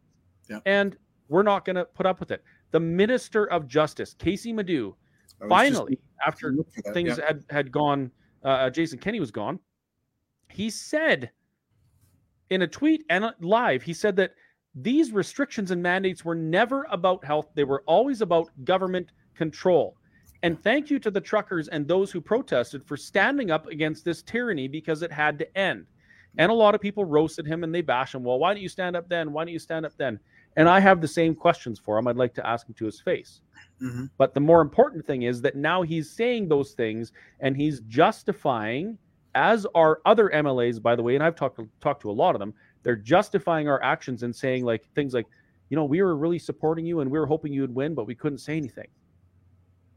Yeah. 0.48 0.60
And 0.66 0.96
we're 1.28 1.42
not 1.42 1.64
going 1.64 1.74
to 1.74 1.84
put 1.84 2.06
up 2.06 2.20
with 2.20 2.30
it. 2.30 2.44
The 2.70 2.78
Minister 2.78 3.50
of 3.50 3.66
Justice, 3.66 4.14
Kaycee 4.14 4.54
Madu, 4.54 4.94
was 5.40 5.40
just 5.40 5.48
finally, 5.48 5.98
after 6.24 6.54
that, 6.54 6.94
things 6.94 7.18
yeah. 7.18 7.26
had 7.26 7.44
had 7.50 7.72
gone, 7.72 8.12
uh, 8.44 8.70
Jason 8.70 9.00
Kenney 9.00 9.18
was 9.18 9.32
gone. 9.32 9.58
He 10.48 10.70
said 10.70 11.32
in 12.50 12.62
a 12.62 12.68
tweet 12.68 13.04
and 13.10 13.32
live, 13.40 13.82
he 13.82 13.92
said 13.92 14.14
that 14.16 14.30
these 14.76 15.10
restrictions 15.10 15.72
and 15.72 15.82
mandates 15.82 16.24
were 16.24 16.36
never 16.36 16.86
about 16.92 17.24
health; 17.24 17.48
they 17.56 17.64
were 17.64 17.82
always 17.86 18.20
about 18.20 18.48
government 18.64 19.10
control. 19.34 19.96
And 20.42 20.62
thank 20.62 20.90
you 20.90 20.98
to 21.00 21.10
the 21.10 21.20
truckers 21.20 21.68
and 21.68 21.86
those 21.86 22.10
who 22.10 22.20
protested 22.20 22.84
for 22.84 22.96
standing 22.96 23.50
up 23.50 23.66
against 23.66 24.04
this 24.04 24.22
tyranny 24.22 24.68
because 24.68 25.02
it 25.02 25.12
had 25.12 25.38
to 25.38 25.58
end. 25.58 25.86
And 26.38 26.50
a 26.50 26.54
lot 26.54 26.74
of 26.74 26.80
people 26.80 27.04
roasted 27.04 27.46
him 27.46 27.64
and 27.64 27.74
they 27.74 27.80
bash 27.80 28.14
him. 28.14 28.22
Well, 28.22 28.38
why 28.38 28.52
don't 28.52 28.62
you 28.62 28.68
stand 28.68 28.94
up 28.94 29.08
then? 29.08 29.32
Why 29.32 29.44
don't 29.44 29.52
you 29.52 29.58
stand 29.58 29.86
up 29.86 29.96
then? 29.96 30.20
And 30.56 30.68
I 30.68 30.80
have 30.80 31.00
the 31.00 31.08
same 31.08 31.34
questions 31.34 31.78
for 31.78 31.98
him. 31.98 32.06
I'd 32.06 32.16
like 32.16 32.34
to 32.34 32.46
ask 32.46 32.68
him 32.68 32.74
to 32.74 32.84
his 32.84 33.00
face. 33.00 33.40
Mhm. 33.82 34.10
But 34.18 34.34
the 34.34 34.40
more 34.40 34.60
important 34.60 35.04
thing 35.06 35.22
is 35.22 35.40
that 35.42 35.56
now 35.56 35.82
he's 35.82 36.10
saying 36.10 36.48
those 36.48 36.72
things 36.72 37.12
and 37.40 37.56
he's 37.56 37.80
justifying, 37.80 38.98
as 39.34 39.66
are 39.74 40.00
other 40.04 40.30
MLAs, 40.30 40.80
by 40.80 40.96
the 40.96 41.02
way, 41.02 41.14
and 41.14 41.24
I've 41.24 41.34
talked 41.36 41.56
to, 41.56 41.68
talked 41.80 42.02
to 42.02 42.10
a 42.10 42.12
lot 42.12 42.34
of 42.34 42.38
them, 42.38 42.54
they're 42.82 42.96
justifying 42.96 43.68
our 43.68 43.82
actions 43.82 44.22
and 44.22 44.34
saying 44.34 44.64
like 44.64 44.84
things 44.94 45.12
like, 45.12 45.26
you 45.68 45.76
know, 45.76 45.84
we 45.84 46.00
were 46.00 46.16
really 46.16 46.38
supporting 46.38 46.86
you 46.86 47.00
and 47.00 47.10
we 47.10 47.18
were 47.18 47.26
hoping 47.26 47.52
you 47.52 47.62
would 47.62 47.74
win, 47.74 47.94
but 47.94 48.06
we 48.06 48.14
couldn't 48.14 48.38
say 48.38 48.56
anything. 48.56 48.88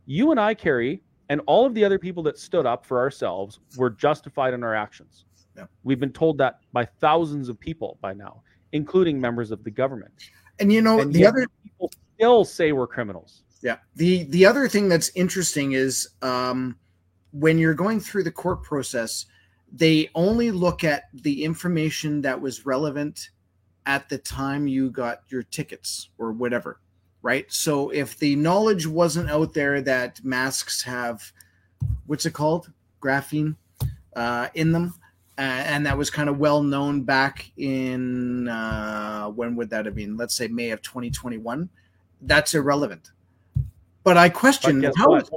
You 0.10 0.32
and 0.32 0.40
I, 0.40 0.56
Kerry, 0.56 1.04
And 1.30 1.40
all 1.46 1.68
of 1.68 1.76
the 1.76 1.86
other 1.86 2.00
people 2.00 2.24
that 2.24 2.40
stood 2.40 2.66
up 2.66 2.84
for 2.84 2.98
ourselves 2.98 3.60
were 3.78 3.92
justified 3.92 4.56
in 4.56 4.64
our 4.64 4.74
actions. 4.74 5.26
Yeah. 5.56 5.66
We've 5.84 6.00
been 6.00 6.12
told 6.12 6.40
that 6.40 6.62
by 6.74 6.86
thousands 6.86 7.48
of 7.48 7.60
people 7.60 8.00
by 8.02 8.14
now, 8.14 8.42
including 8.72 9.22
members 9.22 9.52
of 9.52 9.64
the 9.64 9.70
government. 9.70 10.12
And 10.60 10.74
you 10.74 10.82
know, 10.82 11.00
And 11.00 11.14
the 11.14 11.28
other 11.28 11.46
people 11.64 11.92
still 12.16 12.44
say 12.44 12.72
we're 12.72 12.88
criminals. 12.88 13.44
Yeah. 13.62 13.78
The 13.98 14.24
the 14.24 14.48
other 14.48 14.68
thing 14.68 14.90
that's 14.90 15.12
interesting 15.14 15.74
is 15.74 16.10
um, 16.24 16.76
when 17.32 17.60
you're 17.60 17.76
going 17.76 18.00
through 18.00 18.24
the 18.24 18.32
court 18.32 18.64
process, 18.64 19.28
they 19.72 20.10
only 20.16 20.50
look 20.50 20.84
at 20.84 21.04
the 21.14 21.44
information 21.44 22.22
that 22.22 22.42
was 22.42 22.66
relevant 22.66 23.30
at 23.86 24.10
the 24.10 24.18
time 24.18 24.68
you 24.68 24.90
got 24.90 25.22
your 25.28 25.44
tickets 25.44 26.10
or 26.18 26.32
whatever, 26.32 26.80
right? 27.22 27.46
So 27.52 27.90
if 27.90 28.18
the 28.18 28.36
knowledge 28.36 28.88
wasn't 28.88 29.30
out 29.30 29.54
there 29.54 29.82
that 29.82 30.24
masks 30.24 30.84
have 30.84 31.32
what's 32.08 32.26
it 32.26 32.34
called, 32.34 32.72
graphene, 33.02 33.56
uh, 34.16 34.48
in 34.54 34.72
them, 34.72 34.94
uh, 35.38 35.42
and 35.42 35.86
that 35.86 35.98
was 35.98 36.10
kind 36.10 36.28
of 36.30 36.38
well 36.38 36.62
known 36.62 37.04
back 37.04 37.50
in 37.58 38.48
uh, 38.48 39.30
when 39.30 39.56
would 39.56 39.70
that 39.70 39.86
have 39.86 39.96
been? 39.96 40.18
Let's 40.18 40.36
say 40.36 40.48
May 40.48 40.72
of 40.72 40.82
2021. 40.82 41.70
That's 42.22 42.54
irrelevant. 42.56 43.12
But 44.04 44.18
I 44.18 44.30
question 44.30 44.82
guess 44.82 44.94
how 44.98 45.10
what? 45.10 45.30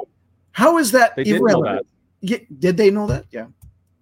how 0.53 0.79
is 0.79 0.91
that 0.93 1.15
They 1.15 1.25
did 1.25 1.37
irrelevant? 1.37 1.87
Yeah, 2.21 2.39
did 2.59 2.77
they 2.77 2.91
know 2.91 3.07
that? 3.07 3.27
Yeah. 3.31 3.47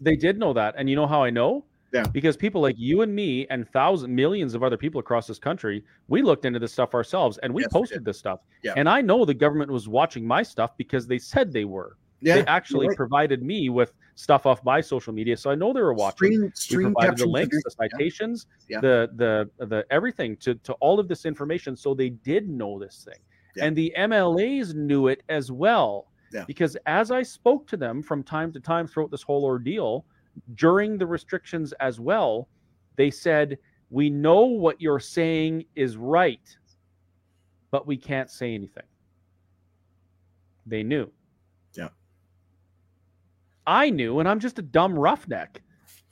They 0.00 0.16
did 0.16 0.38
know 0.38 0.52
that. 0.54 0.74
And 0.78 0.88
you 0.88 0.96
know 0.96 1.06
how 1.06 1.22
I 1.22 1.30
know? 1.30 1.64
Yeah. 1.92 2.04
Because 2.12 2.36
people 2.36 2.60
like 2.60 2.76
you 2.78 3.02
and 3.02 3.14
me 3.14 3.46
and 3.50 3.68
thousands, 3.68 4.10
millions 4.10 4.54
of 4.54 4.62
other 4.62 4.76
people 4.76 5.00
across 5.00 5.26
this 5.26 5.38
country, 5.38 5.84
we 6.08 6.22
looked 6.22 6.44
into 6.44 6.58
this 6.58 6.72
stuff 6.72 6.94
ourselves 6.94 7.38
and 7.38 7.52
we 7.52 7.62
Yes, 7.62 7.72
posted 7.72 7.98
did. 7.98 8.04
this 8.04 8.18
stuff. 8.18 8.40
Yeah. 8.62 8.74
And 8.76 8.88
I 8.88 9.00
know 9.00 9.24
the 9.24 9.34
government 9.34 9.70
was 9.70 9.88
watching 9.88 10.24
my 10.26 10.42
stuff 10.42 10.76
because 10.76 11.06
they 11.06 11.18
said 11.18 11.52
they 11.52 11.64
were. 11.64 11.96
Yeah. 12.22 12.34
they 12.34 12.44
actually 12.46 12.86
right. 12.86 12.96
provided 12.98 13.42
me 13.42 13.70
with 13.70 13.94
stuff 14.14 14.44
off 14.44 14.62
my 14.62 14.82
social 14.82 15.10
media. 15.14 15.38
So 15.38 15.50
I 15.50 15.54
know 15.54 15.72
they 15.72 15.80
were 15.80 15.94
watching. 15.94 16.52
Stream, 16.54 16.88
we 16.88 16.92
provided 16.92 17.18
the 17.18 17.26
links, 17.26 17.56
the 17.64 17.70
citations, 17.70 18.46
Yeah. 18.68 18.80
the 18.82 19.08
the 19.58 19.66
the 19.66 19.86
everything 19.90 20.36
to 20.38 20.54
to 20.56 20.74
all 20.74 21.00
of 21.00 21.08
this 21.08 21.24
information. 21.24 21.74
So 21.76 21.94
they 21.94 22.10
did 22.10 22.46
know 22.46 22.78
this 22.78 23.04
thing, 23.08 23.18
Yeah. 23.56 23.64
and 23.64 23.74
the 23.74 23.90
MLAs 23.96 24.74
knew 24.74 25.08
it 25.08 25.22
as 25.30 25.50
well. 25.50 26.08
Yeah. 26.30 26.44
Because 26.46 26.76
as 26.84 27.10
I 27.10 27.22
spoke 27.22 27.66
to 27.68 27.78
them 27.78 28.02
from 28.02 28.22
time 28.22 28.52
to 28.52 28.60
time 28.60 28.86
throughout 28.86 29.10
this 29.10 29.22
whole 29.22 29.44
ordeal, 29.46 30.04
during 30.54 30.98
the 30.98 31.06
restrictions 31.06 31.72
as 31.74 32.00
well, 32.00 32.48
they 32.96 33.10
said, 33.10 33.58
"We 33.90 34.10
know 34.10 34.44
what 34.44 34.80
you're 34.80 35.00
saying 35.00 35.64
is 35.74 35.96
right, 35.96 36.56
but 37.70 37.86
we 37.86 37.96
can't 37.96 38.30
say 38.30 38.54
anything." 38.54 38.84
They 40.66 40.82
knew. 40.82 41.10
Yeah. 41.74 41.88
I 43.66 43.90
knew, 43.90 44.20
and 44.20 44.28
I'm 44.28 44.40
just 44.40 44.58
a 44.58 44.62
dumb 44.62 44.98
roughneck. 44.98 45.62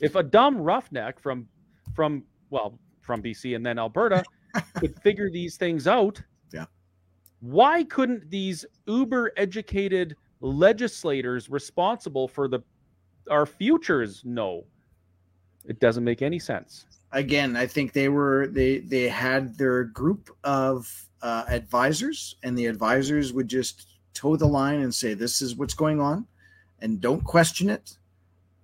If 0.01 0.15
a 0.15 0.23
dumb 0.23 0.59
roughneck 0.59 1.19
from 1.21 1.49
from 1.95 2.25
well 2.51 2.79
from 3.01 3.23
BC 3.23 3.57
and 3.57 3.65
then 3.65 3.79
Alberta 3.79 4.23
could 4.75 4.95
figure 5.03 5.31
these 5.31 5.57
things 5.57 5.87
out, 5.87 6.21
Yeah. 6.53 6.67
why 7.41 7.85
couldn't 7.85 8.31
these 8.31 8.65
uber 8.87 9.33
educated 9.37 10.15
legislators 10.41 11.49
responsible 11.51 12.29
for 12.29 12.47
the 12.49 12.61
our 13.29 13.47
futures 13.47 14.25
know? 14.25 14.65
It 15.65 15.81
doesn't 15.81 16.05
make 16.05 16.23
any 16.23 16.39
sense. 16.39 16.87
Again, 17.13 17.57
I 17.57 17.67
think 17.67 17.93
they 17.93 18.09
were 18.09 18.49
they 18.49 18.79
they 18.79 19.09
had 19.09 19.57
their 19.57 19.85
group 19.85 20.31
of 20.45 21.09
uh, 21.23 21.45
advisors, 21.49 22.37
and 22.43 22.57
the 22.57 22.67
advisors 22.67 23.33
would 23.33 23.49
just 23.49 23.99
toe 24.15 24.37
the 24.37 24.47
line 24.47 24.81
and 24.81 24.95
say, 24.95 25.15
"This 25.15 25.41
is 25.41 25.57
what's 25.57 25.75
going 25.75 26.01
on," 26.01 26.27
and 26.81 27.01
don't 27.01 27.25
question 27.25 27.71
it. 27.71 27.97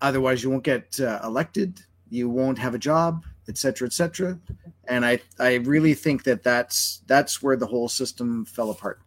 Otherwise, 0.01 0.43
you 0.43 0.51
won't 0.51 0.65
get 0.65 1.01
uh, 1.01 1.21
elected. 1.25 1.81
You 2.11 2.29
won't 2.29 2.59
have 2.59 2.75
a 2.75 2.79
job, 2.79 3.25
etc., 3.49 3.87
etc. 3.87 4.39
And 4.87 5.07
I 5.07 5.21
I 5.39 5.55
really 5.55 5.95
think 5.95 6.25
that 6.25 6.43
that's 6.43 7.03
that's 7.07 7.43
where 7.43 7.57
the 7.57 7.67
whole 7.67 7.89
system 7.89 8.45
fell 8.45 8.71
apart. 8.71 9.01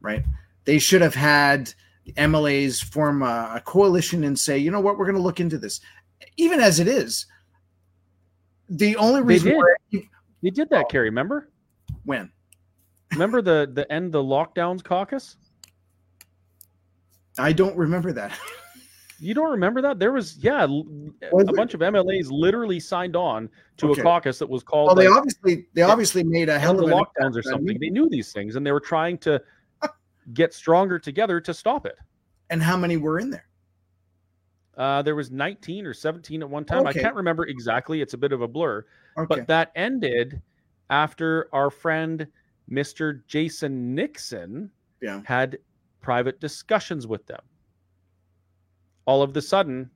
Right? 0.00 0.24
They 0.64 0.78
should 0.78 1.02
have 1.02 1.14
had 1.14 1.74
MLAs 2.14 2.82
form 2.82 3.22
a, 3.22 3.52
a 3.56 3.60
coalition 3.64 4.24
and 4.24 4.38
say, 4.38 4.58
you 4.58 4.70
know 4.70 4.80
what, 4.80 4.98
we're 4.98 5.06
going 5.06 5.16
to 5.16 5.22
look 5.22 5.40
into 5.40 5.58
this. 5.58 5.80
Even 6.36 6.60
as 6.60 6.80
it 6.80 6.88
is, 6.88 7.26
the 8.68 8.96
only 8.96 9.20
They 9.20 9.26
reason 9.26 9.48
did. 9.50 9.56
why 9.56 10.02
They 10.42 10.50
did 10.50 10.68
that, 10.70 10.88
Kerry, 10.88 11.08
Remember? 11.08 11.50
when 12.04 12.30
Remember 13.12 13.40
the 13.42 13.70
the 13.72 13.90
end 13.92 14.12
the 14.12 14.22
lockdowns 14.22 14.82
caucus? 14.82 15.36
I 17.38 17.52
don't 17.52 17.76
remember 17.76 18.12
that. 18.12 18.38
You 19.18 19.32
don't 19.34 19.50
remember 19.50 19.80
that? 19.82 19.98
There 19.98 20.12
was 20.12 20.36
yeah, 20.38 20.66
Was 20.66 21.12
a 21.32 21.52
it? 21.52 21.56
bunch 21.56 21.74
of 21.74 21.80
MLAs 21.80 22.26
literally 22.30 22.78
signed 22.80 23.16
on 23.16 23.48
to 23.78 23.90
Okay. 23.90 24.00
a 24.00 24.04
caucus 24.04 24.38
that 24.38 24.48
was 24.48 24.62
called 24.62 24.88
Well, 24.88 24.96
they 24.96 25.08
like, 25.08 25.16
obviously 25.16 25.66
they 25.74 25.82
obviously 25.82 26.22
made 26.22 26.48
a 26.48 26.58
hell 26.58 26.78
of 26.78 26.90
an 26.90 26.92
lockdowns 26.92 27.36
or 27.36 27.42
something. 27.42 27.78
They 27.80 27.88
knew 27.90 28.08
these 28.10 28.32
things 28.32 28.56
and 28.56 28.66
they 28.66 28.72
were 28.72 28.80
trying 28.80 29.18
to 29.18 29.40
get 30.34 30.52
stronger 30.54 30.98
together 30.98 31.40
to 31.40 31.54
stop 31.54 31.86
it. 31.86 31.96
And 32.50 32.62
how 32.62 32.76
many 32.76 32.96
were 32.96 33.18
in 33.18 33.30
there? 33.30 33.46
Uh, 34.76 35.00
there 35.02 35.16
was 35.16 35.30
19 35.30 35.86
or 35.86 35.94
17 35.94 36.42
at 36.42 36.50
one 36.50 36.64
time. 36.64 36.86
Okay. 36.86 37.00
I 37.00 37.02
can't 37.02 37.14
remember 37.14 37.46
exactly. 37.46 38.00
It's 38.02 38.14
a 38.14 38.18
bit 38.18 38.32
of 38.32 38.42
a 38.42 38.48
blur. 38.48 38.84
Okay. 39.16 39.26
But 39.28 39.46
that 39.48 39.72
ended 39.74 40.40
after 40.90 41.48
our 41.52 41.70
friend 41.70 42.26
Mr. 42.70 43.24
Jason 43.26 43.94
Nixon 43.94 44.70
Yeah. 45.00 45.22
had 45.24 45.58
private 46.02 46.40
discussions 46.40 47.06
with 47.06 47.26
them. 47.26 47.40
All 49.06 49.22
of 49.22 49.32
the 49.32 49.40
sudden, 49.42 49.90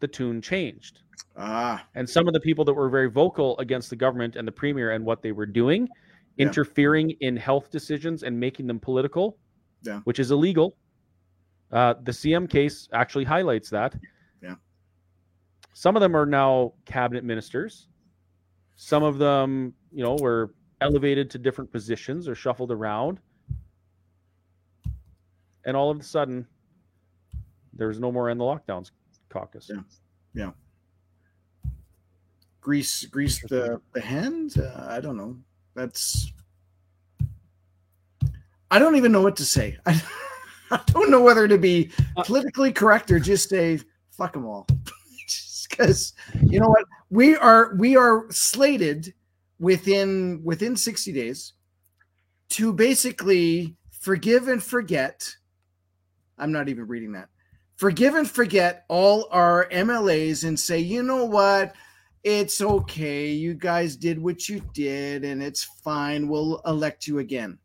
the 0.00 0.08
tune 0.08 0.40
changed. 0.40 1.00
ah, 1.36 1.84
And 1.94 2.08
some 2.08 2.28
of 2.28 2.34
the 2.34 2.40
people 2.40 2.64
that 2.66 2.74
were 2.74 2.88
very 2.88 3.10
vocal 3.10 3.58
against 3.58 3.90
the 3.90 3.96
government 3.96 4.36
and 4.36 4.46
the 4.46 4.52
premier 4.52 4.92
and 4.92 5.04
what 5.04 5.22
they 5.22 5.32
were 5.32 5.46
doing, 5.46 5.88
Yeah. 6.36 6.46
interfering 6.46 7.10
in 7.20 7.36
health 7.36 7.70
decisions 7.70 8.22
and 8.22 8.38
making 8.38 8.66
them 8.66 8.78
political, 8.78 9.38
Yeah. 9.86 10.00
which 10.04 10.18
is 10.18 10.30
illegal. 10.30 10.76
Uh, 11.72 11.94
the 12.02 12.12
CM 12.12 12.48
case 12.48 12.88
actually 12.92 13.24
highlights 13.24 13.70
that. 13.70 13.94
Yeah. 14.42 14.54
Some 15.72 15.96
of 15.96 16.00
them 16.00 16.16
are 16.16 16.26
now 16.26 16.72
cabinet 16.84 17.24
ministers. 17.24 17.88
Some 18.76 19.02
of 19.02 19.18
them, 19.18 19.74
you 19.92 20.02
know, 20.04 20.16
were 20.20 20.54
elevated 20.80 21.30
to 21.30 21.38
different 21.38 21.72
positions 21.72 22.28
or 22.28 22.34
shuffled 22.34 22.70
around. 22.70 23.20
And 25.64 25.76
all 25.76 25.90
of 25.90 25.98
a 25.98 26.02
sudden, 26.02 26.46
there's 27.72 27.98
no 27.98 28.12
more 28.12 28.30
in 28.30 28.38
the 28.38 28.44
lockdowns 28.44 28.90
caucus. 29.28 29.70
Yeah. 29.72 29.82
Yeah. 30.34 30.50
grease 32.60 33.04
grease 33.06 33.40
the 33.48 33.80
the 33.92 34.00
hand. 34.00 34.58
Uh, 34.58 34.86
I 34.88 35.00
don't 35.00 35.16
know. 35.16 35.36
That's. 35.74 36.32
I 38.70 38.78
don't 38.78 38.96
even 38.96 39.12
know 39.12 39.22
what 39.22 39.36
to 39.36 39.44
say. 39.44 39.76
I, 39.86 40.02
I 40.70 40.80
don't 40.86 41.10
know 41.10 41.22
whether 41.22 41.46
to 41.46 41.58
be 41.58 41.90
Uh, 42.16 42.22
politically 42.24 42.72
correct 42.72 43.10
or 43.10 43.20
just 43.20 43.48
say 43.48 43.80
fuck 44.10 44.32
them 44.32 44.46
all. 44.46 44.66
Because 45.68 46.14
you 46.40 46.58
know 46.58 46.68
what, 46.68 46.84
we 47.10 47.36
are 47.36 47.74
we 47.76 47.96
are 47.96 48.26
slated 48.30 49.12
within 49.58 50.40
within 50.42 50.74
sixty 50.74 51.12
days 51.12 51.52
to 52.50 52.72
basically 52.72 53.76
forgive 53.90 54.48
and 54.48 54.62
forget. 54.62 55.28
I'm 56.38 56.52
not 56.52 56.68
even 56.68 56.86
reading 56.86 57.12
that. 57.12 57.28
Forgive 57.76 58.14
and 58.14 58.30
forget 58.30 58.84
all 58.88 59.28
our 59.32 59.68
MLAs 59.70 60.44
and 60.44 60.58
say, 60.58 60.78
you 60.78 61.02
know 61.02 61.24
what? 61.24 61.74
It's 62.24 62.62
okay. 62.62 63.32
You 63.32 63.52
guys 63.52 63.96
did 63.96 64.18
what 64.18 64.48
you 64.48 64.62
did 64.72 65.24
and 65.24 65.42
it's 65.42 65.64
fine. 65.84 66.26
We'll 66.26 66.62
elect 66.64 67.06
you 67.06 67.18
again. 67.18 67.58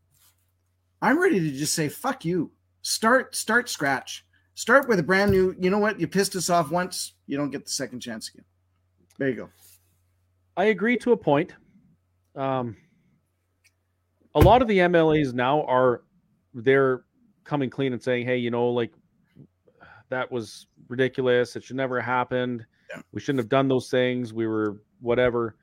I'm 1.01 1.19
ready 1.19 1.39
to 1.39 1.51
just 1.51 1.73
say, 1.73 1.89
fuck 1.89 2.25
you. 2.25 2.51
Start, 2.81 3.35
start 3.35 3.69
scratch. 3.69 4.25
Start 4.53 4.87
with 4.87 4.99
a 4.99 5.03
brand 5.03 5.31
new, 5.31 5.55
you 5.59 5.69
know 5.69 5.79
what? 5.79 5.99
You 5.99 6.07
pissed 6.07 6.35
us 6.35 6.49
off 6.49 6.71
once, 6.71 7.13
you 7.25 7.37
don't 7.37 7.51
get 7.51 7.65
the 7.65 7.71
second 7.71 7.99
chance 8.01 8.29
again. 8.29 8.45
There 9.17 9.29
you 9.29 9.35
go. 9.35 9.49
I 10.57 10.65
agree 10.65 10.97
to 10.97 11.11
a 11.13 11.17
point. 11.17 11.53
Um, 12.35 12.75
a 14.35 14.39
lot 14.39 14.61
of 14.61 14.67
the 14.67 14.79
MLAs 14.79 15.33
now 15.33 15.63
are 15.63 16.03
they're 16.53 17.03
coming 17.43 17.69
clean 17.69 17.93
and 17.93 18.01
saying, 18.01 18.25
"Hey, 18.25 18.37
you 18.37 18.51
know, 18.51 18.69
like 18.69 18.93
that 20.09 20.31
was 20.31 20.67
ridiculous. 20.87 21.55
It 21.55 21.63
should 21.63 21.75
never 21.75 21.99
have 21.99 22.05
happened. 22.05 22.65
Yeah. 22.89 23.01
We 23.11 23.21
shouldn't 23.21 23.39
have 23.39 23.49
done 23.49 23.67
those 23.67 23.89
things. 23.89 24.33
We 24.33 24.47
were 24.47 24.81
whatever." 24.99 25.55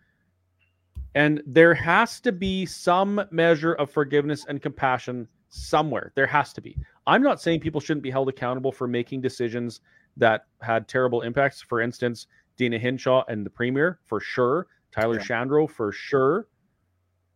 And 1.18 1.42
there 1.46 1.74
has 1.74 2.20
to 2.20 2.30
be 2.30 2.64
some 2.64 3.20
measure 3.32 3.72
of 3.72 3.90
forgiveness 3.90 4.46
and 4.48 4.62
compassion 4.62 5.26
somewhere. 5.48 6.12
There 6.14 6.28
has 6.28 6.52
to 6.52 6.60
be. 6.60 6.78
I'm 7.08 7.24
not 7.24 7.40
saying 7.40 7.58
people 7.58 7.80
shouldn't 7.80 8.04
be 8.04 8.10
held 8.12 8.28
accountable 8.28 8.70
for 8.70 8.86
making 8.86 9.22
decisions 9.22 9.80
that 10.16 10.46
had 10.62 10.86
terrible 10.86 11.22
impacts. 11.22 11.60
For 11.60 11.80
instance, 11.80 12.28
Deena 12.56 12.78
Hinshaw 12.78 13.24
and 13.26 13.44
the 13.44 13.50
premier, 13.50 13.98
for 14.04 14.20
sure. 14.20 14.68
Tyler 14.92 15.16
Yeah. 15.16 15.24
Shandro, 15.24 15.68
for 15.68 15.90
sure. 15.90 16.46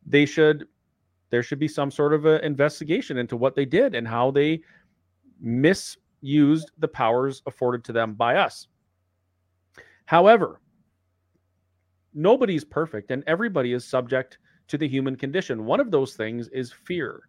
They 0.07 0.27
should. 0.27 0.69
There 1.31 1.43
should 1.43 1.59
be 1.59 1.67
some 1.67 1.91
sort 1.91 2.15
of 2.15 2.25
an 2.25 2.41
investigation 2.45 3.19
into 3.19 3.37
what 3.37 3.57
they 3.57 3.65
did 3.65 3.97
and 3.97 4.07
how 4.07 4.31
they 4.31 4.63
misused 5.41 6.71
the 6.79 6.87
powers 6.87 7.43
afforded 7.47 7.83
to 7.87 7.93
them 7.93 8.15
by 8.15 8.37
us. 8.37 8.69
However, 10.05 10.61
nobody's 12.15 12.65
perfect 12.65 13.11
and 13.11 13.23
everybody 13.27 13.73
is 13.73 13.85
subject 13.85 14.39
to 14.69 14.79
the 14.79 14.89
human 14.89 15.17
condition. 15.17 15.65
One 15.65 15.81
of 15.81 15.91
those 15.91 16.15
things 16.15 16.49
is 16.49 16.73
fear. 16.73 17.23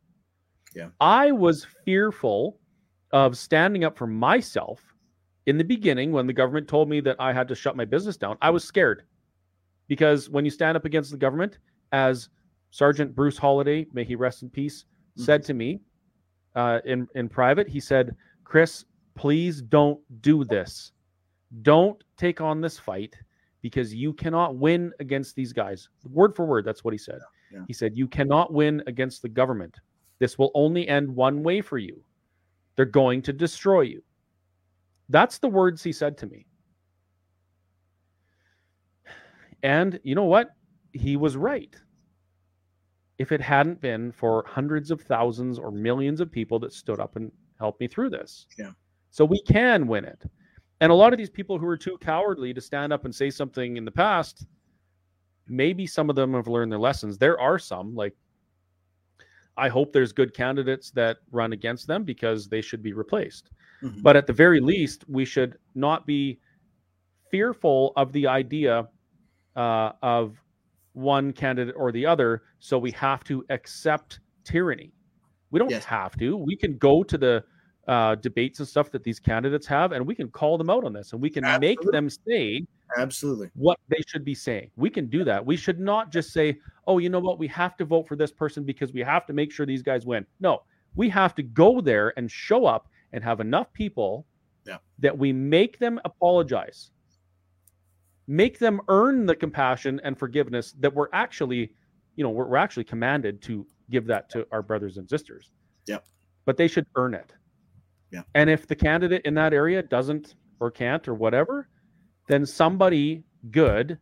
Yeah. 0.76 0.90
I 1.00 1.32
was 1.32 1.68
fearful 1.86 2.60
of 3.12 3.38
standing 3.38 3.84
up 3.84 3.98
for 3.98 4.08
myself 4.08 4.82
in 5.46 5.58
the 5.58 5.64
beginning 5.64 6.12
when 6.12 6.26
the 6.26 6.34
government 6.34 6.68
told 6.68 6.90
me 6.90 7.00
that 7.02 7.18
I 7.20 7.34
had 7.34 7.48
to 7.50 7.56
shut 7.56 7.76
my 7.76 7.86
business 7.86 8.18
down. 8.18 8.38
I 8.42 8.50
was 8.50 8.64
scared 8.64 9.04
because 9.88 10.30
when 10.30 10.46
you 10.46 10.52
stand 10.52 10.78
up 10.78 10.86
against 10.86 11.12
the 11.12 11.18
government, 11.18 11.60
as 11.92 12.30
Sergeant 12.72 13.16
Bruce 13.16 13.38
Holiday, 13.38 13.86
may 13.94 14.04
he 14.04 14.16
rest 14.16 14.42
in 14.42 14.50
peace, 14.50 14.84
mm-hmm. 14.84 15.24
said 15.24 15.44
to 15.44 15.54
me 15.54 15.82
uh, 16.56 16.80
in 16.86 17.08
in 17.16 17.30
private, 17.30 17.68
he 17.68 17.80
said, 17.80 18.16
"Chris, 18.44 18.86
please 19.16 19.62
don't 19.62 20.00
do 20.22 20.44
this. 20.44 20.92
Don't 21.62 22.04
take 22.18 22.42
on 22.42 22.62
this 22.62 22.80
fight 22.80 23.16
because 23.64 23.96
you 23.96 24.14
cannot 24.14 24.58
win 24.58 24.94
against 25.00 25.36
these 25.36 25.52
guys." 25.52 25.90
Word 26.12 26.36
for 26.36 26.46
word, 26.46 26.66
that's 26.66 26.84
what 26.84 26.94
he 26.94 27.00
said. 27.00 27.20
Yeah. 27.52 27.64
He 27.66 27.74
said, 27.74 27.98
"You 27.98 28.08
cannot 28.08 28.54
win 28.54 28.84
against 28.86 29.24
the 29.24 29.30
government. 29.30 29.80
This 30.20 30.38
will 30.38 30.52
only 30.54 30.88
end 30.88 31.10
one 31.10 31.42
way 31.42 31.62
for 31.62 31.80
you. 31.80 32.04
They're 32.76 32.86
going 32.86 33.24
to 33.24 33.34
destroy 33.34 33.82
you." 33.82 34.04
That's 35.10 35.40
the 35.40 35.50
words 35.50 35.82
he 35.82 35.92
said 35.92 36.16
to 36.20 36.28
me. 36.28 36.46
And 39.64 40.00
you 40.04 40.14
know 40.14 40.26
what? 40.26 40.56
He 40.92 41.18
was 41.18 41.36
right. 41.38 41.76
If 43.18 43.32
it 43.32 43.42
hadn't 43.42 43.80
been 43.80 44.12
for 44.12 44.44
hundreds 44.48 44.92
of 44.92 45.02
thousands 45.02 45.58
or 45.58 45.72
millions 45.72 46.20
of 46.20 46.32
people 46.32 46.60
that 46.60 46.74
stood 46.74 47.00
up 47.00 47.16
and 47.16 47.32
helped 47.58 47.80
me 47.80 47.88
through 47.88 48.10
this. 48.10 48.48
Yeah. 48.58 48.72
So 49.12 49.24
we 49.24 49.42
can 49.44 49.88
win 49.88 50.06
it. 50.06 50.24
And 50.82 50.92
a 50.92 50.96
lot 50.96 51.14
of 51.14 51.18
these 51.18 51.30
people 51.30 51.58
who 51.58 51.68
are 51.68 51.78
too 51.78 51.98
cowardly 52.00 52.54
to 52.54 52.62
stand 52.62 52.92
up 52.92 53.06
and 53.06 53.14
say 53.14 53.30
something 53.30 53.78
in 53.78 53.86
the 53.86 53.92
past, 53.92 54.46
maybe 55.48 55.88
some 55.88 56.10
of 56.10 56.16
them 56.16 56.34
have 56.34 56.48
learned 56.48 56.72
their 56.72 56.80
lessons. 56.80 57.18
There 57.18 57.40
are 57.40 57.60
some, 57.60 57.96
like, 57.96 58.16
I 59.56 59.70
hope 59.70 59.94
there's 59.94 60.12
good 60.12 60.34
candidates 60.34 60.90
that 60.92 61.18
run 61.32 61.54
against 61.54 61.86
them 61.88 62.04
because 62.04 62.50
they 62.50 62.62
should 62.62 62.82
be 62.82 62.94
replaced. 62.94 63.52
Mm-hmm. 63.84 64.02
But 64.02 64.16
at 64.16 64.26
the 64.26 64.34
very 64.34 64.60
least, 64.60 65.06
we 65.08 65.26
should 65.26 65.58
not 65.76 66.08
be 66.08 66.40
fearful 67.30 67.94
of 67.96 68.12
the 68.12 68.28
idea 68.28 68.88
uh, 69.56 69.92
of 70.02 70.38
one 70.94 71.34
candidate 71.34 71.76
or 71.78 71.92
the 71.92 72.06
other. 72.06 72.44
So 72.60 72.78
we 72.80 72.92
have 72.92 73.24
to 73.26 73.46
accept 73.50 74.20
tyranny. 74.44 74.92
We 75.52 75.60
don't 75.60 75.70
yes. 75.70 75.86
have 75.86 76.18
to. 76.18 76.36
We 76.36 76.56
can 76.56 76.78
go 76.78 77.04
to 77.04 77.18
the 77.18 77.44
uh, 77.88 78.16
debates 78.16 78.60
and 78.60 78.68
stuff 78.68 78.92
that 78.92 79.04
these 79.04 79.20
candidates 79.20 79.68
have, 79.68 79.92
and 79.92 80.06
we 80.06 80.16
can 80.16 80.30
call 80.30 80.58
them 80.58 80.70
out 80.70 80.84
on 80.86 80.94
this, 80.94 81.14
and 81.14 81.22
we 81.22 81.30
can 81.30 81.44
Absolutely. 81.44 81.68
make 81.68 81.92
them 81.92 82.10
say 82.10 82.66
Absolutely 82.98 83.50
what 83.56 83.80
they 83.90 84.02
should 84.08 84.24
be 84.24 84.36
saying. 84.36 84.70
We 84.76 84.90
can 84.90 85.08
do 85.08 85.24
that. 85.24 85.46
We 85.46 85.58
should 85.58 85.80
not 85.80 86.12
just 86.12 86.32
say, 86.32 86.60
"Oh, 86.88 87.00
you 87.00 87.10
know 87.10 87.20
what? 87.20 87.40
We 87.40 87.48
have 87.48 87.76
to 87.78 87.86
vote 87.86 88.08
for 88.08 88.16
this 88.16 88.32
person 88.32 88.64
because 88.64 88.94
we 88.94 89.02
have 89.02 89.26
to 89.28 89.34
make 89.34 89.52
sure 89.52 89.66
these 89.66 89.82
guys 89.82 90.06
win." 90.06 90.26
No, 90.40 90.64
we 90.96 91.10
have 91.10 91.36
to 91.36 91.44
go 91.44 91.82
there 91.82 92.14
and 92.18 92.32
show 92.32 92.66
up 92.66 92.88
and 93.12 93.24
have 93.24 93.40
enough 93.40 93.72
people 93.74 94.26
yeah. 94.66 94.78
that 95.00 95.18
we 95.18 95.34
make 95.34 95.80
them 95.80 96.00
apologize 96.06 96.92
make 98.28 98.60
them 98.60 98.82
earn 98.88 99.26
the 99.26 99.36
compassion 99.36 100.00
and 100.04 100.18
forgiveness 100.18 100.74
that 100.80 100.94
we're 100.94 101.10
actually, 101.14 101.74
you 102.16 102.24
know, 102.24 102.30
we're, 102.30 102.46
we're 102.46 102.58
actually 102.58 102.84
commanded 102.84 103.42
to 103.42 103.66
give 103.90 104.06
that 104.08 104.30
to 104.30 104.48
our 104.52 104.62
brothers 104.62 104.98
and 104.98 105.10
sisters. 105.10 105.52
Yeah. 105.86 106.00
But 106.46 106.58
they 106.58 106.68
should 106.68 106.86
earn 106.96 107.14
it. 107.14 107.32
Yeah. 108.14 108.22
And 108.36 108.50
if 108.50 108.68
the 108.68 108.76
candidate 108.76 109.24
in 109.26 109.34
that 109.36 109.54
area 109.54 109.84
doesn't 109.84 110.36
or 110.60 110.72
can't 110.72 111.06
or 111.08 111.14
whatever, 111.14 111.68
then 112.30 112.46
somebody 112.46 113.24
good 113.52 113.98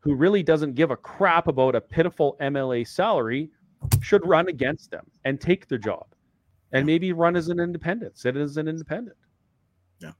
who 0.00 0.14
really 0.14 0.42
doesn't 0.42 0.74
give 0.74 0.92
a 0.92 0.96
crap 0.96 1.48
about 1.48 1.74
a 1.74 1.80
pitiful 1.80 2.36
MLA 2.40 2.86
salary 2.86 3.50
should 4.00 4.24
run 4.26 4.48
against 4.48 4.92
them 4.92 5.06
and 5.24 5.40
take 5.40 5.66
their 5.66 5.78
job 5.78 6.06
and 6.72 6.86
maybe 6.86 7.12
run 7.12 7.34
as 7.34 7.48
an 7.48 7.58
independent, 7.58 8.16
sit 8.18 8.36
as 8.36 8.56
an 8.56 8.68
independent. 8.68 9.16
Yeah. 10.00 10.12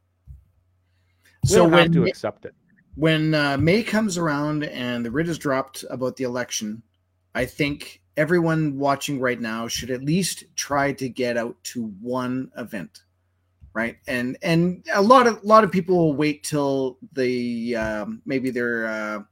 We 1.45 1.51
so 1.51 1.65
when, 1.65 1.73
have 1.75 1.93
to 1.93 2.05
accept 2.07 2.47
it 2.47 2.55
when 2.97 3.35
uh, 3.35 3.59
May 3.59 3.83
comes 3.83 4.19
around 4.19 4.65
and 4.65 5.05
the 5.05 5.11
writ 5.11 5.29
is 5.29 5.39
dropped 5.39 5.85
about 5.91 6.17
the 6.17 6.25
election, 6.25 6.83
I 7.35 7.45
think 7.45 8.01
everyone 8.17 8.79
watching 8.79 9.21
right 9.21 9.41
now 9.41 9.69
should 9.69 9.91
at 9.91 10.03
least 10.03 10.45
try 10.57 10.93
to 10.95 11.09
get 11.09 11.37
out 11.37 11.63
to 11.65 11.89
one 12.01 12.51
event, 12.57 13.03
right? 13.77 13.99
And 14.09 14.39
and 14.41 14.83
a 14.95 15.03
lot 15.03 15.27
of 15.27 15.43
a 15.43 15.47
lot 15.47 15.63
of 15.63 15.71
people 15.71 15.99
will 15.99 16.15
wait 16.15 16.43
till 16.43 16.97
the 17.13 17.77
um, 17.77 18.23
maybe 18.25 18.49
their 18.49 18.87
uh, 18.87 19.23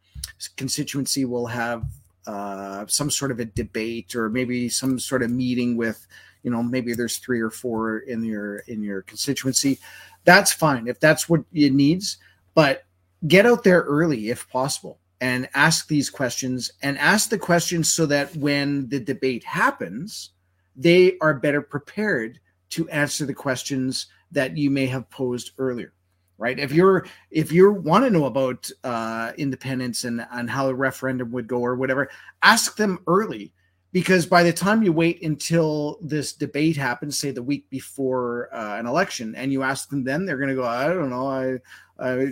constituency 0.58 1.24
will 1.24 1.46
have 1.46 1.86
uh, 2.26 2.84
some 2.86 3.10
sort 3.10 3.30
of 3.30 3.40
a 3.40 3.46
debate 3.46 4.14
or 4.14 4.28
maybe 4.28 4.68
some 4.68 4.98
sort 4.98 5.22
of 5.22 5.30
meeting 5.30 5.78
with 5.78 6.06
you 6.42 6.50
know 6.50 6.62
maybe 6.62 6.92
there's 6.92 7.16
three 7.16 7.40
or 7.40 7.48
four 7.48 8.00
in 8.00 8.22
your 8.22 8.58
in 8.68 8.82
your 8.82 9.00
constituency. 9.02 9.78
That's 10.24 10.52
fine 10.52 10.88
if 10.88 11.00
that's 11.00 11.26
what 11.26 11.40
it 11.54 11.72
needs, 11.72 12.18
but 12.54 12.84
get 13.26 13.46
out 13.46 13.64
there 13.64 13.80
early 13.80 14.28
if 14.28 14.46
possible 14.50 14.98
and 15.22 15.48
ask 15.54 15.88
these 15.88 16.10
questions 16.10 16.70
and 16.82 16.98
ask 16.98 17.30
the 17.30 17.38
questions 17.38 17.90
so 17.90 18.04
that 18.04 18.36
when 18.36 18.90
the 18.90 19.00
debate 19.00 19.44
happens, 19.44 20.32
they 20.76 21.16
are 21.22 21.32
better 21.32 21.62
prepared 21.62 22.40
to 22.70 22.86
answer 22.90 23.24
the 23.24 23.32
questions 23.32 24.08
that 24.32 24.56
you 24.56 24.70
may 24.70 24.86
have 24.86 25.08
posed 25.10 25.52
earlier 25.58 25.92
right 26.38 26.58
if 26.58 26.72
you're 26.72 27.06
if 27.30 27.52
you 27.52 27.72
want 27.72 28.04
to 28.04 28.10
know 28.10 28.24
about 28.24 28.68
uh, 28.82 29.32
independence 29.38 30.04
and 30.04 30.26
and 30.32 30.50
how 30.50 30.68
a 30.68 30.74
referendum 30.74 31.30
would 31.30 31.46
go 31.46 31.60
or 31.60 31.76
whatever 31.76 32.10
ask 32.42 32.76
them 32.76 32.98
early 33.06 33.52
because 33.92 34.26
by 34.26 34.42
the 34.42 34.52
time 34.52 34.82
you 34.82 34.92
wait 34.92 35.22
until 35.22 35.98
this 36.02 36.32
debate 36.32 36.76
happens 36.76 37.16
say 37.16 37.30
the 37.30 37.42
week 37.42 37.68
before 37.70 38.52
uh, 38.52 38.76
an 38.78 38.86
election 38.86 39.34
and 39.36 39.52
you 39.52 39.62
ask 39.62 39.88
them 39.88 40.02
then 40.02 40.26
they're 40.26 40.36
going 40.36 40.48
to 40.48 40.56
go 40.56 40.64
i 40.64 40.88
don't 40.88 41.10
know 41.10 41.28
i 41.28 41.56
i 42.04 42.28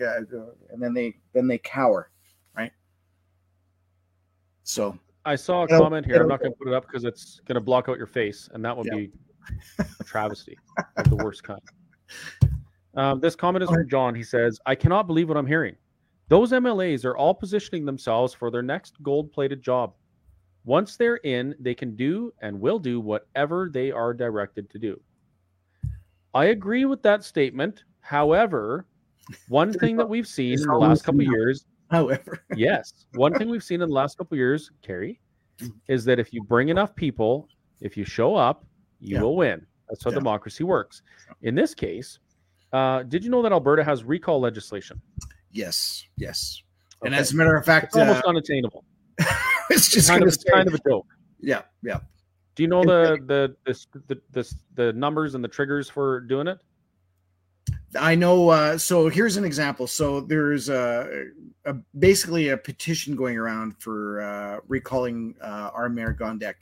uh, 0.00 0.16
and 0.70 0.82
then 0.82 0.94
they 0.94 1.16
then 1.32 1.46
they 1.46 1.58
cower, 1.58 2.10
right? 2.56 2.72
So 4.62 4.98
I 5.24 5.36
saw 5.36 5.64
a 5.64 5.68
comment 5.68 6.06
here. 6.06 6.22
I'm 6.22 6.28
not 6.28 6.40
going 6.40 6.52
to 6.52 6.56
put 6.56 6.68
it 6.68 6.74
up 6.74 6.86
because 6.86 7.04
it's 7.04 7.40
going 7.46 7.56
to 7.56 7.60
block 7.60 7.88
out 7.88 7.98
your 7.98 8.06
face, 8.06 8.48
and 8.52 8.64
that 8.64 8.76
would 8.76 8.86
yeah. 8.86 8.94
be 8.94 9.04
a 9.04 9.25
travesty 10.04 10.58
of 10.96 11.08
the 11.10 11.16
worst 11.16 11.42
kind. 11.42 11.60
Um, 12.94 13.20
this 13.20 13.36
comment 13.36 13.62
is 13.62 13.70
from 13.70 13.88
John. 13.88 14.14
He 14.14 14.22
says, 14.22 14.58
"I 14.66 14.74
cannot 14.74 15.06
believe 15.06 15.28
what 15.28 15.36
I'm 15.36 15.46
hearing. 15.46 15.76
Those 16.28 16.52
MLAs 16.52 17.04
are 17.04 17.16
all 17.16 17.34
positioning 17.34 17.84
themselves 17.84 18.32
for 18.32 18.50
their 18.50 18.62
next 18.62 19.00
gold-plated 19.02 19.62
job. 19.62 19.94
Once 20.64 20.96
they're 20.96 21.16
in, 21.16 21.54
they 21.60 21.74
can 21.74 21.94
do 21.94 22.32
and 22.40 22.60
will 22.60 22.78
do 22.78 23.00
whatever 23.00 23.70
they 23.72 23.90
are 23.90 24.14
directed 24.14 24.70
to 24.70 24.78
do." 24.78 25.00
I 26.34 26.46
agree 26.46 26.84
with 26.84 27.02
that 27.02 27.24
statement. 27.24 27.84
However, 28.00 28.86
one 29.48 29.72
thing 29.72 29.96
that 29.96 30.08
we've 30.08 30.26
seen 30.26 30.60
in 30.60 30.66
the 30.66 30.76
last 30.76 31.02
couple 31.02 31.22
years, 31.22 31.64
however, 31.90 32.44
yes, 32.54 33.06
one 33.14 33.34
thing 33.34 33.48
we've 33.48 33.64
seen 33.64 33.80
in 33.82 33.88
the 33.88 33.94
last 33.94 34.18
couple 34.18 34.36
years, 34.36 34.70
mm. 34.86 35.72
is 35.88 36.04
that 36.04 36.18
if 36.18 36.32
you 36.32 36.42
bring 36.44 36.68
enough 36.68 36.94
people, 36.94 37.48
if 37.80 37.96
you 37.96 38.04
show 38.04 38.36
up, 38.36 38.64
you 39.00 39.16
yeah. 39.16 39.22
will 39.22 39.36
win. 39.36 39.66
That's 39.88 40.02
how 40.04 40.10
yeah. 40.10 40.16
democracy 40.18 40.64
works. 40.64 41.02
In 41.42 41.54
this 41.54 41.74
case, 41.74 42.18
uh, 42.72 43.02
did 43.04 43.24
you 43.24 43.30
know 43.30 43.42
that 43.42 43.52
Alberta 43.52 43.84
has 43.84 44.04
recall 44.04 44.40
legislation? 44.40 45.00
Yes, 45.52 46.04
yes. 46.16 46.62
Okay. 47.02 47.08
And 47.08 47.14
as 47.14 47.32
a 47.32 47.36
matter 47.36 47.56
of 47.56 47.64
fact, 47.64 47.86
it's 47.86 47.96
almost 47.96 48.24
uh, 48.24 48.28
unattainable. 48.28 48.84
it's 49.70 49.88
just 49.88 50.08
kind 50.08 50.22
of, 50.22 50.36
kind 50.52 50.68
of 50.68 50.74
a 50.74 50.80
joke. 50.88 51.06
Yeah, 51.40 51.62
yeah. 51.82 52.00
Do 52.54 52.62
you 52.62 52.68
know 52.68 52.82
the 52.84 53.18
the 53.26 53.76
the 54.08 54.20
the, 54.32 54.54
the 54.74 54.92
numbers 54.94 55.34
and 55.34 55.44
the 55.44 55.48
triggers 55.48 55.88
for 55.90 56.20
doing 56.20 56.48
it? 56.48 56.58
I 57.98 58.14
know. 58.14 58.48
Uh, 58.48 58.78
so 58.78 59.08
here's 59.08 59.36
an 59.36 59.44
example. 59.44 59.86
So 59.86 60.20
there's 60.20 60.68
a, 60.68 61.26
a, 61.64 61.74
basically 61.98 62.48
a 62.48 62.56
petition 62.56 63.16
going 63.16 63.36
around 63.36 63.76
for 63.78 64.20
uh, 64.22 64.60
recalling 64.68 65.34
uh, 65.40 65.70
our 65.72 65.88
mayor 65.88 66.16
Gondek 66.18 66.54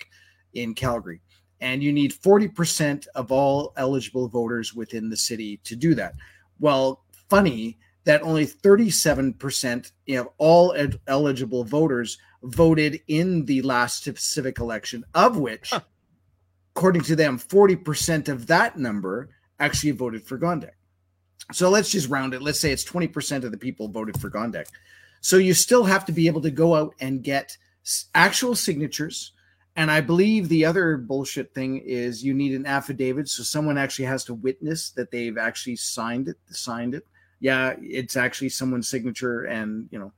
in 0.54 0.74
Calgary, 0.74 1.20
and 1.64 1.82
you 1.82 1.94
need 1.94 2.12
40% 2.12 3.06
of 3.14 3.32
all 3.32 3.72
eligible 3.78 4.28
voters 4.28 4.74
within 4.74 5.08
the 5.08 5.16
city 5.16 5.56
to 5.64 5.74
do 5.74 5.94
that. 5.94 6.14
Well, 6.60 7.02
funny 7.30 7.78
that 8.04 8.22
only 8.22 8.46
37% 8.46 9.92
of 10.10 10.28
all 10.36 10.74
ed- 10.74 11.00
eligible 11.06 11.64
voters 11.64 12.18
voted 12.42 13.00
in 13.08 13.46
the 13.46 13.62
last 13.62 14.06
civic 14.18 14.58
election, 14.58 15.06
of 15.14 15.38
which, 15.38 15.70
huh. 15.70 15.80
according 16.76 17.00
to 17.04 17.16
them, 17.16 17.38
40% 17.38 18.28
of 18.28 18.46
that 18.46 18.78
number 18.78 19.30
actually 19.58 19.92
voted 19.92 20.22
for 20.22 20.38
Gondek. 20.38 20.72
So 21.52 21.70
let's 21.70 21.90
just 21.90 22.10
round 22.10 22.34
it. 22.34 22.42
Let's 22.42 22.60
say 22.60 22.72
it's 22.72 22.84
20% 22.84 23.42
of 23.42 23.50
the 23.52 23.56
people 23.56 23.88
voted 23.88 24.20
for 24.20 24.30
Gondek. 24.30 24.66
So 25.22 25.38
you 25.38 25.54
still 25.54 25.84
have 25.84 26.04
to 26.04 26.12
be 26.12 26.26
able 26.26 26.42
to 26.42 26.50
go 26.50 26.74
out 26.74 26.94
and 27.00 27.24
get 27.24 27.56
actual 28.14 28.54
signatures 28.54 29.32
And 29.76 29.90
I 29.90 30.00
believe 30.00 30.48
the 30.48 30.64
other 30.64 30.96
bullshit 30.96 31.52
thing 31.52 31.78
is 31.78 32.24
you 32.24 32.32
need 32.32 32.54
an 32.54 32.64
affidavit, 32.64 33.28
so 33.28 33.42
someone 33.42 33.76
actually 33.76 34.04
has 34.04 34.24
to 34.24 34.34
witness 34.34 34.90
that 34.90 35.10
they've 35.10 35.36
actually 35.36 35.76
signed 35.76 36.28
it. 36.28 36.36
Signed 36.50 36.94
it. 36.94 37.06
Yeah, 37.40 37.74
it's 37.80 38.16
actually 38.16 38.50
someone's 38.50 38.88
signature, 38.88 39.44
and 39.44 39.88
you 39.90 39.98
know, 39.98 40.12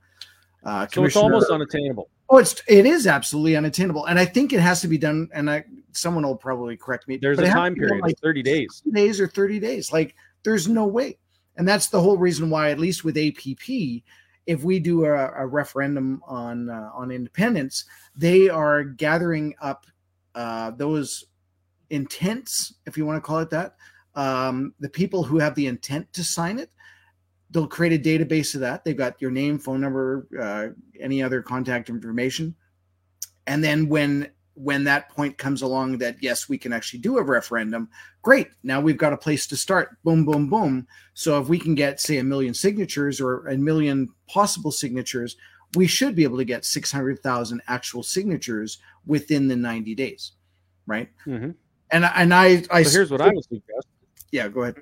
uh, 0.63 0.85
so 0.87 1.03
it's 1.05 1.15
almost 1.15 1.49
unattainable. 1.49 2.09
Oh, 2.29 2.37
it's 2.37 2.61
it 2.67 2.85
is 2.85 3.07
absolutely 3.07 3.55
unattainable, 3.55 4.05
and 4.05 4.19
I 4.19 4.25
think 4.25 4.53
it 4.53 4.59
has 4.59 4.79
to 4.81 4.87
be 4.87 4.97
done. 4.97 5.27
And 5.33 5.49
I 5.49 5.65
someone 5.91 6.23
will 6.23 6.35
probably 6.35 6.77
correct 6.77 7.07
me. 7.07 7.17
There's 7.17 7.39
a 7.39 7.47
time 7.47 7.73
period, 7.73 8.01
like 8.01 8.19
thirty 8.19 8.43
days, 8.43 8.83
days 8.91 9.19
or 9.19 9.27
thirty 9.27 9.59
days. 9.59 9.91
Like 9.91 10.15
there's 10.43 10.67
no 10.67 10.85
way, 10.85 11.17
and 11.55 11.67
that's 11.67 11.87
the 11.87 11.99
whole 11.99 12.17
reason 12.17 12.49
why, 12.49 12.69
at 12.69 12.79
least 12.79 13.03
with 13.03 13.17
APP, 13.17 14.03
if 14.47 14.63
we 14.63 14.79
do 14.79 15.05
a, 15.05 15.31
a 15.37 15.45
referendum 15.45 16.21
on 16.25 16.69
uh, 16.69 16.89
on 16.93 17.11
independence, 17.11 17.85
they 18.15 18.49
are 18.49 18.83
gathering 18.83 19.53
up 19.61 19.85
uh, 20.33 20.71
those 20.71 21.25
intents, 21.89 22.73
if 22.85 22.97
you 22.97 23.05
want 23.05 23.17
to 23.17 23.21
call 23.21 23.39
it 23.39 23.49
that, 23.49 23.75
um, 24.15 24.73
the 24.79 24.89
people 24.89 25.23
who 25.23 25.37
have 25.37 25.53
the 25.55 25.67
intent 25.67 26.11
to 26.13 26.23
sign 26.23 26.57
it. 26.57 26.71
They'll 27.51 27.67
create 27.67 27.93
a 27.93 28.09
database 28.09 28.55
of 28.55 28.61
that. 28.61 28.83
They've 28.83 28.97
got 28.97 29.21
your 29.21 29.31
name, 29.31 29.57
phone 29.57 29.79
number, 29.79 30.27
uh, 30.41 30.67
any 30.99 31.23
other 31.23 31.41
contact 31.41 31.89
information, 31.89 32.55
and 33.45 33.63
then 33.63 33.87
when 33.87 34.29
when 34.57 34.83
that 34.83 35.09
point 35.09 35.37
comes 35.37 35.61
along 35.61 35.99
that 35.99 36.17
yes 36.19 36.49
we 36.49 36.57
can 36.57 36.73
actually 36.73 36.99
do 36.99 37.17
a 37.17 37.23
referendum 37.23 37.87
great 38.23 38.47
now 38.63 38.81
we've 38.81 38.97
got 38.97 39.13
a 39.13 39.17
place 39.17 39.45
to 39.47 39.55
start. 39.55 39.97
Boom 40.03 40.25
boom 40.25 40.49
boom. 40.49 40.87
So 41.13 41.39
if 41.39 41.47
we 41.47 41.59
can 41.59 41.75
get 41.75 42.01
say 42.01 42.17
a 42.17 42.23
million 42.23 42.53
signatures 42.53 43.21
or 43.21 43.47
a 43.47 43.57
million 43.57 44.09
possible 44.27 44.71
signatures 44.71 45.37
we 45.75 45.85
should 45.85 46.15
be 46.15 46.23
able 46.23 46.37
to 46.37 46.45
get 46.45 46.63
600,000 46.63 47.61
actual 47.67 48.01
signatures 48.01 48.79
within 49.05 49.47
the 49.47 49.55
90 49.55 49.95
days 49.95 50.33
right? 50.87 51.09
Mm-hmm. 51.25 51.51
and 51.91 52.05
and 52.05 52.33
i 52.33 52.63
i 52.71 52.83
so 52.83 52.89
here's 52.89 53.11
what 53.11 53.21
i 53.21 53.29
was 53.29 53.45
suggest. 53.45 53.87
Yeah 54.31 54.47
go 54.47 54.63
ahead. 54.63 54.75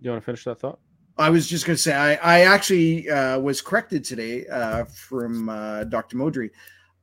You 0.00 0.10
want 0.10 0.22
to 0.22 0.26
finish 0.26 0.44
that 0.44 0.60
thought? 0.60 0.78
I 1.16 1.30
was 1.30 1.48
just 1.48 1.66
going 1.66 1.76
to 1.76 1.82
say 1.82 1.94
I, 1.94 2.14
I 2.14 2.40
actually 2.42 3.10
uh, 3.10 3.38
was 3.40 3.60
corrected 3.60 4.04
today 4.04 4.46
uh, 4.46 4.84
from 4.84 5.48
uh, 5.48 5.84
Dr. 5.84 6.16
Modry 6.16 6.50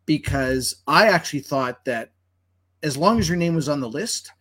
because 0.05 0.83
I 0.87 1.07
actually 1.07 1.39
thought 1.39 1.83
that 1.85 2.11
as 2.83 2.97
long 2.97 3.19
as 3.19 3.27
your 3.27 3.37
name 3.37 3.55
was 3.55 3.69
on 3.69 3.79
the 3.79 3.89
list, 3.89 4.31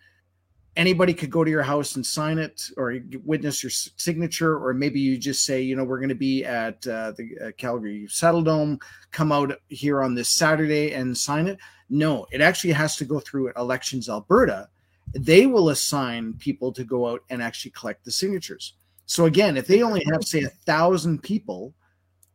anybody 0.77 1.15
could 1.15 1.31
go 1.31 1.45
to 1.45 1.51
your 1.51 1.63
house 1.63 1.97
and 1.97 2.05
sign 2.05 2.39
it 2.39 2.63
or 2.77 2.99
witness 3.25 3.63
your 3.63 3.71
signature, 3.71 4.59
or 4.59 4.75
maybe 4.75 5.01
you 5.01 5.17
just 5.17 5.45
say, 5.45 5.63
you 5.63 5.77
know, 5.77 5.85
we're 5.85 5.99
going 5.99 6.09
to 6.09 6.15
be 6.15 6.45
at 6.45 6.87
uh, 6.87 7.13
the 7.13 7.31
uh, 7.47 7.51
Calgary 7.57 8.07
Saddledome, 8.09 8.81
come 9.11 9.33
out 9.33 9.53
here 9.69 10.03
on 10.03 10.15
this 10.15 10.29
Saturday 10.29 10.93
and 10.93 11.17
sign 11.17 11.47
it. 11.47 11.59
No, 11.91 12.27
it 12.33 12.41
actually 12.41 12.73
has 12.73 12.97
to 12.97 13.05
go 13.05 13.21
through 13.21 13.53
Elections 13.57 14.09
Alberta. 14.09 14.69
They 15.15 15.47
will 15.47 15.69
assign 15.69 16.35
people 16.35 16.73
to 16.73 16.83
go 16.83 17.09
out 17.09 17.23
and 17.31 17.43
actually 17.43 17.71
collect 17.71 18.05
the 18.05 18.11
signatures. 18.11 18.75
So 19.07 19.27
again, 19.27 19.57
if 19.57 19.67
they 19.67 19.83
only 19.83 20.05
have 20.11 20.25
say 20.25 20.43
a 20.43 20.49
thousand 20.49 21.23
people, 21.23 21.75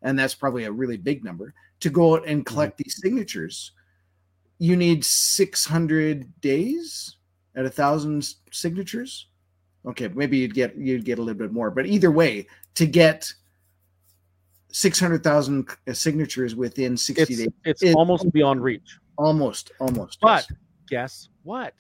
and 0.01 0.17
that's 0.17 0.36
probably 0.36 0.63
a 0.63 0.71
really 0.71 0.97
big 0.97 1.23
number, 1.23 1.53
to 1.80 1.89
go 1.89 2.15
out 2.15 2.27
and 2.27 2.45
mm-hmm. 2.45 2.53
collect 2.53 2.77
these 2.77 2.99
signatures, 3.01 3.71
you 4.57 4.75
need 4.75 5.05
600 5.05 6.41
days 6.41 7.15
at 7.55 7.65
a 7.65 7.69
thousand 7.69 8.27
signatures. 8.51 9.27
Okay, 9.86 10.09
maybe 10.09 10.38
you'd 10.38 10.53
get 10.53 10.75
you'd 10.75 11.05
get 11.05 11.19
a 11.19 11.21
little 11.21 11.39
bit 11.39 11.53
more, 11.53 11.71
but 11.71 11.86
either 11.86 12.11
way, 12.11 12.45
to 12.75 12.86
get 12.86 13.32
600,000 14.71 15.67
signatures 15.93 16.55
within 16.55 16.95
60 16.95 17.21
it's, 17.21 17.38
days, 17.38 17.47
it's, 17.65 17.82
it's 17.82 17.95
almost 17.95 18.32
beyond 18.32 18.61
reach. 18.61 18.97
Almost, 19.17 19.71
almost. 19.80 20.19
But 20.21 20.45
yes. 20.49 20.57
guess 20.89 21.30
what? 21.43 21.73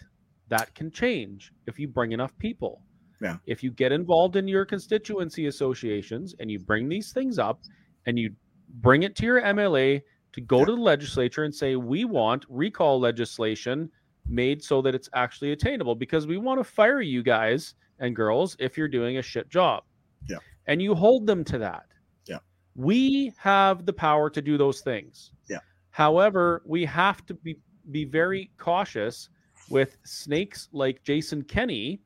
That 0.47 0.73
can 0.73 0.89
change 0.91 1.53
if 1.67 1.77
you 1.77 1.87
bring 1.87 2.11
enough 2.11 2.35
people. 2.39 2.81
Yeah. 3.21 3.37
If 3.45 3.63
you 3.63 3.71
get 3.71 3.91
involved 3.91 4.37
in 4.37 4.47
your 4.47 4.65
constituency 4.65 5.47
associations 5.47 6.35
and 6.39 6.49
you 6.49 6.57
bring 6.57 6.89
these 6.89 7.11
things 7.11 7.37
up 7.37 7.61
and 8.05 8.17
you 8.17 8.31
bring 8.75 9.03
it 9.03 9.15
to 9.17 9.25
your 9.25 9.41
MLA 9.41 10.01
to 10.33 10.41
go 10.41 10.63
to 10.63 10.71
the 10.71 10.81
legislature 10.81 11.43
and 11.43 11.53
say, 11.53 11.75
we 11.75 12.05
want 12.05 12.45
recall 12.49 12.99
legislation 12.99 13.89
made 14.27 14.63
so 14.63 14.81
that 14.81 14.95
it's 14.95 15.09
actually 15.13 15.51
attainable 15.51 15.95
because 15.95 16.27
we 16.27 16.37
want 16.37 16.59
to 16.59 16.63
fire 16.63 17.01
you 17.01 17.23
guys 17.23 17.75
and 17.99 18.15
girls 18.15 18.55
if 18.59 18.77
you're 18.77 18.87
doing 18.87 19.17
a 19.17 19.21
shit 19.21 19.49
job. 19.49 19.83
Yeah. 20.27 20.37
And 20.67 20.81
you 20.81 20.93
hold 20.93 21.25
them 21.25 21.43
to 21.45 21.57
that. 21.57 21.85
Yeah. 22.25 22.39
We 22.75 23.33
have 23.37 23.85
the 23.85 23.93
power 23.93 24.29
to 24.29 24.41
do 24.41 24.57
those 24.57 24.81
things. 24.81 25.31
Yeah. 25.49 25.59
However, 25.91 26.61
we 26.65 26.85
have 26.85 27.25
to 27.25 27.33
be 27.33 27.57
be 27.91 28.05
very 28.05 28.51
cautious 28.57 29.29
with 29.69 29.97
snakes 30.03 30.69
like 30.71 31.01
Jason 31.03 31.41
Kenney 31.43 32.01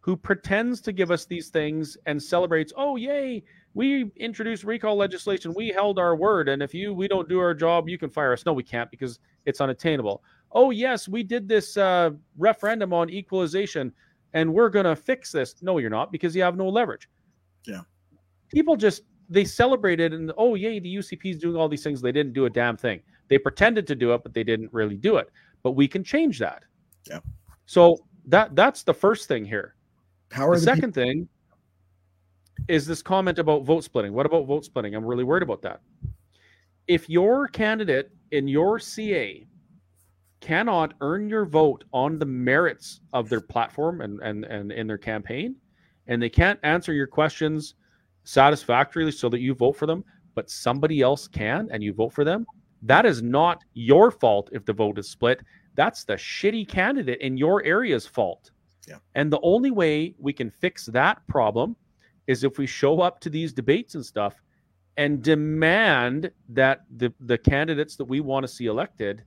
who 0.00 0.16
pretends 0.16 0.80
to 0.80 0.92
give 0.92 1.10
us 1.12 1.24
these 1.24 1.50
things 1.50 1.96
and 2.06 2.20
celebrates, 2.20 2.72
"Oh, 2.76 2.96
yay, 2.96 3.44
we 3.74 4.10
introduced 4.16 4.64
recall 4.64 4.96
legislation. 4.96 5.52
We 5.54 5.68
held 5.68 5.98
our 5.98 6.16
word, 6.16 6.48
and 6.48 6.62
if 6.62 6.74
you 6.74 6.92
we 6.94 7.08
don't 7.08 7.28
do 7.28 7.38
our 7.38 7.54
job, 7.54 7.88
you 7.88 7.98
can 7.98 8.10
fire 8.10 8.32
us. 8.32 8.44
No, 8.46 8.52
we 8.52 8.62
can't 8.62 8.90
because 8.90 9.20
it's 9.46 9.60
unattainable. 9.60 10.22
Oh 10.52 10.70
yes, 10.70 11.08
we 11.08 11.22
did 11.22 11.48
this 11.48 11.76
uh, 11.76 12.10
referendum 12.36 12.92
on 12.92 13.10
equalization, 13.10 13.92
and 14.32 14.52
we're 14.52 14.70
gonna 14.70 14.96
fix 14.96 15.32
this. 15.32 15.56
No, 15.62 15.78
you're 15.78 15.90
not 15.90 16.10
because 16.10 16.34
you 16.34 16.42
have 16.42 16.56
no 16.56 16.68
leverage. 16.68 17.08
Yeah, 17.66 17.82
people 18.48 18.76
just 18.76 19.02
they 19.28 19.44
celebrated 19.44 20.12
and 20.12 20.32
oh 20.38 20.54
yay, 20.54 20.80
the 20.80 20.96
UCP 20.96 21.32
is 21.32 21.38
doing 21.38 21.56
all 21.56 21.68
these 21.68 21.82
things. 21.82 22.00
They 22.00 22.12
didn't 22.12 22.32
do 22.32 22.46
a 22.46 22.50
damn 22.50 22.76
thing. 22.76 23.00
They 23.28 23.38
pretended 23.38 23.86
to 23.88 23.94
do 23.94 24.14
it, 24.14 24.22
but 24.22 24.32
they 24.32 24.42
didn't 24.42 24.72
really 24.72 24.96
do 24.96 25.16
it. 25.16 25.30
But 25.62 25.72
we 25.72 25.86
can 25.86 26.02
change 26.02 26.38
that. 26.38 26.62
Yeah. 27.08 27.20
So 27.66 27.98
that 28.26 28.56
that's 28.56 28.82
the 28.82 28.94
first 28.94 29.28
thing 29.28 29.44
here. 29.44 29.74
Power. 30.30 30.54
The, 30.54 30.60
the 30.60 30.64
second 30.64 30.92
people- 30.94 31.04
thing 31.04 31.28
is 32.66 32.86
this 32.86 33.02
comment 33.02 33.38
about 33.38 33.64
vote 33.64 33.84
splitting. 33.84 34.12
What 34.12 34.26
about 34.26 34.46
vote 34.46 34.64
splitting? 34.64 34.94
I'm 34.94 35.04
really 35.04 35.24
worried 35.24 35.42
about 35.42 35.62
that. 35.62 35.80
If 36.86 37.08
your 37.08 37.48
candidate 37.48 38.10
in 38.32 38.48
your 38.48 38.78
CA 38.78 39.46
cannot 40.40 40.94
earn 41.00 41.28
your 41.28 41.44
vote 41.44 41.84
on 41.92 42.18
the 42.18 42.26
merits 42.26 43.00
of 43.12 43.28
their 43.28 43.40
platform 43.40 44.00
and, 44.00 44.20
and, 44.20 44.44
and 44.44 44.72
in 44.72 44.86
their 44.86 44.98
campaign, 44.98 45.56
and 46.06 46.22
they 46.22 46.30
can't 46.30 46.58
answer 46.62 46.92
your 46.92 47.06
questions 47.06 47.74
satisfactorily 48.24 49.12
so 49.12 49.28
that 49.28 49.40
you 49.40 49.54
vote 49.54 49.76
for 49.76 49.86
them, 49.86 50.04
but 50.34 50.50
somebody 50.50 51.00
else 51.02 51.28
can 51.28 51.68
and 51.70 51.82
you 51.82 51.92
vote 51.92 52.12
for 52.12 52.24
them, 52.24 52.46
that 52.82 53.04
is 53.04 53.22
not 53.22 53.62
your 53.74 54.10
fault 54.10 54.48
if 54.52 54.64
the 54.64 54.72
vote 54.72 54.98
is 54.98 55.08
split. 55.08 55.40
That's 55.74 56.04
the 56.04 56.14
shitty 56.14 56.68
candidate 56.68 57.20
in 57.20 57.36
your 57.36 57.62
area's 57.64 58.06
fault. 58.06 58.50
Yeah. 58.86 58.96
And 59.14 59.32
the 59.32 59.40
only 59.42 59.70
way 59.70 60.14
we 60.18 60.32
can 60.32 60.50
fix 60.50 60.86
that 60.86 61.26
problem 61.26 61.76
is 62.28 62.44
if 62.44 62.58
we 62.58 62.66
show 62.66 63.00
up 63.00 63.18
to 63.20 63.30
these 63.30 63.52
debates 63.52 63.96
and 63.96 64.06
stuff 64.06 64.40
and 64.96 65.22
demand 65.22 66.30
that 66.50 66.84
the, 66.96 67.12
the 67.20 67.38
candidates 67.38 67.96
that 67.96 68.04
we 68.04 68.20
want 68.20 68.44
to 68.44 68.48
see 68.48 68.66
elected 68.66 69.24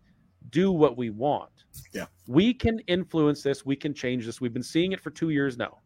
do 0.50 0.72
what 0.72 0.96
we 0.98 1.10
want. 1.10 1.50
Yeah. 1.94 2.06
We 2.28 2.54
can 2.54 2.80
influence 2.88 3.42
this. 3.42 3.66
We 3.66 3.76
can 3.76 3.94
change 3.94 4.26
this. 4.26 4.40
We've 4.40 4.54
been 4.54 4.64
seeing 4.64 4.92
it 4.92 5.00
for 5.00 5.10
two 5.10 5.32
years 5.32 5.58
now. 5.58 5.80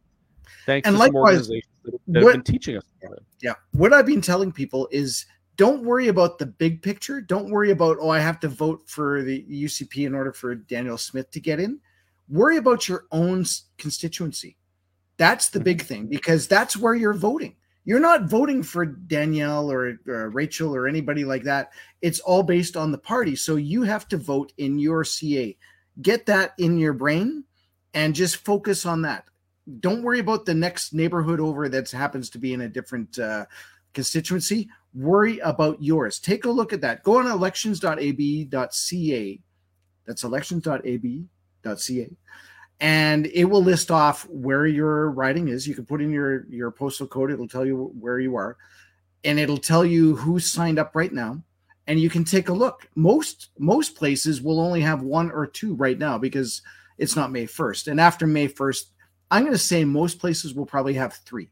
Thanks 0.66 0.88
and 0.88 0.96
to 0.96 1.00
likewise, 1.00 1.46
some 1.46 1.54
organizations 1.54 1.82
that, 1.84 1.92
that 2.08 2.24
what, 2.24 2.36
have 2.36 2.44
been 2.44 2.54
teaching 2.54 2.78
us 2.78 2.84
about 3.02 3.18
it. 3.18 3.24
Yeah. 3.42 3.54
What 3.72 3.94
I've 3.94 4.06
been 4.06 4.22
telling 4.22 4.52
people 4.52 4.88
is 4.92 5.26
don't 5.56 5.84
worry 5.84 6.10
about 6.10 6.38
the 6.38 6.48
big 6.48 6.82
picture. 6.82 7.22
Don't 7.22 7.50
worry 7.50 7.72
about, 7.72 7.98
oh, 8.00 8.10
I 8.10 8.20
have 8.20 8.40
to 8.42 8.48
vote 8.48 8.84
for 8.88 9.24
the 9.24 9.46
UCP 9.50 10.06
in 10.06 10.14
order 10.14 10.34
for 10.34 10.56
Danielle 10.56 10.98
Smith 10.98 11.32
to 11.32 11.40
get 11.40 11.60
in. 11.60 11.80
Worry 12.28 12.58
about 12.58 12.90
your 12.90 13.06
own 13.12 13.46
constituency. 13.78 14.58
That's 15.18 15.50
the 15.50 15.60
big 15.60 15.82
thing 15.82 16.08
because 16.08 16.48
that's 16.48 16.78
where 16.78 16.94
you're 16.94 17.14
voting. 17.14 17.56
You're 17.86 18.00
not 18.00 18.24
voting 18.24 18.64
for 18.64 18.86
Danielle 18.86 19.72
or, 19.72 20.00
or, 20.08 20.30
Rachel 20.30 20.76
or 20.76 20.88
anybody 20.88 21.24
like 21.24 21.44
that. 21.44 21.72
It's 22.02 22.20
all 22.20 22.42
based 22.42 22.76
on 22.76 22.92
the 22.92 22.98
party. 22.98 23.36
So 23.36 23.58
you 23.58 23.84
have 23.84 24.08
to 24.10 24.18
vote 24.18 24.52
in 24.58 24.80
your 24.80 25.04
CA. 25.04 25.56
Get 26.02 26.26
that 26.26 26.56
in 26.58 26.80
your 26.80 26.94
brain 26.94 27.44
and 27.94 28.16
just 28.16 28.38
focus 28.38 28.86
on 28.86 29.04
that. 29.04 29.26
Don't 29.80 30.04
worry 30.04 30.20
about 30.20 30.46
the 30.46 30.54
next 30.54 30.94
neighborhood 30.94 31.40
over 31.40 31.70
that 31.70 31.90
happens 31.92 32.30
to 32.32 32.40
be 32.40 32.54
in 32.54 32.62
a 32.62 32.70
different 32.70 33.20
uh, 33.20 33.46
constituency. 33.94 34.68
Worry 34.94 35.40
about 35.40 35.82
yours. 35.82 36.20
Take 36.20 36.46
a 36.46 36.52
look 36.52 36.74
at 36.74 36.82
that. 36.82 37.04
Go 37.04 37.20
on 37.20 37.28
elections.ab.ca. 37.28 39.40
That's 40.06 40.24
elections.ab.ca 40.24 42.10
and 42.80 43.28
it 43.28 43.46
will 43.46 43.64
list 43.64 43.92
off 43.92 44.28
where 44.30 44.66
your 44.66 45.12
writing 45.12 45.48
is. 45.48 45.68
You 45.68 45.76
can 45.76 45.86
put 45.86 46.02
in 46.02 46.12
your 46.12 46.46
your 46.48 46.72
postal 46.72 47.08
code; 47.08 47.32
it'll 47.32 47.48
tell 47.48 47.66
you 47.66 47.92
where 48.00 48.20
you 48.20 48.36
are, 48.36 48.58
and 49.24 49.40
it'll 49.40 49.58
tell 49.58 49.86
you 49.86 50.16
who's 50.16 50.52
signed 50.52 50.80
up 50.80 50.96
right 50.96 51.14
now. 51.14 51.42
And 51.88 52.00
you 52.00 52.10
can 52.10 52.24
take 52.26 52.50
a 52.50 52.54
look. 52.54 52.88
Most 52.96 53.50
most 53.60 53.96
places 53.96 54.42
will 54.42 54.60
only 54.60 54.82
have 54.82 55.04
one 55.04 55.32
or 55.32 55.46
two 55.48 55.76
right 55.76 55.98
now 56.00 56.18
because 56.18 56.62
it's 56.98 57.16
not 57.16 57.32
May 57.32 57.46
first. 57.46 57.88
And 57.88 58.00
after 58.00 58.26
May 58.26 58.48
first, 58.48 58.92
I'm 59.32 59.44
going 59.44 59.54
to 59.54 59.58
say 59.60 59.86
most 59.86 60.20
places 60.20 60.54
will 60.56 60.66
probably 60.66 60.96
have 60.96 61.14
three. 61.14 61.50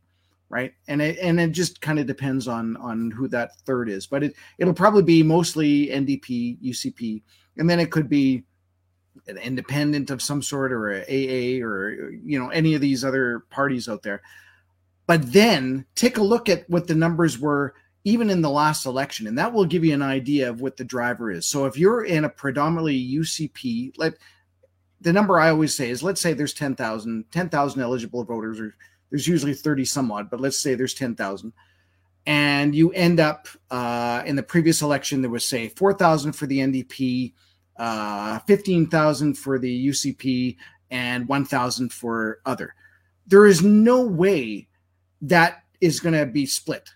right? 0.50 0.74
And 0.88 1.02
it 1.02 1.18
and 1.20 1.40
it 1.40 1.52
just 1.52 1.82
kind 1.82 1.98
of 2.00 2.06
depends 2.06 2.48
on 2.48 2.78
on 2.78 3.10
who 3.12 3.28
that 3.30 3.58
third 3.66 3.90
is, 3.90 4.06
but 4.06 4.24
it 4.24 4.36
it'll 4.60 4.74
probably 4.74 5.02
be 5.04 5.24
mostly 5.24 5.88
NDP, 5.88 6.62
UCP, 6.64 7.24
and 7.58 7.68
then 7.70 7.80
it 7.80 7.92
could 7.92 8.08
be 8.08 8.44
an 9.28 9.38
independent 9.38 10.10
of 10.10 10.22
some 10.22 10.42
sort 10.42 10.72
or 10.72 10.92
a 10.92 11.02
AA 11.02 11.64
or 11.64 12.12
you 12.26 12.40
know 12.40 12.50
any 12.50 12.74
of 12.74 12.82
these 12.82 13.04
other 13.04 13.42
parties 13.50 13.88
out 13.88 14.04
there. 14.04 14.22
But 15.06 15.34
then 15.34 15.86
take 15.96 16.18
a 16.18 16.24
look 16.24 16.50
at 16.50 16.70
what 16.70 16.88
the 16.88 16.96
numbers 16.96 17.38
were 17.38 17.76
even 18.06 18.30
in 18.30 18.42
the 18.42 18.50
last 18.50 18.86
election, 18.86 19.28
and 19.28 19.38
that 19.38 19.54
will 19.54 19.66
give 19.66 19.86
you 19.86 19.94
an 19.94 20.02
idea 20.02 20.50
of 20.50 20.60
what 20.60 20.76
the 20.76 20.84
driver 20.84 21.32
is. 21.32 21.48
So 21.48 21.66
if 21.66 21.78
you're 21.78 22.04
in 22.04 22.26
a 22.26 22.30
predominantly 22.30 23.00
UCP, 23.00 23.98
like 23.98 24.20
the 25.00 25.14
number 25.14 25.40
I 25.40 25.50
always 25.50 25.74
say 25.74 25.90
is 25.90 26.04
let's 26.04 26.20
say 26.20 26.34
there's 26.34 26.54
10,000, 26.54 27.26
10,000 27.32 27.82
eligible 27.82 28.24
voters, 28.24 28.60
or 28.60 28.76
there's 29.10 29.28
usually 29.28 29.54
30 29.54 29.86
some 29.86 30.12
odd, 30.12 30.30
but 30.30 30.42
let's 30.42 30.60
say 30.60 30.76
there's 30.76 30.94
10,000. 30.94 31.54
And 32.26 32.74
you 32.74 32.92
end 32.92 33.20
up 33.20 33.48
uh, 33.70 34.24
in 34.26 34.36
the 34.36 34.44
previous 34.44 34.82
election, 34.82 35.22
there 35.22 35.30
was 35.30 35.46
say 35.46 35.70
4,000 35.70 36.34
for 36.34 36.46
the 36.46 36.60
NDP, 36.60 37.34
uh, 37.78 38.40
15,000 38.40 39.36
for 39.36 39.60
the 39.60 39.88
UCP, 39.88 40.58
and 40.94 41.28
1,000 41.28 41.92
for 41.92 42.40
other. 42.46 42.76
There 43.26 43.48
is 43.48 43.64
no 43.64 44.06
way 44.06 44.68
that 45.22 45.64
is 45.82 46.00
going 46.00 46.14
to 46.14 46.26
be 46.26 46.46
split 46.46 46.88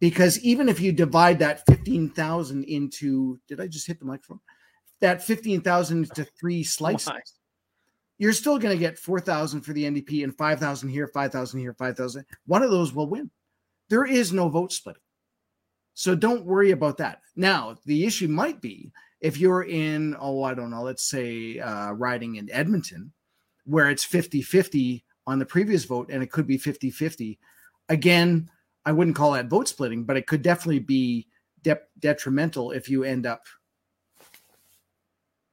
because 0.00 0.40
even 0.40 0.68
if 0.68 0.80
you 0.80 0.92
divide 0.92 1.38
that 1.40 1.64
15,000 1.66 2.64
into, 2.64 3.38
did 3.46 3.60
I 3.60 3.66
just 3.66 3.86
hit 3.86 3.98
the 3.98 4.06
microphone? 4.06 4.40
That 5.00 5.22
15,000 5.22 6.10
to 6.14 6.24
three 6.24 6.64
slices, 6.64 7.12
you're 8.16 8.32
still 8.32 8.58
going 8.58 8.74
to 8.74 8.80
get 8.80 8.98
4,000 8.98 9.60
for 9.60 9.74
the 9.74 9.84
NDP 9.84 10.24
and 10.24 10.36
5,000 10.36 10.88
here, 10.88 11.08
5,000 11.08 11.60
here, 11.60 11.74
5,000. 11.74 12.24
One 12.46 12.62
of 12.62 12.70
those 12.70 12.94
will 12.94 13.10
win. 13.10 13.30
There 13.90 14.06
is 14.06 14.32
no 14.32 14.48
vote 14.48 14.72
splitting. 14.72 15.02
So 15.92 16.14
don't 16.14 16.46
worry 16.46 16.70
about 16.70 16.96
that. 16.98 17.20
Now, 17.36 17.76
the 17.84 18.04
issue 18.06 18.28
might 18.28 18.60
be 18.60 18.90
if 19.24 19.38
you're 19.38 19.62
in, 19.62 20.14
oh, 20.20 20.42
I 20.42 20.52
don't 20.52 20.70
know, 20.70 20.82
let's 20.82 21.08
say 21.08 21.58
uh, 21.58 21.92
riding 21.92 22.36
in 22.36 22.52
Edmonton, 22.52 23.10
where 23.64 23.88
it's 23.88 24.04
50 24.04 24.42
50 24.42 25.02
on 25.26 25.38
the 25.38 25.46
previous 25.46 25.84
vote 25.84 26.10
and 26.12 26.22
it 26.22 26.30
could 26.30 26.46
be 26.46 26.58
50 26.58 26.90
50. 26.90 27.38
Again, 27.88 28.50
I 28.84 28.92
wouldn't 28.92 29.16
call 29.16 29.32
that 29.32 29.46
vote 29.46 29.66
splitting, 29.66 30.04
but 30.04 30.18
it 30.18 30.26
could 30.26 30.42
definitely 30.42 30.80
be 30.80 31.26
de- 31.62 31.80
detrimental 32.00 32.72
if 32.72 32.90
you 32.90 33.04
end 33.04 33.24
up 33.24 33.44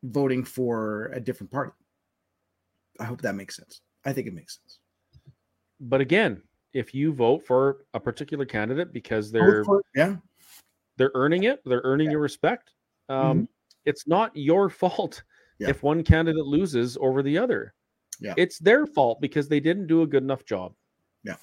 voting 0.03 0.43
for 0.43 1.05
a 1.13 1.21
different 1.21 1.49
party. 1.49 1.71
I 2.99 3.05
hope 3.05 3.21
that 3.21 3.35
makes 3.35 3.55
sense. 3.55 3.79
I 4.03 4.11
think 4.11 4.27
it 4.27 4.33
makes 4.33 4.59
sense. 4.59 4.79
But 5.79 6.01
again, 6.01 6.41
if 6.73 6.93
you 6.93 7.13
vote 7.13 7.47
for 7.47 7.85
a 7.93 8.01
particular 8.01 8.43
candidate 8.43 8.91
because 8.91 9.31
they're 9.31 9.63
for, 9.63 9.81
yeah 9.95 10.17
they're 10.97 11.11
earning 11.15 11.43
it, 11.43 11.61
they're 11.63 11.81
earning 11.85 12.07
yeah. 12.07 12.11
your 12.11 12.19
respect. 12.19 12.71
Um, 13.07 13.17
mm-hmm 13.17 13.43
it's 13.85 14.07
not 14.07 14.35
your 14.35 14.69
fault 14.69 15.23
yeah. 15.59 15.69
if 15.69 15.83
one 15.83 16.03
candidate 16.03 16.45
loses 16.45 16.97
over 16.99 17.21
the 17.21 17.37
other. 17.37 17.73
Yeah. 18.19 18.33
It's 18.37 18.59
their 18.59 18.85
fault 18.85 19.21
because 19.21 19.47
they 19.47 19.59
didn't 19.59 19.87
do 19.87 20.03
a 20.03 20.07
good 20.07 20.23
enough 20.23 20.45
job. 20.45 20.73
Yeah. 21.23 21.35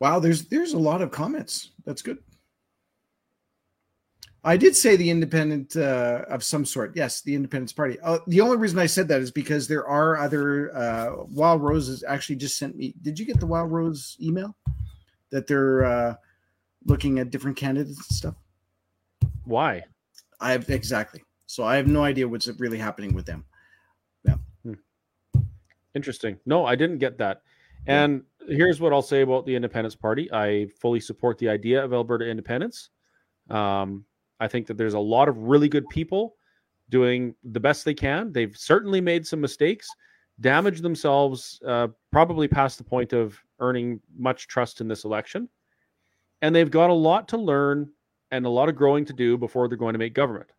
Wow, 0.00 0.18
there's 0.18 0.46
there's 0.46 0.72
a 0.72 0.78
lot 0.78 1.02
of 1.02 1.10
comments. 1.10 1.72
That's 1.84 2.00
good. 2.00 2.18
I 4.42 4.56
did 4.56 4.74
say 4.74 4.96
the 4.96 5.10
independent 5.10 5.76
uh, 5.76 6.24
of 6.28 6.42
some 6.42 6.64
sort. 6.64 6.96
Yes, 6.96 7.20
the 7.20 7.34
Independence 7.34 7.74
Party. 7.74 8.00
Uh, 8.00 8.20
the 8.26 8.40
only 8.40 8.56
reason 8.56 8.78
I 8.78 8.86
said 8.86 9.06
that 9.08 9.20
is 9.20 9.30
because 9.30 9.68
there 9.68 9.86
are 9.86 10.16
other. 10.16 10.74
Uh, 10.74 11.24
Wild 11.28 11.62
Roses 11.62 12.02
actually 12.08 12.36
just 12.36 12.56
sent 12.56 12.74
me. 12.76 12.94
Did 13.02 13.18
you 13.18 13.26
get 13.26 13.38
the 13.38 13.46
Wild 13.46 13.70
Rose 13.70 14.16
email 14.20 14.56
that 15.30 15.46
they're 15.46 15.84
uh, 15.84 16.14
looking 16.84 17.18
at 17.18 17.30
different 17.30 17.56
candidates 17.56 17.96
and 17.96 18.16
stuff. 18.16 18.34
Why? 19.44 19.84
I 20.40 20.52
have 20.52 20.68
exactly. 20.70 21.22
So 21.46 21.64
I 21.64 21.76
have 21.76 21.86
no 21.86 22.04
idea 22.04 22.28
what's 22.28 22.48
really 22.58 22.78
happening 22.78 23.14
with 23.14 23.26
them. 23.26 23.44
Yeah. 24.24 24.36
Hmm. 24.64 25.40
Interesting. 25.94 26.38
No, 26.46 26.64
I 26.64 26.76
didn't 26.76 26.98
get 26.98 27.18
that. 27.18 27.42
And 27.86 28.22
yeah. 28.46 28.56
here's 28.56 28.80
what 28.80 28.92
I'll 28.92 29.02
say 29.02 29.22
about 29.22 29.46
the 29.46 29.54
Independence 29.54 29.94
Party. 29.94 30.30
I 30.32 30.68
fully 30.80 31.00
support 31.00 31.38
the 31.38 31.48
idea 31.48 31.84
of 31.84 31.92
Alberta 31.92 32.28
independence. 32.28 32.90
Um, 33.48 34.04
I 34.38 34.48
think 34.48 34.66
that 34.68 34.76
there's 34.76 34.94
a 34.94 34.98
lot 34.98 35.28
of 35.28 35.36
really 35.38 35.68
good 35.68 35.88
people 35.88 36.36
doing 36.88 37.34
the 37.44 37.60
best 37.60 37.84
they 37.84 37.94
can. 37.94 38.32
They've 38.32 38.56
certainly 38.56 39.00
made 39.00 39.26
some 39.26 39.40
mistakes, 39.40 39.88
damaged 40.40 40.82
themselves, 40.82 41.60
uh, 41.66 41.88
probably 42.12 42.48
past 42.48 42.78
the 42.78 42.84
point 42.84 43.12
of 43.12 43.38
earning 43.58 44.00
much 44.16 44.48
trust 44.48 44.80
in 44.80 44.88
this 44.88 45.04
election 45.04 45.48
and 46.42 46.54
they've 46.54 46.70
got 46.70 46.90
a 46.90 46.94
lot 46.94 47.28
to 47.28 47.36
learn 47.36 47.90
and 48.30 48.46
a 48.46 48.48
lot 48.48 48.68
of 48.68 48.76
growing 48.76 49.04
to 49.06 49.12
do 49.12 49.36
before 49.36 49.68
they're 49.68 49.78
going 49.78 49.94
to 49.94 49.98
make 49.98 50.14
government. 50.14 50.50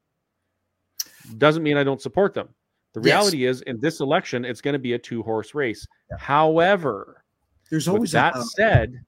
Doesn't 1.37 1.63
mean 1.63 1.77
I 1.77 1.83
don't 1.83 2.01
support 2.01 2.33
them. 2.33 2.49
The 2.93 2.99
reality 2.99 3.37
yes. 3.37 3.57
is, 3.57 3.61
in 3.63 3.79
this 3.79 4.01
election, 4.01 4.43
it's 4.43 4.59
going 4.59 4.73
to 4.73 4.79
be 4.79 4.93
a 4.93 4.99
two 4.99 5.23
horse 5.23 5.55
race. 5.55 5.87
Yeah. 6.09 6.17
However, 6.17 7.23
there's 7.69 7.87
always 7.87 8.11
that 8.11 8.35
said. 8.43 8.99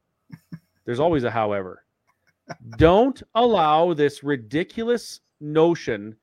there's 0.86 1.02
always 1.02 1.26
a 1.26 1.32
however. 1.32 1.84
don't 2.78 3.22
allow 3.36 3.94
this 3.94 4.24
ridiculous 4.24 5.20
notion 5.42 6.16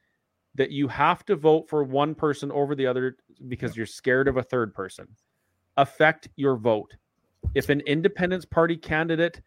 that 0.55 0.71
you 0.71 0.89
have 0.89 1.25
to 1.27 1.37
vote 1.37 1.69
for 1.69 1.85
one 1.85 2.15
person 2.15 2.51
over 2.51 2.75
the 2.75 2.87
other 2.87 3.17
because 3.49 3.77
you're 3.77 3.87
scared 3.87 4.27
of 4.27 4.37
a 4.37 4.43
third 4.43 4.75
person 4.75 5.07
affect 5.77 6.29
your 6.37 6.57
vote. 6.57 6.95
If 7.55 7.69
an 7.69 7.81
independence 7.81 8.45
party 8.45 8.77
candidate 8.77 9.41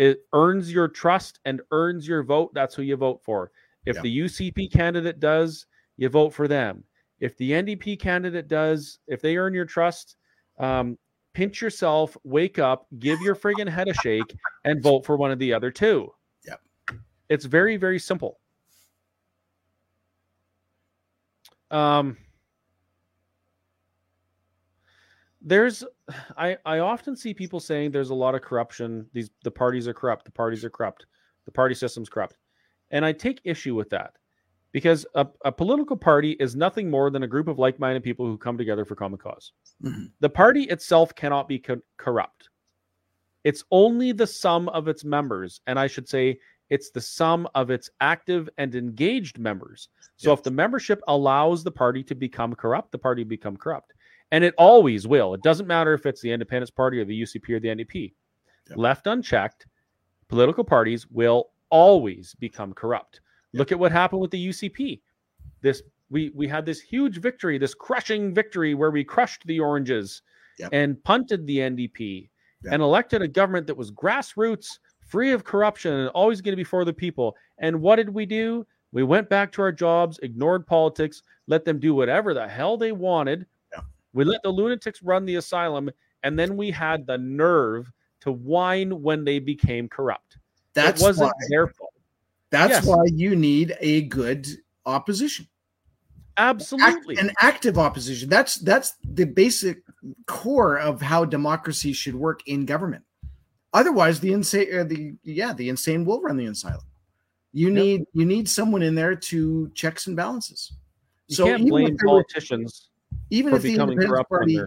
it 0.00 0.24
earns 0.32 0.72
your 0.72 0.88
trust 0.88 1.40
and 1.44 1.60
earns 1.72 2.08
your 2.08 2.22
vote, 2.22 2.54
that's 2.54 2.74
who 2.74 2.80
you 2.80 2.96
vote 2.96 3.20
for. 3.22 3.52
If 3.84 3.96
yeah. 3.96 4.02
the 4.02 4.18
UCP 4.20 4.72
candidate 4.72 5.20
does, 5.20 5.66
you 5.98 6.08
vote 6.08 6.30
for 6.30 6.48
them. 6.48 6.84
If 7.18 7.36
the 7.36 7.50
NDP 7.50 8.00
candidate 8.00 8.48
does, 8.48 8.98
if 9.08 9.20
they 9.20 9.36
earn 9.36 9.52
your 9.52 9.66
trust, 9.66 10.16
um, 10.58 10.96
pinch 11.34 11.60
yourself, 11.60 12.16
wake 12.24 12.58
up, 12.58 12.86
give 12.98 13.20
your 13.20 13.36
friggin' 13.36 13.68
head 13.68 13.88
a 13.88 13.94
shake, 13.94 14.34
and 14.64 14.82
vote 14.82 15.04
for 15.04 15.18
one 15.18 15.30
of 15.30 15.38
the 15.38 15.52
other 15.52 15.70
two. 15.70 16.10
Yep. 16.46 16.60
It's 17.28 17.44
very, 17.44 17.76
very 17.76 17.98
simple. 17.98 18.40
Um, 21.70 22.16
there's 25.40 25.84
I 26.36 26.56
I 26.64 26.78
often 26.78 27.16
see 27.16 27.34
people 27.34 27.60
saying 27.60 27.90
there's 27.90 28.10
a 28.10 28.14
lot 28.14 28.34
of 28.34 28.42
corruption. 28.42 29.06
These 29.12 29.30
the 29.42 29.50
parties 29.50 29.88
are 29.88 29.94
corrupt. 29.94 30.24
The 30.24 30.32
parties 30.32 30.64
are 30.64 30.70
corrupt. 30.70 31.06
The 31.46 31.52
party 31.52 31.74
system's 31.74 32.08
corrupt, 32.08 32.36
and 32.90 33.04
I 33.04 33.12
take 33.12 33.40
issue 33.44 33.74
with 33.74 33.90
that 33.90 34.12
because 34.72 35.06
a, 35.14 35.26
a 35.44 35.50
political 35.50 35.96
party 35.96 36.32
is 36.32 36.54
nothing 36.54 36.90
more 36.90 37.10
than 37.10 37.22
a 37.22 37.26
group 37.26 37.48
of 37.48 37.58
like-minded 37.58 38.04
people 38.04 38.26
who 38.26 38.38
come 38.38 38.56
together 38.56 38.84
for 38.84 38.94
common 38.94 39.16
because 39.16 39.52
mm-hmm. 39.82 40.04
The 40.20 40.28
party 40.28 40.64
itself 40.64 41.14
cannot 41.14 41.48
be 41.48 41.58
co- 41.58 41.80
corrupt. 41.96 42.50
It's 43.42 43.64
only 43.70 44.12
the 44.12 44.26
sum 44.26 44.68
of 44.68 44.86
its 44.86 45.02
members, 45.02 45.60
and 45.66 45.78
I 45.78 45.86
should 45.86 46.08
say 46.08 46.38
it's 46.68 46.90
the 46.90 47.00
sum 47.00 47.48
of 47.54 47.70
its 47.70 47.90
active 48.00 48.48
and 48.58 48.74
engaged 48.74 49.38
members. 49.38 49.88
So 50.16 50.30
yes. 50.30 50.38
if 50.38 50.44
the 50.44 50.50
membership 50.52 51.00
allows 51.08 51.64
the 51.64 51.72
party 51.72 52.04
to 52.04 52.14
become 52.14 52.54
corrupt, 52.54 52.92
the 52.92 52.98
party 52.98 53.24
become 53.24 53.56
corrupt 53.56 53.94
and 54.32 54.44
it 54.44 54.54
always 54.56 55.06
will. 55.06 55.34
It 55.34 55.42
doesn't 55.42 55.66
matter 55.66 55.92
if 55.94 56.06
it's 56.06 56.20
the 56.20 56.32
Independence 56.32 56.70
Party 56.70 57.00
or 57.00 57.04
the 57.04 57.22
UCP 57.22 57.50
or 57.50 57.60
the 57.60 57.68
NDP. 57.68 58.12
Yep. 58.68 58.78
Left 58.78 59.06
unchecked, 59.06 59.66
political 60.28 60.64
parties 60.64 61.06
will 61.10 61.50
always 61.70 62.34
become 62.38 62.72
corrupt. 62.72 63.20
Yep. 63.52 63.58
Look 63.58 63.72
at 63.72 63.78
what 63.78 63.92
happened 63.92 64.20
with 64.20 64.30
the 64.30 64.48
UCP. 64.48 65.00
This 65.62 65.82
we 66.10 66.30
we 66.34 66.48
had 66.48 66.66
this 66.66 66.80
huge 66.80 67.18
victory, 67.18 67.58
this 67.58 67.74
crushing 67.74 68.34
victory 68.34 68.74
where 68.74 68.90
we 68.90 69.04
crushed 69.04 69.46
the 69.46 69.60
oranges 69.60 70.22
yep. 70.58 70.70
and 70.72 71.02
punted 71.04 71.46
the 71.46 71.58
NDP 71.58 72.28
and 72.70 72.82
elected 72.82 73.22
a 73.22 73.28
government 73.28 73.66
that 73.66 73.76
was 73.76 73.90
grassroots, 73.90 74.78
free 75.06 75.32
of 75.32 75.44
corruption, 75.44 75.92
and 75.92 76.08
always 76.10 76.40
going 76.40 76.52
to 76.52 76.56
be 76.56 76.64
for 76.64 76.84
the 76.84 76.92
people. 76.92 77.34
And 77.58 77.80
what 77.80 77.96
did 77.96 78.10
we 78.10 78.26
do? 78.26 78.66
We 78.92 79.02
went 79.02 79.30
back 79.30 79.52
to 79.52 79.62
our 79.62 79.72
jobs, 79.72 80.18
ignored 80.22 80.66
politics, 80.66 81.22
let 81.46 81.64
them 81.64 81.78
do 81.78 81.94
whatever 81.94 82.34
the 82.34 82.46
hell 82.46 82.76
they 82.76 82.92
wanted 82.92 83.46
we 84.12 84.24
let 84.24 84.42
the 84.42 84.50
lunatics 84.50 85.02
run 85.02 85.24
the 85.24 85.36
asylum, 85.36 85.90
and 86.22 86.38
then 86.38 86.56
we 86.56 86.70
had 86.70 87.06
the 87.06 87.18
nerve 87.18 87.90
to 88.20 88.32
whine 88.32 89.02
when 89.02 89.24
they 89.24 89.38
became 89.38 89.88
corrupt. 89.88 90.38
That 90.74 90.98
wasn't 91.00 91.28
why, 91.28 91.46
their 91.48 91.68
fault. 91.68 91.92
That's 92.50 92.72
yes. 92.72 92.86
why 92.86 93.04
you 93.06 93.36
need 93.36 93.76
a 93.80 94.02
good 94.02 94.46
opposition. 94.86 95.46
Absolutely. 96.36 97.16
An 97.18 97.32
active 97.40 97.78
opposition. 97.78 98.28
That's 98.28 98.56
that's 98.56 98.94
the 99.04 99.24
basic 99.24 99.82
core 100.26 100.78
of 100.78 101.00
how 101.00 101.24
democracy 101.24 101.92
should 101.92 102.14
work 102.14 102.40
in 102.46 102.64
government. 102.64 103.04
Otherwise, 103.72 104.20
the 104.20 104.32
insane 104.32 104.78
uh, 104.78 104.84
the 104.84 105.14
yeah, 105.22 105.52
the 105.52 105.68
insane 105.68 106.04
will 106.04 106.20
run 106.20 106.36
the 106.36 106.46
asylum. 106.46 106.80
You 107.52 107.68
yep. 107.68 107.74
need 107.74 108.04
you 108.14 108.24
need 108.24 108.48
someone 108.48 108.82
in 108.82 108.94
there 108.94 109.14
to 109.14 109.70
checks 109.74 110.06
and 110.06 110.16
balances. 110.16 110.72
You 111.28 111.36
so 111.36 111.44
can't 111.44 111.68
blame 111.68 111.96
politicians 111.98 112.89
even 113.30 113.54
if 113.54 113.62
the 113.62 113.74
Independence 113.74 114.26
Party, 114.28 114.60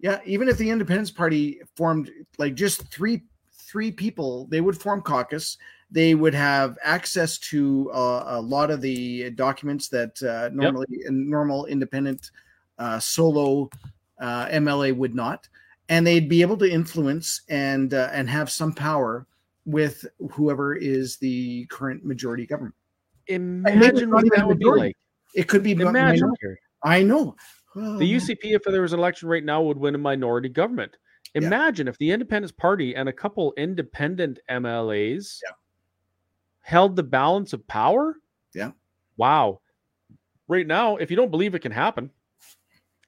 Yeah, 0.00 0.20
even 0.24 0.48
if 0.48 0.58
the 0.58 0.70
Independence 0.70 1.10
Party 1.10 1.60
formed 1.76 2.10
like 2.38 2.54
just 2.54 2.90
three 2.90 3.22
three 3.52 3.90
people, 3.90 4.46
they 4.46 4.60
would 4.60 4.80
form 4.80 5.02
caucus. 5.02 5.58
They 5.90 6.14
would 6.14 6.34
have 6.34 6.78
access 6.82 7.38
to 7.38 7.90
uh, 7.92 8.24
a 8.26 8.40
lot 8.40 8.70
of 8.70 8.80
the 8.80 9.30
documents 9.30 9.88
that 9.88 10.22
uh, 10.22 10.50
normally 10.52 10.86
yep. 10.90 11.10
normal 11.10 11.66
independent 11.66 12.30
uh, 12.78 12.98
solo 12.98 13.70
uh, 14.20 14.46
MLA 14.46 14.96
would 14.96 15.14
not, 15.14 15.48
and 15.88 16.06
they'd 16.06 16.28
be 16.28 16.42
able 16.42 16.56
to 16.58 16.70
influence 16.70 17.42
and 17.48 17.94
uh, 17.94 18.10
and 18.12 18.28
have 18.28 18.50
some 18.50 18.72
power 18.72 19.26
with 19.64 20.06
whoever 20.32 20.74
is 20.74 21.16
the 21.18 21.66
current 21.66 22.04
majority 22.04 22.46
government. 22.46 22.74
Imagine 23.28 24.10
what 24.10 24.24
that 24.34 24.46
would 24.46 24.58
be 24.58 24.64
like. 24.64 24.96
It 25.34 25.48
could 25.48 25.62
be. 25.62 25.72
Imagine. 25.72 26.32
I 26.82 27.02
know. 27.02 27.36
Oh, 27.76 27.98
the 27.98 28.14
UCP, 28.14 28.54
if 28.54 28.62
there 28.64 28.82
was 28.82 28.92
an 28.92 28.98
election 28.98 29.28
right 29.28 29.44
now, 29.44 29.62
would 29.62 29.78
win 29.78 29.94
a 29.94 29.98
minority 29.98 30.48
government. 30.48 30.96
Imagine 31.34 31.86
yeah. 31.86 31.90
if 31.90 31.98
the 31.98 32.10
Independence 32.10 32.52
Party 32.52 32.94
and 32.96 33.08
a 33.08 33.12
couple 33.12 33.52
independent 33.56 34.38
MLAs 34.50 35.40
yeah. 35.44 35.52
held 36.62 36.96
the 36.96 37.02
balance 37.02 37.52
of 37.52 37.66
power. 37.66 38.16
Yeah. 38.54 38.72
Wow. 39.16 39.60
Right 40.48 40.66
now, 40.66 40.96
if 40.96 41.10
you 41.10 41.16
don't 41.16 41.30
believe 41.30 41.54
it 41.54 41.60
can 41.60 41.72
happen, 41.72 42.10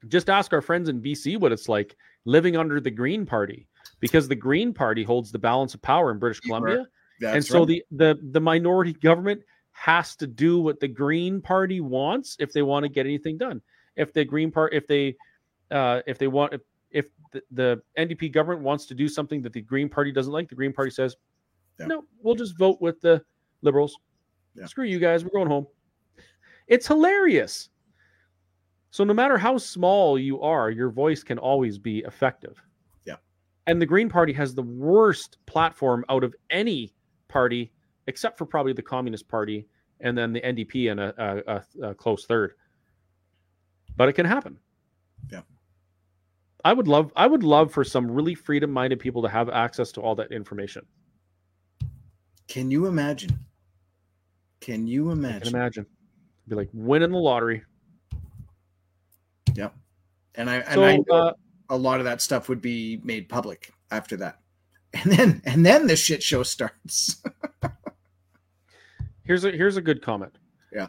just 0.08 0.28
ask 0.28 0.52
our 0.52 0.60
friends 0.60 0.88
in 0.88 1.00
BC 1.00 1.38
what 1.38 1.52
it's 1.52 1.68
like 1.68 1.96
living 2.24 2.56
under 2.56 2.80
the 2.80 2.90
Green 2.90 3.24
Party 3.24 3.66
because 4.00 4.28
the 4.28 4.34
Green 4.34 4.72
Party 4.72 5.02
holds 5.02 5.32
the 5.32 5.38
balance 5.38 5.74
of 5.74 5.82
power 5.82 6.10
in 6.10 6.18
British 6.18 6.40
Columbia. 6.40 6.86
and 7.22 7.44
so 7.44 7.60
right. 7.60 7.68
the, 7.68 7.84
the 7.90 8.18
the 8.32 8.40
minority 8.40 8.94
government 8.94 9.42
has 9.72 10.16
to 10.16 10.26
do 10.26 10.60
what 10.60 10.80
the 10.80 10.88
Green 10.88 11.40
Party 11.40 11.80
wants 11.80 12.36
if 12.38 12.52
they 12.52 12.62
want 12.62 12.84
to 12.84 12.88
get 12.88 13.06
anything 13.06 13.38
done. 13.38 13.62
If 14.00 14.12
the 14.14 14.24
Green 14.24 14.50
Party, 14.50 14.76
if 14.76 14.86
they, 14.86 15.16
uh, 15.70 16.00
if 16.06 16.16
they 16.16 16.26
want, 16.26 16.54
if, 16.54 16.62
if 16.90 17.06
the, 17.32 17.42
the, 17.50 17.82
NDP 17.98 18.32
government 18.32 18.62
wants 18.62 18.86
to 18.86 18.94
do 18.94 19.08
something 19.08 19.42
that 19.42 19.52
the 19.52 19.60
Green 19.60 19.88
Party 19.88 20.10
doesn't 20.10 20.32
like, 20.32 20.48
the 20.48 20.54
Green 20.54 20.72
Party 20.72 20.90
says, 20.90 21.16
yeah. 21.78 21.86
no, 21.86 22.04
we'll 22.22 22.34
just 22.34 22.56
vote 22.56 22.80
with 22.80 23.00
the 23.00 23.22
Liberals. 23.62 23.94
Yeah. 24.56 24.66
Screw 24.66 24.86
you 24.86 24.98
guys, 24.98 25.22
we're 25.22 25.30
going 25.30 25.48
home. 25.48 25.66
It's 26.66 26.86
hilarious. 26.86 27.68
So 28.90 29.04
no 29.04 29.12
matter 29.12 29.36
how 29.36 29.58
small 29.58 30.18
you 30.18 30.40
are, 30.40 30.70
your 30.70 30.90
voice 30.90 31.22
can 31.22 31.38
always 31.38 31.78
be 31.78 31.98
effective. 32.00 32.60
Yeah. 33.04 33.16
And 33.66 33.80
the 33.80 33.86
Green 33.86 34.08
Party 34.08 34.32
has 34.32 34.54
the 34.54 34.62
worst 34.62 35.36
platform 35.46 36.04
out 36.08 36.24
of 36.24 36.34
any 36.48 36.94
party, 37.28 37.70
except 38.06 38.38
for 38.38 38.46
probably 38.46 38.72
the 38.72 38.82
Communist 38.82 39.28
Party 39.28 39.66
and 40.00 40.16
then 40.16 40.32
the 40.32 40.40
NDP 40.40 40.90
and 40.90 41.00
a, 41.00 41.42
a, 41.46 41.88
a 41.90 41.94
close 41.94 42.24
third. 42.24 42.54
But 43.96 44.08
it 44.08 44.14
can 44.14 44.26
happen. 44.26 44.58
Yeah. 45.30 45.42
I 46.64 46.72
would 46.72 46.88
love 46.88 47.12
I 47.16 47.26
would 47.26 47.42
love 47.42 47.72
for 47.72 47.84
some 47.84 48.10
really 48.10 48.34
freedom 48.34 48.70
minded 48.70 48.98
people 48.98 49.22
to 49.22 49.28
have 49.28 49.48
access 49.48 49.92
to 49.92 50.00
all 50.00 50.14
that 50.16 50.32
information. 50.32 50.86
Can 52.48 52.70
you 52.70 52.86
imagine? 52.86 53.38
Can 54.60 54.86
you 54.86 55.10
imagine? 55.10 55.52
Can 55.52 55.54
imagine. 55.54 55.86
Be 56.48 56.56
like 56.56 56.68
winning 56.72 57.12
the 57.12 57.18
lottery. 57.18 57.62
Yep. 59.54 59.74
And 60.34 60.50
I 60.50 60.56
and 60.56 60.74
so, 60.74 60.84
I 60.84 60.96
know 60.96 61.04
uh, 61.12 61.32
a 61.70 61.76
lot 61.76 61.98
of 61.98 62.04
that 62.04 62.20
stuff 62.20 62.48
would 62.48 62.60
be 62.60 63.00
made 63.04 63.28
public 63.28 63.72
after 63.90 64.16
that. 64.18 64.38
And 64.92 65.12
then 65.12 65.42
and 65.44 65.64
then 65.64 65.86
the 65.86 65.96
shit 65.96 66.22
show 66.22 66.42
starts. 66.42 67.22
here's 69.24 69.44
a 69.44 69.52
here's 69.52 69.76
a 69.76 69.80
good 69.80 70.02
comment. 70.02 70.36
Yeah. 70.72 70.88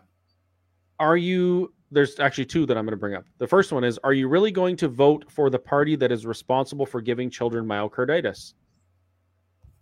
Are 0.99 1.17
you 1.17 1.73
there's 1.91 2.19
actually 2.19 2.45
two 2.45 2.65
that 2.65 2.77
I'm 2.77 2.85
going 2.85 2.93
to 2.93 2.97
bring 2.97 3.15
up. 3.15 3.25
The 3.37 3.47
first 3.47 3.71
one 3.71 3.83
is 3.83 3.99
Are 4.03 4.13
you 4.13 4.27
really 4.27 4.51
going 4.51 4.77
to 4.77 4.87
vote 4.87 5.25
for 5.29 5.49
the 5.49 5.59
party 5.59 5.95
that 5.97 6.11
is 6.11 6.25
responsible 6.25 6.85
for 6.85 7.01
giving 7.01 7.29
children 7.29 7.65
myocarditis? 7.65 8.53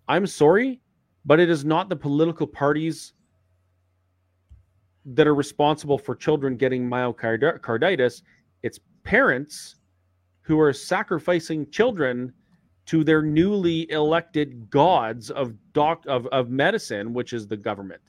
I'm 0.07 0.25
sorry, 0.25 0.81
but 1.25 1.39
it 1.39 1.49
is 1.49 1.63
not 1.63 1.87
the 1.87 1.95
political 1.95 2.47
parties 2.47 3.13
that 5.05 5.27
are 5.27 5.35
responsible 5.35 5.97
for 5.97 6.15
children 6.15 6.57
getting 6.57 6.89
myocarditis. 6.89 8.23
It's 8.63 8.79
parents 9.03 9.75
who 10.41 10.59
are 10.59 10.73
sacrificing 10.73 11.69
children 11.69 12.33
to 12.87 13.03
their 13.03 13.21
newly 13.21 13.89
elected 13.91 14.67
gods 14.71 15.29
of 15.29 15.53
doc 15.73 16.03
of, 16.07 16.25
of 16.27 16.49
medicine, 16.49 17.13
which 17.13 17.33
is 17.33 17.47
the 17.47 17.55
government. 17.55 18.01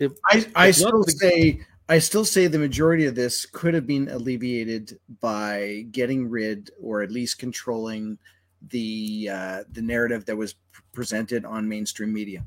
If, 0.00 0.12
I, 0.26 0.46
I 0.56 0.70
still 0.72 1.04
the, 1.04 1.12
say 1.12 1.60
I 1.88 1.98
still 2.00 2.24
say 2.24 2.46
the 2.48 2.58
majority 2.58 3.06
of 3.06 3.14
this 3.14 3.46
could 3.46 3.74
have 3.74 3.86
been 3.86 4.08
alleviated 4.08 4.98
by 5.20 5.86
getting 5.92 6.28
rid 6.28 6.70
or 6.80 7.02
at 7.02 7.12
least 7.12 7.38
controlling 7.38 8.18
the 8.70 9.30
uh, 9.32 9.64
the 9.70 9.82
narrative 9.82 10.24
that 10.26 10.36
was 10.36 10.56
presented 10.92 11.44
on 11.44 11.68
mainstream 11.68 12.12
media, 12.12 12.44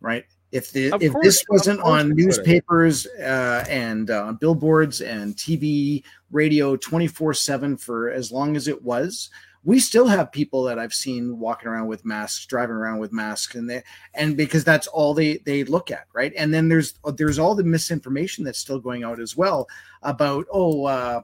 right? 0.00 0.24
If 0.52 0.72
the 0.72 0.90
of 0.90 1.02
if 1.02 1.12
course, 1.12 1.24
this 1.24 1.44
wasn't 1.48 1.80
on 1.80 2.14
newspapers 2.14 3.06
uh, 3.06 3.64
and 3.68 4.10
uh, 4.10 4.32
billboards 4.32 5.00
and 5.00 5.34
TV, 5.36 6.02
radio, 6.30 6.76
twenty 6.76 7.06
four 7.06 7.32
seven 7.32 7.76
for 7.76 8.10
as 8.10 8.30
long 8.30 8.56
as 8.56 8.68
it 8.68 8.82
was, 8.82 9.30
we 9.66 9.80
still 9.80 10.06
have 10.06 10.30
people 10.30 10.62
that 10.62 10.78
I've 10.78 10.94
seen 10.94 11.40
walking 11.40 11.68
around 11.68 11.88
with 11.88 12.04
masks, 12.04 12.46
driving 12.46 12.76
around 12.76 13.00
with 13.00 13.12
masks, 13.12 13.56
and 13.56 13.68
they 13.68 13.82
and 14.14 14.36
because 14.36 14.62
that's 14.62 14.86
all 14.86 15.12
they 15.12 15.38
they 15.38 15.64
look 15.64 15.90
at, 15.90 16.06
right? 16.14 16.32
And 16.36 16.54
then 16.54 16.68
there's 16.68 16.94
there's 17.16 17.40
all 17.40 17.56
the 17.56 17.64
misinformation 17.64 18.44
that's 18.44 18.60
still 18.60 18.78
going 18.78 19.04
out 19.04 19.20
as 19.20 19.36
well 19.36 19.68
about 20.02 20.46
oh. 20.50 20.86
Uh, 20.86 21.22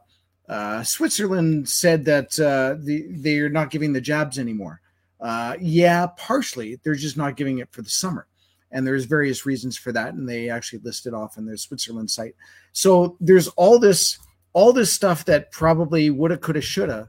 uh, 0.48 0.82
Switzerland 0.82 1.66
said 1.66 2.04
that 2.04 2.38
uh, 2.38 2.76
the, 2.84 3.06
they're 3.08 3.48
not 3.48 3.70
giving 3.70 3.92
the 3.92 4.00
jabs 4.00 4.38
anymore. 4.38 4.82
Uh, 5.18 5.54
yeah, 5.60 6.06
partially. 6.18 6.78
They're 6.82 6.94
just 6.94 7.16
not 7.16 7.36
giving 7.36 7.60
it 7.60 7.70
for 7.70 7.80
the 7.80 7.88
summer. 7.88 8.26
And 8.70 8.86
there's 8.86 9.04
various 9.04 9.46
reasons 9.46 9.78
for 9.78 9.92
that. 9.92 10.12
And 10.12 10.28
they 10.28 10.50
actually 10.50 10.80
listed 10.80 11.14
off 11.14 11.38
in 11.38 11.46
their 11.46 11.56
Switzerland 11.56 12.10
site. 12.10 12.34
So 12.72 13.16
there's 13.20 13.48
all 13.48 13.78
this, 13.78 14.18
all 14.52 14.72
this 14.74 14.92
stuff 14.92 15.24
that 15.26 15.52
probably 15.52 16.10
woulda, 16.10 16.36
coulda, 16.36 16.60
shoulda 16.60 17.08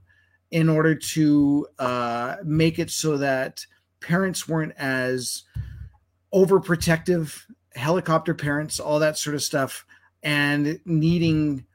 in 0.54 0.70
order 0.70 0.93
to 0.93 1.68
uh, 1.80 2.36
make 2.43 2.78
it 2.78 2.91
so 2.91 3.18
that 3.18 3.66
parents 4.01 4.47
weren't 4.47 4.74
as 4.78 5.41
overprotective, 6.32 7.41
helicopter 7.74 8.36
parents, 8.36 8.80
all 8.80 8.99
that 8.99 9.18
sort 9.18 9.36
of 9.36 9.41
stuff, 9.41 9.84
and 10.22 10.80
needing 10.86 11.66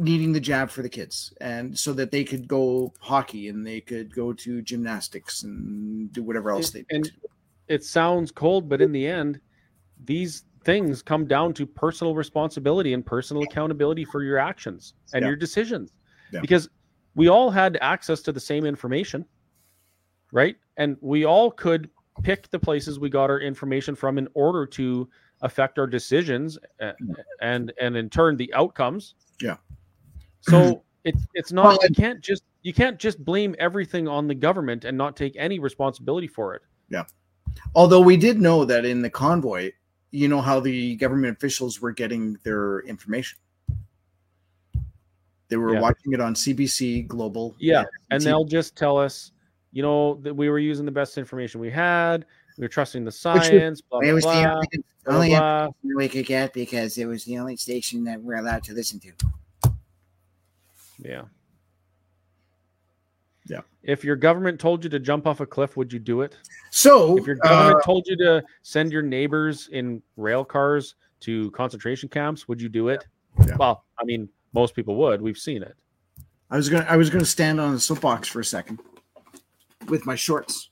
needing 0.00 0.32
the 0.32 0.38
jab 0.38 0.70
for 0.70 0.82
the 0.82 0.88
kids 0.88 1.34
and 1.40 1.76
so 1.76 1.92
that 1.92 2.12
they 2.12 2.22
could 2.22 2.46
go 2.46 2.94
hockey 3.00 3.48
and 3.48 3.66
they 3.66 3.80
could 3.80 4.14
go 4.14 4.32
to 4.32 4.62
gymnastics 4.62 5.42
and 5.42 6.12
do 6.12 6.22
whatever 6.22 6.52
else 6.52 6.70
they 6.70 6.84
and 6.90 7.10
it 7.66 7.82
sounds 7.82 8.30
cold 8.30 8.68
but 8.68 8.80
in 8.80 8.92
the 8.92 9.04
end 9.04 9.40
these 10.04 10.44
things 10.62 11.02
come 11.02 11.26
down 11.26 11.52
to 11.52 11.66
personal 11.66 12.14
responsibility 12.14 12.92
and 12.92 13.04
personal 13.04 13.42
accountability 13.42 14.04
for 14.04 14.22
your 14.22 14.38
actions 14.38 14.94
and 15.12 15.22
yeah. 15.22 15.26
your 15.26 15.36
decisions 15.36 15.90
yeah. 16.32 16.40
because 16.40 16.68
we 17.18 17.26
all 17.26 17.50
had 17.50 17.76
access 17.80 18.22
to 18.22 18.30
the 18.30 18.38
same 18.38 18.64
information, 18.64 19.24
right? 20.30 20.56
And 20.76 20.96
we 21.00 21.24
all 21.24 21.50
could 21.50 21.90
pick 22.22 22.48
the 22.50 22.58
places 22.60 23.00
we 23.00 23.10
got 23.10 23.28
our 23.28 23.40
information 23.40 23.96
from 23.96 24.18
in 24.18 24.28
order 24.34 24.64
to 24.66 25.08
affect 25.42 25.80
our 25.80 25.86
decisions 25.88 26.56
and 27.40 27.72
and 27.80 27.96
in 27.96 28.08
turn 28.08 28.36
the 28.36 28.54
outcomes. 28.54 29.16
Yeah. 29.42 29.56
So 30.42 30.84
it's 31.02 31.26
it's 31.34 31.50
not 31.50 31.64
well, 31.64 31.78
you 31.88 31.94
can't 31.96 32.20
just 32.20 32.44
you 32.62 32.72
can't 32.72 33.00
just 33.00 33.24
blame 33.24 33.56
everything 33.58 34.06
on 34.06 34.28
the 34.28 34.34
government 34.36 34.84
and 34.84 34.96
not 34.96 35.16
take 35.16 35.34
any 35.36 35.58
responsibility 35.58 36.28
for 36.28 36.54
it. 36.54 36.62
Yeah. 36.88 37.02
Although 37.74 38.00
we 38.00 38.16
did 38.16 38.40
know 38.40 38.64
that 38.64 38.84
in 38.84 39.02
the 39.02 39.10
convoy, 39.10 39.72
you 40.12 40.28
know 40.28 40.40
how 40.40 40.60
the 40.60 40.94
government 40.94 41.36
officials 41.36 41.80
were 41.80 41.90
getting 41.90 42.38
their 42.44 42.80
information. 42.82 43.40
They 45.48 45.56
were 45.56 45.74
yeah. 45.74 45.80
watching 45.80 46.12
it 46.12 46.20
on 46.20 46.34
CBC 46.34 47.06
Global. 47.06 47.54
Yeah, 47.58 47.84
and 48.10 48.22
they'll 48.22 48.44
just 48.44 48.76
tell 48.76 48.98
us, 48.98 49.32
you 49.72 49.82
know, 49.82 50.14
that 50.22 50.34
we 50.34 50.48
were 50.48 50.58
using 50.58 50.84
the 50.84 50.92
best 50.92 51.18
information 51.18 51.60
we 51.60 51.70
had. 51.70 52.26
We 52.58 52.62
were 52.62 52.68
trusting 52.68 53.04
the 53.04 53.12
science. 53.12 53.80
Blah, 53.80 54.00
it 54.00 54.12
was 54.12 54.24
blah, 54.24 54.42
the 54.42 54.50
only, 54.50 54.66
blah, 55.04 55.14
only 55.14 55.28
blah. 55.30 55.68
we 55.96 56.08
could 56.08 56.26
get 56.26 56.52
because 56.52 56.98
it 56.98 57.06
was 57.06 57.24
the 57.24 57.38
only 57.38 57.56
station 57.56 58.04
that 58.04 58.20
we're 58.20 58.36
allowed 58.36 58.64
to 58.64 58.74
listen 58.74 59.00
to. 59.00 59.72
Yeah. 60.98 61.22
Yeah. 63.46 63.60
If 63.82 64.04
your 64.04 64.16
government 64.16 64.60
told 64.60 64.84
you 64.84 64.90
to 64.90 64.98
jump 64.98 65.26
off 65.26 65.40
a 65.40 65.46
cliff, 65.46 65.76
would 65.76 65.92
you 65.92 65.98
do 65.98 66.20
it? 66.20 66.36
So, 66.70 67.16
if 67.16 67.26
your 67.26 67.36
government 67.36 67.78
uh, 67.78 67.86
told 67.86 68.06
you 68.06 68.16
to 68.18 68.42
send 68.62 68.92
your 68.92 69.02
neighbors 69.02 69.68
in 69.72 70.02
rail 70.16 70.44
cars 70.44 70.96
to 71.20 71.50
concentration 71.52 72.08
camps, 72.08 72.46
would 72.46 72.60
you 72.60 72.68
do 72.68 72.88
it? 72.88 73.06
Yeah. 73.46 73.56
Well, 73.56 73.84
I 73.98 74.04
mean, 74.04 74.28
most 74.52 74.74
people 74.74 74.96
would. 74.96 75.20
We've 75.20 75.38
seen 75.38 75.62
it. 75.62 75.76
I 76.50 76.56
was 76.56 76.68
gonna 76.68 76.86
I 76.88 76.96
was 76.96 77.10
gonna 77.10 77.24
stand 77.24 77.60
on 77.60 77.72
the 77.72 77.80
soapbox 77.80 78.28
for 78.28 78.40
a 78.40 78.44
second 78.44 78.80
with 79.88 80.06
my 80.06 80.14
shorts. 80.14 80.70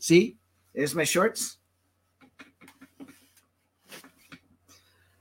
See, 0.00 0.36
there's 0.74 0.94
my 0.94 1.04
shorts. 1.04 1.58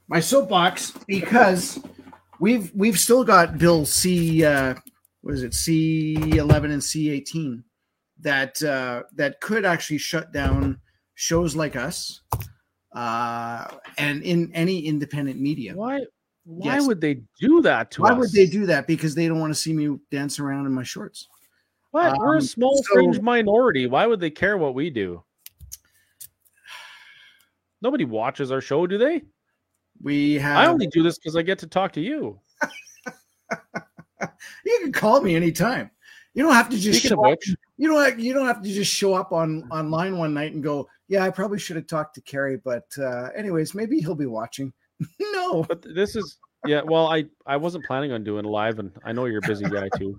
My 0.07 0.21
soapbox 0.21 0.93
because 1.07 1.79
we've 2.39 2.71
we've 2.73 2.97
still 2.97 3.23
got 3.23 3.57
Bill 3.57 3.85
C. 3.85 4.45
Uh, 4.45 4.75
what 5.21 5.33
is 5.33 5.43
it? 5.43 5.53
C 5.53 6.15
eleven 6.37 6.71
and 6.71 6.83
C 6.83 7.09
eighteen 7.09 7.63
that 8.19 8.61
uh, 8.63 9.03
that 9.15 9.41
could 9.41 9.65
actually 9.65 9.97
shut 9.97 10.31
down 10.31 10.79
shows 11.15 11.55
like 11.55 11.75
us 11.75 12.21
uh, 12.93 13.67
and 13.97 14.23
in 14.23 14.51
any 14.53 14.79
independent 14.85 15.39
media. 15.39 15.73
Why? 15.75 16.01
Why 16.49 16.75
Yes. 16.75 16.87
would 16.87 17.01
they 17.01 17.21
do 17.41 17.61
that 17.63 17.91
to 17.91 18.03
Why 18.03 18.13
us? 18.13 18.19
would 18.19 18.31
they 18.31 18.45
do 18.47 18.65
that? 18.67 18.87
Because 18.87 19.13
they 19.13 19.27
don't 19.27 19.39
want 19.41 19.53
to 19.53 19.59
see 19.59 19.73
me 19.73 19.97
dance 20.11 20.39
around 20.39 20.65
in 20.65 20.71
my 20.71 20.83
shorts. 20.83 21.27
What? 21.91 22.17
We're 22.17 22.35
Um, 22.35 22.37
a 22.37 22.41
small 22.41 22.77
so- 22.77 22.93
fringe 22.93 23.19
minority. 23.19 23.85
Why 23.85 24.05
would 24.05 24.21
they 24.21 24.29
care 24.29 24.57
what 24.57 24.73
we 24.73 24.89
do? 24.89 25.23
Nobody 27.81 28.05
watches 28.05 28.49
our 28.51 28.61
show, 28.61 28.87
do 28.87 28.97
they? 28.97 29.23
We 30.01 30.35
have. 30.35 30.57
I 30.57 30.67
only 30.67 30.87
do 30.87 31.03
this 31.03 31.17
because 31.17 31.35
I 31.35 31.41
get 31.41 31.59
to 31.59 31.67
talk 31.67 31.91
to 31.93 32.01
you. 32.01 32.39
You 34.65 34.79
can 34.81 34.91
call 34.91 35.21
me 35.21 35.35
anytime. 35.35 35.91
You 36.33 36.43
don't 36.43 36.53
have 36.53 36.69
to 36.69 36.77
just 36.77 36.99
Speaking 36.99 37.17
show 37.17 37.25
up. 37.25 37.31
which, 37.31 37.55
You 37.77 37.87
don't. 37.87 38.03
Have, 38.03 38.19
you 38.19 38.33
don't 38.33 38.47
have 38.47 38.61
to 38.63 38.69
just 38.69 38.91
show 38.91 39.13
up 39.13 39.31
on 39.31 39.63
online 39.71 40.17
one 40.17 40.33
night 40.33 40.53
and 40.53 40.63
go, 40.63 40.87
"Yeah, 41.07 41.23
I 41.23 41.29
probably 41.29 41.59
should 41.59 41.75
have 41.75 41.85
talked 41.87 42.15
to 42.15 42.21
Kerry, 42.21 42.57
but 42.57 42.85
uh, 42.97 43.29
anyways, 43.35 43.75
maybe 43.75 43.99
he'll 43.99 44.15
be 44.15 44.25
watching." 44.25 44.73
no, 45.19 45.63
but 45.63 45.81
this 45.93 46.15
is 46.15 46.37
yeah. 46.65 46.81
Well, 46.81 47.07
I 47.07 47.25
I 47.45 47.57
wasn't 47.57 47.85
planning 47.85 48.11
on 48.11 48.23
doing 48.23 48.45
live, 48.45 48.79
and 48.79 48.91
I 49.03 49.11
know 49.11 49.25
you're 49.25 49.39
a 49.43 49.47
busy 49.47 49.65
guy 49.65 49.89
too. 49.97 50.17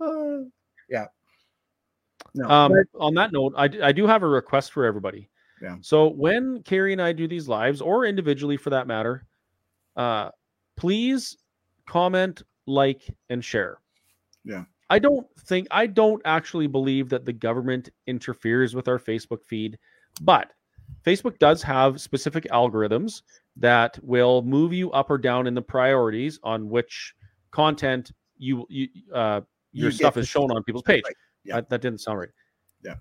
Uh, 0.00 0.48
yeah. 0.88 1.06
No, 2.34 2.48
Um, 2.48 2.72
but- 2.72 3.00
on 3.00 3.14
that 3.14 3.32
note, 3.32 3.54
I, 3.56 3.64
I 3.82 3.92
do 3.92 4.06
have 4.06 4.22
a 4.22 4.28
request 4.28 4.72
for 4.72 4.84
everybody. 4.84 5.28
Yeah. 5.60 5.76
So 5.80 6.08
when 6.08 6.62
Kerry 6.62 6.92
and 6.92 7.00
I 7.02 7.12
do 7.12 7.28
these 7.28 7.48
lives, 7.48 7.80
or 7.80 8.04
individually 8.04 8.56
for 8.56 8.70
that 8.70 8.86
matter, 8.86 9.24
uh, 9.96 10.30
please 10.76 11.36
comment, 11.86 12.42
like, 12.66 13.08
and 13.30 13.44
share. 13.44 13.78
Yeah. 14.44 14.64
I 14.90 14.98
don't 14.98 15.26
think 15.40 15.68
I 15.70 15.86
don't 15.86 16.20
actually 16.24 16.66
believe 16.66 17.08
that 17.10 17.24
the 17.24 17.32
government 17.32 17.90
interferes 18.06 18.74
with 18.74 18.88
our 18.88 18.98
Facebook 18.98 19.44
feed, 19.44 19.78
but 20.20 20.52
Facebook 21.04 21.38
does 21.38 21.62
have 21.62 22.00
specific 22.00 22.46
algorithms 22.50 23.22
that 23.56 23.98
will 24.02 24.42
move 24.42 24.72
you 24.72 24.90
up 24.92 25.10
or 25.10 25.18
down 25.18 25.46
in 25.46 25.54
the 25.54 25.62
priorities 25.62 26.38
on 26.42 26.68
which 26.68 27.14
content 27.50 28.12
you 28.38 28.66
you 28.68 28.88
uh, 29.14 29.40
your 29.72 29.90
You 29.90 29.96
stuff 29.96 30.16
is 30.16 30.28
shown 30.28 30.50
on 30.50 30.62
people's 30.64 30.82
page. 30.82 31.02
Right. 31.06 31.16
Yeah. 31.44 31.54
That, 31.56 31.70
that 31.70 31.80
didn't 31.82 32.00
sound 32.00 32.18
right. 32.18 32.28
Yeah. 32.82 32.94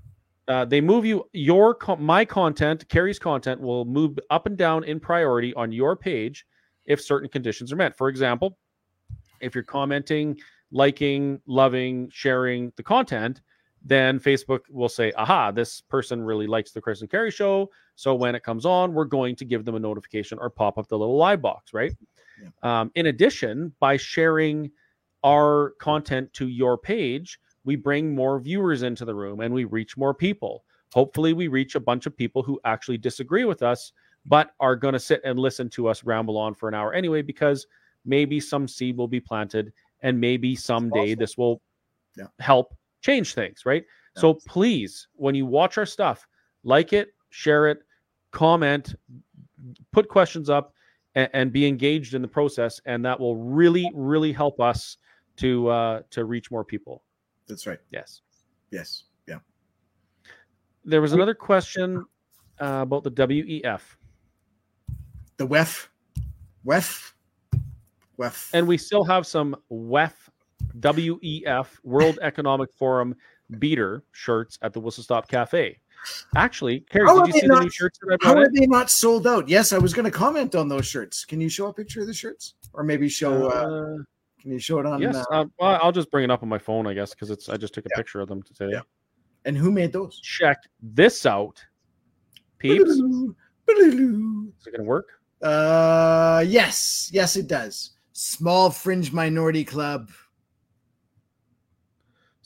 Uh, 0.48 0.66
they 0.66 0.82
move 0.82 1.06
you 1.06 1.26
your 1.34 1.78
my 2.00 2.26
content, 2.26 2.88
Kerry's 2.90 3.20
content 3.20 3.62
will 3.62 3.86
move 3.86 4.18
up 4.30 4.46
and 4.46 4.58
down 4.58 4.84
in 4.84 5.00
priority 5.00 5.54
on 5.54 5.72
your 5.72 5.96
page 5.96 6.46
if 6.86 7.00
certain 7.00 7.30
conditions 7.30 7.72
are 7.72 7.76
met. 7.76 7.98
For 7.98 8.10
example, 8.10 8.58
if 9.40 9.56
you're 9.56 9.64
commenting, 9.64 10.38
liking, 10.72 11.40
loving, 11.46 12.10
sharing 12.12 12.74
the 12.76 12.84
content, 12.84 13.42
then 13.84 14.20
Facebook 14.20 14.62
will 14.70 14.90
say, 14.90 15.12
"Aha, 15.14 15.52
this 15.52 15.82
person 15.82 16.22
really 16.22 16.48
likes 16.48 16.72
the 16.72 16.82
Chris 16.82 17.02
and 17.02 17.10
Kerry 17.10 17.32
show." 17.32 17.70
So 17.96 18.14
when 18.16 18.36
it 18.36 18.44
comes 18.44 18.66
on, 18.66 18.94
we're 18.94 19.06
going 19.06 19.36
to 19.38 19.46
give 19.46 19.66
them 19.66 19.76
a 19.76 19.80
notification 19.80 20.38
or 20.40 20.50
pop 20.50 20.78
up 20.78 20.88
the 20.88 20.98
little 20.98 21.18
live 21.18 21.42
box, 21.42 21.74
right? 21.74 21.94
Um, 22.64 22.92
in 22.96 23.08
addition, 23.08 23.74
by 23.80 23.98
sharing 23.98 24.72
our 25.24 25.72
content 25.80 26.32
to 26.34 26.48
your 26.48 26.78
page, 26.78 27.40
we 27.64 27.76
bring 27.76 28.16
more 28.16 28.40
viewers 28.40 28.82
into 28.84 29.06
the 29.06 29.14
room 29.14 29.40
and 29.42 29.54
we 29.54 29.66
reach 29.66 29.98
more 29.98 30.14
people. 30.14 30.64
Hopefully, 30.94 31.34
we 31.34 31.48
reach 31.48 31.76
a 31.76 31.80
bunch 31.80 32.06
of 32.06 32.16
people 32.18 32.44
who 32.44 32.60
actually 32.66 32.98
disagree 32.98 33.46
with 33.46 33.62
us, 33.64 33.94
but 34.26 34.52
are 34.60 34.76
going 34.76 34.94
to 34.94 35.00
sit 35.00 35.22
and 35.24 35.40
listen 35.40 35.70
to 35.70 35.88
us 35.88 36.04
ramble 36.04 36.38
on 36.38 36.54
for 36.54 36.68
an 36.68 36.76
hour 36.76 36.94
anyway, 36.94 37.22
because 37.22 37.68
maybe 38.06 38.40
some 38.40 38.68
seed 38.68 38.98
will 38.98 39.08
be 39.08 39.20
planted 39.20 39.72
and 40.02 40.20
maybe 40.20 40.56
someday 40.56 41.10
possible. 41.16 41.20
this 41.20 41.38
will 41.38 41.62
Yeah. 42.18 42.28
help 42.40 42.76
change 43.02 43.34
things, 43.34 43.66
right? 43.66 43.84
Yeah. 44.16 44.22
So 44.22 44.34
please, 44.48 45.08
when 45.16 45.36
you 45.36 45.46
watch 45.46 45.78
our 45.78 45.86
stuff, 45.86 46.28
like 46.64 46.94
it, 46.94 47.10
share 47.30 47.68
it, 47.68 47.80
comment, 48.32 48.96
put 49.92 50.08
questions 50.08 50.50
up, 50.50 50.74
and, 51.16 51.30
and 51.34 51.52
be 51.52 51.68
engaged 51.68 52.14
in 52.14 52.22
the 52.22 52.28
process, 52.28 52.80
and 52.86 53.04
that 53.06 53.20
will 53.20 53.36
really, 53.36 53.90
really 53.94 54.32
help 54.32 54.60
us 54.62 54.98
to 55.38 55.68
uh, 55.70 56.02
to 56.12 56.26
reach 56.26 56.52
more 56.52 56.64
people. 56.64 57.04
that's 57.48 57.68
right. 57.68 57.80
Yes. 57.92 58.22
Yes. 58.72 59.04
Yeah. 59.28 59.40
There 60.86 61.02
was 61.02 61.14
another 61.14 61.34
question 61.34 62.06
uh, 62.62 62.80
about 62.84 63.04
the 63.04 63.12
WEF, 63.12 63.82
The 65.38 65.48
WEF, 65.48 65.88
WEF, 66.66 67.14
WEF. 68.18 68.50
and 68.54 68.68
we 68.68 68.78
still 68.78 69.04
have 69.04 69.26
some 69.28 69.56
WEF, 69.72 70.14
WEF, 70.80 71.68
World 71.84 72.20
Economic 72.22 72.72
Forum 72.74 73.16
beater 73.60 74.04
shirts 74.12 74.58
at 74.62 74.74
the 74.74 74.80
Whistle 74.80 75.04
Stop 75.04 75.28
Cafe. 75.28 75.78
Actually, 76.36 76.80
Kerry, 76.90 77.06
How 77.06 77.24
did 77.24 77.34
you 77.36 77.42
see 77.42 77.48
the 77.48 77.54
new 77.54 77.60
not- 77.62 77.74
shirts 77.74 78.00
that 78.02 78.18
I 78.22 78.28
How 78.28 78.36
are 78.36 78.50
they 78.52 78.66
not 78.66 78.90
sold 78.90 79.28
out? 79.28 79.48
Yes, 79.48 79.72
I 79.72 79.78
was 79.78 79.94
going 79.94 80.06
to 80.06 80.12
comment 80.12 80.56
on 80.56 80.68
those 80.68 80.88
shirts. 80.88 81.26
Can 81.26 81.40
you 81.40 81.50
show 81.50 81.68
a 81.68 81.74
picture 81.74 82.02
of 82.02 82.08
the 82.08 82.14
shirts, 82.14 82.56
or 82.74 82.84
maybe 82.84 83.08
show? 83.08 83.50
Uh, 83.50 83.54
Uh, 83.54 83.98
can 84.42 84.52
you 84.52 84.58
show 84.60 84.80
it 84.80 84.88
on? 84.88 85.00
yes, 85.00 85.16
uh, 85.18 85.42
uh, 85.42 85.46
well, 85.60 85.80
I'll 85.84 85.92
just 85.92 86.10
bring 86.10 86.24
it 86.24 86.32
up 86.32 86.42
on 86.42 86.50
my 86.50 86.58
phone, 86.58 86.88
I 86.88 86.96
guess, 86.96 87.12
because 87.12 87.30
it's 87.30 87.50
I 87.50 87.58
just 87.58 87.76
took 87.76 87.86
a 87.86 87.90
Yeah. 87.92 87.98
picture 87.98 88.20
of 88.22 88.28
them 88.30 88.42
today. 88.44 88.72
Yeah. 88.72 88.82
and 89.46 89.58
who 89.58 89.72
made 89.72 89.92
those? 89.92 90.20
Check 90.22 90.58
this 90.82 91.26
out, 91.26 91.64
peeps. 92.60 92.90
Is 92.92 93.00
it 93.00 94.72
gonna 94.72 94.84
work? 94.84 95.08
Uh, 95.42 96.44
yes, 96.48 97.10
yes, 97.14 97.36
it 97.36 97.48
does. 97.48 97.92
Small 98.14 98.70
fringe 98.70 99.12
minority 99.12 99.64
club. 99.64 100.10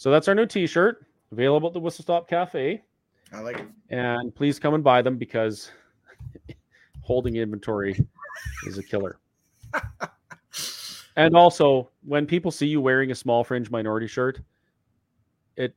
So 0.05 0.11
that's 0.11 0.27
our 0.27 0.35
new 0.35 0.45
T-shirt 0.45 1.03
available 1.31 1.65
at 1.69 1.73
the 1.73 1.79
Whistle 1.79 2.03
Stop 2.03 2.29
Cafe, 2.29 2.79
I 3.33 3.39
like 3.39 3.57
it. 3.57 3.65
and 3.89 4.35
please 4.35 4.59
come 4.59 4.75
and 4.75 4.83
buy 4.83 5.01
them 5.01 5.17
because 5.17 5.71
holding 7.01 7.37
inventory 7.37 7.99
is 8.67 8.77
a 8.77 8.83
killer. 8.83 9.17
and 11.15 11.35
also, 11.35 11.89
when 12.03 12.27
people 12.27 12.51
see 12.51 12.67
you 12.67 12.81
wearing 12.81 13.09
a 13.09 13.15
small 13.15 13.43
fringe 13.43 13.71
minority 13.71 14.05
shirt, 14.05 14.41
it 15.57 15.75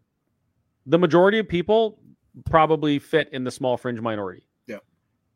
the 0.85 0.99
majority 0.99 1.39
of 1.39 1.49
people 1.49 1.99
probably 2.45 2.99
fit 2.99 3.31
in 3.33 3.45
the 3.45 3.51
small 3.51 3.79
fringe 3.79 3.99
minority. 4.03 4.47
Yeah. 4.67 4.81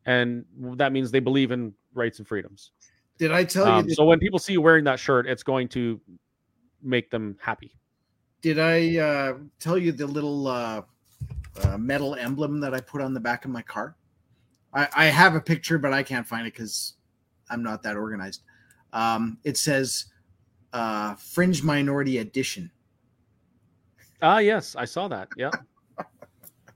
and 0.05 0.45
that 0.77 0.91
means 0.91 1.09
they 1.09 1.19
believe 1.19 1.49
in 1.49 1.73
rights 1.95 2.19
and 2.19 2.27
freedoms. 2.27 2.73
Did 3.17 3.31
I 3.31 3.43
tell 3.43 3.65
Um, 3.65 3.85
you? 3.85 3.89
That, 3.89 3.95
so 3.95 4.05
when 4.05 4.19
people 4.19 4.37
see 4.37 4.53
you 4.53 4.61
wearing 4.61 4.83
that 4.83 4.99
shirt, 4.99 5.25
it's 5.25 5.41
going 5.41 5.67
to 5.69 5.99
make 6.83 7.09
them 7.09 7.37
happy. 7.41 7.75
Did 8.43 8.59
I 8.59 8.97
uh, 8.97 9.37
tell 9.59 9.77
you 9.77 9.91
the 9.91 10.05
little 10.05 10.47
uh, 10.47 10.81
uh, 11.63 11.77
metal 11.77 12.13
emblem 12.15 12.59
that 12.59 12.73
I 12.75 12.81
put 12.81 13.01
on 13.01 13.13
the 13.13 13.19
back 13.19 13.45
of 13.45 13.51
my 13.51 13.63
car? 13.63 13.95
I, 14.73 14.87
I 14.95 15.05
have 15.05 15.33
a 15.33 15.41
picture, 15.41 15.79
but 15.79 15.93
I 15.93 16.03
can't 16.03 16.27
find 16.27 16.45
it 16.45 16.53
because 16.53 16.95
I'm 17.49 17.63
not 17.63 17.81
that 17.83 17.95
organized. 17.95 18.43
Um, 18.91 19.39
it 19.43 19.57
says 19.57 20.05
uh, 20.73 21.15
"Fringe 21.15 21.63
Minority 21.63 22.19
Edition." 22.19 22.69
Ah, 24.21 24.39
yes, 24.39 24.75
I 24.75 24.85
saw 24.85 25.07
that. 25.07 25.29
Yeah. 25.37 25.51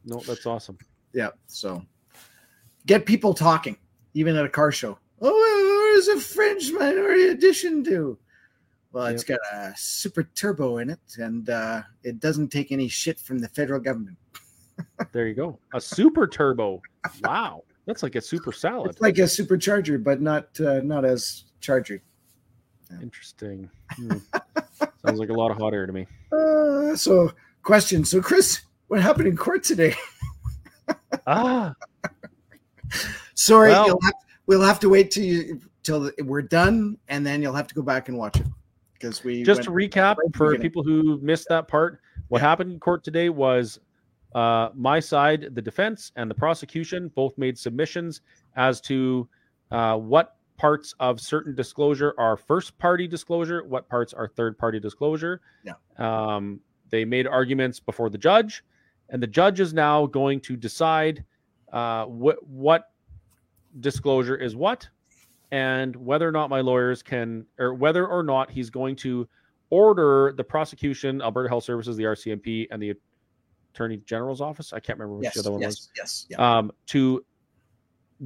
no, 0.05 0.19
that's 0.21 0.45
awesome. 0.45 0.77
Yeah, 1.13 1.29
so 1.47 1.83
get 2.85 3.05
people 3.05 3.33
talking, 3.33 3.77
even 4.13 4.37
at 4.37 4.45
a 4.45 4.49
car 4.49 4.71
show. 4.71 4.97
Oh, 5.21 5.31
what 5.31 5.95
does 5.95 6.07
a 6.07 6.21
Fringe 6.21 6.71
Minority 6.71 7.27
Edition 7.27 7.83
do? 7.83 8.17
Well, 8.97 9.05
it's 9.05 9.23
got 9.23 9.37
a 9.53 9.73
super 9.77 10.23
turbo 10.23 10.79
in 10.79 10.89
it, 10.89 10.99
and 11.19 11.47
uh, 11.51 11.83
it 12.03 12.19
doesn't 12.19 12.47
take 12.47 12.71
any 12.71 12.87
shit 12.87 13.19
from 13.19 13.37
the 13.37 13.47
federal 13.47 13.79
government. 13.79 14.17
There 15.11 15.27
you 15.27 15.33
go. 15.35 15.59
A 15.73 15.81
super 15.81 16.27
turbo. 16.27 16.81
Wow. 17.23 17.63
That's 17.87 18.03
like 18.03 18.15
a 18.15 18.21
super 18.21 18.51
salad. 18.51 18.91
It's 18.91 19.01
like 19.01 19.17
a 19.17 19.23
supercharger, 19.23 20.03
but 20.03 20.21
not 20.21 20.59
uh, 20.59 20.81
not 20.83 21.03
as 21.03 21.45
charger. 21.61 22.01
Interesting. 23.01 23.69
Hmm. 23.91 24.17
Sounds 25.03 25.19
like 25.19 25.29
a 25.29 25.33
lot 25.33 25.49
of 25.49 25.57
hot 25.57 25.73
air 25.73 25.87
to 25.87 25.93
me. 25.93 26.05
Uh, 26.31 26.95
so, 26.95 27.31
question. 27.63 28.05
So, 28.05 28.21
Chris, 28.21 28.61
what 28.87 29.01
happened 29.01 29.27
in 29.27 29.37
court 29.37 29.63
today? 29.63 29.95
Ah, 31.25 31.73
Sorry, 33.35 33.71
Well- 33.71 33.87
you'll 33.87 34.01
have, 34.03 34.13
we'll 34.45 34.61
have 34.61 34.79
to 34.81 34.89
wait 34.89 35.11
till 35.11 35.23
you, 35.23 35.59
till 35.83 36.11
we're 36.23 36.41
done, 36.41 36.97
and 37.07 37.25
then 37.25 37.41
you'll 37.41 37.53
have 37.53 37.67
to 37.67 37.75
go 37.75 37.81
back 37.81 38.09
and 38.09 38.17
watch 38.17 38.39
it 38.39 38.47
because 38.99 39.23
we 39.23 39.43
just 39.43 39.63
to 39.63 39.71
recap 39.71 39.95
right 39.95 40.17
at 40.25 40.31
the 40.31 40.37
for 40.37 40.51
beginning. 40.51 40.61
people 40.61 40.83
who 40.83 41.19
missed 41.21 41.47
that 41.49 41.67
part, 41.67 41.99
what 42.27 42.41
happened 42.41 42.71
in 42.71 42.79
court 42.79 43.03
today 43.03 43.29
was 43.29 43.79
uh, 44.35 44.69
my 44.75 44.99
side, 44.99 45.49
the 45.53 45.61
defense, 45.61 46.11
and 46.15 46.29
the 46.29 46.35
prosecution 46.35 47.11
both 47.15 47.37
made 47.37 47.57
submissions 47.57 48.21
as 48.55 48.81
to 48.81 49.27
uh, 49.71 49.95
what 49.97 50.35
parts 50.57 50.93
of 50.99 51.21
certain 51.21 51.55
disclosure 51.55 52.13
are 52.17 52.35
first 52.35 52.77
party 52.77 53.07
disclosure, 53.07 53.63
what 53.63 53.87
parts 53.87 54.13
are 54.13 54.27
third 54.27 54.57
party 54.57 54.79
disclosure. 54.79 55.41
Yeah. 55.63 55.73
Um, 55.97 56.59
they 56.89 57.05
made 57.05 57.27
arguments 57.27 57.79
before 57.79 58.09
the 58.09 58.17
judge, 58.17 58.63
and 59.09 59.21
the 59.21 59.27
judge 59.27 59.59
is 59.59 59.73
now 59.73 60.05
going 60.05 60.39
to 60.41 60.55
decide 60.55 61.23
uh, 61.71 62.05
what 62.05 62.45
what 62.47 62.91
disclosure 63.79 64.35
is 64.35 64.55
what. 64.55 64.87
And 65.51 65.95
whether 65.95 66.27
or 66.27 66.31
not 66.31 66.49
my 66.49 66.61
lawyers 66.61 67.01
can, 67.01 67.45
or 67.57 67.73
whether 67.73 68.07
or 68.07 68.23
not 68.23 68.49
he's 68.51 68.69
going 68.69 68.95
to 68.97 69.27
order 69.69 70.33
the 70.35 70.43
prosecution, 70.43 71.21
Alberta 71.21 71.49
Health 71.49 71.63
Services, 71.63 71.97
the 71.97 72.03
RCMP, 72.03 72.67
and 72.71 72.81
the 72.81 72.93
Attorney 73.73 73.97
General's 74.05 74.41
office. 74.41 74.73
I 74.73 74.79
can't 74.79 74.97
remember 74.99 75.17
which 75.17 75.25
Yes, 75.25 75.33
the 75.35 75.39
other 75.41 75.51
one 75.51 75.61
yes, 75.61 75.69
was. 75.69 75.89
yes, 75.95 76.25
yeah. 76.29 76.57
Um, 76.57 76.71
to 76.87 77.23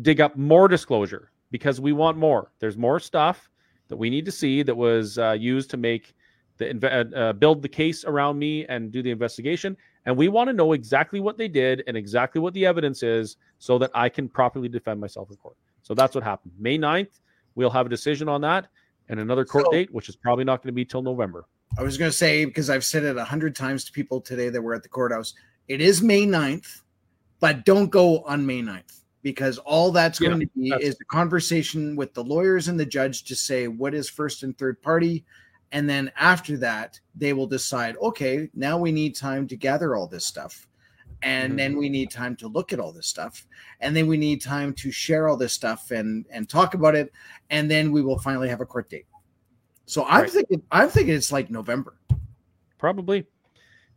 dig 0.02 0.22
up 0.22 0.38
more 0.38 0.68
disclosure 0.68 1.32
because 1.52 1.82
we 1.82 1.92
want 1.92 2.18
more. 2.18 2.52
There's 2.60 2.78
more 2.78 3.00
stuff 3.00 3.50
that 3.90 3.98
we 3.98 4.10
need 4.10 4.26
to 4.26 4.32
see 4.32 4.64
that 4.64 4.76
was 4.76 5.18
uh, 5.18 5.32
used 5.32 5.70
to 5.72 5.78
make 5.78 6.16
the 6.58 7.12
uh, 7.16 7.34
build 7.34 7.62
the 7.62 7.68
case 7.68 8.06
around 8.06 8.38
me 8.38 8.66
and 8.68 8.92
do 8.92 9.02
the 9.02 9.12
investigation. 9.12 9.76
And 10.06 10.16
we 10.16 10.28
want 10.30 10.48
to 10.48 10.54
know 10.54 10.74
exactly 10.74 11.20
what 11.20 11.38
they 11.38 11.48
did 11.48 11.84
and 11.88 11.98
exactly 11.98 12.40
what 12.40 12.54
the 12.54 12.66
evidence 12.66 13.04
is 13.04 13.38
so 13.58 13.78
that 13.80 13.92
I 13.94 14.10
can 14.10 14.30
properly 14.30 14.70
defend 14.70 15.00
myself 15.00 15.30
in 15.30 15.38
court. 15.38 15.58
So 15.82 15.94
that's 15.94 16.16
what 16.16 16.24
happened. 16.24 16.54
May 16.60 16.78
9th, 16.78 17.20
we'll 17.56 17.70
have 17.70 17.86
a 17.86 17.90
decision 17.90 18.30
on 18.30 18.42
that 18.42 18.68
and 19.10 19.20
another 19.20 19.46
court 19.46 19.66
So- 19.66 19.72
date, 19.72 19.94
which 19.94 20.10
is 20.10 20.16
probably 20.16 20.44
not 20.44 20.62
going 20.62 20.68
to 20.70 20.74
be 20.74 20.86
till 20.86 21.02
November. 21.02 21.46
I 21.78 21.84
was 21.84 21.98
going 21.98 22.12
to 22.12 22.18
say 22.18 22.44
because 22.46 22.70
I've 22.70 22.84
said 22.84 23.04
it 23.04 23.16
a 23.16 23.24
hundred 23.24 23.56
times 23.56 23.86
to 23.86 23.92
people 23.92 24.20
today 24.20 24.50
that 24.50 24.62
were 24.62 24.74
at 24.74 24.84
the 24.84 24.90
courthouse. 24.90 25.34
It 25.70 25.80
is 25.80 26.02
May 26.02 26.26
9th, 26.26 26.82
but 27.40 27.64
don't 27.66 27.90
go 27.90 28.24
on 28.24 28.46
May 28.46 28.62
9th 28.62 29.04
because 29.24 29.58
all 29.60 29.92
that's 29.92 30.20
Yeah, 30.20 30.30
going 30.30 30.42
to 30.42 30.50
be 30.56 30.70
is 30.82 30.98
a 31.00 31.06
conversation 31.06 31.96
with 31.96 32.14
the 32.14 32.24
lawyers 32.24 32.68
and 32.68 32.80
the 32.80 32.86
judge 32.86 33.24
to 33.26 33.36
say 33.36 33.68
what 33.68 33.94
is 33.94 34.10
first 34.10 34.44
and 34.44 34.58
third 34.58 34.82
party. 34.82 35.24
And 35.72 35.90
then 35.90 36.12
after 36.18 36.58
that, 36.58 37.00
they 37.16 37.32
will 37.32 37.48
decide, 37.48 37.96
okay, 38.02 38.50
now 38.54 38.78
we 38.78 38.92
need 38.92 39.16
time 39.16 39.48
to 39.48 39.56
gather 39.56 39.96
all 39.96 40.08
this 40.08 40.26
stuff. 40.26 40.68
And 41.24 41.58
then 41.58 41.72
mm-hmm. 41.72 41.80
we 41.80 41.90
need 41.90 42.10
time 42.10 42.36
to 42.38 42.48
look 42.48 42.74
at 42.74 42.80
all 42.80 42.92
this 42.92 43.08
stuff. 43.08 43.46
And 43.80 43.96
then 43.96 44.08
we 44.08 44.18
need 44.18 44.42
time 44.42 44.74
to 44.76 44.92
share 44.92 45.28
all 45.28 45.38
this 45.38 45.54
stuff 45.54 45.92
and 45.92 46.26
and 46.32 46.50
talk 46.50 46.74
about 46.74 46.96
it. 46.96 47.12
And 47.50 47.70
then 47.70 47.92
we 47.92 48.02
will 48.02 48.20
finally 48.20 48.50
have 48.50 48.62
a 48.62 48.66
court 48.66 48.90
date. 48.90 49.06
So 49.86 50.06
I'm 50.06 50.22
Right. 50.22 50.32
thinking 50.32 50.64
I'm 50.72 50.90
thinking 50.90 51.14
it's 51.16 51.32
like 51.32 51.50
November. 51.50 51.98
Probably. 52.78 53.26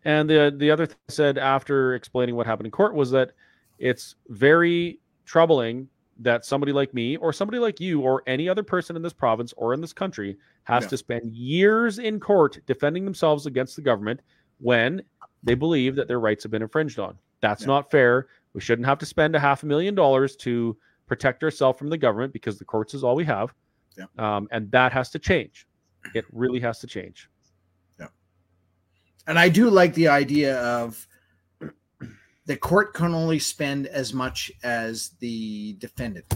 And 0.04 0.28
the 0.28 0.54
the 0.56 0.70
other 0.70 0.86
thing 0.86 0.96
said 1.08 1.38
after 1.38 1.94
explaining 1.94 2.36
what 2.36 2.46
happened 2.46 2.66
in 2.66 2.72
court 2.72 2.94
was 2.94 3.10
that 3.12 3.32
it's 3.78 4.16
very 4.28 5.00
troubling 5.24 5.88
that 6.20 6.44
somebody 6.44 6.72
like 6.72 6.94
me 6.94 7.16
or 7.16 7.32
somebody 7.32 7.58
like 7.58 7.80
you 7.80 8.00
or 8.00 8.22
any 8.26 8.48
other 8.48 8.62
person 8.62 8.94
in 8.96 9.02
this 9.02 9.12
province 9.12 9.52
or 9.56 9.74
in 9.74 9.80
this 9.80 9.92
country 9.92 10.36
has 10.64 10.84
Yeah. 10.84 10.88
to 10.90 10.96
spend 10.96 11.32
years 11.32 11.98
in 11.98 12.20
court 12.20 12.60
defending 12.66 13.04
themselves 13.04 13.46
against 13.46 13.76
the 13.76 13.82
government 13.82 14.20
when 14.58 15.02
they 15.44 15.54
believe 15.54 15.94
that 15.96 16.08
their 16.08 16.20
rights 16.20 16.42
have 16.42 16.50
been 16.50 16.62
infringed 16.62 16.98
on. 16.98 17.16
That's 17.40 17.62
Yeah. 17.62 17.68
not 17.68 17.90
fair. 17.90 18.28
We 18.54 18.60
shouldn't 18.60 18.86
have 18.86 18.98
to 18.98 19.06
spend 19.06 19.36
a 19.36 19.40
half 19.40 19.62
a 19.62 19.66
million 19.66 19.94
dollars 19.94 20.34
to 20.36 20.76
protect 21.06 21.42
ourselves 21.44 21.78
from 21.78 21.90
the 21.90 21.98
government 21.98 22.32
because 22.32 22.58
the 22.58 22.64
courts 22.64 22.94
is 22.94 23.04
all 23.04 23.14
we 23.14 23.24
have. 23.24 23.54
Yeah. 23.96 24.06
Um, 24.18 24.48
and 24.50 24.70
that 24.72 24.92
has 24.92 25.10
to 25.10 25.18
change. 25.18 25.66
It 26.14 26.24
really 26.32 26.60
has 26.60 26.80
to 26.80 26.86
change. 26.86 27.28
Yeah. 28.00 28.08
And 29.26 29.38
I 29.38 29.48
do 29.48 29.70
like 29.70 29.94
the 29.94 30.08
idea 30.08 30.58
of 30.60 31.06
the 32.46 32.56
court 32.56 32.94
can 32.94 33.14
only 33.14 33.38
spend 33.38 33.86
as 33.86 34.12
much 34.12 34.50
as 34.62 35.10
the 35.20 35.74
defendant, 35.74 36.26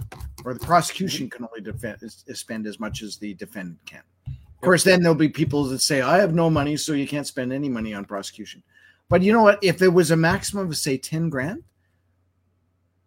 or 0.44 0.54
the 0.54 0.61
prosecution 0.61 1.28
can 1.30 1.46
only 1.46 1.61
defend, 1.61 1.98
spend 2.11 2.66
as 2.66 2.78
much 2.78 3.02
as 3.02 3.16
the 3.16 3.34
defendant 3.34 3.78
can. 3.86 4.02
Of 4.26 4.62
course, 4.62 4.84
then 4.84 5.02
there'll 5.02 5.14
be 5.14 5.28
people 5.28 5.64
that 5.64 5.80
say, 5.80 6.00
I 6.02 6.18
have 6.18 6.34
no 6.34 6.50
money, 6.50 6.76
so 6.76 6.92
you 6.92 7.06
can't 7.06 7.26
spend 7.26 7.52
any 7.52 7.68
money 7.68 7.94
on 7.94 8.04
prosecution. 8.04 8.62
But 9.09 9.22
you 9.22 9.32
know 9.32 9.42
what? 9.42 9.59
If 9.62 9.82
it 9.82 9.88
was 9.88 10.11
a 10.11 10.16
maximum 10.16 10.68
of 10.68 10.76
say 10.76 10.98
10 10.98 11.30
grand, 11.30 11.62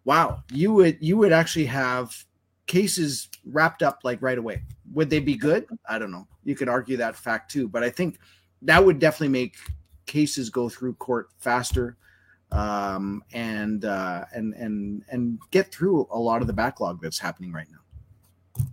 wow, 0.04 0.42
you 0.50 0.72
would 0.72 0.98
you 1.00 1.16
would 1.16 1.32
actually 1.32 1.66
have 1.66 2.24
cases 2.66 3.28
wrapped 3.44 3.82
up 3.82 4.00
like 4.02 4.20
right 4.20 4.38
away. 4.38 4.62
Would 4.92 5.10
they 5.10 5.20
be 5.20 5.36
good? 5.36 5.66
I 5.88 5.98
don't 5.98 6.10
know. 6.10 6.26
You 6.44 6.56
could 6.56 6.68
argue 6.68 6.96
that 6.96 7.16
fact 7.16 7.50
too, 7.50 7.68
but 7.68 7.82
I 7.82 7.90
think 7.90 8.18
that 8.62 8.84
would 8.84 8.98
definitely 8.98 9.28
make 9.28 9.56
cases 10.06 10.50
go 10.50 10.68
through 10.68 10.94
court 10.94 11.28
faster 11.38 11.96
um, 12.50 13.22
and 13.32 13.84
uh, 13.84 14.24
and 14.32 14.54
and 14.54 15.04
and 15.08 15.38
get 15.50 15.72
through 15.72 16.06
a 16.10 16.18
lot 16.18 16.40
of 16.40 16.46
the 16.46 16.52
backlog 16.52 17.00
that's 17.00 17.18
happening 17.18 17.52
right 17.52 17.66
now. 17.70 18.64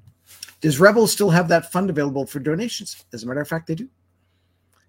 Does 0.62 0.80
Rebel 0.80 1.08
still 1.08 1.30
have 1.30 1.48
that 1.48 1.72
fund 1.72 1.90
available 1.90 2.26
for 2.26 2.40
donations? 2.40 3.06
As 3.14 3.24
a 3.24 3.28
matter 3.28 3.40
of 3.40 3.48
fact, 3.48 3.68
they 3.68 3.76
do. 3.76 3.88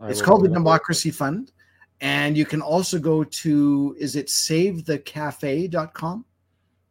I 0.01 0.09
It's 0.09 0.21
called 0.21 0.41
the 0.41 0.45
look 0.45 0.53
it 0.53 0.57
up. 0.57 0.65
Democracy 0.65 1.11
Fund. 1.11 1.53
And 2.01 2.37
you 2.37 2.47
can 2.47 2.63
also 2.63 2.99
go 2.99 3.23
to, 3.25 3.95
is 3.99 4.17
it 4.17 4.27
savethecafe.com? 4.29 6.25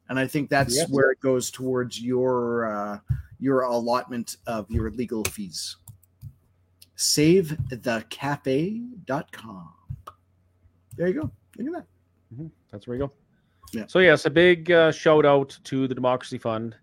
And 0.10 0.20
I 0.20 0.28
think 0.28 0.50
that's 0.50 0.76
Yes. 0.76 0.90
where 0.90 1.12
it 1.12 1.20
goes 1.20 1.52
towards 1.52 2.02
your 2.02 2.66
uh, 2.66 3.00
your 3.40 3.62
allotment 3.62 4.38
of 4.48 4.70
your 4.70 4.90
legal 4.92 5.24
fees. 5.26 5.78
Savethecafe.com. 6.98 9.70
There 10.98 11.08
you 11.08 11.14
go. 11.14 11.32
Look 11.58 11.68
at 11.68 11.74
that. 11.74 11.86
Mhm. 12.36 12.52
That's 12.72 12.88
where 12.88 12.98
you 12.98 13.08
go. 13.08 13.12
Yeah. 13.72 13.86
So 13.88 14.00
yes, 14.00 14.26
a 14.26 14.30
big 14.30 14.72
uh, 14.72 14.92
shout 14.92 15.26
out 15.26 15.58
to 15.66 15.88
the 15.88 15.96
Democracy 15.96 16.38
Fund 16.38 16.76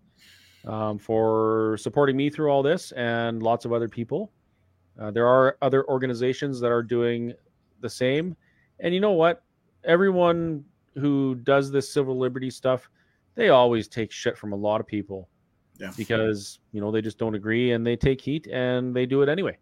um, 0.65 0.97
for 0.97 1.77
supporting 1.79 2.15
me 2.17 2.29
through 2.29 2.49
all 2.49 2.63
this 2.63 2.91
and 2.93 3.43
lots 3.43 3.65
of 3.65 3.73
other 3.73 3.87
people. 3.89 4.31
Uh, 4.99 5.11
there 5.11 5.27
are 5.27 5.57
other 5.61 5.87
organizations 5.89 6.59
that 6.59 6.71
are 6.71 6.81
doing 6.81 7.33
the 7.81 7.89
same, 7.89 8.35
and 8.79 8.93
you 8.93 8.99
know 8.99 9.11
what? 9.13 9.43
Everyone 9.83 10.63
who 10.95 11.35
does 11.35 11.71
this 11.71 11.91
civil 11.91 12.17
liberty 12.17 12.49
stuff, 12.49 12.89
they 13.35 13.49
always 13.49 13.87
take 13.87 14.11
shit 14.11 14.37
from 14.37 14.51
a 14.51 14.55
lot 14.55 14.81
of 14.81 14.87
people 14.87 15.29
Yeah. 15.79 15.91
because 15.95 16.59
you 16.71 16.81
know 16.81 16.91
they 16.91 17.01
just 17.01 17.17
don't 17.17 17.35
agree 17.35 17.71
and 17.71 17.85
they 17.85 17.95
take 17.95 18.19
heat 18.19 18.47
and 18.47 18.95
they 18.95 19.05
do 19.05 19.21
it 19.21 19.29
anyway, 19.29 19.57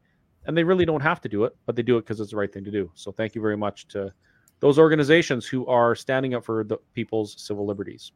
and 0.46 0.56
they 0.58 0.64
really 0.64 0.86
don't 0.86 1.02
have 1.02 1.20
to 1.22 1.30
do 1.30 1.44
it, 1.44 1.56
but 1.66 1.76
they 1.76 1.84
do 1.84 1.98
it 1.98 2.02
because 2.02 2.20
it's 2.20 2.32
the 2.32 2.38
right 2.38 2.52
thing 2.52 2.64
to 2.64 2.72
do. 2.72 2.90
So 2.96 3.12
thank 3.12 3.36
you 3.36 3.42
very 3.42 3.58
much 3.58 3.88
to 3.90 4.14
those 4.62 4.80
organizations 4.80 5.46
who 5.46 5.66
are 5.68 5.96
standing 5.96 6.34
up 6.34 6.46
for 6.46 6.64
the 6.64 6.78
people's 6.94 7.40
civil 7.42 7.66
liberties, 7.66 8.14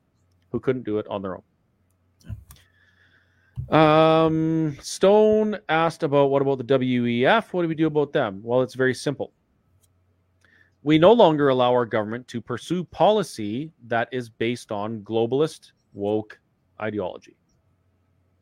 who 0.51 0.59
couldn't 0.59 0.83
do 0.83 0.97
it 0.97 1.07
on 1.09 1.21
their 1.21 1.35
own. 1.35 1.43
Um, 3.69 4.77
Stone 4.81 5.59
asked 5.67 6.03
about 6.03 6.29
what 6.31 6.41
about 6.41 6.57
the 6.59 6.63
WEF? 6.63 7.51
What 7.53 7.63
do 7.63 7.67
we 7.67 7.75
do 7.75 7.87
about 7.87 8.13
them? 8.13 8.41
Well, 8.41 8.61
it's 8.61 8.73
very 8.73 8.93
simple. 8.93 9.33
We 10.83 10.97
no 10.97 11.11
longer 11.11 11.49
allow 11.49 11.71
our 11.71 11.85
government 11.85 12.27
to 12.29 12.41
pursue 12.41 12.83
policy 12.85 13.71
that 13.87 14.07
is 14.11 14.29
based 14.29 14.71
on 14.71 15.01
globalist 15.01 15.71
woke 15.93 16.39
ideology. 16.81 17.35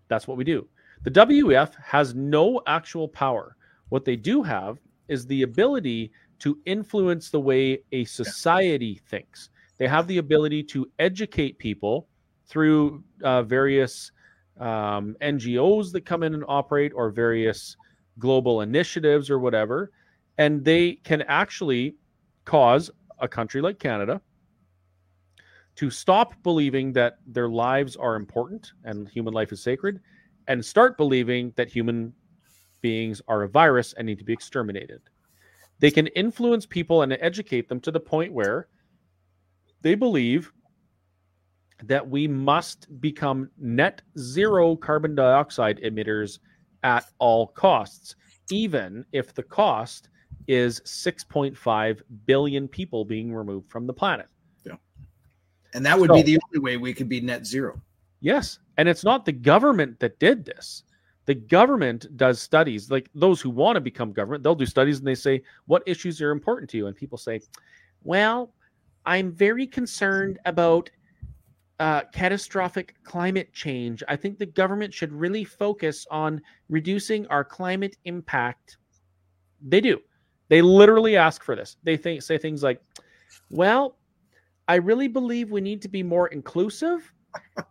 That's 0.07 0.27
what 0.27 0.37
we 0.37 0.43
do. 0.43 0.67
The 1.03 1.11
WEF 1.11 1.73
has 1.83 2.13
no 2.15 2.61
actual 2.67 3.07
power. 3.07 3.55
What 3.89 4.05
they 4.05 4.15
do 4.15 4.43
have 4.43 4.77
is 5.07 5.25
the 5.25 5.43
ability 5.43 6.11
to 6.39 6.59
influence 6.65 7.29
the 7.29 7.39
way 7.39 7.79
a 7.91 8.05
society 8.05 9.01
thinks. 9.07 9.49
They 9.77 9.87
have 9.87 10.07
the 10.07 10.17
ability 10.17 10.63
to 10.63 10.89
educate 10.99 11.57
people 11.57 12.07
through 12.47 13.03
uh, 13.23 13.43
various 13.43 14.11
um, 14.59 15.15
NGOs 15.21 15.91
that 15.91 16.05
come 16.05 16.23
in 16.23 16.33
and 16.33 16.43
operate 16.47 16.91
or 16.95 17.09
various 17.09 17.75
global 18.19 18.61
initiatives 18.61 19.29
or 19.29 19.39
whatever. 19.39 19.91
And 20.37 20.63
they 20.63 20.93
can 21.03 21.23
actually 21.23 21.95
cause 22.47 22.89
a 23.19 23.27
country 23.27 23.61
like 23.61 23.77
Canada 23.77 24.21
to 25.75 25.91
stop 25.91 26.33
believing 26.43 26.93
that 26.93 27.17
their 27.27 27.49
lives 27.49 27.97
are 27.97 28.15
important 28.15 28.71
and 28.85 29.09
human 29.09 29.33
life 29.33 29.51
is 29.51 29.61
sacred 29.61 29.99
and 30.47 30.63
start 30.63 30.97
believing 30.97 31.51
that 31.57 31.69
human 31.69 32.13
beings 32.79 33.21
are 33.27 33.43
a 33.43 33.49
virus 33.49 33.93
and 33.93 34.05
need 34.05 34.17
to 34.17 34.23
be 34.23 34.31
exterminated. 34.31 35.01
They 35.79 35.91
can 35.91 36.07
influence 36.07 36.65
people 36.65 37.01
and 37.01 37.17
educate 37.19 37.67
them 37.67 37.81
to 37.81 37.91
the 37.91 37.99
point 37.99 38.31
where 38.31 38.69
they 39.81 39.93
believe 39.93 40.53
that 41.83 42.07
we 42.09 42.29
must 42.29 42.87
become 43.01 43.51
net 43.57 44.01
zero 44.17 44.77
carbon 44.77 45.15
dioxide 45.15 45.81
emitters 45.83 46.39
at 46.83 47.05
all 47.19 47.47
costs, 47.47 48.15
even 48.49 49.05
if 49.11 49.33
the 49.33 49.43
cost 49.43 50.07
is 50.47 50.79
6.5 50.81 52.01
billion 52.25 52.67
people 52.67 53.05
being 53.05 53.33
removed 53.33 53.69
from 53.69 53.85
the 53.85 53.93
planet. 53.93 54.27
Yeah. 54.65 54.75
And 55.73 55.85
that 55.85 55.99
would 55.99 56.09
So- 56.09 56.15
be 56.15 56.21
the 56.21 56.39
only 56.47 56.59
way 56.59 56.77
we 56.77 56.93
could 56.93 57.09
be 57.09 57.21
net 57.21 57.45
zero. 57.45 57.81
Yes. 58.19 58.59
And 58.77 58.87
it's 58.89 59.03
not 59.03 59.25
the 59.25 59.31
government 59.31 59.99
that 59.99 60.19
did 60.19 60.45
this. 60.45 60.83
The 61.25 61.35
government 61.35 62.15
does 62.15 62.41
studies, 62.41 62.89
like 62.89 63.09
those 63.13 63.41
who 63.41 63.49
want 63.49 63.75
to 63.75 63.81
become 63.81 64.13
government, 64.13 64.43
they'll 64.43 64.55
do 64.55 64.65
studies 64.65 64.99
and 64.99 65.07
they 65.07 65.15
say, 65.15 65.43
What 65.65 65.83
issues 65.85 66.21
are 66.21 66.31
important 66.31 66.69
to 66.71 66.77
you? 66.77 66.87
And 66.87 66.95
people 66.95 67.17
say, 67.17 67.41
Well, 68.03 68.53
I'm 69.05 69.31
very 69.31 69.67
concerned 69.67 70.39
about 70.45 70.89
uh, 71.79 72.03
catastrophic 72.11 72.95
climate 73.03 73.53
change. 73.53 74.03
I 74.07 74.15
think 74.15 74.39
the 74.39 74.45
government 74.45 74.93
should 74.93 75.11
really 75.11 75.43
focus 75.43 76.07
on 76.09 76.41
reducing 76.69 77.27
our 77.27 77.43
climate 77.43 77.97
impact. 78.05 78.77
They 79.61 79.81
do. 79.81 79.99
They 80.49 80.61
literally 80.61 81.17
ask 81.17 81.43
for 81.43 81.55
this. 81.55 81.77
They 81.83 81.97
think, 81.97 82.21
say 82.21 82.37
things 82.37 82.63
like, 82.63 82.81
Well, 83.49 83.97
I 84.67 84.75
really 84.75 85.07
believe 85.07 85.51
we 85.51 85.61
need 85.61 85.81
to 85.83 85.89
be 85.89 86.03
more 86.03 86.27
inclusive 86.27 87.13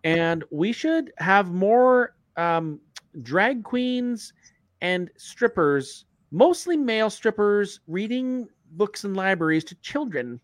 and 0.05 0.44
we 0.51 0.73
should 0.73 1.12
have 1.19 1.53
more 1.53 2.15
um, 2.36 2.81
drag 3.23 3.65
queens 3.65 4.32
and 4.81 5.11
strippers, 5.16 6.05
mostly 6.31 6.77
male 6.77 7.11
strippers, 7.11 7.81
reading 7.86 8.48
books 8.73 9.05
in 9.05 9.15
libraries 9.15 9.65
to 9.65 9.74
children. 9.77 10.40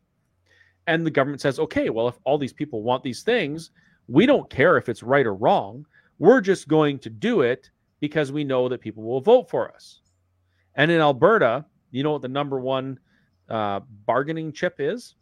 And 0.87 1.07
the 1.07 1.11
government 1.11 1.41
says, 1.41 1.59
okay, 1.59 1.91
well, 1.91 2.09
if 2.09 2.19
all 2.25 2.39
these 2.39 2.53
people 2.53 2.83
want 2.83 3.03
these 3.03 3.23
things, 3.23 3.71
we 4.09 4.27
don't 4.27 4.51
care 4.51 4.77
if 4.77 4.89
it's 4.89 5.03
right 5.03 5.27
or 5.27 5.35
wrong. 5.35 5.87
We're 6.19 6.41
just 6.41 6.69
going 6.69 6.99
to 7.01 7.11
do 7.11 7.43
it 7.43 7.71
because 8.01 8.33
we 8.33 8.45
know 8.45 8.69
that 8.69 8.81
people 8.81 9.05
will 9.05 9.21
vote 9.21 9.49
for 9.49 9.73
us. 9.73 10.01
And 10.75 10.91
in 10.91 11.01
Alberta, 11.01 11.65
you 11.93 12.03
know 12.03 12.13
what 12.13 12.23
the 12.23 12.29
number 12.29 12.59
one 12.59 12.99
uh, 13.49 13.81
bargaining 14.07 14.53
chip 14.53 14.77
is? 14.81 15.15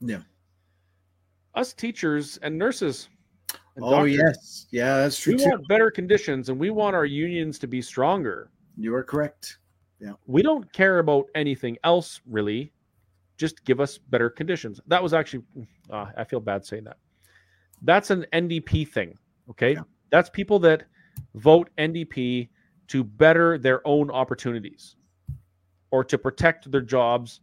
Yeah. 0.00 0.20
Us 1.54 1.72
teachers 1.72 2.38
and 2.42 2.56
nurses. 2.58 3.08
and 3.76 3.84
Oh 3.84 3.90
doctors. 3.90 4.16
yes, 4.16 4.66
yeah, 4.70 4.96
that's 4.98 5.18
true 5.18 5.34
We 5.34 5.44
too. 5.44 5.50
want 5.50 5.68
better 5.68 5.90
conditions 5.90 6.48
and 6.48 6.58
we 6.58 6.70
want 6.70 6.96
our 6.96 7.04
unions 7.04 7.58
to 7.60 7.66
be 7.66 7.82
stronger. 7.82 8.50
You 8.76 8.94
are 8.94 9.04
correct. 9.04 9.58
Yeah. 10.00 10.12
We 10.26 10.42
don't 10.42 10.70
care 10.72 10.98
about 10.98 11.26
anything 11.34 11.76
else 11.84 12.20
really. 12.26 12.72
Just 13.36 13.64
give 13.64 13.80
us 13.80 13.98
better 13.98 14.30
conditions. 14.30 14.80
That 14.86 15.02
was 15.02 15.12
actually, 15.14 15.44
uh, 15.90 16.06
I 16.16 16.24
feel 16.24 16.40
bad 16.40 16.64
saying 16.64 16.84
that. 16.84 16.96
That's 17.82 18.10
an 18.10 18.24
NDP 18.32 18.88
thing. 18.88 19.16
Okay. 19.50 19.72
Yeah. 19.74 19.82
That's 20.10 20.30
people 20.30 20.58
that 20.60 20.84
vote 21.34 21.70
NDP 21.78 22.48
to 22.88 23.04
better 23.04 23.58
their 23.58 23.86
own 23.86 24.10
opportunities 24.10 24.96
or 25.90 26.02
to 26.04 26.18
protect 26.18 26.70
their 26.70 26.80
jobs. 26.80 27.40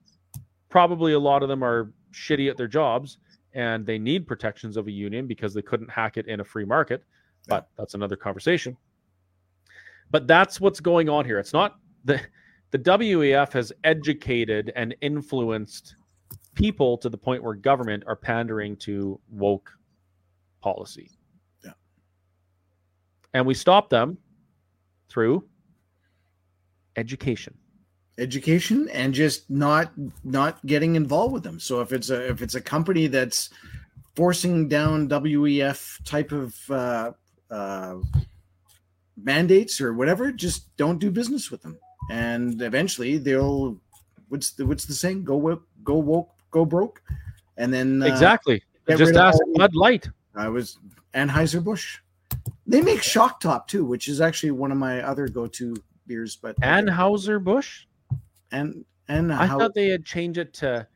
Probably 0.70 1.14
a 1.14 1.20
lot 1.20 1.44
of 1.44 1.50
them 1.50 1.64
are 1.64 1.94
shitty 2.12 2.50
at 2.50 2.58
their 2.58 2.68
jobs 2.68 3.18
and 3.54 3.86
they 3.86 3.98
need 3.98 4.28
protections 4.28 4.78
of 4.78 4.88
a 4.88 4.92
union 4.92 5.28
because 5.28 5.54
they 5.54 5.62
couldn't 5.62 5.90
hack 5.90 6.18
it 6.18 6.28
in 6.28 6.40
a 6.40 6.44
free 6.44 6.66
market. 6.66 7.04
But 7.48 7.70
that's 7.78 7.94
another 7.94 8.16
conversation. 8.16 8.78
But 10.12 10.28
that's 10.28 10.60
what's 10.60 10.80
going 10.80 11.10
on 11.10 11.26
here. 11.26 11.40
It's 11.40 11.54
not 11.54 11.80
the 12.06 12.22
the 12.72 12.80
WEF 12.80 13.52
has 13.54 13.74
educated 13.84 14.72
and 14.76 14.96
influenced 15.02 15.96
people 16.54 16.98
to 17.00 17.10
the 17.10 17.18
point 17.18 17.44
where 17.44 17.56
government 17.56 18.04
are 18.06 18.16
pandering 18.16 18.76
to 18.78 19.20
woke 19.32 19.72
policy. 20.62 21.10
Yeah. 21.64 21.72
And 23.34 23.48
we 23.48 23.56
stop 23.56 23.90
them 23.90 24.18
through 25.10 25.44
education. 26.96 27.58
education 28.18 28.90
and 28.90 29.14
just 29.14 29.50
not 29.50 29.92
not 30.24 30.64
getting 30.66 30.96
involved 30.96 31.34
with 31.34 31.44
them. 31.44 31.60
So 31.60 31.82
if 31.82 31.92
it's 31.94 32.10
a 32.10 32.30
if 32.30 32.42
it's 32.42 32.56
a 32.56 32.62
company 32.62 33.08
that's 33.08 33.50
forcing 34.16 34.68
down 34.68 35.08
WEF 35.08 36.04
type 36.04 36.32
of 36.32 36.56
uh, 36.70 37.12
uh, 37.50 37.96
mandates 39.16 39.80
or 39.80 39.94
whatever, 39.94 40.32
just 40.32 40.76
don't 40.78 41.00
do 41.00 41.10
business 41.10 41.50
with 41.50 41.62
them. 41.62 41.78
And 42.12 42.62
eventually 42.62 43.18
they'll 43.18 43.80
what's 44.30 44.52
the 44.52 44.66
what's 44.66 44.86
the 44.86 44.94
saying? 44.94 45.24
Go 45.24 45.38
woke, 45.38 45.64
go 45.84 45.96
woke, 45.96 46.32
go 46.52 46.66
broke. 46.66 47.02
And 47.58 47.74
then 47.74 48.02
uh, 48.04 48.08
exactly. 48.08 48.64
Just 48.88 49.16
ask 49.16 49.38
Bud 49.54 49.76
Light. 49.76 50.10
I 50.36 50.50
was 50.50 50.80
Anheuser 51.14 51.64
Busch. 51.64 52.00
They 52.70 52.82
make 52.82 53.02
Shock 53.02 53.40
Top 53.40 53.68
too, 53.68 53.84
which 53.84 54.08
is 54.08 54.22
actually 54.22 54.52
one 54.52 54.72
of 54.72 54.78
my 54.78 55.02
other 55.02 55.28
go-to 55.28 55.76
beers. 56.06 56.36
But 56.36 56.56
Anheuser 56.58 57.44
Busch. 57.44 57.86
and 58.52 58.86
and 59.08 59.34
I 59.34 59.48
thought 59.48 59.74
they 59.74 59.88
had 59.90 60.06
changed 60.06 60.38
it 60.38 60.54
to 60.56 60.88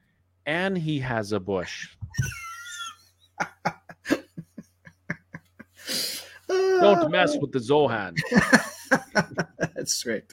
and 0.45 0.77
he 0.77 0.99
has 0.99 1.31
a 1.31 1.39
bush. 1.39 1.87
Don't 6.47 7.09
mess 7.09 7.35
with 7.37 7.51
the 7.51 7.57
Zohan. 7.59 8.15
That's 9.75 10.05
right. 10.05 10.23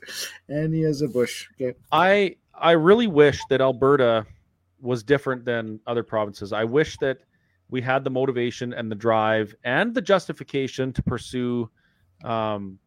And 0.49 0.75
he 0.75 0.83
has 0.83 1.01
a 1.01 1.09
bush. 1.09 1.49
Okay. 1.55 1.79
I 1.91 2.37
I 2.55 2.73
really 2.73 3.07
wish 3.07 3.41
that 3.49 3.62
Alberta 3.62 4.27
was 4.83 5.03
different 5.03 5.47
than 5.47 5.81
other 5.87 6.03
provinces. 6.03 6.53
I 6.53 6.65
wish 6.65 6.99
that 6.99 7.21
we 7.71 7.81
had 7.81 8.05
the 8.05 8.11
motivation 8.11 8.73
and 8.73 8.91
the 8.91 8.95
drive 8.95 9.55
and 9.65 9.95
the 9.95 10.03
justification 10.03 10.93
to 10.93 11.03
pursue 11.03 11.71
um, 12.25 12.79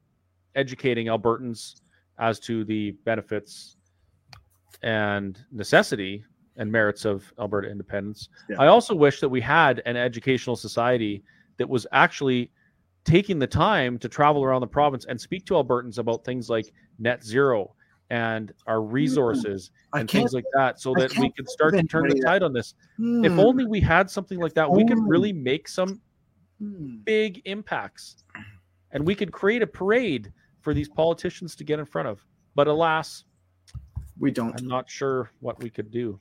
educating 0.55 1.07
Albertans 1.07 1.81
as 2.19 2.39
to 2.41 2.63
the 2.65 2.91
benefits 3.05 3.77
and 4.83 5.39
necessity 5.51 6.23
and 6.57 6.71
merits 6.71 7.05
of 7.05 7.33
Alberta 7.39 7.69
independence. 7.69 8.29
Yeah. 8.49 8.57
I 8.59 8.67
also 8.67 8.93
wish 8.93 9.19
that 9.21 9.29
we 9.29 9.41
had 9.41 9.81
an 9.85 9.97
educational 9.97 10.55
society 10.55 11.23
that 11.57 11.67
was 11.67 11.87
actually 11.91 12.51
taking 13.05 13.39
the 13.39 13.47
time 13.47 13.97
to 13.99 14.07
travel 14.07 14.43
around 14.43 14.61
the 14.61 14.67
province 14.67 15.05
and 15.05 15.19
speak 15.19 15.45
to 15.45 15.55
Albertans 15.55 15.97
about 15.97 16.23
things 16.23 16.49
like 16.49 16.71
net 16.99 17.23
zero 17.23 17.75
and 18.13 18.53
our 18.67 18.79
resources 18.83 19.71
I 19.91 20.01
and 20.01 20.09
things 20.09 20.33
like 20.33 20.45
that 20.53 20.79
so 20.79 20.93
I 20.95 21.01
that 21.01 21.17
we 21.17 21.31
can't 21.31 21.49
start 21.49 21.73
to 21.73 21.81
turn 21.81 22.07
the 22.07 22.21
tide 22.23 22.43
on 22.43 22.53
this. 22.53 22.75
If 22.99 23.31
Hmm, 23.31 23.39
only 23.39 23.65
we 23.65 23.81
had 23.81 24.07
something 24.07 24.39
like 24.39 24.53
that, 24.53 24.69
we 24.69 24.85
could 24.85 24.99
really 24.99 25.33
make 25.33 25.67
some 25.67 25.99
hmm. 26.59 26.97
big 27.05 27.41
impacts 27.45 28.23
and 28.91 29.03
we 29.03 29.15
could 29.15 29.31
create 29.31 29.63
a 29.63 29.67
parade 29.67 30.31
for 30.61 30.75
these 30.75 30.87
politicians 30.87 31.55
to 31.55 31.63
get 31.63 31.79
in 31.79 31.85
front 31.85 32.07
of. 32.07 32.23
But 32.53 32.67
alas, 32.67 33.23
we 34.19 34.29
don't. 34.29 34.59
I'm 34.59 34.67
not 34.67 34.87
sure 34.87 35.31
what 35.39 35.59
we 35.63 35.71
could 35.71 35.89
do. 35.89 36.19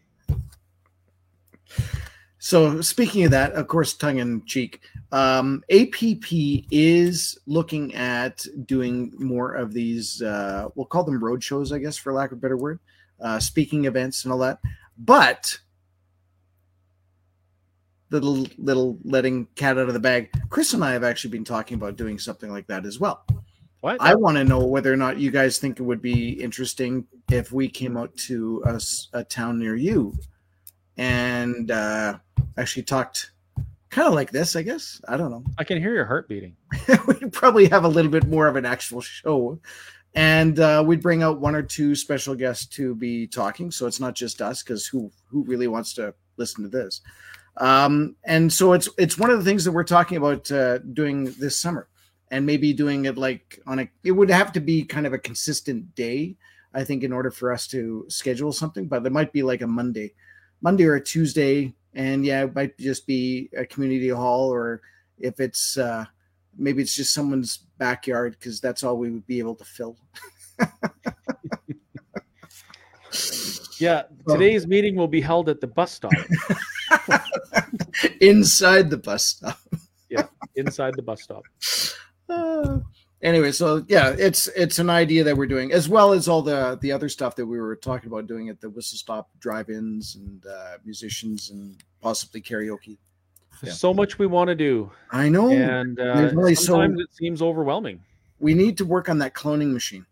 So 2.45 2.81
speaking 2.81 3.23
of 3.23 3.31
that, 3.31 3.53
of 3.53 3.69
course, 3.69 3.95
tongue 3.95 4.19
in 4.19 4.45
cheek, 4.47 4.81
um, 5.13 5.63
APP 5.71 6.27
is 6.73 7.39
looking 7.47 7.95
at 7.95 8.45
doing 8.67 9.13
more 9.17 9.55
of 9.55 9.73
these. 9.73 10.21
Uh, 10.21 10.69
we'll 10.75 10.87
call 10.87 11.05
them 11.05 11.23
road 11.23 11.45
shows, 11.45 11.71
I 11.71 11.79
guess, 11.79 11.97
for 11.97 12.13
lack 12.13 12.33
of 12.33 12.39
a 12.39 12.41
better 12.41 12.57
word, 12.57 12.81
uh, 13.21 13.39
speaking 13.39 13.85
events 13.85 14.25
and 14.25 14.33
all 14.33 14.41
that. 14.41 14.59
But 14.99 15.57
little 18.11 18.45
little 18.59 18.99
letting 19.05 19.47
cat 19.55 19.79
out 19.79 19.87
of 19.87 19.95
the 19.95 20.01
bag. 20.01 20.33
Chris 20.51 20.75
and 20.75 20.85
I 20.85 20.91
have 20.95 21.05
actually 21.05 21.31
been 21.31 21.45
talking 21.45 21.77
about 21.77 21.95
doing 21.95 22.19
something 22.19 22.51
like 22.51 22.67
that 22.67 22.85
as 22.85 22.99
well. 22.99 23.25
What? 23.83 23.99
I 24.01 24.17
want 24.17 24.37
to 24.37 24.43
know 24.43 24.67
whether 24.67 24.93
or 24.93 24.97
not 24.97 25.17
you 25.17 25.31
guys 25.31 25.59
think 25.59 25.79
it 25.79 25.85
would 25.85 26.03
be 26.03 26.31
interesting 26.31 27.07
if 27.31 27.53
we 27.53 27.69
came 27.69 27.97
out 27.97 28.17
to 28.17 28.65
a 29.13 29.23
town 29.23 29.61
near 29.61 29.77
you 29.77 30.13
and 30.97 31.71
uh, 31.71 32.19
actually 32.57 32.83
talked 32.83 33.33
kind 33.91 34.09
of 34.09 34.15
like 34.15 34.31
this, 34.31 34.57
I 34.57 34.63
guess. 34.63 35.01
I 35.07 35.17
don't 35.17 35.31
know. 35.31 35.45
I 35.59 35.65
can 35.65 35.79
hear 35.79 35.95
your 35.95 36.07
heart 36.07 36.29
beating. 36.29 36.57
we'd 37.07 37.33
probably 37.33 37.69
have 37.69 37.85
a 37.85 37.89
little 37.89 38.11
bit 38.11 38.27
more 38.27 38.49
of 38.49 38.57
an 38.57 38.67
actual 38.67 39.01
show. 39.01 39.61
And 40.15 40.59
uh, 40.59 40.83
we'd 40.85 41.03
bring 41.03 41.23
out 41.23 41.41
one 41.41 41.55
or 41.55 41.63
two 41.63 41.95
special 41.95 42.35
guests 42.35 42.67
to 42.77 42.95
be 42.95 43.27
talking. 43.27 43.71
So 43.71 43.87
it's 43.87 44.01
not 44.01 44.15
just 44.15 44.43
us, 44.43 44.63
because 44.63 44.87
who 44.87 45.11
who 45.27 45.43
really 45.45 45.69
wants 45.69 45.95
to 45.95 46.15
listen 46.37 46.63
to 46.65 46.69
this? 46.69 47.01
Um, 47.57 48.17
and 48.25 48.53
so 48.53 48.73
it's 48.73 48.89
it's 48.99 49.19
one 49.19 49.31
of 49.31 49.39
the 49.39 49.45
things 49.45 49.65
that 49.65 49.73
we're 49.73 49.85
talking 49.85 50.19
about 50.19 50.51
uh, 50.53 50.79
doing 50.79 51.33
this 51.39 51.57
summer, 51.57 51.89
and 52.31 52.45
maybe 52.45 52.75
doing 52.75 53.07
it 53.07 53.17
like 53.17 53.61
on 53.67 53.79
a. 53.79 53.89
It 54.05 54.13
would 54.13 54.31
have 54.31 54.53
to 54.53 54.61
be 54.61 54.85
kind 54.85 55.07
of 55.07 55.15
a 55.15 55.19
consistent 55.19 55.95
day, 55.95 56.37
I 56.75 56.85
think, 56.85 57.05
in 57.05 57.13
order 57.13 57.31
for 57.31 57.51
us 57.51 57.67
to 57.69 58.05
schedule 58.09 58.53
something. 58.53 58.89
But 58.89 59.07
it 59.07 59.13
might 59.13 59.33
be 59.33 59.43
like 59.43 59.63
a 59.63 59.67
Monday, 59.67 60.13
Monday 60.63 60.85
or 60.85 60.95
a 60.95 61.03
Tuesday, 61.03 61.75
and 61.95 62.25
yeah, 62.25 62.45
it 62.45 62.55
might 62.55 62.79
just 62.79 63.07
be 63.07 63.51
a 63.57 63.67
community 63.67 64.09
hall, 64.09 64.49
or 64.49 64.81
if 65.19 65.41
it's 65.41 65.77
uh, 65.77 66.05
maybe 66.57 66.83
it's 66.83 66.95
just 66.95 67.13
someone's 67.13 67.67
backyard 67.79 68.37
because 68.39 68.61
that's 68.61 68.83
all 68.83 68.97
we 68.97 69.11
would 69.11 69.27
be 69.27 69.39
able 69.39 69.55
to 69.57 69.65
fill. 69.65 69.97
Yeah, 73.83 74.05
today's 74.29 74.65
meeting 74.69 74.95
will 74.95 75.09
be 75.09 75.21
held 75.21 75.49
at 75.49 75.61
the 75.61 75.67
bus 75.67 75.91
stop, 75.91 76.13
inside 78.21 78.91
the 78.91 78.97
bus 78.97 79.27
stop. 79.27 79.59
Yeah, 80.09 80.27
inside 80.55 80.95
the 80.95 81.03
bus 81.03 81.23
stop. 81.23 81.43
Uh, 82.29 82.79
anyway, 83.23 83.53
so 83.53 83.85
yeah, 83.89 84.15
it's 84.19 84.49
it's 84.49 84.79
an 84.79 84.91
idea 84.91 85.25
that 85.25 85.37
we're 85.37 85.47
doing, 85.47 85.73
as 85.73 85.89
well 85.89 86.13
as 86.13 86.29
all 86.29 86.43
the 86.43 86.79
the 86.81 86.93
other 86.93 87.09
stuff 87.09 87.37
that 87.37 87.47
we 87.47 87.61
were 87.61 87.77
talking 87.77 88.09
about 88.09 88.27
doing 88.27 88.49
at 88.49 88.61
the 88.61 88.69
whistle 88.71 88.99
stop 88.99 89.31
drive-ins 89.41 90.17
and 90.17 90.47
uh, 90.47 90.77
musicians 90.85 91.51
and 91.51 91.77
possibly 92.01 92.41
karaoke. 92.41 92.99
There's 93.63 93.79
so 93.79 93.95
much 93.95 94.19
we 94.19 94.27
want 94.27 94.49
to 94.49 94.55
do, 94.57 94.91
I 95.13 95.29
know 95.29 95.51
and 95.51 95.99
uh, 96.01 96.17
There's 96.17 96.33
only 96.33 96.55
so- 96.57 96.65
sometimes 96.73 97.01
it 97.01 97.15
seems 97.15 97.41
overwhelming. 97.41 98.01
we 98.41 98.55
need 98.55 98.77
to 98.79 98.85
work 98.85 99.09
on 99.09 99.19
that 99.19 99.35
cloning 99.35 99.73
machine. 99.73 100.05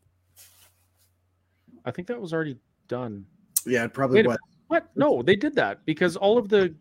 I 1.85 1.91
think 1.91 2.07
that 2.09 2.21
was 2.21 2.33
already 2.33 2.57
done. 2.89 3.27
Yeah, 3.67 3.85
it 3.85 3.93
probably 3.93 4.23
was. 4.23 4.39
What? 4.69 4.89
No, 4.95 5.21
they 5.23 5.35
did 5.35 5.55
that 5.57 5.85
because 5.85 6.15
all 6.17 6.39
of 6.39 6.49
the 6.49 6.73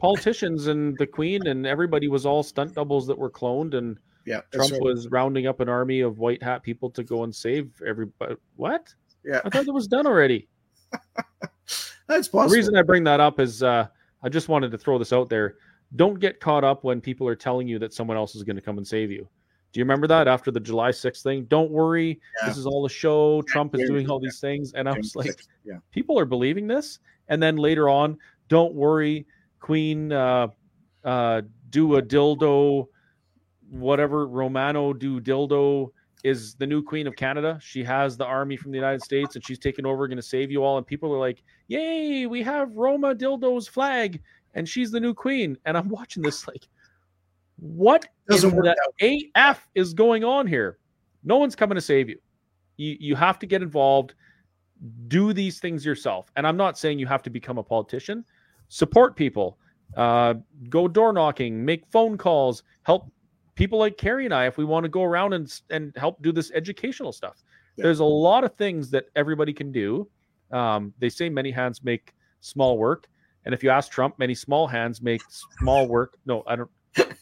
politicians 0.00 0.66
and 0.66 0.98
the 0.98 1.06
Queen 1.06 1.46
and 1.46 1.66
everybody 1.66 2.08
was 2.08 2.26
all 2.26 2.42
stunt 2.42 2.74
doubles 2.74 3.06
that 3.06 3.16
were 3.16 3.30
cloned, 3.30 3.74
and 3.74 3.96
Yeah, 4.24 4.40
Trump 4.52 4.72
right. 4.72 4.80
was 4.82 5.08
rounding 5.08 5.46
up 5.46 5.60
an 5.60 5.68
army 5.68 6.00
of 6.00 6.18
white 6.18 6.42
hat 6.42 6.62
people 6.62 6.90
to 6.90 7.02
go 7.02 7.24
and 7.24 7.34
save 7.34 7.70
everybody. 7.86 8.36
What? 8.56 8.94
Yeah, 9.24 9.40
I 9.44 9.50
thought 9.50 9.66
it 9.66 9.74
was 9.74 9.86
done 9.88 10.06
already. 10.06 10.48
that's 12.06 12.28
possible. 12.28 12.48
The 12.48 12.54
reason 12.54 12.76
I 12.76 12.82
bring 12.82 13.04
that 13.04 13.20
up 13.20 13.40
is 13.40 13.62
uh, 13.62 13.86
I 14.22 14.28
just 14.28 14.48
wanted 14.48 14.70
to 14.70 14.78
throw 14.78 14.98
this 14.98 15.12
out 15.12 15.28
there. 15.28 15.56
don't 15.96 16.18
get 16.18 16.40
caught 16.40 16.64
up 16.64 16.84
when 16.84 17.00
people 17.00 17.26
are 17.28 17.36
telling 17.36 17.68
you 17.68 17.78
that 17.78 17.92
someone 17.92 18.16
else 18.16 18.34
is 18.34 18.42
going 18.42 18.56
to 18.56 18.62
come 18.62 18.78
and 18.78 18.86
save 18.86 19.10
you. 19.10 19.28
Do 19.72 19.80
you 19.80 19.84
remember 19.84 20.06
that 20.06 20.28
after 20.28 20.50
the 20.50 20.60
July 20.60 20.90
6th 20.90 21.22
thing? 21.22 21.44
Don't 21.44 21.70
worry, 21.70 22.20
Yeah. 22.40 22.48
this 22.48 22.58
is 22.58 22.66
all 22.66 22.84
a 22.84 22.90
show. 22.90 23.42
Trump 23.42 23.74
is 23.74 23.88
doing 23.88 24.08
all 24.10 24.20
these 24.20 24.38
things, 24.38 24.74
and 24.74 24.88
I 24.88 24.96
was 24.96 25.16
like, 25.16 25.42
yeah. 25.64 25.78
people 25.90 26.18
are 26.18 26.26
believing 26.26 26.66
this. 26.66 26.98
And 27.28 27.42
then 27.42 27.56
later 27.56 27.88
on, 27.88 28.18
don't 28.48 28.74
worry, 28.74 29.26
Queen, 29.60 30.12
uh, 30.12 30.48
uh, 31.04 31.42
do 31.70 31.96
a 31.96 32.02
dildo, 32.02 32.88
whatever 33.72 34.26
Romano 34.26 34.92
do 34.92 35.20
dildo 35.20 35.90
is 36.24 36.54
the 36.54 36.66
new 36.66 36.82
Queen 36.82 37.06
of 37.06 37.16
Canada. 37.16 37.58
She 37.60 37.82
has 37.82 38.16
the 38.16 38.24
army 38.24 38.56
from 38.56 38.70
the 38.70 38.78
United 38.78 39.02
States, 39.02 39.34
and 39.34 39.44
she's 39.44 39.58
taking 39.58 39.84
over, 39.84 40.06
going 40.06 40.16
to 40.16 40.22
save 40.22 40.50
you 40.50 40.62
all. 40.62 40.78
And 40.78 40.86
people 40.86 41.12
are 41.12 41.18
like, 41.18 41.42
"Yay, 41.68 42.26
we 42.26 42.42
have 42.42 42.76
Roma 42.76 43.14
dildo's 43.14 43.66
flag, 43.66 44.20
and 44.54 44.68
she's 44.68 44.90
the 44.90 45.00
new 45.00 45.14
queen." 45.14 45.58
And 45.64 45.76
I'm 45.76 45.88
watching 45.88 46.22
this 46.22 46.46
like, 46.46 46.68
what 47.62 48.06
Doesn't 48.28 48.54
work 48.54 48.64
the 49.00 49.24
out. 49.36 49.52
AF 49.52 49.68
is 49.74 49.94
going 49.94 50.24
on 50.24 50.46
here? 50.46 50.78
No 51.22 51.38
one's 51.38 51.54
coming 51.54 51.76
to 51.76 51.80
save 51.80 52.08
you. 52.08 52.18
You 52.76 52.96
you 52.98 53.14
have 53.14 53.38
to 53.38 53.46
get 53.46 53.62
involved. 53.62 54.14
Do 55.06 55.32
these 55.32 55.60
things 55.60 55.86
yourself. 55.86 56.30
And 56.34 56.46
I'm 56.46 56.56
not 56.56 56.76
saying 56.76 56.98
you 56.98 57.06
have 57.06 57.22
to 57.22 57.30
become 57.30 57.58
a 57.58 57.62
politician. 57.62 58.24
Support 58.68 59.14
people. 59.14 59.58
Uh, 59.96 60.34
go 60.68 60.88
door 60.88 61.12
knocking. 61.12 61.64
Make 61.64 61.86
phone 61.86 62.18
calls. 62.18 62.64
Help 62.82 63.12
people 63.54 63.78
like 63.78 63.96
Kerry 63.96 64.24
and 64.24 64.34
I 64.34 64.46
if 64.46 64.56
we 64.56 64.64
want 64.64 64.84
to 64.84 64.88
go 64.88 65.02
around 65.02 65.32
and 65.32 65.60
and 65.70 65.92
help 65.96 66.22
do 66.22 66.32
this 66.32 66.50
educational 66.52 67.12
stuff. 67.12 67.42
Yeah. 67.76 67.84
There's 67.84 68.00
a 68.00 68.04
lot 68.04 68.44
of 68.44 68.54
things 68.54 68.90
that 68.90 69.06
everybody 69.16 69.52
can 69.52 69.72
do. 69.72 70.08
Um, 70.50 70.92
they 70.98 71.08
say 71.08 71.28
many 71.28 71.50
hands 71.50 71.82
make 71.82 72.14
small 72.40 72.76
work, 72.76 73.08
and 73.44 73.54
if 73.54 73.62
you 73.62 73.70
ask 73.70 73.90
Trump, 73.90 74.18
many 74.18 74.34
small 74.34 74.66
hands 74.66 75.00
make 75.00 75.22
small 75.58 75.86
work. 75.88 76.18
No, 76.26 76.42
I 76.46 76.56
don't. 76.56 76.70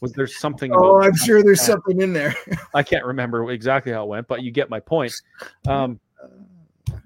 Was 0.01 0.12
there 0.12 0.27
something? 0.27 0.73
Oh, 0.77 1.01
I'm 1.01 1.15
sure 1.15 1.43
there's 1.43 1.61
Uh, 1.61 1.65
something 1.65 2.01
in 2.01 2.12
there. 2.12 2.35
I 2.74 2.82
can't 2.82 3.05
remember 3.05 3.51
exactly 3.52 3.93
how 3.93 4.05
it 4.05 4.09
went, 4.09 4.27
but 4.27 4.43
you 4.43 4.51
get 4.51 4.69
my 4.69 4.81
point. 4.81 5.12
Um, 5.69 6.01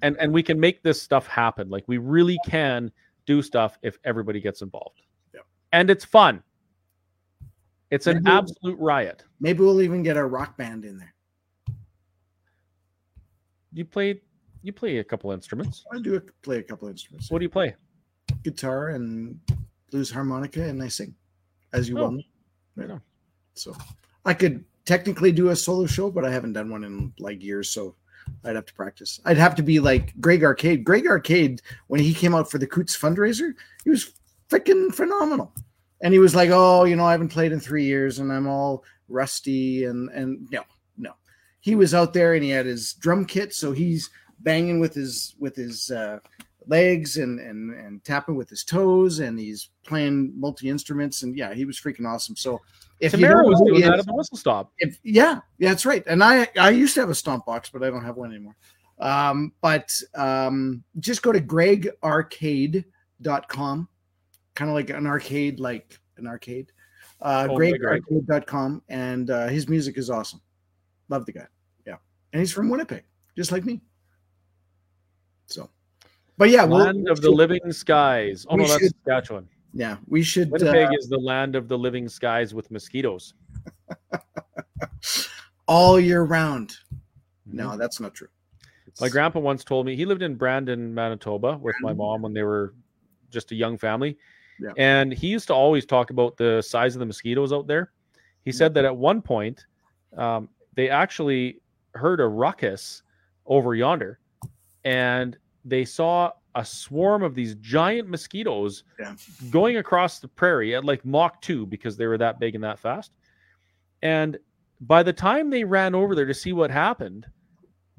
and 0.00 0.16
and 0.18 0.32
we 0.32 0.42
can 0.42 0.58
make 0.58 0.82
this 0.82 1.00
stuff 1.00 1.26
happen. 1.26 1.68
Like 1.68 1.84
we 1.86 1.98
really 1.98 2.38
can 2.46 2.90
do 3.26 3.42
stuff 3.42 3.78
if 3.82 3.98
everybody 4.04 4.40
gets 4.40 4.62
involved. 4.62 5.02
Yeah. 5.34 5.40
And 5.72 5.90
it's 5.90 6.04
fun. 6.04 6.42
It's 7.94 8.08
an 8.08 8.22
Maybe- 8.24 8.36
absolute 8.36 8.78
riot. 8.80 9.22
Maybe 9.38 9.60
we'll 9.60 9.80
even 9.80 10.02
get 10.02 10.16
a 10.16 10.24
rock 10.24 10.56
band 10.56 10.84
in 10.84 10.98
there. 10.98 11.14
You 13.72 13.84
play 13.84 14.20
you 14.62 14.72
play 14.72 14.98
a 14.98 15.04
couple 15.04 15.30
instruments. 15.30 15.84
I 15.92 16.00
do 16.00 16.20
play 16.42 16.58
a 16.58 16.62
couple 16.62 16.88
instruments. 16.88 17.30
What 17.30 17.38
do 17.38 17.44
you 17.44 17.50
play? 17.50 17.74
Guitar 18.42 18.88
and 18.90 19.38
blues 19.90 20.10
harmonica, 20.10 20.62
and 20.62 20.82
I 20.82 20.88
sing, 20.88 21.14
as 21.72 21.88
you 21.88 21.98
Oh. 21.98 22.02
well 22.02 22.10
know. 22.12 22.22
Right. 22.76 22.88
Yeah. 22.88 22.94
Oh. 22.96 23.00
So 23.54 23.76
I 24.24 24.34
could 24.34 24.64
technically 24.86 25.32
do 25.32 25.50
a 25.50 25.56
solo 25.56 25.86
show, 25.86 26.10
but 26.10 26.24
I 26.24 26.30
haven't 26.32 26.54
done 26.54 26.70
one 26.70 26.82
in 26.84 27.12
like 27.18 27.42
years, 27.42 27.68
so 27.70 27.94
I'd 28.42 28.56
have 28.56 28.66
to 28.66 28.74
practice. 28.74 29.20
I'd 29.24 29.36
have 29.36 29.54
to 29.56 29.62
be 29.62 29.78
like 29.80 30.18
Greg 30.20 30.42
Arcade. 30.42 30.82
Greg 30.82 31.06
Arcade, 31.06 31.60
when 31.88 32.00
he 32.00 32.14
came 32.14 32.34
out 32.34 32.50
for 32.50 32.58
the 32.58 32.66
Coutts 32.66 32.96
fundraiser, 32.96 33.52
he 33.84 33.90
was 33.90 34.12
freaking 34.48 34.92
phenomenal. 34.94 35.52
And 36.04 36.12
he 36.12 36.20
was 36.20 36.36
like, 36.36 36.50
"Oh, 36.52 36.84
you 36.84 36.94
know, 36.94 37.04
I 37.04 37.12
haven't 37.12 37.30
played 37.30 37.50
in 37.50 37.58
three 37.58 37.84
years, 37.84 38.20
and 38.20 38.32
I'm 38.32 38.46
all 38.46 38.84
rusty." 39.08 39.86
And 39.86 40.08
and 40.10 40.46
no, 40.52 40.62
no, 40.96 41.14
he 41.60 41.74
was 41.74 41.94
out 41.94 42.12
there 42.12 42.34
and 42.34 42.44
he 42.44 42.50
had 42.50 42.66
his 42.66 42.92
drum 42.92 43.24
kit, 43.24 43.52
so 43.52 43.72
he's 43.72 44.10
banging 44.38 44.78
with 44.78 44.94
his 44.94 45.34
with 45.40 45.56
his 45.56 45.90
uh, 45.90 46.20
legs 46.66 47.16
and 47.16 47.40
and 47.40 47.74
and 47.74 48.04
tapping 48.04 48.36
with 48.36 48.48
his 48.48 48.64
toes, 48.64 49.18
and 49.18 49.38
he's 49.38 49.70
playing 49.84 50.32
multi 50.38 50.68
instruments, 50.68 51.22
and 51.22 51.36
yeah, 51.36 51.54
he 51.54 51.64
was 51.64 51.80
freaking 51.80 52.06
awesome. 52.06 52.36
So 52.36 52.60
if 53.00 53.12
you 53.12 53.20
Tamara 53.20 53.44
was 53.44 53.60
doing 53.60 53.80
that 53.82 53.98
at 53.98 54.06
the 54.06 54.14
whistle 54.14 54.36
stop. 54.36 54.72
if 54.78 54.98
yeah, 55.02 55.40
yeah, 55.58 55.70
that's 55.70 55.86
right. 55.86 56.04
And 56.06 56.22
I 56.22 56.48
I 56.58 56.70
used 56.70 56.94
to 56.94 57.00
have 57.00 57.10
a 57.10 57.14
stomp 57.14 57.46
box, 57.46 57.70
but 57.70 57.82
I 57.82 57.90
don't 57.90 58.04
have 58.04 58.16
one 58.16 58.30
anymore. 58.30 58.56
Um, 58.98 59.52
but 59.60 59.92
um, 60.14 60.84
just 61.00 61.22
go 61.22 61.32
to 61.32 61.40
gregarcade.com, 61.40 63.88
kind 64.54 64.70
of 64.70 64.74
like 64.74 64.90
an 64.90 65.06
arcade, 65.06 65.60
like 65.60 65.98
an 66.16 66.26
arcade. 66.26 66.72
Uh, 67.20 67.46
Oh, 67.50 67.58
God. 67.58 68.80
and 68.88 69.30
uh, 69.30 69.46
his 69.48 69.68
music 69.68 69.96
is 69.98 70.10
awesome. 70.10 70.40
Love 71.08 71.26
the 71.26 71.32
guy. 71.32 71.46
Yeah, 71.86 71.96
and 72.32 72.40
he's 72.40 72.52
from 72.52 72.68
Winnipeg, 72.68 73.04
just 73.36 73.52
like 73.52 73.64
me. 73.64 73.80
So, 75.46 75.70
but 76.38 76.50
yeah, 76.50 76.64
we'll- 76.64 76.78
Land 76.78 77.08
of 77.08 77.20
the 77.20 77.30
living 77.30 77.72
skies. 77.72 78.46
Oh 78.48 78.56
no, 78.56 78.64
that's 78.66 78.80
should- 78.80 78.92
Saskatchewan. 79.04 79.48
yeah, 79.72 79.96
we 80.08 80.22
should. 80.22 80.50
Winnipeg 80.50 80.88
Uh, 80.88 80.98
is 80.98 81.08
the 81.08 81.18
land 81.18 81.56
of 81.56 81.68
the 81.68 81.78
living 81.78 82.08
skies 82.08 82.54
with 82.54 82.70
mosquitoes. 82.70 83.34
all 85.68 85.98
year 85.98 86.22
round. 86.22 86.76
No, 87.46 87.70
Mhm. 87.70 87.78
that's 87.78 88.00
not 88.00 88.14
true. 88.14 88.28
My 89.00 89.08
grandpa 89.08 89.40
once 89.40 89.64
told 89.64 89.86
me 89.86 89.96
he 89.96 90.04
lived 90.04 90.22
in 90.22 90.36
Brandon, 90.36 90.94
Manitoba 90.94 91.56
with 91.58 91.74
my 91.80 91.92
mom 91.92 92.22
when 92.22 92.32
they 92.32 92.42
were 92.44 92.74
just 93.30 93.50
a 93.52 93.54
young 93.54 93.76
family. 93.76 94.16
Yeah. 94.60 94.70
And 94.76 95.12
he 95.12 95.28
used 95.28 95.46
to 95.48 95.54
always 95.54 95.84
talk 95.84 96.10
about 96.10 96.36
the 96.36 96.62
size 96.62 96.94
of 96.94 97.00
the 97.00 97.06
mosquitoes 97.06 97.52
out 97.52 97.66
there. 97.66 97.92
He 98.44 98.52
said 98.52 98.74
that 98.74 98.84
at 98.84 98.96
one 98.96 99.20
point, 99.22 99.66
um, 100.16 100.48
they 100.74 100.88
actually 100.90 101.60
heard 101.94 102.20
a 102.20 102.26
ruckus 102.26 103.02
over 103.46 103.74
yonder 103.74 104.18
and 104.84 105.36
they 105.64 105.84
saw 105.84 106.30
a 106.56 106.64
swarm 106.64 107.22
of 107.22 107.34
these 107.34 107.54
giant 107.56 108.08
mosquitoes 108.08 108.84
Yeah. 108.98 109.16
going 109.50 109.78
across 109.78 110.20
the 110.20 110.28
prairie 110.28 110.74
at 110.74 110.84
like 110.84 111.04
Mach 111.04 111.40
2 111.40 111.66
because 111.66 111.96
they 111.96 112.06
were 112.06 112.18
that 112.18 112.38
big 112.38 112.54
and 112.54 112.62
that 112.62 112.78
fast. 112.78 113.12
And 114.02 114.38
by 114.82 115.02
the 115.02 115.12
time 115.12 115.50
they 115.50 115.64
ran 115.64 115.94
over 115.94 116.14
there 116.14 116.26
to 116.26 116.34
see 116.34 116.52
what 116.52 116.70
happened, 116.70 117.26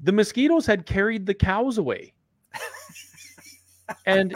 the 0.00 0.12
mosquitoes 0.12 0.64
had 0.66 0.86
carried 0.86 1.26
the 1.26 1.34
cows 1.34 1.78
away. 1.78 2.14
and 4.06 4.34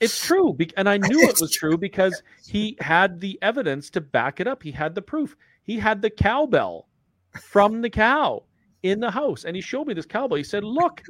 it's 0.00 0.24
true. 0.24 0.56
And 0.76 0.88
I 0.88 0.96
knew 0.96 1.20
it 1.28 1.40
was 1.40 1.52
true 1.52 1.76
because 1.78 2.22
he 2.46 2.76
had 2.80 3.20
the 3.20 3.38
evidence 3.42 3.90
to 3.90 4.00
back 4.00 4.40
it 4.40 4.46
up. 4.46 4.62
He 4.62 4.72
had 4.72 4.94
the 4.94 5.02
proof. 5.02 5.36
He 5.62 5.78
had 5.78 6.02
the 6.02 6.10
cowbell 6.10 6.88
from 7.40 7.80
the 7.82 7.90
cow 7.90 8.44
in 8.82 8.98
the 9.00 9.10
house. 9.10 9.44
And 9.44 9.54
he 9.54 9.62
showed 9.62 9.86
me 9.86 9.94
this 9.94 10.06
cowbell. 10.06 10.36
He 10.38 10.44
said, 10.44 10.64
Look, 10.64 11.02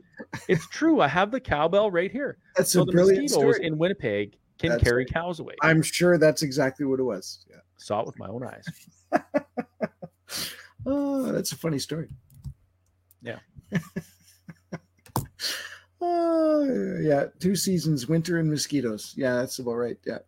it's 0.49 0.67
true. 0.69 1.01
I 1.01 1.09
have 1.09 1.31
the 1.31 1.41
cowbell 1.41 1.91
right 1.91 2.11
here. 2.11 2.39
That's 2.57 2.73
So 2.73 2.83
a 2.83 2.85
the 2.85 2.93
brilliant 2.93 3.23
mosquitoes 3.23 3.55
story. 3.55 3.67
in 3.67 3.79
Winnipeg 3.79 4.37
can 4.59 4.71
That's 4.71 4.83
carry 4.83 5.07
cows 5.07 5.41
away. 5.41 5.55
I'm 5.63 5.81
sure 5.83 6.19
that's 6.19 6.43
exactly 6.43 6.85
what 6.85 7.01
it 7.01 7.05
was. 7.05 7.47
Yeah. 7.49 7.57
Saw 7.79 8.01
it 8.01 8.07
with 8.07 8.19
my 8.19 8.29
own 8.29 8.45
eyes. 8.45 8.65
Oh, 10.87 11.31
that's 11.31 11.53
a 11.53 11.57
funny 11.57 11.79
story. 11.79 12.09
Yeah. 13.23 13.39
oh, 16.01 16.99
yeah. 17.01 17.27
Two 17.39 17.57
seasons, 17.57 18.09
winter 18.09 18.39
and 18.39 18.49
mosquitoes. 18.51 19.15
Yeah, 19.17 19.35
that's 19.37 19.59
about 19.59 19.75
right. 19.75 19.97
Yeah. 20.07 20.19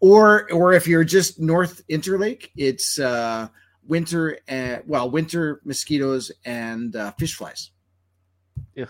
Or, 0.00 0.50
or 0.52 0.72
if 0.74 0.86
you're 0.86 1.04
just 1.04 1.40
north 1.40 1.82
Interlake, 1.88 2.50
it's 2.56 2.98
uh, 2.98 3.48
winter 3.86 4.38
and 4.48 4.82
well, 4.86 5.10
winter 5.10 5.60
mosquitoes 5.64 6.30
and 6.44 6.94
uh, 6.96 7.12
fish 7.12 7.34
flies. 7.36 7.70
Ugh. 8.80 8.88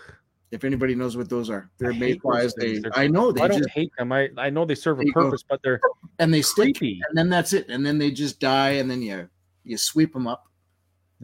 If 0.51 0.63
anybody 0.63 0.95
knows 0.95 1.17
what 1.17 1.29
those 1.29 1.49
are, 1.49 1.69
they're 1.79 1.93
mayflies. 1.93 2.53
They, 2.53 2.77
They're- 2.77 2.91
I 2.95 3.07
know 3.07 3.31
they 3.31 3.41
I 3.41 3.47
don't 3.47 3.57
just 3.57 3.69
hate 3.71 3.91
them. 3.97 4.11
I, 4.11 4.29
I 4.37 4.49
know 4.49 4.63
they 4.63 4.75
serve 4.75 4.97
a 4.97 4.99
There 4.99 5.07
you 5.07 5.13
go. 5.13 5.23
purpose, 5.23 5.43
but 5.47 5.59
they're 5.63 5.81
and 6.19 6.33
they 6.33 6.41
stick, 6.41 6.75
creepy. 6.77 7.01
and 7.09 7.17
then 7.17 7.29
that's 7.29 7.51
it. 7.51 7.67
And 7.67 7.85
then 7.85 7.97
they 7.97 8.11
just 8.11 8.39
die, 8.39 8.71
and 8.71 8.89
then 8.89 9.01
you 9.01 9.27
you 9.65 9.77
sweep 9.77 10.13
them 10.13 10.27
up, 10.27 10.47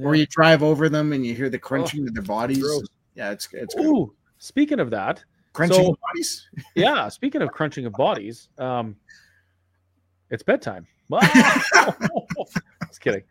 or 0.04 0.16
you 0.16 0.26
drive 0.26 0.64
over 0.64 0.90
them, 0.90 1.14
and 1.14 1.26
you 1.26 1.34
hear 1.34 1.50
the 1.50 1.60
crunching 1.60 2.06
of 2.08 2.14
their 2.14 2.24
bodies. 2.24 2.62
gross. 2.62 2.86
Yeah, 3.16 3.32
it's 3.32 3.48
it's. 3.54 3.76
Ooh, 3.78 4.14
speaking 4.42 4.80
of 4.80 4.90
that, 4.90 5.24
crunching 5.54 5.86
so- 5.86 5.98
bodies. 6.10 6.50
yeah, 6.76 7.08
speaking 7.08 7.42
of 7.42 7.52
crunching 7.52 7.86
of 7.86 7.94
bodies, 7.94 8.50
um, 8.58 8.98
it's 10.30 10.44
bedtime. 10.44 10.86
Just 12.88 13.00
kidding. 13.00 13.24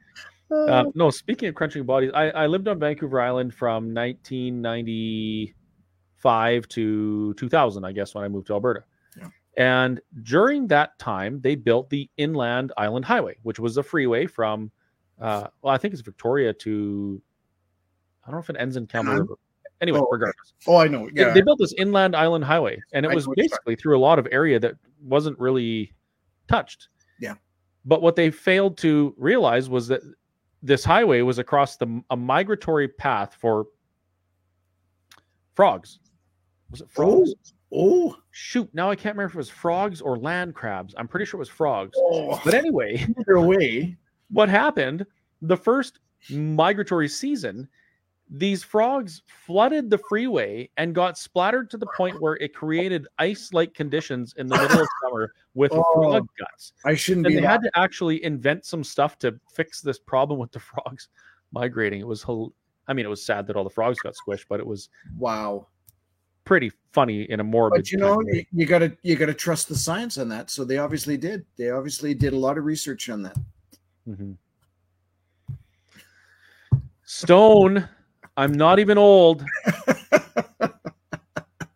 Uh, 0.50 0.84
no, 0.94 1.10
speaking 1.10 1.48
of 1.48 1.54
crunching 1.54 1.84
bodies, 1.84 2.10
I, 2.14 2.30
I 2.30 2.46
lived 2.46 2.68
on 2.68 2.78
Vancouver 2.78 3.20
Island 3.20 3.54
from 3.54 3.92
1995 3.94 6.68
to 6.68 7.34
2000, 7.34 7.84
I 7.84 7.92
guess, 7.92 8.14
when 8.14 8.24
I 8.24 8.28
moved 8.28 8.46
to 8.48 8.54
Alberta. 8.54 8.84
Yeah. 9.16 9.28
And 9.56 10.00
during 10.22 10.66
that 10.68 10.98
time, 10.98 11.40
they 11.40 11.54
built 11.54 11.88
the 11.88 12.10
Inland 12.16 12.72
Island 12.76 13.04
Highway, 13.04 13.36
which 13.42 13.60
was 13.60 13.76
a 13.76 13.82
freeway 13.82 14.26
from, 14.26 14.72
uh, 15.20 15.46
well, 15.62 15.72
I 15.72 15.78
think 15.78 15.94
it's 15.94 16.02
Victoria 16.02 16.52
to, 16.54 17.22
I 18.24 18.30
don't 18.30 18.34
know 18.34 18.40
if 18.40 18.50
it 18.50 18.56
ends 18.58 18.76
in 18.76 18.88
Campbell? 18.88 19.14
River. 19.14 19.36
Anyway, 19.80 19.98
Oh, 19.98 20.08
regardless. 20.10 20.52
oh, 20.66 20.76
I 20.76 20.88
know. 20.88 21.06
They- 21.06 21.22
Yeah, 21.22 21.32
They, 21.32 21.40
built 21.40 21.58
this 21.58 21.74
inland 21.78 22.14
island 22.14 22.44
highway, 22.44 22.78
and 22.92 23.06
it 23.06 23.12
I 23.12 23.14
was 23.14 23.26
know 23.26 23.30
what 23.30 23.38
you're 23.38 23.44
basically 23.44 23.76
through 23.76 23.96
a 23.96 24.00
lot 24.00 24.18
of 24.18 24.28
area 24.30 24.58
that 24.60 24.74
wasn't 25.02 25.38
really 25.38 25.94
touched. 26.48 26.88
Yeah. 27.20 27.34
But 27.84 28.02
what 28.02 28.16
they 28.16 28.30
failed 28.30 28.76
to 28.78 29.14
realize 29.16 29.70
was 29.70 29.88
that 29.88 30.02
this 30.62 30.84
highway 30.84 31.22
was 31.22 31.38
across 31.38 31.76
the 31.76 32.02
a 32.10 32.16
migratory 32.16 32.88
path 32.88 33.34
for 33.40 33.66
frogs. 35.54 36.00
Was 36.70 36.82
it 36.82 36.88
oh, 36.90 36.92
frogs? 36.92 37.32
Oh, 37.72 38.16
Shoot, 38.32 38.68
now 38.74 38.90
I 38.90 38.96
can't 38.96 39.16
remember 39.16 39.30
if 39.30 39.34
it 39.34 39.38
was 39.38 39.48
frogs 39.50 40.00
or 40.00 40.18
land 40.18 40.54
crabs. 40.54 40.94
I'm 40.98 41.08
pretty 41.08 41.24
sure 41.24 41.38
it 41.38 41.40
was 41.40 41.48
frogs. 41.48 41.96
oh. 41.96 42.40
But 42.44 42.54
anyway, 42.54 43.06
either 43.18 43.40
way. 43.40 43.96
what 44.30 44.48
happened 44.48 45.06
the 45.42 45.56
first 45.56 46.00
migratory 46.30 47.08
season 47.08 47.68
these 48.32 48.62
frogs 48.62 49.22
flooded 49.26 49.90
the 49.90 49.98
freeway 49.98 50.70
and 50.76 50.94
got 50.94 51.18
splattered 51.18 51.68
to 51.70 51.76
the 51.76 51.86
point 51.96 52.20
where 52.20 52.36
it 52.36 52.54
created 52.54 53.08
ice-like 53.18 53.74
conditions 53.74 54.34
in 54.38 54.46
the 54.46 54.54
middle 54.54 54.80
of 54.82 54.88
summer 55.04 55.32
with 55.54 55.72
Oh, 55.74 55.84
frog 55.94 56.26
guts 56.38 56.72
I 56.84 56.94
shouldn't 56.94 57.26
and 57.26 57.34
be. 57.34 57.40
they 57.40 57.46
had 57.46 57.60
to 57.62 57.70
actually 57.74 58.22
invent 58.24 58.64
some 58.64 58.84
stuff 58.84 59.18
to 59.18 59.38
fix 59.52 59.80
this 59.80 59.98
problem 59.98 60.38
with 60.38 60.52
the 60.52 60.60
frogs 60.70 61.08
migrating 61.52 62.00
it 62.00 62.06
was 62.06 62.24
i 62.86 62.92
mean 62.92 63.04
it 63.04 63.08
was 63.08 63.24
sad 63.24 63.46
that 63.48 63.56
all 63.56 63.64
the 63.64 63.70
frogs 63.70 63.98
got 63.98 64.14
squished 64.14 64.44
but 64.48 64.60
it 64.60 64.66
was 64.66 64.88
Wow. 65.18 65.66
pretty 66.44 66.70
funny 66.92 67.22
in 67.30 67.40
a 67.40 67.44
morbid 67.44 67.80
But 67.80 67.90
you 67.90 67.98
know, 67.98 68.20
you, 68.26 68.44
you 68.52 68.66
gotta 68.66 68.96
you 69.02 69.16
gotta 69.16 69.34
trust 69.34 69.68
the 69.68 69.76
science 69.76 70.18
on 70.18 70.28
that. 70.28 70.50
So 70.50 70.64
they 70.64 70.78
obviously 70.78 71.16
did. 71.16 71.44
They 71.56 71.70
obviously 71.70 72.14
did 72.14 72.32
a 72.32 72.36
lot 72.36 72.58
of 72.58 72.64
research 72.64 73.08
on 73.10 73.22
that. 73.22 73.36
Mhm. 74.08 74.36
stone 77.04 77.88
i'm 78.40 78.52
not 78.52 78.78
even 78.78 78.96
old 78.98 79.44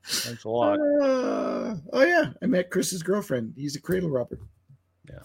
thanks 0.07 0.45
a 0.45 0.49
lot 0.49 0.79
Uh, 0.81 1.77
oh 1.93 2.03
yeah, 2.05 2.31
I 2.43 2.47
met 2.47 2.71
Chris's 2.71 3.03
girlfriend. 3.03 3.55
He's 3.57 3.75
a 3.77 3.81
cradle 3.81 4.11
robber. 4.11 4.39
Yeah. 5.09 5.19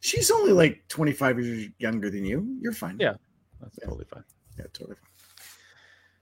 She's 0.00 0.30
only 0.30 0.52
like 0.52 0.82
25 0.88 1.44
years 1.44 1.68
younger 1.78 2.08
than 2.10 2.24
you. 2.24 2.56
You're 2.60 2.72
fine. 2.72 2.96
Yeah. 2.98 3.14
that's 3.60 3.76
Yeah. 3.80 3.86
totally 3.88 4.06
fine 4.06 4.24
Yeah, 4.58 4.64
totally 4.72 4.96
fine. 4.96 5.06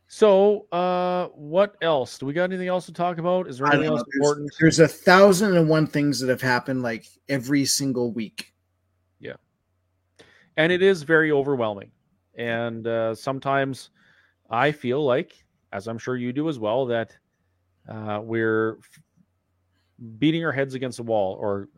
So, 0.09 0.67
uh, 0.73 1.29
what 1.29 1.77
else? 1.83 2.19
Do 2.19 2.27
we 2.27 2.33
got 2.33 2.45
anything 2.45 2.67
else 2.69 2.87
to 2.87 2.93
talk 2.93 3.19
about? 3.19 3.47
Is 3.49 3.59
there 3.59 3.69
anything 3.69 3.91
else 3.91 4.03
There's, 4.11 4.17
important? 4.27 4.53
there's 4.61 4.81
a 4.81 4.89
thousand 4.89 5.57
and 5.57 5.69
one 5.69 5.87
things 5.87 6.19
that 6.21 6.29
have 6.29 6.43
happened 6.43 6.83
like 6.83 7.07
every 7.29 7.65
single 7.67 8.11
week. 8.13 8.53
Yeah, 9.21 9.35
and 10.57 10.73
it 10.73 10.83
is 10.83 11.03
very 11.05 11.31
overwhelming. 11.31 11.93
And 12.39 12.87
uh, 12.87 13.15
sometimes 13.15 13.91
I 14.49 14.73
feel 14.73 15.05
like, 15.05 15.45
as 15.73 15.89
I'm 15.89 15.99
sure 15.99 16.17
you 16.17 16.33
do 16.33 16.49
as 16.49 16.59
well, 16.59 16.87
that 16.87 17.17
uh, 17.89 18.21
we're 18.23 18.79
f- 18.79 19.03
beating 20.19 20.45
our 20.45 20.53
heads 20.53 20.75
against 20.75 21.01
a 21.01 21.03
wall 21.03 21.37
or 21.41 21.69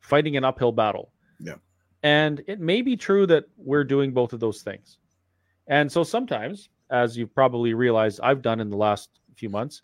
fighting 0.00 0.36
an 0.36 0.44
uphill 0.44 0.70
battle. 0.70 1.12
Yeah. 1.40 1.54
And 2.02 2.42
it 2.46 2.60
may 2.60 2.82
be 2.82 2.96
true 2.96 3.26
that 3.26 3.44
we're 3.56 3.84
doing 3.84 4.12
both 4.12 4.32
of 4.32 4.40
those 4.40 4.62
things. 4.62 4.98
And 5.66 5.90
so 5.90 6.04
sometimes, 6.04 6.68
as 6.90 7.16
you've 7.16 7.34
probably 7.34 7.74
realized 7.74 8.20
I've 8.22 8.42
done 8.42 8.60
in 8.60 8.70
the 8.70 8.76
last 8.76 9.08
few 9.34 9.48
months, 9.48 9.82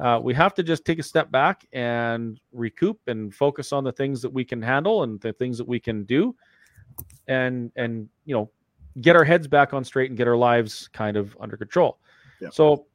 uh, 0.00 0.20
we 0.22 0.34
have 0.34 0.54
to 0.54 0.62
just 0.62 0.84
take 0.84 0.98
a 0.98 1.02
step 1.02 1.30
back 1.30 1.66
and 1.72 2.40
recoup 2.52 2.98
and 3.06 3.34
focus 3.34 3.72
on 3.72 3.84
the 3.84 3.92
things 3.92 4.22
that 4.22 4.32
we 4.32 4.44
can 4.44 4.62
handle 4.62 5.02
and 5.02 5.20
the 5.20 5.32
things 5.34 5.58
that 5.58 5.68
we 5.68 5.78
can 5.78 6.04
do 6.04 6.34
and 7.28 7.72
and 7.76 8.08
you 8.24 8.34
know 8.34 8.50
get 9.00 9.16
our 9.16 9.24
heads 9.24 9.48
back 9.48 9.74
on 9.74 9.84
straight 9.84 10.10
and 10.10 10.16
get 10.16 10.28
our 10.28 10.36
lives 10.36 10.88
kind 10.92 11.16
of 11.16 11.36
under 11.40 11.56
control. 11.56 11.98
Yeah. 12.40 12.50
so 12.50 12.86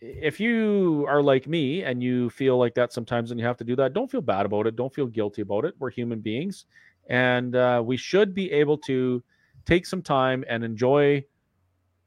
if 0.00 0.40
you 0.40 1.04
are 1.08 1.22
like 1.22 1.46
me 1.46 1.82
and 1.82 2.02
you 2.02 2.30
feel 2.30 2.56
like 2.56 2.74
that 2.74 2.92
sometimes 2.92 3.30
and 3.30 3.38
you 3.38 3.44
have 3.44 3.58
to 3.58 3.64
do 3.64 3.76
that 3.76 3.92
don't 3.92 4.10
feel 4.10 4.22
bad 4.22 4.46
about 4.46 4.66
it. 4.66 4.74
Don't 4.76 4.92
feel 4.94 5.06
guilty 5.06 5.42
about 5.42 5.64
it. 5.64 5.74
We're 5.78 5.90
human 5.90 6.20
beings. 6.20 6.64
And 7.08 7.54
uh, 7.56 7.82
we 7.84 7.96
should 7.96 8.34
be 8.34 8.50
able 8.52 8.78
to 8.78 9.22
take 9.66 9.84
some 9.84 10.00
time 10.00 10.44
and 10.48 10.64
enjoy 10.64 11.24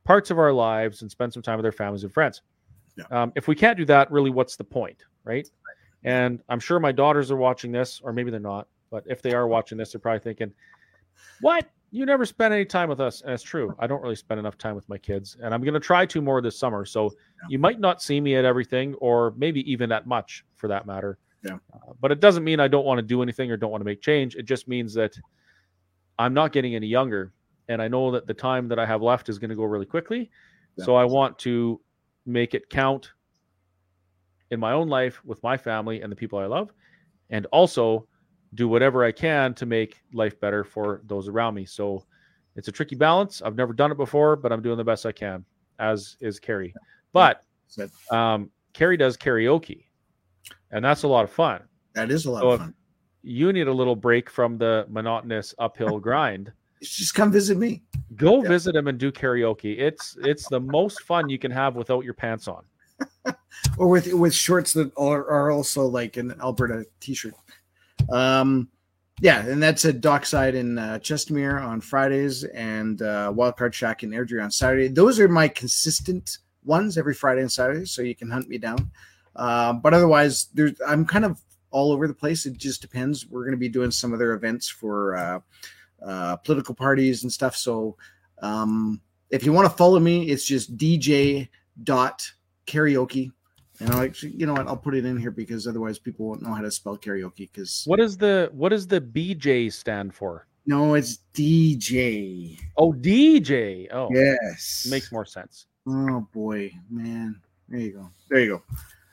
parts 0.06 0.32
of 0.32 0.40
our 0.40 0.52
lives 0.52 1.02
and 1.02 1.12
spend 1.12 1.34
some 1.34 1.44
time 1.44 1.58
with 1.58 1.66
our 1.66 1.72
families 1.72 2.04
and 2.04 2.14
friends. 2.14 2.42
Yeah. 2.96 3.06
um, 3.12 3.32
if 3.36 3.48
we 3.48 3.56
can't 3.56 3.78
do 3.78 3.86
that 3.86 4.12
really 4.12 4.30
what's 4.30 4.56
the 4.56 4.64
point 4.64 5.04
right? 5.24 5.50
And 6.04 6.42
i'm 6.50 6.60
sure 6.60 6.80
my 6.80 6.92
daughters 6.92 7.32
are 7.32 7.38
watching 7.38 7.72
this 7.72 8.02
or 8.04 8.12
maybe 8.14 8.30
they're 8.30 8.40
not 8.40 8.68
but 8.92 9.04
if 9.08 9.22
they 9.22 9.34
are 9.34 9.48
watching 9.48 9.78
this 9.78 9.94
they're 9.94 10.02
probably 10.02 10.20
thinking 10.20 10.54
what? 11.42 11.70
You 11.92 12.06
never 12.08 12.26
spend 12.26 12.54
any 12.54 12.66
time 12.66 12.90
with 12.90 13.00
us. 13.00 13.22
And 13.22 13.32
it's 13.32 13.44
true. 13.44 13.76
I 13.78 13.86
don't 13.86 14.02
really 14.02 14.16
spend 14.16 14.40
enough 14.40 14.58
time 14.58 14.76
with 14.76 14.90
my 14.90 14.98
kids 14.98 15.38
and 15.42 15.54
i'm 15.54 15.62
going 15.62 15.76
to 15.76 15.80
try 15.80 16.06
to 16.08 16.22
more 16.22 16.42
this 16.42 16.58
summer 16.58 16.86
so 16.86 17.12
you 17.50 17.60
might 17.60 17.80
not 17.80 18.02
see 18.02 18.20
me 18.20 18.36
at 18.36 18.46
everything 18.46 18.96
or 18.96 19.34
maybe 19.38 19.70
even 19.72 19.92
at 19.92 20.08
much 20.08 20.44
for 20.56 20.68
that 20.68 20.86
matter. 20.88 21.20
Yeah. 21.44 21.58
Uh, 21.74 21.94
but 22.00 22.12
it 22.12 22.20
doesn't 22.20 22.44
mean 22.44 22.60
i 22.60 22.68
don't 22.68 22.86
want 22.86 22.98
to 22.98 23.04
do 23.04 23.22
anything 23.22 23.52
or 23.52 23.58
don't 23.58 23.72
want 23.72 23.82
to 23.82 23.86
make 23.86 24.02
change. 24.02 24.36
It 24.36 24.44
just 24.44 24.68
means 24.68 24.94
that 24.96 25.18
i'm 26.18 26.34
not 26.34 26.52
getting 26.52 26.74
any 26.76 26.88
younger 26.88 27.34
and 27.68 27.82
i 27.82 27.88
know 27.88 28.12
that 28.12 28.28
the 28.28 28.34
time 28.34 28.68
that 28.70 28.80
i 28.80 28.86
have 28.86 29.02
left 29.02 29.30
is 29.30 29.38
going 29.38 29.50
to 29.50 29.56
go 29.56 29.64
really 29.64 29.86
quickly. 29.86 30.32
Yeah. 30.78 30.86
so 30.86 30.96
i 30.96 31.06
want 31.06 31.38
to 31.40 31.80
make 32.26 32.54
it 32.56 32.70
count 32.70 33.12
in 34.50 34.60
my 34.60 34.72
own 34.72 34.88
life 34.88 35.22
with 35.26 35.44
my 35.44 35.58
family 35.58 36.02
and 36.02 36.12
the 36.12 36.16
people 36.16 36.40
i 36.40 36.46
love 36.46 36.72
and 37.30 37.46
also 37.48 38.08
do 38.56 38.68
whatever 38.68 39.04
I 39.04 39.12
can 39.12 39.54
to 39.56 39.66
make 39.66 40.02
life 40.14 40.40
better 40.40 40.64
for 40.64 41.02
those 41.08 41.28
around 41.28 41.56
me. 41.56 41.66
So 41.66 42.06
it's 42.56 42.68
a 42.68 42.72
tricky 42.72 42.96
balance. 42.96 43.42
I've 43.42 43.56
never 43.56 43.74
done 43.74 43.92
it 43.92 43.98
before, 43.98 44.36
but 44.36 44.52
I'm 44.52 44.62
doing 44.62 44.78
the 44.78 44.84
best 44.84 45.06
I 45.06 45.12
can, 45.12 45.44
as 45.80 46.18
is 46.22 46.40
Kerry. 46.40 46.74
But 47.14 47.44
um, 48.12 48.50
Kerry 48.74 48.98
does 48.98 49.18
karaoke, 49.18 49.86
and 50.72 50.84
that's 50.86 51.04
a 51.04 51.08
lot 51.08 51.24
of 51.24 51.32
fun. 51.32 51.62
that 51.96 52.12
is 52.12 52.26
a 52.26 52.32
lot 52.32 52.42
So 52.42 52.50
of 52.52 52.60
fun. 52.60 52.74
You 53.24 53.54
need 53.54 53.68
a 53.68 53.74
little 53.74 53.96
break 53.96 54.30
from 54.30 54.58
the 54.58 54.86
monotonous 54.90 55.56
uphill 55.58 56.00
grind. 56.10 56.52
Just 56.82 57.16
come 57.16 57.32
visit 57.32 57.58
me. 57.58 57.82
Go 58.16 58.44
Yeah. 58.44 58.50
visit 58.50 58.76
him 58.76 58.88
and 58.88 58.98
do 59.00 59.12
karaoke. 59.12 59.80
It's 59.80 60.18
it's 60.22 60.48
the 60.50 60.60
most 60.60 61.02
fun 61.04 61.30
you 61.30 61.40
can 61.40 61.50
have 61.50 61.76
without 61.76 62.04
your 62.04 62.14
pants 62.14 62.48
on. 62.50 62.64
or 63.78 63.88
with 63.88 64.12
with 64.14 64.34
shorts 64.34 64.74
that 64.74 64.92
are, 64.98 65.26
are 65.28 65.50
also 65.52 65.86
like 65.88 66.18
an 66.18 66.36
Alberta 66.42 66.86
t-shirt. 67.00 67.34
Um, 68.12 68.70
yeah, 69.22 69.46
and 69.46 69.62
that's 69.62 69.86
at 69.86 70.02
Dockside 70.02 70.56
in 70.56 70.78
uh, 70.78 71.00
Chestermere 71.02 71.64
on 71.64 71.82
Fridays 71.82 72.44
and 72.44 73.02
uh, 73.02 73.32
Wildcard 73.34 73.74
Shack 73.74 74.04
in 74.04 74.10
Airdrie 74.12 74.44
on 74.44 74.52
Saturday. 74.52 74.88
Those 74.88 75.20
are 75.20 75.28
my 75.28 75.48
consistent 75.48 76.40
ones 76.66 76.98
every 76.98 77.14
Friday 77.14 77.42
and 77.42 77.52
Saturday, 77.52 77.86
so 77.86 78.02
you 78.02 78.16
can 78.16 78.30
hunt 78.30 78.50
me 78.50 78.58
down. 78.58 78.92
Uh, 79.36 79.74
but 79.74 79.94
otherwise, 79.94 80.48
there's 80.54 80.74
I'm 80.88 81.06
kind 81.06 81.26
of 81.26 81.42
all 81.72 81.92
over 81.92 82.08
the 82.08 82.14
place. 82.14 82.46
It 82.46 82.58
just 82.58 82.82
depends. 82.82 83.28
We're 83.28 83.44
going 83.44 83.52
to 83.52 83.58
be 83.58 83.70
doing 83.70 83.92
some 83.92 84.14
other 84.14 84.34
events 84.34 84.70
for 84.70 85.16
uh, 85.16 85.40
uh, 86.06 86.36
political 86.38 86.76
parties 86.76 87.24
and 87.24 87.32
stuff. 87.32 87.56
So 87.56 87.98
um, 88.42 89.02
if 89.30 89.46
you 89.46 89.54
want 89.54 89.70
to 89.70 89.76
follow 89.76 90.00
me, 90.00 90.30
it's 90.30 90.46
just 90.46 90.78
DJ 90.78 91.50
dot 91.84 92.30
karaoke. 92.68 93.32
And 93.80 93.90
I'll 93.90 94.02
actually, 94.02 94.32
you 94.34 94.46
know 94.46 94.54
what? 94.54 94.68
I'll 94.68 94.78
put 94.78 94.96
it 94.96 95.04
in 95.06 95.18
here 95.18 95.32
because 95.32 95.68
otherwise 95.68 95.98
people 95.98 96.28
won't 96.28 96.42
know 96.44 96.54
how 96.54 96.62
to 96.62 96.72
spell 96.72 96.98
karaoke. 96.98 97.50
Because 97.52 97.84
What 97.86 98.00
is 98.00 98.18
the 98.18 98.50
what 98.54 98.70
does 98.70 98.88
the 98.88 99.02
BJ 99.02 99.72
stand 99.74 100.14
for? 100.14 100.48
no, 100.66 100.94
it's 100.94 101.20
DJ. 101.34 102.58
Oh, 102.78 102.94
DJ. 102.94 103.88
Oh, 103.92 104.08
Yes, 104.14 104.88
makes 104.90 105.12
more 105.12 105.26
sense. 105.26 105.66
Oh 105.88 106.26
boy, 106.34 106.72
man. 106.90 107.42
There 107.68 107.80
you 107.80 107.92
go. 107.92 108.10
There 108.30 108.40
you 108.40 108.48
go. 108.50 108.62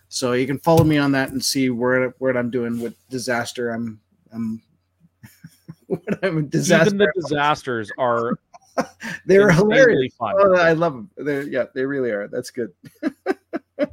So 0.08 0.32
you 0.34 0.46
can 0.46 0.58
follow 0.58 0.84
me 0.84 0.98
on 0.98 1.10
that 1.12 1.30
and 1.30 1.44
see 1.44 1.70
where 1.70 2.10
what 2.18 2.36
I'm 2.36 2.50
doing 2.50 2.80
with 2.80 2.94
disaster. 3.08 3.70
I'm 3.70 4.00
I'm 4.32 4.60
what 5.86 6.02
I'm 6.22 6.46
disaster. 6.48 6.86
Even 6.94 6.98
the 6.98 7.12
disasters 7.16 7.90
are 7.98 8.38
They're 9.26 9.50
hilarious. 9.50 10.14
fun. 10.14 10.34
Oh, 10.38 10.54
I 10.56 10.72
love 10.74 10.92
them. 10.94 11.10
They're 11.16 11.42
yeah, 11.42 11.64
they 11.74 11.84
really 11.84 12.10
are. 12.12 12.28
That's 12.28 12.50
good. 12.50 12.72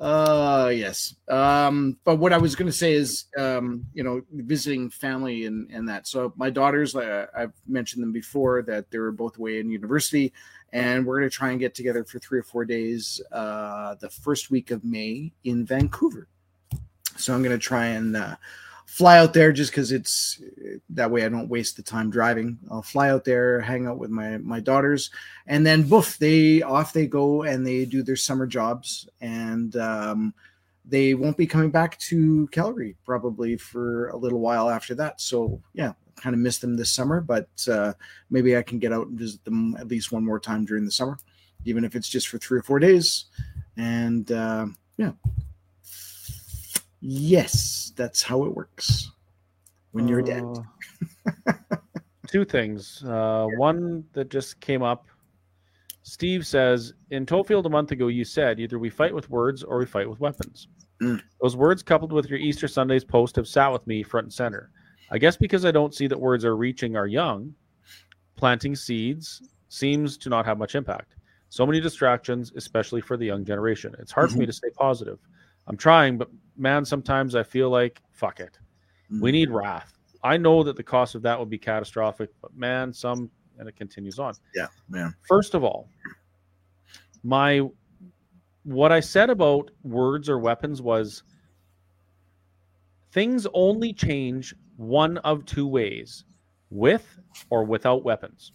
uh 0.00 0.72
yes. 0.74 1.14
Um, 1.28 1.98
but 2.04 2.16
what 2.16 2.32
I 2.32 2.38
was 2.38 2.56
gonna 2.56 2.72
say 2.72 2.94
is 2.94 3.26
um, 3.36 3.84
you 3.92 4.02
know, 4.02 4.22
visiting 4.32 4.88
family 4.88 5.44
and 5.44 5.70
and 5.70 5.88
that. 5.90 6.08
So 6.08 6.32
my 6.36 6.48
daughters, 6.48 6.96
uh, 6.96 7.26
I've 7.36 7.52
mentioned 7.68 8.02
them 8.02 8.12
before 8.12 8.62
that 8.62 8.90
they 8.90 8.98
were 8.98 9.12
both 9.12 9.38
away 9.38 9.60
in 9.60 9.70
university, 9.70 10.32
and 10.72 11.04
we're 11.04 11.18
gonna 11.18 11.28
try 11.28 11.50
and 11.50 11.60
get 11.60 11.74
together 11.74 12.02
for 12.04 12.18
three 12.18 12.38
or 12.38 12.44
four 12.44 12.64
days 12.64 13.20
uh 13.30 13.94
the 13.96 14.08
first 14.08 14.50
week 14.50 14.70
of 14.70 14.82
May 14.84 15.32
in 15.44 15.66
Vancouver. 15.66 16.28
So 17.16 17.34
I'm 17.34 17.42
gonna 17.42 17.58
try 17.58 17.86
and 17.88 18.16
uh 18.16 18.36
fly 18.90 19.18
out 19.18 19.32
there 19.32 19.52
just 19.52 19.70
because 19.70 19.92
it's 19.92 20.42
that 20.90 21.08
way 21.08 21.24
I 21.24 21.28
don't 21.28 21.48
waste 21.48 21.76
the 21.76 21.82
time 21.82 22.10
driving. 22.10 22.58
I'll 22.68 22.82
fly 22.82 23.10
out 23.10 23.24
there, 23.24 23.60
hang 23.60 23.86
out 23.86 23.98
with 23.98 24.10
my 24.10 24.38
my 24.38 24.58
daughters, 24.58 25.10
and 25.46 25.64
then 25.64 25.88
boof, 25.88 26.18
they 26.18 26.62
off 26.62 26.92
they 26.92 27.06
go 27.06 27.44
and 27.44 27.64
they 27.64 27.84
do 27.84 28.02
their 28.02 28.16
summer 28.16 28.48
jobs, 28.48 29.08
and 29.20 29.76
um, 29.76 30.34
they 30.84 31.14
won't 31.14 31.36
be 31.36 31.46
coming 31.46 31.70
back 31.70 31.98
to 32.00 32.48
Calgary 32.48 32.96
probably 33.04 33.56
for 33.56 34.08
a 34.08 34.16
little 34.16 34.40
while 34.40 34.68
after 34.68 34.96
that. 34.96 35.20
So 35.20 35.62
yeah, 35.72 35.92
kind 36.16 36.34
of 36.34 36.40
miss 36.40 36.58
them 36.58 36.76
this 36.76 36.90
summer, 36.90 37.20
but 37.20 37.48
uh, 37.70 37.92
maybe 38.28 38.56
I 38.56 38.62
can 38.62 38.80
get 38.80 38.92
out 38.92 39.06
and 39.06 39.16
visit 39.16 39.44
them 39.44 39.76
at 39.78 39.86
least 39.86 40.10
one 40.10 40.24
more 40.24 40.40
time 40.40 40.64
during 40.64 40.84
the 40.84 40.90
summer, 40.90 41.16
even 41.64 41.84
if 41.84 41.94
it's 41.94 42.08
just 42.08 42.26
for 42.26 42.38
three 42.38 42.58
or 42.58 42.64
four 42.64 42.80
days, 42.80 43.26
and 43.76 44.32
uh, 44.32 44.66
yeah. 44.96 45.12
Yes, 47.00 47.92
that's 47.96 48.22
how 48.22 48.44
it 48.44 48.54
works 48.54 49.10
when 49.92 50.06
you're 50.06 50.22
dead. 50.22 50.44
Uh, 51.46 51.52
two 52.26 52.44
things. 52.44 53.02
Uh, 53.04 53.46
one 53.56 54.04
that 54.12 54.30
just 54.30 54.60
came 54.60 54.82
up. 54.82 55.06
Steve 56.02 56.46
says, 56.46 56.94
in 57.10 57.26
Tofield 57.26 57.66
a 57.66 57.68
month 57.68 57.92
ago, 57.92 58.08
you 58.08 58.24
said 58.24 58.58
either 58.58 58.78
we 58.78 58.90
fight 58.90 59.14
with 59.14 59.30
words 59.30 59.62
or 59.62 59.78
we 59.78 59.86
fight 59.86 60.08
with 60.08 60.20
weapons. 60.20 60.68
Mm. 61.00 61.22
Those 61.40 61.56
words, 61.56 61.82
coupled 61.82 62.12
with 62.12 62.26
your 62.26 62.38
Easter 62.38 62.68
Sunday's 62.68 63.04
post, 63.04 63.36
have 63.36 63.48
sat 63.48 63.72
with 63.72 63.86
me 63.86 64.02
front 64.02 64.26
and 64.26 64.32
center. 64.32 64.70
I 65.10 65.18
guess 65.18 65.36
because 65.36 65.64
I 65.64 65.70
don't 65.70 65.94
see 65.94 66.06
that 66.06 66.18
words 66.18 66.44
are 66.44 66.56
reaching 66.56 66.96
our 66.96 67.06
young, 67.06 67.54
planting 68.36 68.76
seeds 68.76 69.42
seems 69.68 70.16
to 70.18 70.28
not 70.28 70.46
have 70.46 70.58
much 70.58 70.74
impact. 70.74 71.14
So 71.48 71.66
many 71.66 71.80
distractions, 71.80 72.52
especially 72.54 73.00
for 73.00 73.16
the 73.16 73.26
young 73.26 73.44
generation. 73.44 73.94
It's 73.98 74.12
hard 74.12 74.30
for 74.30 74.38
me 74.38 74.46
to 74.46 74.52
stay 74.52 74.70
positive. 74.70 75.18
I'm 75.66 75.76
trying, 75.76 76.18
but 76.18 76.28
man, 76.56 76.84
sometimes 76.84 77.34
I 77.34 77.42
feel 77.42 77.70
like, 77.70 78.00
fuck 78.10 78.40
it. 78.40 78.58
We 79.08 79.16
mm-hmm. 79.16 79.26
need 79.26 79.50
wrath. 79.50 79.92
I 80.22 80.36
know 80.36 80.62
that 80.62 80.76
the 80.76 80.82
cost 80.82 81.14
of 81.14 81.22
that 81.22 81.38
would 81.38 81.48
be 81.48 81.58
catastrophic, 81.58 82.30
but 82.42 82.54
man, 82.56 82.92
some, 82.92 83.30
and 83.58 83.68
it 83.68 83.76
continues 83.76 84.18
on. 84.18 84.34
Yeah, 84.54 84.66
man. 84.88 85.14
First 85.26 85.54
of 85.54 85.64
all, 85.64 85.88
my 87.22 87.62
what 88.64 88.92
I 88.92 89.00
said 89.00 89.30
about 89.30 89.70
words 89.82 90.28
or 90.28 90.38
weapons 90.38 90.82
was 90.82 91.22
things 93.12 93.46
only 93.54 93.92
change 93.92 94.54
one 94.76 95.16
of 95.18 95.44
two 95.46 95.66
ways 95.66 96.24
with 96.68 97.18
or 97.48 97.64
without 97.64 98.04
weapons. 98.04 98.52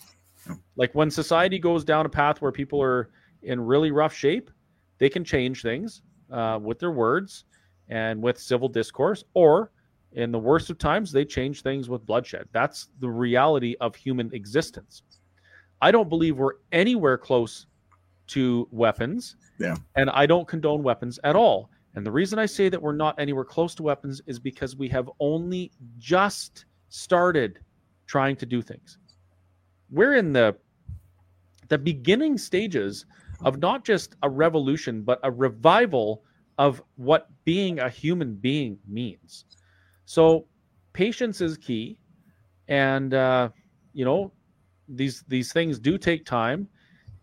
Oh. 0.50 0.56
Like 0.76 0.94
when 0.94 1.10
society 1.10 1.58
goes 1.58 1.84
down 1.84 2.06
a 2.06 2.10
path 2.10 2.42
where 2.42 2.52
people 2.52 2.82
are 2.82 3.10
in 3.42 3.60
really 3.60 3.92
rough 3.92 4.14
shape, 4.14 4.52
they 5.00 5.10
can 5.10 5.24
change 5.24 5.62
things 5.62 6.02
uh, 6.32 6.60
with 6.62 6.80
their 6.80 6.92
words 6.92 7.46
and 7.90 8.22
with 8.22 8.40
civil 8.40 8.68
discourse, 8.68 9.24
or 9.34 9.72
in 10.14 10.32
the 10.32 10.40
worst 10.40 10.70
of 10.70 10.78
times, 10.78 11.12
they 11.12 11.26
change 11.26 11.62
things 11.62 11.90
with 11.90 12.06
bloodshed. 12.06 12.48
That's 12.52 12.90
the 13.00 13.10
reality 13.10 13.76
of 13.82 13.96
human 13.96 14.34
existence. 14.34 15.04
I 15.82 15.92
don't 15.92 16.10
believe 16.10 16.38
we're 16.38 16.54
anywhere 16.72 17.18
close 17.18 17.68
to 18.28 18.68
weapons. 18.72 19.36
Yeah. 19.60 19.76
And 19.96 20.10
I 20.10 20.26
don't 20.26 20.48
condone 20.48 20.84
weapons 20.84 21.20
at 21.24 21.36
all. 21.36 21.70
And 21.96 22.06
the 22.06 22.12
reason 22.12 22.40
I 22.40 22.46
say 22.46 22.70
that 22.70 22.82
we're 22.82 22.96
not 22.96 23.20
anywhere 23.20 23.46
close 23.46 23.76
to 23.76 23.84
weapons 23.84 24.22
is 24.26 24.40
because 24.40 24.76
we 24.76 24.90
have 24.90 25.10
only 25.20 25.72
just 25.98 26.66
started 26.90 27.60
trying 28.08 28.36
to 28.38 28.46
do 28.46 28.62
things. 28.62 28.98
We're 29.92 30.16
in 30.16 30.34
the 30.34 30.56
the 31.68 31.78
beginning 31.78 32.38
stages 32.38 33.06
of 33.44 33.60
not 33.60 33.84
just 33.84 34.16
a 34.24 34.30
revolution, 34.30 35.02
but 35.02 35.20
a 35.24 35.32
revival 35.32 36.24
of 36.58 36.82
what 36.96 37.30
being 37.44 37.80
a 37.80 37.90
human 37.90 38.36
being 38.36 38.78
means. 38.88 39.46
So 40.06 40.46
patience 40.94 41.42
is 41.42 41.58
key, 41.58 41.98
and 42.68 43.14
uh, 43.14 43.50
you 43.94 44.06
know 44.06 44.32
these 44.88 45.24
these 45.28 45.52
things 45.52 45.80
do 45.80 45.98
take 45.98 46.26
time. 46.26 46.68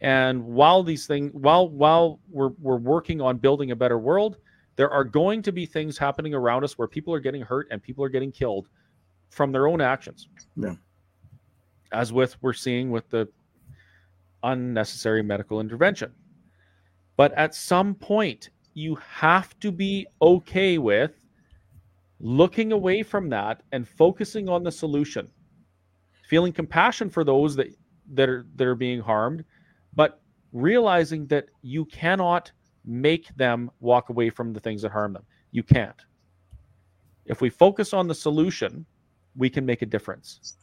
And 0.00 0.44
while 0.44 0.82
these 0.82 1.06
things, 1.06 1.30
while 1.32 1.68
while 1.68 2.18
we're 2.28 2.50
we're 2.60 2.76
working 2.76 3.20
on 3.20 3.38
building 3.38 3.70
a 3.70 3.76
better 3.76 3.98
world, 3.98 4.36
there 4.76 4.90
are 4.90 5.04
going 5.04 5.42
to 5.42 5.52
be 5.52 5.64
things 5.64 5.96
happening 5.96 6.34
around 6.34 6.64
us 6.64 6.76
where 6.76 6.88
people 6.88 7.14
are 7.14 7.20
getting 7.20 7.42
hurt 7.42 7.68
and 7.70 7.82
people 7.82 8.04
are 8.04 8.08
getting 8.08 8.32
killed 8.32 8.68
from 9.30 9.52
their 9.52 9.68
own 9.68 9.80
actions. 9.80 10.28
Yeah. 10.56 10.74
As 11.92 12.12
with 12.12 12.36
we're 12.42 12.52
seeing 12.52 12.90
with 12.90 13.08
the 13.10 13.28
unnecessary 14.42 15.22
medical 15.22 15.60
intervention. 15.60 16.12
But 17.16 17.32
at 17.34 17.54
some 17.54 17.94
point, 17.94 18.50
you 18.74 18.96
have 18.96 19.58
to 19.60 19.70
be 19.70 20.06
okay 20.20 20.78
with 20.78 21.24
looking 22.20 22.72
away 22.72 23.02
from 23.02 23.28
that 23.30 23.62
and 23.72 23.86
focusing 23.86 24.48
on 24.48 24.62
the 24.62 24.72
solution. 24.72 25.28
Feeling 26.28 26.52
compassion 26.52 27.10
for 27.10 27.24
those 27.24 27.54
that 27.56 27.68
that 28.14 28.28
are 28.28 28.46
that 28.56 28.66
are 28.66 28.74
being 28.74 29.00
harmed 29.00 29.44
but 29.94 30.20
realizing 30.52 31.26
that 31.26 31.46
you 31.62 31.84
cannot 31.86 32.50
make 32.84 33.34
them 33.36 33.70
walk 33.80 34.08
away 34.08 34.30
from 34.30 34.52
the 34.52 34.60
things 34.60 34.82
that 34.82 34.92
harm 34.92 35.12
them. 35.12 35.22
You 35.50 35.62
can't. 35.62 36.00
If 37.26 37.40
we 37.40 37.50
focus 37.50 37.92
on 37.92 38.08
the 38.08 38.14
solution 38.14 38.84
we 39.36 39.48
can 39.48 39.64
make 39.64 39.80
a 39.82 39.86
difference 39.86 40.56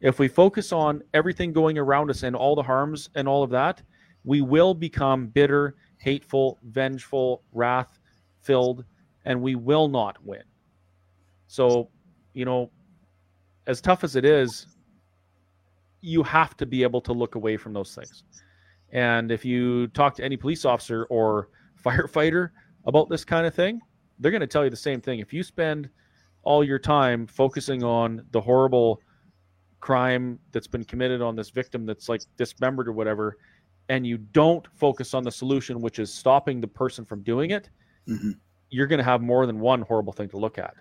if 0.00 0.18
we 0.18 0.28
focus 0.28 0.72
on 0.72 1.02
everything 1.14 1.52
going 1.52 1.78
around 1.78 2.10
us 2.10 2.22
and 2.22 2.36
all 2.36 2.54
the 2.54 2.62
harms 2.62 3.08
and 3.14 3.26
all 3.26 3.42
of 3.42 3.50
that 3.50 3.82
we 4.24 4.40
will 4.40 4.74
become 4.74 5.26
bitter 5.26 5.74
hateful 5.98 6.58
vengeful 6.64 7.42
wrath 7.52 7.98
filled 8.40 8.84
and 9.24 9.40
we 9.40 9.54
will 9.54 9.88
not 9.88 10.16
win 10.24 10.42
so, 11.46 11.88
you 12.34 12.44
know, 12.44 12.70
as 13.66 13.80
tough 13.80 14.04
as 14.04 14.16
it 14.16 14.24
is, 14.24 14.66
you 16.00 16.22
have 16.22 16.56
to 16.58 16.66
be 16.66 16.82
able 16.82 17.00
to 17.02 17.12
look 17.12 17.34
away 17.34 17.56
from 17.56 17.72
those 17.72 17.94
things. 17.94 18.24
And 18.90 19.30
if 19.30 19.44
you 19.44 19.88
talk 19.88 20.14
to 20.16 20.24
any 20.24 20.36
police 20.36 20.64
officer 20.64 21.04
or 21.04 21.48
firefighter 21.84 22.50
about 22.86 23.08
this 23.08 23.24
kind 23.24 23.46
of 23.46 23.54
thing, 23.54 23.80
they're 24.18 24.30
going 24.30 24.40
to 24.40 24.46
tell 24.46 24.64
you 24.64 24.70
the 24.70 24.76
same 24.76 25.00
thing. 25.00 25.20
If 25.20 25.32
you 25.32 25.42
spend 25.42 25.88
all 26.42 26.62
your 26.62 26.78
time 26.78 27.26
focusing 27.26 27.82
on 27.82 28.24
the 28.30 28.40
horrible 28.40 29.00
crime 29.80 30.38
that's 30.52 30.66
been 30.66 30.84
committed 30.84 31.22
on 31.22 31.36
this 31.36 31.50
victim 31.50 31.86
that's 31.86 32.08
like 32.08 32.22
dismembered 32.36 32.88
or 32.88 32.92
whatever, 32.92 33.36
and 33.88 34.06
you 34.06 34.18
don't 34.18 34.66
focus 34.74 35.14
on 35.14 35.22
the 35.22 35.30
solution, 35.30 35.80
which 35.80 35.98
is 35.98 36.12
stopping 36.12 36.60
the 36.60 36.66
person 36.68 37.04
from 37.04 37.22
doing 37.22 37.50
it, 37.50 37.68
Mhm. 38.08 38.36
you're 38.70 38.86
going 38.86 38.98
to 38.98 39.04
have 39.04 39.22
more 39.22 39.46
than 39.46 39.60
one 39.60 39.82
horrible 39.82 40.12
thing 40.12 40.28
to 40.30 40.36
look 40.38 40.58
at. 40.58 40.74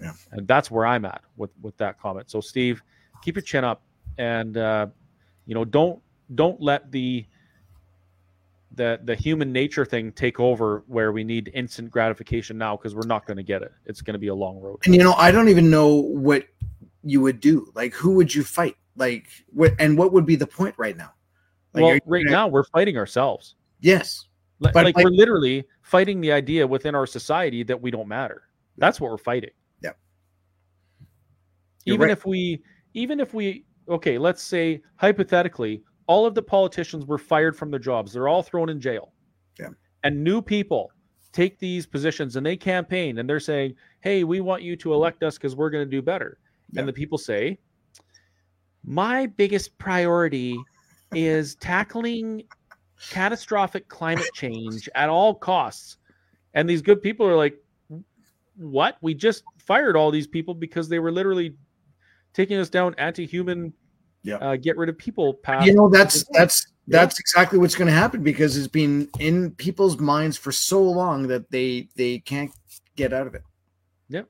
Yeah. 0.00 0.12
And 0.32 0.46
that's 0.46 0.70
where 0.70 0.86
I'm 0.86 1.04
at 1.04 1.22
with 1.36 1.50
with 1.60 1.76
that 1.78 1.98
comment. 2.00 2.30
So 2.30 2.40
Steve, 2.40 2.82
keep 3.22 3.36
your 3.36 3.42
chin 3.42 3.64
up 3.64 3.82
and 4.18 4.56
uh, 4.56 4.86
you 5.46 5.54
know, 5.54 5.64
don't 5.64 6.00
don't 6.34 6.60
let 6.60 6.90
the 6.92 7.24
the 8.74 9.00
the 9.04 9.14
human 9.14 9.52
nature 9.52 9.84
thing 9.84 10.12
take 10.12 10.40
over 10.40 10.82
where 10.86 11.12
we 11.12 11.24
need 11.24 11.50
instant 11.54 11.90
gratification 11.90 12.56
now 12.56 12.76
because 12.76 12.94
we're 12.94 13.06
not 13.06 13.26
going 13.26 13.36
to 13.36 13.42
get 13.42 13.62
it. 13.62 13.72
It's 13.86 14.00
going 14.00 14.14
to 14.14 14.18
be 14.18 14.28
a 14.28 14.34
long 14.34 14.60
road. 14.60 14.78
And 14.84 14.94
you 14.94 15.02
know, 15.02 15.12
I 15.14 15.30
don't 15.30 15.48
even 15.48 15.70
know 15.70 15.88
what 15.94 16.46
you 17.04 17.20
would 17.20 17.40
do. 17.40 17.70
Like, 17.74 17.94
who 17.94 18.14
would 18.16 18.34
you 18.34 18.42
fight? 18.44 18.76
Like, 18.96 19.28
what 19.48 19.74
and 19.78 19.96
what 19.96 20.12
would 20.12 20.26
be 20.26 20.36
the 20.36 20.46
point 20.46 20.74
right 20.78 20.96
now? 20.96 21.12
Like, 21.74 21.82
well, 21.82 21.98
right 22.06 22.24
gonna- 22.24 22.30
now 22.30 22.48
we're 22.48 22.64
fighting 22.64 22.96
ourselves. 22.96 23.54
yes, 23.80 24.26
Like, 24.60 24.74
But, 24.74 24.84
like 24.84 24.96
like- 24.96 25.04
we're 25.04 25.10
literally 25.10 25.64
fighting 25.80 26.20
the 26.20 26.30
idea 26.30 26.66
within 26.66 26.94
our 26.94 27.06
society 27.06 27.62
that 27.64 27.80
we 27.80 27.90
don't 27.90 28.06
matter. 28.06 28.42
That's 28.78 29.00
what 29.00 29.10
we're 29.10 29.18
fighting. 29.18 29.50
Yeah. 29.82 29.90
You're 31.84 31.94
Even 31.94 32.08
right. 32.08 32.12
if 32.12 32.24
we, 32.26 32.62
even 32.94 33.18
if 33.18 33.34
we, 33.34 33.64
okay, 33.88 34.18
let's 34.18 34.42
say 34.42 34.82
hypothetically, 34.96 35.82
all 36.06 36.26
of 36.26 36.34
the 36.34 36.42
politicians 36.42 37.06
were 37.06 37.18
fired 37.18 37.56
from 37.56 37.70
their 37.70 37.80
jobs. 37.80 38.12
They're 38.12 38.28
all 38.28 38.42
thrown 38.42 38.68
in 38.68 38.80
jail. 38.80 39.12
Yeah. 39.58 39.70
And 40.04 40.22
new 40.22 40.40
people 40.42 40.92
take 41.32 41.58
these 41.58 41.86
positions 41.86 42.36
and 42.36 42.44
they 42.44 42.56
campaign 42.56 43.18
and 43.18 43.28
they're 43.28 43.40
saying, 43.40 43.74
hey, 44.00 44.22
we 44.24 44.40
want 44.40 44.62
you 44.62 44.76
to 44.76 44.92
elect 44.92 45.22
us 45.22 45.38
because 45.38 45.56
we're 45.56 45.70
going 45.70 45.84
to 45.84 45.90
do 45.90 46.02
better. 46.02 46.38
Yeah. 46.72 46.80
And 46.80 46.88
the 46.88 46.92
people 46.92 47.18
say, 47.18 47.58
my 48.84 49.26
biggest 49.26 49.76
priority 49.78 50.56
is 51.12 51.54
tackling 51.60 52.42
catastrophic 53.10 53.88
climate 53.88 54.28
change 54.34 54.88
at 54.94 55.08
all 55.08 55.34
costs. 55.34 55.98
And 56.54 56.68
these 56.68 56.82
good 56.82 57.02
people 57.02 57.26
are 57.26 57.36
like, 57.36 57.56
what? 58.56 58.98
We 59.00 59.14
just 59.14 59.44
fired 59.58 59.96
all 59.96 60.10
these 60.10 60.26
people 60.26 60.54
because 60.54 60.88
they 60.88 60.98
were 60.98 61.12
literally 61.12 61.54
taking 62.34 62.58
us 62.58 62.68
down 62.68 62.94
anti-human 62.98 63.72
Yeah. 64.22 64.36
uh, 64.36 64.56
get 64.56 64.76
rid 64.76 64.88
of 64.88 64.96
people 64.98 65.34
path. 65.34 65.64
you 65.66 65.74
know 65.74 65.88
that's 65.88 66.24
that's 66.32 66.66
Yeah. 66.86 66.98
that's 66.98 67.18
exactly 67.20 67.58
what's 67.58 67.74
going 67.74 67.88
to 67.88 67.94
happen 67.94 68.22
because 68.22 68.56
it's 68.56 68.68
been 68.68 69.08
in 69.18 69.50
people's 69.52 69.98
minds 69.98 70.36
for 70.36 70.52
so 70.52 70.82
long 70.82 71.26
that 71.28 71.50
they 71.50 71.88
they 71.96 72.18
can't 72.20 72.50
get 72.96 73.12
out 73.12 73.26
of 73.26 73.34
it. 73.34 73.42
Yep, 74.08 74.28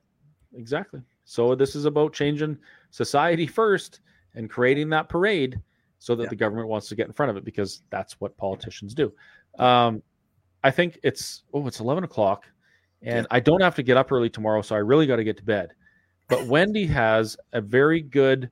exactly. 0.55 1.01
So 1.25 1.55
this 1.55 1.75
is 1.75 1.85
about 1.85 2.13
changing 2.13 2.57
society 2.91 3.47
first 3.47 4.01
and 4.35 4.49
creating 4.49 4.89
that 4.89 5.09
parade 5.09 5.59
so 5.99 6.15
that 6.15 6.23
Yeah. 6.23 6.29
the 6.29 6.35
government 6.35 6.67
wants 6.67 6.89
to 6.89 6.95
get 6.95 7.07
in 7.07 7.13
front 7.13 7.29
of 7.29 7.37
it 7.37 7.45
because 7.45 7.83
that's 7.89 8.19
what 8.19 8.35
politicians 8.37 8.93
do. 8.93 9.13
Um, 9.59 10.01
I 10.63 10.71
think 10.71 10.99
it's 11.03 11.43
oh, 11.53 11.67
it's 11.67 11.79
eleven 11.79 12.03
o'clock, 12.03 12.45
and 13.01 13.27
I 13.31 13.39
don't 13.39 13.61
have 13.61 13.75
to 13.75 13.83
get 13.83 13.97
up 13.97 14.11
early 14.11 14.29
tomorrow, 14.29 14.61
so 14.61 14.75
I 14.75 14.79
really 14.79 15.05
got 15.07 15.17
to 15.17 15.23
get 15.23 15.37
to 15.37 15.43
bed. 15.43 15.73
But 16.29 16.47
Wendy 16.47 16.85
has 16.87 17.37
a 17.51 17.61
very 17.61 18.01
good 18.01 18.49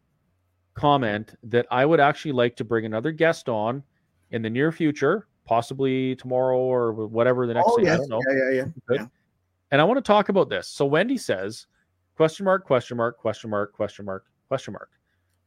comment 0.73 1.35
that 1.43 1.65
I 1.71 1.85
would 1.85 1.99
actually 1.99 2.31
like 2.33 2.55
to 2.57 2.63
bring 2.63 2.85
another 2.85 3.11
guest 3.11 3.49
on 3.49 3.83
in 4.31 4.41
the 4.41 4.49
near 4.49 4.71
future, 4.71 5.27
possibly 5.45 6.15
tomorrow 6.15 6.57
or 6.57 6.93
whatever 6.93 7.47
the 7.47 7.53
next 7.53 7.69
Oh 7.69 7.77
day. 7.77 7.89
I 7.89 7.97
don't 7.97 8.09
know. 8.09 8.19
yeah, 8.29 8.49
yeah, 8.51 8.51
yeah. 8.89 8.95
Yeah. 8.97 9.05
And 9.71 9.79
I 9.81 9.83
want 9.83 9.97
to 9.97 10.01
talk 10.01 10.29
about 10.29 10.49
this. 10.49 10.67
So 10.67 10.85
Wendy 10.85 11.17
says, 11.17 11.67
question 12.15 12.45
mark, 12.45 12.65
question 12.65 12.97
mark, 12.97 13.17
question 13.17 13.49
mark, 13.49 13.73
question 13.73 14.05
mark, 14.05 14.25
question 14.47 14.73
mark. 14.73 14.89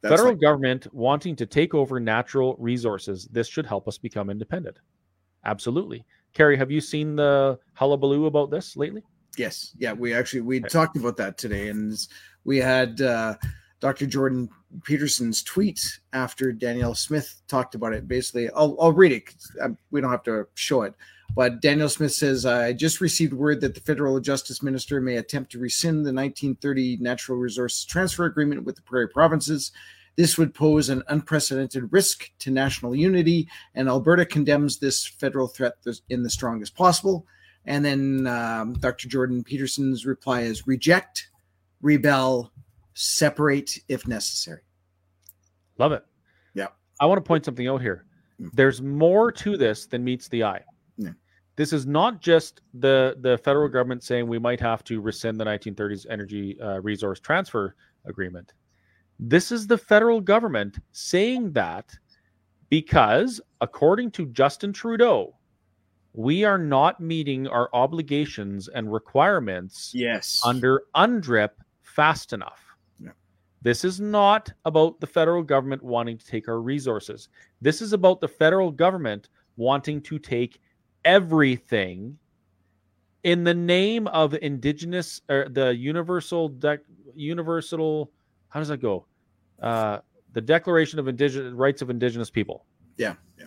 That's 0.00 0.12
Federal 0.12 0.30
like- 0.32 0.40
government 0.40 0.86
wanting 0.92 1.36
to 1.36 1.46
take 1.46 1.74
over 1.74 1.98
natural 2.00 2.56
resources. 2.58 3.26
This 3.32 3.48
should 3.48 3.66
help 3.66 3.88
us 3.88 3.96
become 3.98 4.28
independent. 4.30 4.78
Absolutely. 5.44 6.04
Kerry, 6.32 6.56
have 6.56 6.70
you 6.70 6.80
seen 6.80 7.16
the 7.16 7.58
hullabaloo 7.74 8.26
about 8.26 8.50
this 8.50 8.76
lately? 8.76 9.02
Yes, 9.36 9.74
yeah. 9.78 9.92
We 9.92 10.14
actually 10.14 10.42
we 10.42 10.58
Okay. 10.60 10.68
talked 10.68 10.96
about 10.96 11.16
that 11.16 11.38
today, 11.38 11.68
and 11.68 11.96
we 12.44 12.58
had 12.58 13.00
uh, 13.00 13.34
Dr. 13.80 14.06
Jordan 14.06 14.48
Peterson's 14.84 15.42
tweet 15.42 16.00
after 16.12 16.52
Danielle 16.52 16.94
Smith 16.94 17.42
talked 17.48 17.74
about 17.74 17.92
it. 17.92 18.06
Basically, 18.08 18.48
I'll, 18.50 18.76
I'll 18.80 18.92
read 18.92 19.12
it. 19.12 19.34
Um, 19.60 19.76
we 19.90 20.00
don't 20.00 20.10
have 20.10 20.22
to 20.24 20.46
show 20.54 20.82
it. 20.82 20.94
But 21.34 21.60
Danielle 21.60 21.88
Smith 21.88 22.12
says, 22.12 22.46
I 22.46 22.72
just 22.72 23.00
received 23.00 23.32
word 23.32 23.60
that 23.60 23.74
the 23.74 23.80
federal 23.80 24.20
justice 24.20 24.62
minister 24.62 25.00
may 25.00 25.16
attempt 25.16 25.50
to 25.52 25.58
rescind 25.58 26.06
the 26.06 26.12
1930 26.12 26.98
natural 27.00 27.38
resources 27.38 27.84
transfer 27.84 28.24
agreement 28.24 28.64
with 28.64 28.76
the 28.76 28.82
prairie 28.82 29.08
provinces. 29.08 29.72
This 30.16 30.38
would 30.38 30.54
pose 30.54 30.90
an 30.90 31.02
unprecedented 31.08 31.92
risk 31.92 32.30
to 32.38 32.52
national 32.52 32.94
unity, 32.94 33.48
and 33.74 33.88
Alberta 33.88 34.24
condemns 34.24 34.78
this 34.78 35.04
federal 35.04 35.48
threat 35.48 35.74
in 36.08 36.22
the 36.22 36.30
strongest 36.30 36.76
possible. 36.76 37.26
And 37.66 37.84
then 37.84 38.26
um, 38.28 38.74
Dr. 38.74 39.08
Jordan 39.08 39.42
Peterson's 39.42 40.06
reply 40.06 40.42
is 40.42 40.68
reject, 40.68 41.30
rebel, 41.82 42.52
separate 42.94 43.80
if 43.88 44.06
necessary. 44.06 44.60
Love 45.78 45.90
it. 45.90 46.04
Yeah. 46.54 46.68
I 47.00 47.06
want 47.06 47.18
to 47.18 47.26
point 47.26 47.44
something 47.44 47.66
out 47.66 47.80
here. 47.80 48.04
Mm. 48.40 48.50
There's 48.52 48.80
more 48.80 49.32
to 49.32 49.56
this 49.56 49.86
than 49.86 50.04
meets 50.04 50.28
the 50.28 50.44
eye. 50.44 50.60
This 51.56 51.72
is 51.72 51.86
not 51.86 52.20
just 52.20 52.60
the 52.74 53.16
the 53.20 53.38
federal 53.38 53.68
government 53.68 54.02
saying 54.02 54.26
we 54.26 54.38
might 54.38 54.60
have 54.60 54.82
to 54.84 55.00
rescind 55.00 55.38
the 55.38 55.44
1930s 55.44 56.06
energy 56.10 56.60
uh, 56.60 56.80
resource 56.80 57.20
transfer 57.20 57.76
agreement. 58.06 58.52
This 59.20 59.52
is 59.52 59.66
the 59.66 59.78
federal 59.78 60.20
government 60.20 60.78
saying 60.92 61.52
that 61.52 61.96
because, 62.70 63.40
according 63.60 64.10
to 64.12 64.26
Justin 64.26 64.72
Trudeau, 64.72 65.36
we 66.12 66.44
are 66.44 66.58
not 66.58 67.00
meeting 67.00 67.46
our 67.46 67.68
obligations 67.72 68.68
and 68.68 68.92
requirements 68.92 69.92
Yes. 69.94 70.40
under 70.44 70.82
UNDRIP 70.96 71.50
fast 71.82 72.32
enough. 72.32 72.60
Yeah. 72.98 73.10
This 73.62 73.84
is 73.84 74.00
not 74.00 74.52
about 74.64 74.98
the 74.98 75.06
federal 75.06 75.42
government 75.44 75.82
wanting 75.84 76.18
to 76.18 76.26
take 76.26 76.48
our 76.48 76.60
resources. 76.60 77.28
This 77.60 77.80
is 77.80 77.92
about 77.92 78.20
the 78.20 78.28
federal 78.28 78.72
government 78.72 79.28
wanting 79.56 80.00
to 80.02 80.18
take 80.18 80.60
everything 81.04 82.18
in 83.22 83.44
the 83.44 83.54
name 83.54 84.06
of 84.08 84.34
indigenous 84.34 85.20
or 85.28 85.48
the 85.48 85.74
universal 85.74 86.50
dec 86.50 86.80
universal 87.14 88.10
how 88.48 88.60
does 88.60 88.68
that 88.68 88.80
go? 88.80 89.04
Uh, 89.60 89.98
the 90.32 90.40
Declaration 90.40 91.00
of 91.00 91.08
Indigenous 91.08 91.52
Rights 91.54 91.82
of 91.82 91.90
Indigenous 91.90 92.30
People. 92.30 92.64
yeah. 92.96 93.14
Yeah. 93.38 93.46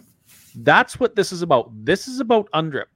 That's 0.55 0.99
what 0.99 1.15
this 1.15 1.31
is 1.31 1.41
about. 1.43 1.71
This 1.85 2.07
is 2.09 2.19
about 2.19 2.49
UNDRIP. 2.53 2.87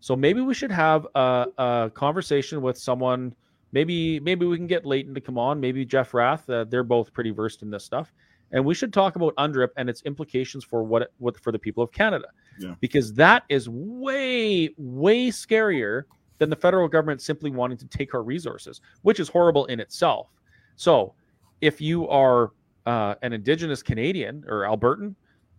So 0.00 0.16
maybe 0.16 0.40
we 0.40 0.54
should 0.54 0.70
have 0.70 1.06
a, 1.14 1.46
a 1.58 1.90
conversation 1.94 2.62
with 2.62 2.78
someone. 2.78 3.34
Maybe 3.72 4.18
maybe 4.20 4.46
we 4.46 4.56
can 4.56 4.66
get 4.66 4.86
Leighton 4.86 5.14
to 5.14 5.20
come 5.20 5.36
on. 5.36 5.60
Maybe 5.60 5.84
Jeff 5.84 6.14
Rath. 6.14 6.48
Uh, 6.48 6.64
they're 6.64 6.84
both 6.84 7.12
pretty 7.12 7.30
versed 7.30 7.62
in 7.62 7.70
this 7.70 7.84
stuff, 7.84 8.12
and 8.52 8.64
we 8.64 8.74
should 8.74 8.92
talk 8.92 9.16
about 9.16 9.34
UNDRIP 9.36 9.70
and 9.76 9.88
its 9.88 10.02
implications 10.02 10.64
for 10.64 10.84
what 10.84 11.12
what 11.18 11.38
for 11.40 11.52
the 11.52 11.58
people 11.58 11.82
of 11.82 11.90
Canada. 11.92 12.26
Yeah. 12.58 12.74
Because 12.80 13.14
that 13.14 13.44
is 13.48 13.68
way 13.68 14.70
way 14.76 15.28
scarier 15.28 16.04
than 16.38 16.50
the 16.50 16.56
federal 16.56 16.88
government 16.88 17.20
simply 17.20 17.50
wanting 17.50 17.78
to 17.78 17.86
take 17.86 18.14
our 18.14 18.22
resources, 18.22 18.80
which 19.02 19.20
is 19.20 19.28
horrible 19.28 19.66
in 19.66 19.80
itself. 19.80 20.28
So 20.76 21.14
if 21.60 21.80
you 21.80 22.08
are 22.08 22.52
uh, 22.86 23.14
an 23.22 23.32
Indigenous 23.32 23.82
Canadian 23.82 24.44
or 24.48 24.62
Albertan, 24.62 25.14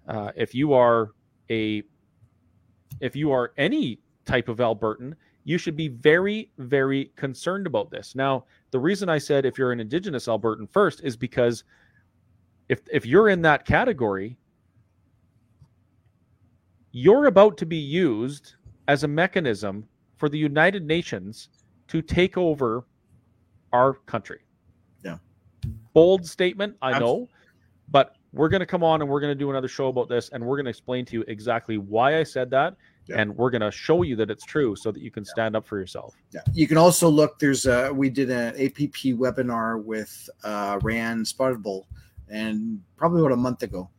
uh, 0.07 0.31
if 0.35 0.53
you 0.53 0.73
are 0.73 1.11
a 1.49 1.83
if 2.99 3.15
you 3.15 3.31
are 3.31 3.53
any 3.57 3.99
type 4.25 4.47
of 4.49 4.57
Albertan, 4.57 5.13
you 5.45 5.57
should 5.57 5.75
be 5.75 5.87
very, 5.87 6.51
very 6.57 7.11
concerned 7.15 7.67
about 7.67 7.91
this. 7.91 8.15
Now, 8.15 8.45
the 8.71 8.79
reason 8.79 9.09
I 9.09 9.17
said 9.17 9.45
if 9.45 9.57
you're 9.57 9.71
an 9.71 9.79
Indigenous 9.79 10.27
Albertan 10.27 10.69
first 10.69 11.01
is 11.03 11.17
because 11.17 11.63
if 12.69 12.81
if 12.91 13.05
you're 13.05 13.29
in 13.29 13.41
that 13.43 13.65
category, 13.65 14.37
you're 16.91 17.25
about 17.25 17.57
to 17.57 17.65
be 17.65 17.77
used 17.77 18.53
as 18.87 19.03
a 19.03 19.07
mechanism 19.07 19.87
for 20.17 20.29
the 20.29 20.37
United 20.37 20.85
Nations 20.85 21.49
to 21.87 22.01
take 22.01 22.37
over 22.37 22.85
our 23.71 23.93
country. 24.05 24.41
Yeah. 25.03 25.17
Bold 25.93 26.25
statement, 26.25 26.75
I 26.81 26.91
Abs- 26.91 26.99
know, 26.99 27.29
but 27.89 28.15
we're 28.31 28.49
going 28.49 28.59
to 28.61 28.65
come 28.65 28.83
on 28.83 29.01
and 29.01 29.09
we're 29.09 29.19
going 29.19 29.31
to 29.31 29.35
do 29.39 29.49
another 29.49 29.67
show 29.67 29.87
about 29.87 30.09
this 30.09 30.29
and 30.29 30.43
we're 30.43 30.55
going 30.55 30.65
to 30.65 30.69
explain 30.69 31.05
to 31.05 31.13
you 31.13 31.23
exactly 31.27 31.77
why 31.77 32.17
I 32.19 32.23
said 32.23 32.49
that 32.51 32.75
Yeah. 33.07 33.19
and 33.19 33.35
we're 33.35 33.49
going 33.51 33.61
to 33.61 33.71
show 33.71 34.01
you 34.03 34.15
that 34.17 34.29
it's 34.31 34.43
true 34.45 34.75
so 34.75 34.91
that 34.91 35.01
you 35.01 35.11
can 35.11 35.25
stand 35.25 35.55
up 35.55 35.67
for 35.67 35.79
yourself. 35.79 36.15
Yeah. 36.31 36.41
You 36.53 36.67
can 36.67 36.77
also 36.77 37.09
look. 37.09 37.39
There's 37.39 37.65
a 37.65 37.91
we 37.93 38.09
did 38.09 38.29
an 38.29 38.49
APP 38.55 39.17
webinar 39.19 39.83
with 39.83 40.29
uh, 40.43 40.79
Rand 40.83 41.27
Spotted 41.27 41.61
Bull, 41.63 41.87
and 42.29 42.81
probably 42.97 43.21
about 43.21 43.31
a 43.31 43.37
month 43.37 43.63
ago. 43.63 43.89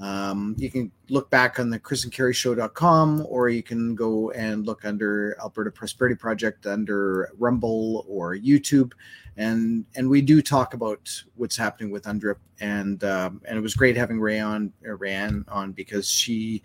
Um, 0.00 0.54
you 0.56 0.70
can 0.70 0.92
look 1.08 1.28
back 1.28 1.58
on 1.58 1.70
the 1.70 1.78
Chris 1.78 2.04
and 2.04 2.12
Kerry 2.12 2.32
show.com, 2.32 3.26
or 3.28 3.48
you 3.48 3.64
can 3.64 3.96
go 3.96 4.30
and 4.30 4.64
look 4.64 4.84
under 4.84 5.36
Alberta 5.40 5.72
Prosperity 5.72 6.14
Project 6.14 6.66
under 6.66 7.30
Rumble 7.36 8.04
or 8.08 8.36
YouTube. 8.36 8.92
And 9.36 9.84
and 9.96 10.08
we 10.08 10.20
do 10.20 10.40
talk 10.40 10.74
about 10.74 11.10
what's 11.36 11.56
happening 11.56 11.90
with 11.90 12.04
UNDRIP. 12.04 12.36
And 12.60 13.02
um, 13.02 13.42
and 13.44 13.58
it 13.58 13.60
was 13.60 13.74
great 13.74 13.96
having 13.96 14.20
Ray 14.20 14.38
on 14.38 14.72
uh, 14.88 15.32
on 15.48 15.72
because 15.72 16.08
she 16.08 16.62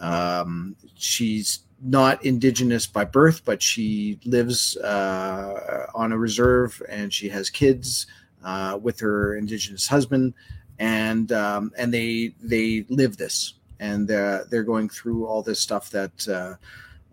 um, 0.00 0.74
she's 0.94 1.60
not 1.84 2.24
indigenous 2.24 2.86
by 2.86 3.04
birth, 3.04 3.44
but 3.44 3.62
she 3.62 4.18
lives 4.24 4.76
uh, 4.78 5.86
on 5.94 6.12
a 6.12 6.18
reserve 6.18 6.80
and 6.88 7.12
she 7.12 7.28
has 7.28 7.50
kids 7.50 8.06
uh, 8.44 8.78
with 8.80 9.00
her 9.00 9.36
indigenous 9.36 9.86
husband, 9.86 10.34
and 10.78 11.32
um, 11.32 11.72
and 11.76 11.92
they 11.92 12.34
they 12.42 12.84
live 12.88 13.16
this, 13.16 13.54
and 13.80 14.10
uh, 14.10 14.44
they're 14.50 14.64
going 14.64 14.88
through 14.88 15.26
all 15.26 15.42
this 15.42 15.60
stuff 15.60 15.90
that 15.90 16.28
uh, 16.28 16.54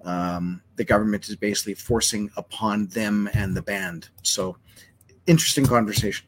um, 0.07 0.61
the 0.75 0.83
government 0.83 1.27
is 1.29 1.35
basically 1.35 1.73
forcing 1.73 2.29
upon 2.37 2.87
them 2.87 3.29
and 3.33 3.55
the 3.55 3.61
band. 3.61 4.09
So, 4.23 4.57
interesting 5.27 5.65
conversation. 5.65 6.25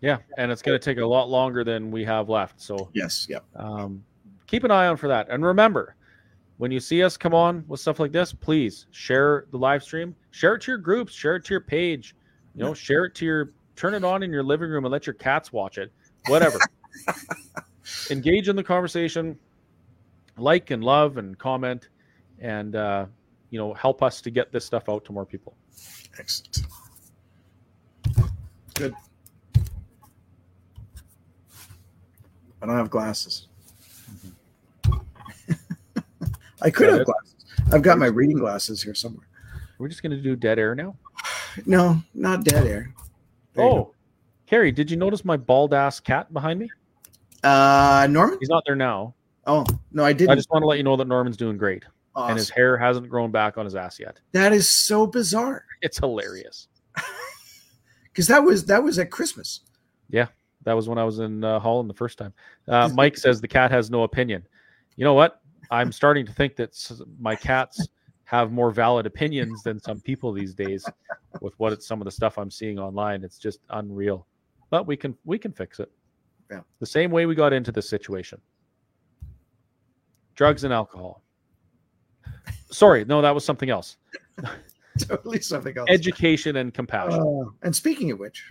Yeah, 0.00 0.18
and 0.36 0.52
it's 0.52 0.62
going 0.62 0.78
to 0.78 0.84
take 0.84 0.98
a 0.98 1.06
lot 1.06 1.28
longer 1.28 1.64
than 1.64 1.90
we 1.90 2.04
have 2.04 2.28
left. 2.28 2.60
So 2.60 2.90
Yes. 2.92 3.26
Yep. 3.28 3.44
um, 3.56 4.04
keep 4.46 4.62
an 4.64 4.70
eye 4.70 4.86
on 4.86 4.96
for 4.96 5.08
that. 5.08 5.28
And 5.30 5.44
remember, 5.44 5.96
when 6.58 6.70
you 6.70 6.80
see 6.80 7.02
us 7.02 7.16
come 7.16 7.34
on 7.34 7.64
with 7.66 7.80
stuff 7.80 7.98
like 7.98 8.12
this, 8.12 8.32
please 8.32 8.86
share 8.90 9.46
the 9.50 9.58
live 9.58 9.82
stream, 9.82 10.14
share 10.30 10.54
it 10.54 10.62
to 10.62 10.70
your 10.70 10.78
groups, 10.78 11.12
share 11.12 11.36
it 11.36 11.44
to 11.46 11.54
your 11.54 11.60
page, 11.60 12.14
you 12.54 12.62
know, 12.62 12.74
share 12.74 13.06
it 13.06 13.14
to 13.16 13.24
your, 13.24 13.52
turn 13.76 13.94
it 13.94 14.04
on 14.04 14.22
in 14.22 14.32
your 14.32 14.42
living 14.42 14.70
room 14.70 14.84
and 14.84 14.92
let 14.92 15.06
your 15.06 15.14
cats 15.14 15.52
watch 15.52 15.78
it, 15.78 15.92
whatever. 16.28 16.58
Engage 18.10 18.48
in 18.48 18.56
the 18.56 18.64
conversation, 18.64 19.38
like 20.36 20.70
and 20.70 20.82
love 20.82 21.18
and 21.18 21.38
comment, 21.38 21.88
and 22.40 22.74
uh, 22.74 23.06
you 23.50 23.58
know, 23.58 23.72
help 23.74 24.02
us 24.02 24.20
to 24.22 24.30
get 24.30 24.50
this 24.50 24.64
stuff 24.64 24.88
out 24.88 25.04
to 25.04 25.12
more 25.12 25.24
people. 25.24 25.54
Excellent. 26.18 26.62
Good. 28.74 28.94
I 32.60 32.66
don't 32.66 32.76
have 32.76 32.90
glasses. 32.90 33.46
I 36.62 36.70
could 36.70 36.88
have 36.88 37.00
it. 37.02 37.06
glasses. 37.06 37.34
I've 37.72 37.82
got 37.82 37.98
my 37.98 38.06
reading 38.06 38.38
glasses 38.38 38.82
here 38.82 38.94
somewhere. 38.94 39.26
We're 39.78 39.88
just 39.88 40.02
going 40.02 40.12
to 40.12 40.22
do 40.22 40.36
dead 40.36 40.58
air 40.58 40.74
now. 40.74 40.96
No, 41.64 42.02
not 42.14 42.44
dead 42.44 42.66
air. 42.66 42.94
There 43.56 43.64
Oh, 43.64 43.94
Kerry, 44.46 44.70
did 44.70 44.90
you 44.90 44.96
notice 44.96 45.24
my 45.24 45.36
bald 45.36 45.74
ass 45.74 45.98
cat 46.00 46.32
behind 46.32 46.60
me? 46.60 46.70
uh, 47.42 48.06
Norman. 48.10 48.38
He's 48.40 48.48
not 48.48 48.62
there 48.66 48.76
now. 48.76 49.14
Oh 49.46 49.64
no, 49.92 50.04
I 50.04 50.08
I 50.08 50.12
didn't. 50.12 50.30
I 50.30 50.34
just 50.34 50.50
want 50.50 50.62
to 50.62 50.66
let 50.66 50.78
you 50.78 50.84
know 50.84 50.96
that 50.96 51.06
Norman's 51.06 51.36
doing 51.36 51.56
great. 51.56 51.84
and 52.16 52.36
his 52.36 52.50
hair 52.50 52.76
hasn't 52.76 53.08
grown 53.08 53.30
back 53.30 53.58
on 53.58 53.64
his 53.64 53.74
ass 53.74 54.00
yet. 54.00 54.18
That 54.32 54.52
is 54.52 54.68
so 54.68 55.06
bizarre 55.06 55.64
It's 55.82 55.98
hilarious. 55.98 56.68
because 58.04 58.26
that 58.26 58.42
was 58.42 58.64
that 58.66 58.82
was 58.82 58.98
at 58.98 59.10
Christmas. 59.10 59.60
Yeah, 60.10 60.26
that 60.64 60.72
was 60.72 60.88
when 60.88 60.98
I 60.98 61.04
was 61.04 61.18
in 61.20 61.44
uh, 61.44 61.58
Holland 61.60 61.88
the 61.90 61.94
first 61.94 62.18
time. 62.18 62.32
Uh, 62.66 62.88
Mike 62.94 63.16
says 63.16 63.40
the 63.40 63.48
cat 63.48 63.70
has 63.70 63.90
no 63.90 64.02
opinion. 64.04 64.46
You 64.96 65.04
know 65.04 65.14
what? 65.14 65.40
I'm 65.70 65.92
starting 65.92 66.24
to 66.26 66.32
think 66.32 66.56
that 66.56 66.70
my 67.20 67.34
cats 67.36 67.88
have 68.26 68.52
more 68.52 68.72
valid 68.72 69.06
opinions 69.06 69.62
than 69.62 69.80
some 69.80 70.00
people 70.00 70.32
these 70.32 70.52
days. 70.52 70.84
With 71.40 71.54
what 71.58 71.72
it's, 71.72 71.86
some 71.86 72.00
of 72.00 72.04
the 72.04 72.10
stuff 72.10 72.38
I'm 72.38 72.50
seeing 72.50 72.78
online, 72.78 73.24
it's 73.24 73.38
just 73.38 73.60
unreal. 73.70 74.26
But 74.68 74.86
we 74.86 74.96
can 74.96 75.16
we 75.24 75.38
can 75.38 75.52
fix 75.52 75.80
it. 75.80 75.90
Yeah. 76.50 76.60
The 76.80 76.86
same 76.86 77.10
way 77.10 77.26
we 77.26 77.34
got 77.34 77.52
into 77.52 77.72
this 77.72 77.88
situation. 77.88 78.40
Drugs 80.34 80.64
and 80.64 80.72
alcohol. 80.72 81.22
Sorry, 82.70 83.04
no, 83.04 83.22
that 83.22 83.34
was 83.34 83.44
something 83.44 83.70
else. 83.70 83.96
totally 84.98 85.40
something 85.40 85.76
else. 85.78 85.88
Education 85.88 86.56
and 86.56 86.74
compassion. 86.74 87.20
Oh, 87.20 87.52
and 87.62 87.74
speaking 87.74 88.10
of 88.10 88.18
which, 88.18 88.50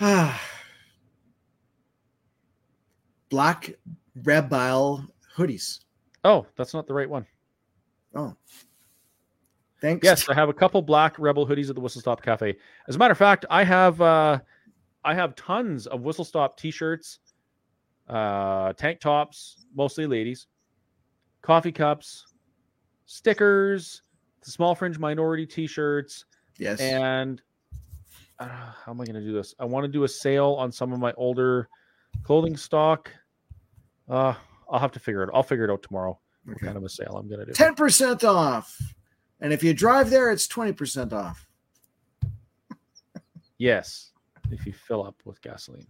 ah, 0.00 0.40
black 3.28 3.74
rebel 4.22 5.04
hoodies. 5.36 5.80
Oh, 6.26 6.46
that's 6.56 6.74
not 6.74 6.86
the 6.86 6.94
right 6.94 7.08
one. 7.08 7.24
Oh, 8.14 8.34
Thanks. 9.80 10.04
Yes, 10.04 10.28
I 10.28 10.34
have 10.34 10.48
a 10.48 10.54
couple 10.54 10.80
black 10.82 11.18
Rebel 11.18 11.46
hoodies 11.46 11.68
at 11.68 11.74
the 11.74 11.80
Whistle 11.82 12.00
Stop 12.00 12.22
Cafe. 12.22 12.56
As 12.88 12.96
a 12.96 12.98
matter 12.98 13.12
of 13.12 13.18
fact, 13.18 13.44
I 13.50 13.62
have 13.62 14.00
uh, 14.00 14.38
I 15.04 15.14
have 15.14 15.34
tons 15.36 15.86
of 15.86 16.00
Whistle 16.02 16.24
Stop 16.24 16.56
t-shirts, 16.58 17.18
uh, 18.08 18.72
tank 18.72 19.00
tops, 19.00 19.66
mostly 19.74 20.06
ladies, 20.06 20.46
coffee 21.42 21.72
cups, 21.72 22.24
stickers, 23.04 24.02
the 24.44 24.50
small 24.50 24.74
fringe 24.74 24.98
minority 24.98 25.46
t-shirts, 25.46 26.24
Yes. 26.58 26.80
and 26.80 27.42
uh, 28.38 28.46
how 28.48 28.92
am 28.92 29.00
I 29.00 29.04
going 29.04 29.14
to 29.14 29.20
do 29.20 29.32
this? 29.34 29.54
I 29.58 29.66
want 29.66 29.84
to 29.84 29.88
do 29.88 30.04
a 30.04 30.08
sale 30.08 30.54
on 30.58 30.72
some 30.72 30.92
of 30.92 30.98
my 30.98 31.12
older 31.18 31.68
clothing 32.22 32.56
stock. 32.56 33.10
Uh, 34.08 34.34
I'll 34.70 34.80
have 34.80 34.92
to 34.92 35.00
figure 35.00 35.22
it. 35.22 35.30
I'll 35.32 35.42
figure 35.42 35.64
it 35.64 35.70
out 35.70 35.82
tomorrow. 35.82 36.18
What 36.44 36.60
kind 36.60 36.76
of 36.76 36.84
a 36.84 36.88
sale 36.88 37.16
I'm 37.16 37.28
going 37.28 37.40
to 37.40 37.46
do? 37.46 37.52
Ten 37.52 37.74
percent 37.74 38.24
off. 38.24 38.80
And 39.40 39.52
if 39.52 39.62
you 39.62 39.74
drive 39.74 40.10
there, 40.10 40.30
it's 40.30 40.46
twenty 40.46 40.72
percent 40.72 41.12
off. 41.12 41.46
Yes, 43.58 44.10
if 44.50 44.66
you 44.66 44.72
fill 44.72 45.04
up 45.04 45.16
with 45.24 45.40
gasoline. 45.40 45.86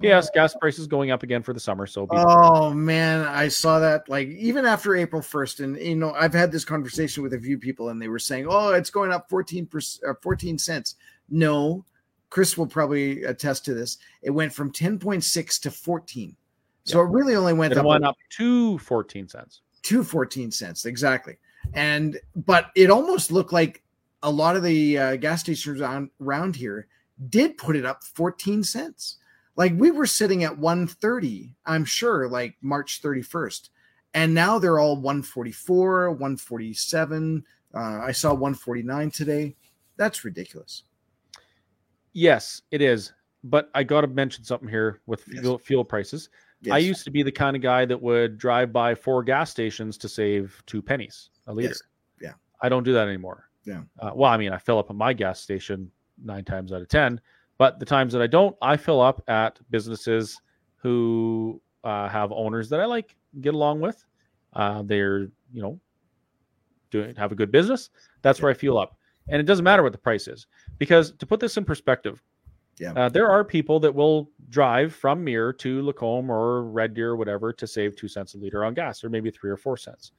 Yes, 0.00 0.28
gas 0.34 0.54
prices 0.54 0.86
going 0.86 1.10
up 1.10 1.22
again 1.22 1.42
for 1.42 1.52
the 1.52 1.60
summer. 1.60 1.86
So 1.86 2.06
be 2.06 2.16
Oh 2.16 2.72
man, 2.74 3.26
I 3.26 3.48
saw 3.48 3.78
that 3.78 4.08
like 4.08 4.28
even 4.28 4.66
after 4.66 4.96
April 4.96 5.22
1st. 5.22 5.64
And 5.64 5.78
you 5.78 5.96
know, 5.96 6.12
I've 6.12 6.34
had 6.34 6.52
this 6.52 6.64
conversation 6.64 7.22
with 7.22 7.32
a 7.32 7.40
few 7.40 7.58
people 7.58 7.88
and 7.88 8.02
they 8.02 8.08
were 8.08 8.18
saying, 8.18 8.46
Oh, 8.48 8.72
it's 8.72 8.90
going 8.90 9.12
up 9.12 9.30
14 9.30 9.66
percent 9.66 10.04
or 10.04 10.10
uh, 10.10 10.20
14 10.20 10.58
cents. 10.58 10.96
No, 11.30 11.84
Chris 12.28 12.58
will 12.58 12.66
probably 12.66 13.22
attest 13.24 13.64
to 13.66 13.74
this. 13.74 13.98
It 14.22 14.30
went 14.30 14.52
from 14.52 14.72
10.6 14.72 15.60
to 15.60 15.70
14. 15.70 16.36
So 16.84 17.00
it 17.00 17.08
really 17.10 17.34
only 17.34 17.52
went 17.54 17.72
it 17.72 17.78
up 17.78 17.86
went 17.86 18.04
up 18.04 18.16
to 18.36 18.78
14 18.78 19.28
cents. 19.28 19.62
to 19.82 20.04
14 20.04 20.50
cents 20.50 20.84
exactly 20.84 21.36
and 21.72 22.18
but 22.36 22.70
it 22.76 22.90
almost 22.90 23.32
looked 23.32 23.52
like 23.52 23.82
a 24.22 24.30
lot 24.30 24.56
of 24.56 24.62
the 24.62 24.98
uh, 24.98 25.16
gas 25.16 25.40
stations 25.40 25.80
around, 25.80 26.10
around 26.20 26.56
here 26.56 26.86
did 27.28 27.56
put 27.56 27.74
it 27.76 27.84
up 27.84 28.02
14 28.04 28.62
cents 28.62 29.16
like 29.56 29.72
we 29.76 29.90
were 29.90 30.06
sitting 30.06 30.44
at 30.44 30.58
130 30.58 31.54
i'm 31.66 31.84
sure 31.84 32.28
like 32.28 32.56
march 32.60 33.00
31st 33.02 33.70
and 34.14 34.32
now 34.34 34.58
they're 34.58 34.78
all 34.78 34.96
144 34.96 36.10
147 36.10 37.44
uh, 37.74 37.78
i 37.78 38.12
saw 38.12 38.30
149 38.30 39.10
today 39.10 39.56
that's 39.96 40.24
ridiculous 40.24 40.82
Yes, 42.16 42.62
it 42.70 42.80
is. 42.80 43.12
But 43.42 43.70
I 43.74 43.82
got 43.82 44.02
to 44.02 44.06
mention 44.06 44.44
something 44.44 44.68
here 44.68 45.00
with 45.06 45.24
Yes. 45.30 45.42
fuel, 45.42 45.58
fuel 45.58 45.84
I 46.72 46.78
used 46.78 47.04
to 47.04 47.10
be 47.10 47.22
the 47.22 47.32
kind 47.32 47.56
of 47.56 47.62
guy 47.62 47.84
that 47.84 48.00
would 48.00 48.38
drive 48.38 48.72
by 48.72 48.94
four 48.94 49.22
gas 49.22 49.50
stations 49.50 49.96
to 49.98 50.08
save 50.08 50.62
two 50.66 50.80
pennies 50.82 51.30
a 51.46 51.52
liter. 51.52 51.68
Yes. 51.68 51.82
Yeah. 52.20 52.32
I 52.62 52.68
don't 52.68 52.84
do 52.84 52.92
that 52.94 53.06
anymore. 53.08 53.48
Yeah. 53.64 53.82
Uh, 53.98 54.10
well, 54.14 54.30
I 54.30 54.36
mean, 54.36 54.52
I 54.52 54.58
fill 54.58 54.78
up 54.78 54.90
at 54.90 54.96
my 54.96 55.12
gas 55.12 55.40
station 55.40 55.90
nine 56.22 56.44
times 56.44 56.72
out 56.72 56.80
of 56.82 56.88
10, 56.88 57.20
but 57.58 57.78
the 57.78 57.84
times 57.86 58.12
that 58.12 58.22
I 58.22 58.26
don't, 58.26 58.56
I 58.62 58.76
fill 58.76 59.00
up 59.00 59.22
at 59.28 59.58
businesses 59.70 60.40
who 60.76 61.60
uh, 61.82 62.08
have 62.08 62.30
owners 62.32 62.68
that 62.70 62.80
I 62.80 62.84
like, 62.84 63.16
get 63.40 63.54
along 63.54 63.80
with. 63.80 64.04
Uh, 64.52 64.82
they're, 64.82 65.20
you 65.52 65.62
know, 65.62 65.80
doing, 66.90 67.14
have 67.16 67.32
a 67.32 67.34
good 67.34 67.50
business. 67.50 67.90
That's 68.22 68.40
where 68.40 68.50
I 68.50 68.54
fuel 68.54 68.78
up. 68.78 68.96
And 69.28 69.40
it 69.40 69.44
doesn't 69.44 69.64
matter 69.64 69.82
what 69.82 69.92
the 69.92 69.98
price 69.98 70.28
is 70.28 70.46
because 70.78 71.12
to 71.12 71.26
put 71.26 71.40
this 71.40 71.56
in 71.56 71.64
perspective, 71.64 72.22
Yeah. 72.78 72.92
uh, 72.92 73.08
there 73.08 73.28
are 73.30 73.42
people 73.44 73.80
that 73.80 73.94
will 73.94 74.30
drive 74.54 74.94
from 74.94 75.24
Mirror 75.24 75.54
to 75.54 75.82
Lacombe 75.82 76.30
or 76.30 76.62
Red 76.62 76.94
Deer 76.94 77.10
or 77.10 77.16
whatever 77.16 77.52
to 77.52 77.66
save 77.66 77.96
two 77.96 78.06
cents 78.06 78.34
a 78.34 78.38
liter 78.38 78.64
on 78.64 78.72
gas, 78.72 79.02
or 79.02 79.10
maybe 79.10 79.28
three 79.28 79.50
or 79.50 79.56
four 79.56 79.76
cents. 79.76 80.12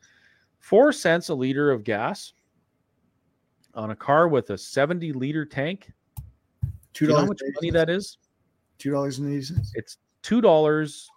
Four 0.59 0.91
cents 0.91 1.29
a 1.29 1.33
liter 1.33 1.71
of 1.71 1.85
gas 1.85 2.33
on 3.75 3.91
a 3.91 3.95
car 3.95 4.27
with 4.27 4.49
a 4.49 4.57
70 4.57 5.13
liter 5.13 5.45
tank. 5.45 5.89
two 6.93 7.05
Do 7.05 7.11
you 7.11 7.17
know 7.17 7.21
how 7.21 7.27
much 7.27 7.39
money 7.55 7.71
that 7.71 7.89
is? 7.89 8.17
two 8.77 8.91
dollars 8.91 9.19
and 9.19 9.29
eighty 9.29 9.41
cents 9.41 9.71
It's 9.73 9.97
two 10.21 10.41
dollars 10.41 11.09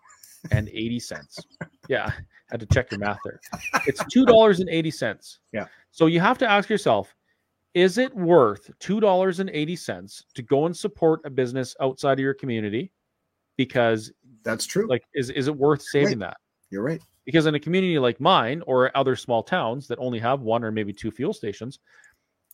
and 0.53 0.69
eighty 0.69 1.01
cents. 1.01 1.39
Yeah, 1.89 2.13
had 2.51 2.61
to 2.61 2.67
check 2.67 2.91
your 2.91 3.01
math 3.01 3.19
there. 3.25 3.41
It's 3.87 4.05
two 4.13 4.27
dollars 4.27 4.61
and 4.61 4.69
eighty 4.69 4.91
cents. 4.91 5.41
Yeah. 5.53 5.65
So 5.91 6.05
you 6.07 6.21
have 6.21 6.37
to 6.39 6.49
ask 6.49 6.69
yourself, 6.69 7.17
is 7.73 7.97
it 7.97 8.15
worth 8.15 8.71
two 8.79 9.01
dollars 9.01 9.41
and 9.41 9.49
eighty 9.51 9.75
cents 9.75 10.25
to 10.35 10.43
go 10.43 10.67
and 10.67 10.77
support 10.77 11.23
a 11.25 11.31
business 11.31 11.75
outside 11.81 12.13
of 12.13 12.19
your 12.21 12.35
community? 12.35 12.93
Because 13.59 14.11
that's 14.43 14.65
true 14.65 14.89
like, 14.89 15.05
is 15.15 15.29
is 15.29 15.49
it 15.49 15.55
worth 15.55 15.83
saving 15.83 16.19
that? 16.21 16.39
you're 16.71 16.83
right 16.83 17.03
Because 17.27 17.45
in 17.45 17.55
a 17.55 17.61
community 17.61 17.99
like 17.99 18.21
mine 18.21 18.63
or 18.67 18.97
other 18.97 19.17
small 19.17 19.43
towns 19.43 19.87
that 19.89 19.99
only 19.99 20.19
have 20.19 20.41
one 20.41 20.65
or 20.65 20.73
maybe 20.73 20.95
two 20.95 21.11
fuel 21.11 21.35
stations, 21.35 21.81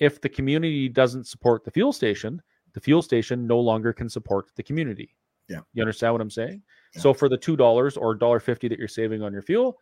if 0.00 0.20
the 0.20 0.28
community 0.28 0.88
doesn't 0.88 1.26
support 1.28 1.64
the 1.64 1.70
fuel 1.70 1.92
station, 1.92 2.42
the 2.72 2.80
fuel 2.80 3.02
station 3.02 3.46
no 3.46 3.60
longer 3.60 3.92
can 3.92 4.08
support 4.08 4.46
the 4.56 4.62
community. 4.62 5.14
Yeah. 5.48 5.60
You 5.74 5.82
understand 5.82 6.14
what 6.14 6.20
I'm 6.20 6.30
saying? 6.30 6.62
Yeah. 6.94 7.02
So 7.02 7.14
for 7.14 7.28
the 7.28 7.36
two 7.36 7.56
dollars 7.56 7.96
or 7.96 8.14
dollar 8.14 8.40
fifty 8.40 8.66
that 8.68 8.78
you're 8.78 8.88
saving 8.88 9.22
on 9.22 9.32
your 9.32 9.42
fuel, 9.42 9.78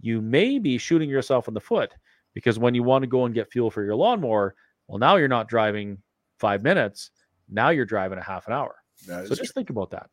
you 0.00 0.20
may 0.20 0.58
be 0.58 0.78
shooting 0.78 1.08
yourself 1.08 1.48
in 1.48 1.54
the 1.54 1.60
foot 1.60 1.92
because 2.34 2.58
when 2.58 2.74
you 2.74 2.82
want 2.82 3.02
to 3.02 3.08
go 3.08 3.24
and 3.24 3.34
get 3.34 3.50
fuel 3.50 3.70
for 3.70 3.82
your 3.82 3.96
lawnmower, 3.96 4.54
well, 4.88 4.98
now 4.98 5.16
you're 5.16 5.26
not 5.26 5.48
driving 5.48 5.98
five 6.38 6.62
minutes. 6.62 7.10
Now 7.48 7.70
you're 7.70 7.86
driving 7.86 8.18
a 8.18 8.22
half 8.22 8.46
an 8.46 8.52
hour. 8.52 8.76
So 8.96 9.20
is 9.20 9.38
just 9.38 9.54
think 9.54 9.70
about 9.70 9.90
that. 9.90 10.10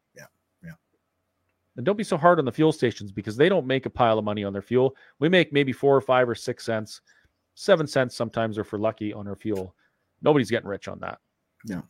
Yeah, 1.76 1.78
yeah. 1.78 1.78
And 1.78 1.86
don't 1.86 1.98
be 1.98 2.04
so 2.04 2.18
hard 2.18 2.40
on 2.40 2.46
the 2.46 2.52
fuel 2.52 2.72
stations 2.72 3.12
because 3.12 3.36
they 3.36 3.50
don't 3.50 3.66
make 3.66 3.86
a 3.86 3.90
pile 3.90 4.20
of 4.20 4.26
money 4.26 4.44
on 4.44 4.54
their 4.54 4.62
fuel. 4.62 4.96
We 5.20 5.30
make 5.30 5.52
maybe 5.52 5.72
four 5.72 5.96
or 5.96 6.02
five 6.02 6.30
or 6.30 6.36
six 6.36 6.66
cents, 6.66 7.02
seven 7.56 7.88
cents 7.88 8.16
sometimes 8.16 8.58
are 8.58 8.64
for 8.64 8.80
lucky 8.80 9.14
on 9.14 9.28
our 9.28 9.36
fuel. 9.36 9.76
Nobody's 10.22 10.52
getting 10.52 10.70
rich 10.70 10.88
on 10.88 11.00
that. 11.00 11.20
No. 11.66 11.84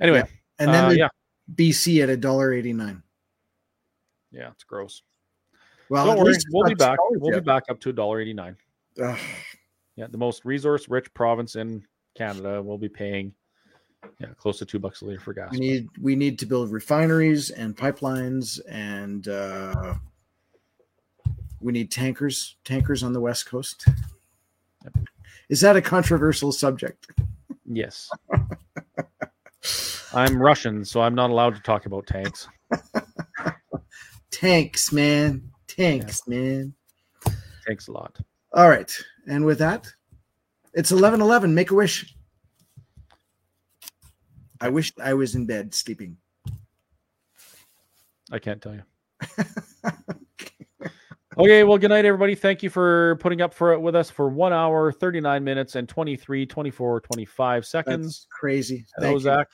Anyway, 0.00 0.24
and 0.58 0.74
then 0.74 0.84
uh, 0.84 0.88
the 0.88 0.98
yeah, 0.98 1.08
bc 1.54 2.02
at 2.02 2.08
a 2.08 2.16
dollar 2.16 2.52
89 2.52 3.02
yeah, 4.34 4.50
it's 4.50 4.64
gross. 4.64 5.02
well 5.88 6.06
don't 6.06 6.18
worry, 6.18 6.34
we'll 6.50 6.68
be 6.68 6.74
back. 6.74 6.98
We'll 7.12 7.38
be 7.38 7.44
back 7.44 7.64
up 7.70 7.78
to 7.80 7.90
a 7.90 7.92
dollar 7.92 8.20
eighty 8.20 8.34
nine. 8.34 8.56
Yeah, 8.96 10.08
the 10.10 10.18
most 10.18 10.44
resource 10.44 10.88
rich 10.88 11.12
province 11.14 11.54
in 11.54 11.86
Canada 12.16 12.60
will 12.60 12.78
be 12.78 12.88
paying 12.88 13.32
yeah 14.18 14.28
close 14.38 14.58
to 14.58 14.66
two 14.66 14.78
bucks 14.78 15.02
a 15.02 15.04
liter 15.04 15.20
for 15.20 15.32
gas. 15.32 15.52
We 15.52 15.60
need 15.60 15.88
we 16.00 16.16
need 16.16 16.38
to 16.40 16.46
build 16.46 16.70
refineries 16.70 17.50
and 17.50 17.76
pipelines 17.76 18.60
and 18.68 19.26
uh, 19.28 19.94
we 21.60 21.72
need 21.72 21.90
tankers 21.90 22.56
tankers 22.64 23.02
on 23.02 23.12
the 23.12 23.20
west 23.20 23.46
coast. 23.46 23.86
Is 25.48 25.60
that 25.60 25.76
a 25.76 25.82
controversial 25.82 26.52
subject? 26.52 27.10
Yes. 27.66 28.10
I'm 30.14 30.40
Russian, 30.40 30.84
so 30.84 31.00
I'm 31.00 31.14
not 31.14 31.30
allowed 31.30 31.56
to 31.56 31.62
talk 31.62 31.86
about 31.86 32.06
tanks. 32.06 32.48
Tanks, 34.30 34.92
man. 34.92 35.50
Tanks, 35.66 36.26
man. 36.26 36.74
Thanks 37.66 37.88
a 37.88 37.92
lot. 37.92 38.18
All 38.52 38.68
right. 38.68 38.92
And 39.26 39.44
with 39.44 39.58
that, 39.58 39.86
it's 40.72 40.92
11:11. 40.92 41.52
Make 41.52 41.70
a 41.70 41.74
wish. 41.74 42.14
I 44.64 44.70
wish 44.70 44.94
I 44.98 45.12
was 45.12 45.34
in 45.34 45.44
bed 45.44 45.74
sleeping. 45.74 46.16
I 48.32 48.38
can't 48.38 48.62
tell 48.62 48.72
you. 48.72 48.82
okay, 51.36 51.64
well, 51.64 51.76
good 51.76 51.90
night, 51.90 52.06
everybody. 52.06 52.34
Thank 52.34 52.62
you 52.62 52.70
for 52.70 53.16
putting 53.16 53.42
up 53.42 53.52
for 53.52 53.74
it 53.74 53.78
with 53.78 53.94
us 53.94 54.08
for 54.08 54.30
one 54.30 54.54
hour, 54.54 54.90
39 54.90 55.44
minutes, 55.44 55.74
and 55.74 55.86
23, 55.86 56.46
24, 56.46 57.00
25 57.00 57.66
seconds. 57.66 58.06
That's 58.06 58.26
crazy. 58.30 58.86
Hello, 58.96 59.10
Thank. 59.10 59.20
Zach. 59.20 59.48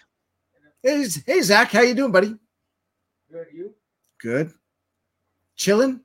Hey, 0.84 1.06
hey, 1.26 1.40
Zach, 1.42 1.72
how 1.72 1.80
you 1.80 1.94
doing, 1.94 2.12
buddy? 2.12 2.36
Good, 3.32 3.48
you? 3.52 3.74
Good. 4.20 4.52
Chilling? 5.56 6.00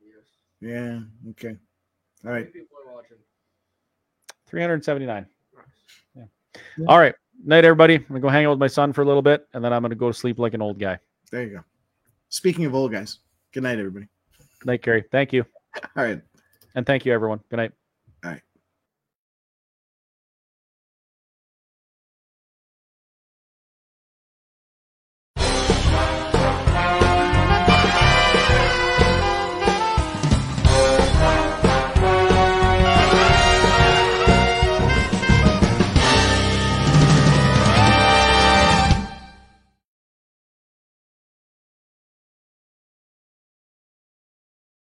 Yes. 0.00 0.22
Yeah. 0.60 1.00
Okay. 1.30 1.56
All 2.24 2.30
right. 2.30 2.48
379. 4.46 5.26
Yeah. 6.14 6.24
All 6.86 7.00
right. 7.00 7.14
Night, 7.42 7.64
everybody. 7.64 7.96
I'm 7.96 8.04
going 8.04 8.20
to 8.20 8.20
go 8.20 8.28
hang 8.28 8.46
out 8.46 8.50
with 8.50 8.58
my 8.58 8.66
son 8.66 8.92
for 8.92 9.02
a 9.02 9.04
little 9.04 9.22
bit, 9.22 9.46
and 9.54 9.64
then 9.64 9.72
I'm 9.72 9.82
going 9.82 9.90
to 9.90 9.96
go 9.96 10.08
to 10.08 10.14
sleep 10.14 10.38
like 10.38 10.54
an 10.54 10.62
old 10.62 10.78
guy. 10.78 10.98
There 11.30 11.42
you 11.42 11.50
go. 11.50 11.64
Speaking 12.28 12.64
of 12.64 12.74
old 12.74 12.92
guys, 12.92 13.18
good 13.52 13.62
night, 13.62 13.78
everybody. 13.78 14.08
Night, 14.64 14.82
Kerry. 14.82 15.04
Thank 15.10 15.32
you. 15.32 15.44
All 15.96 16.04
right. 16.04 16.20
And 16.74 16.86
thank 16.86 17.04
you, 17.04 17.12
everyone. 17.12 17.40
Good 17.50 17.56
night. 17.56 17.72
All 18.24 18.30
right. 18.30 18.42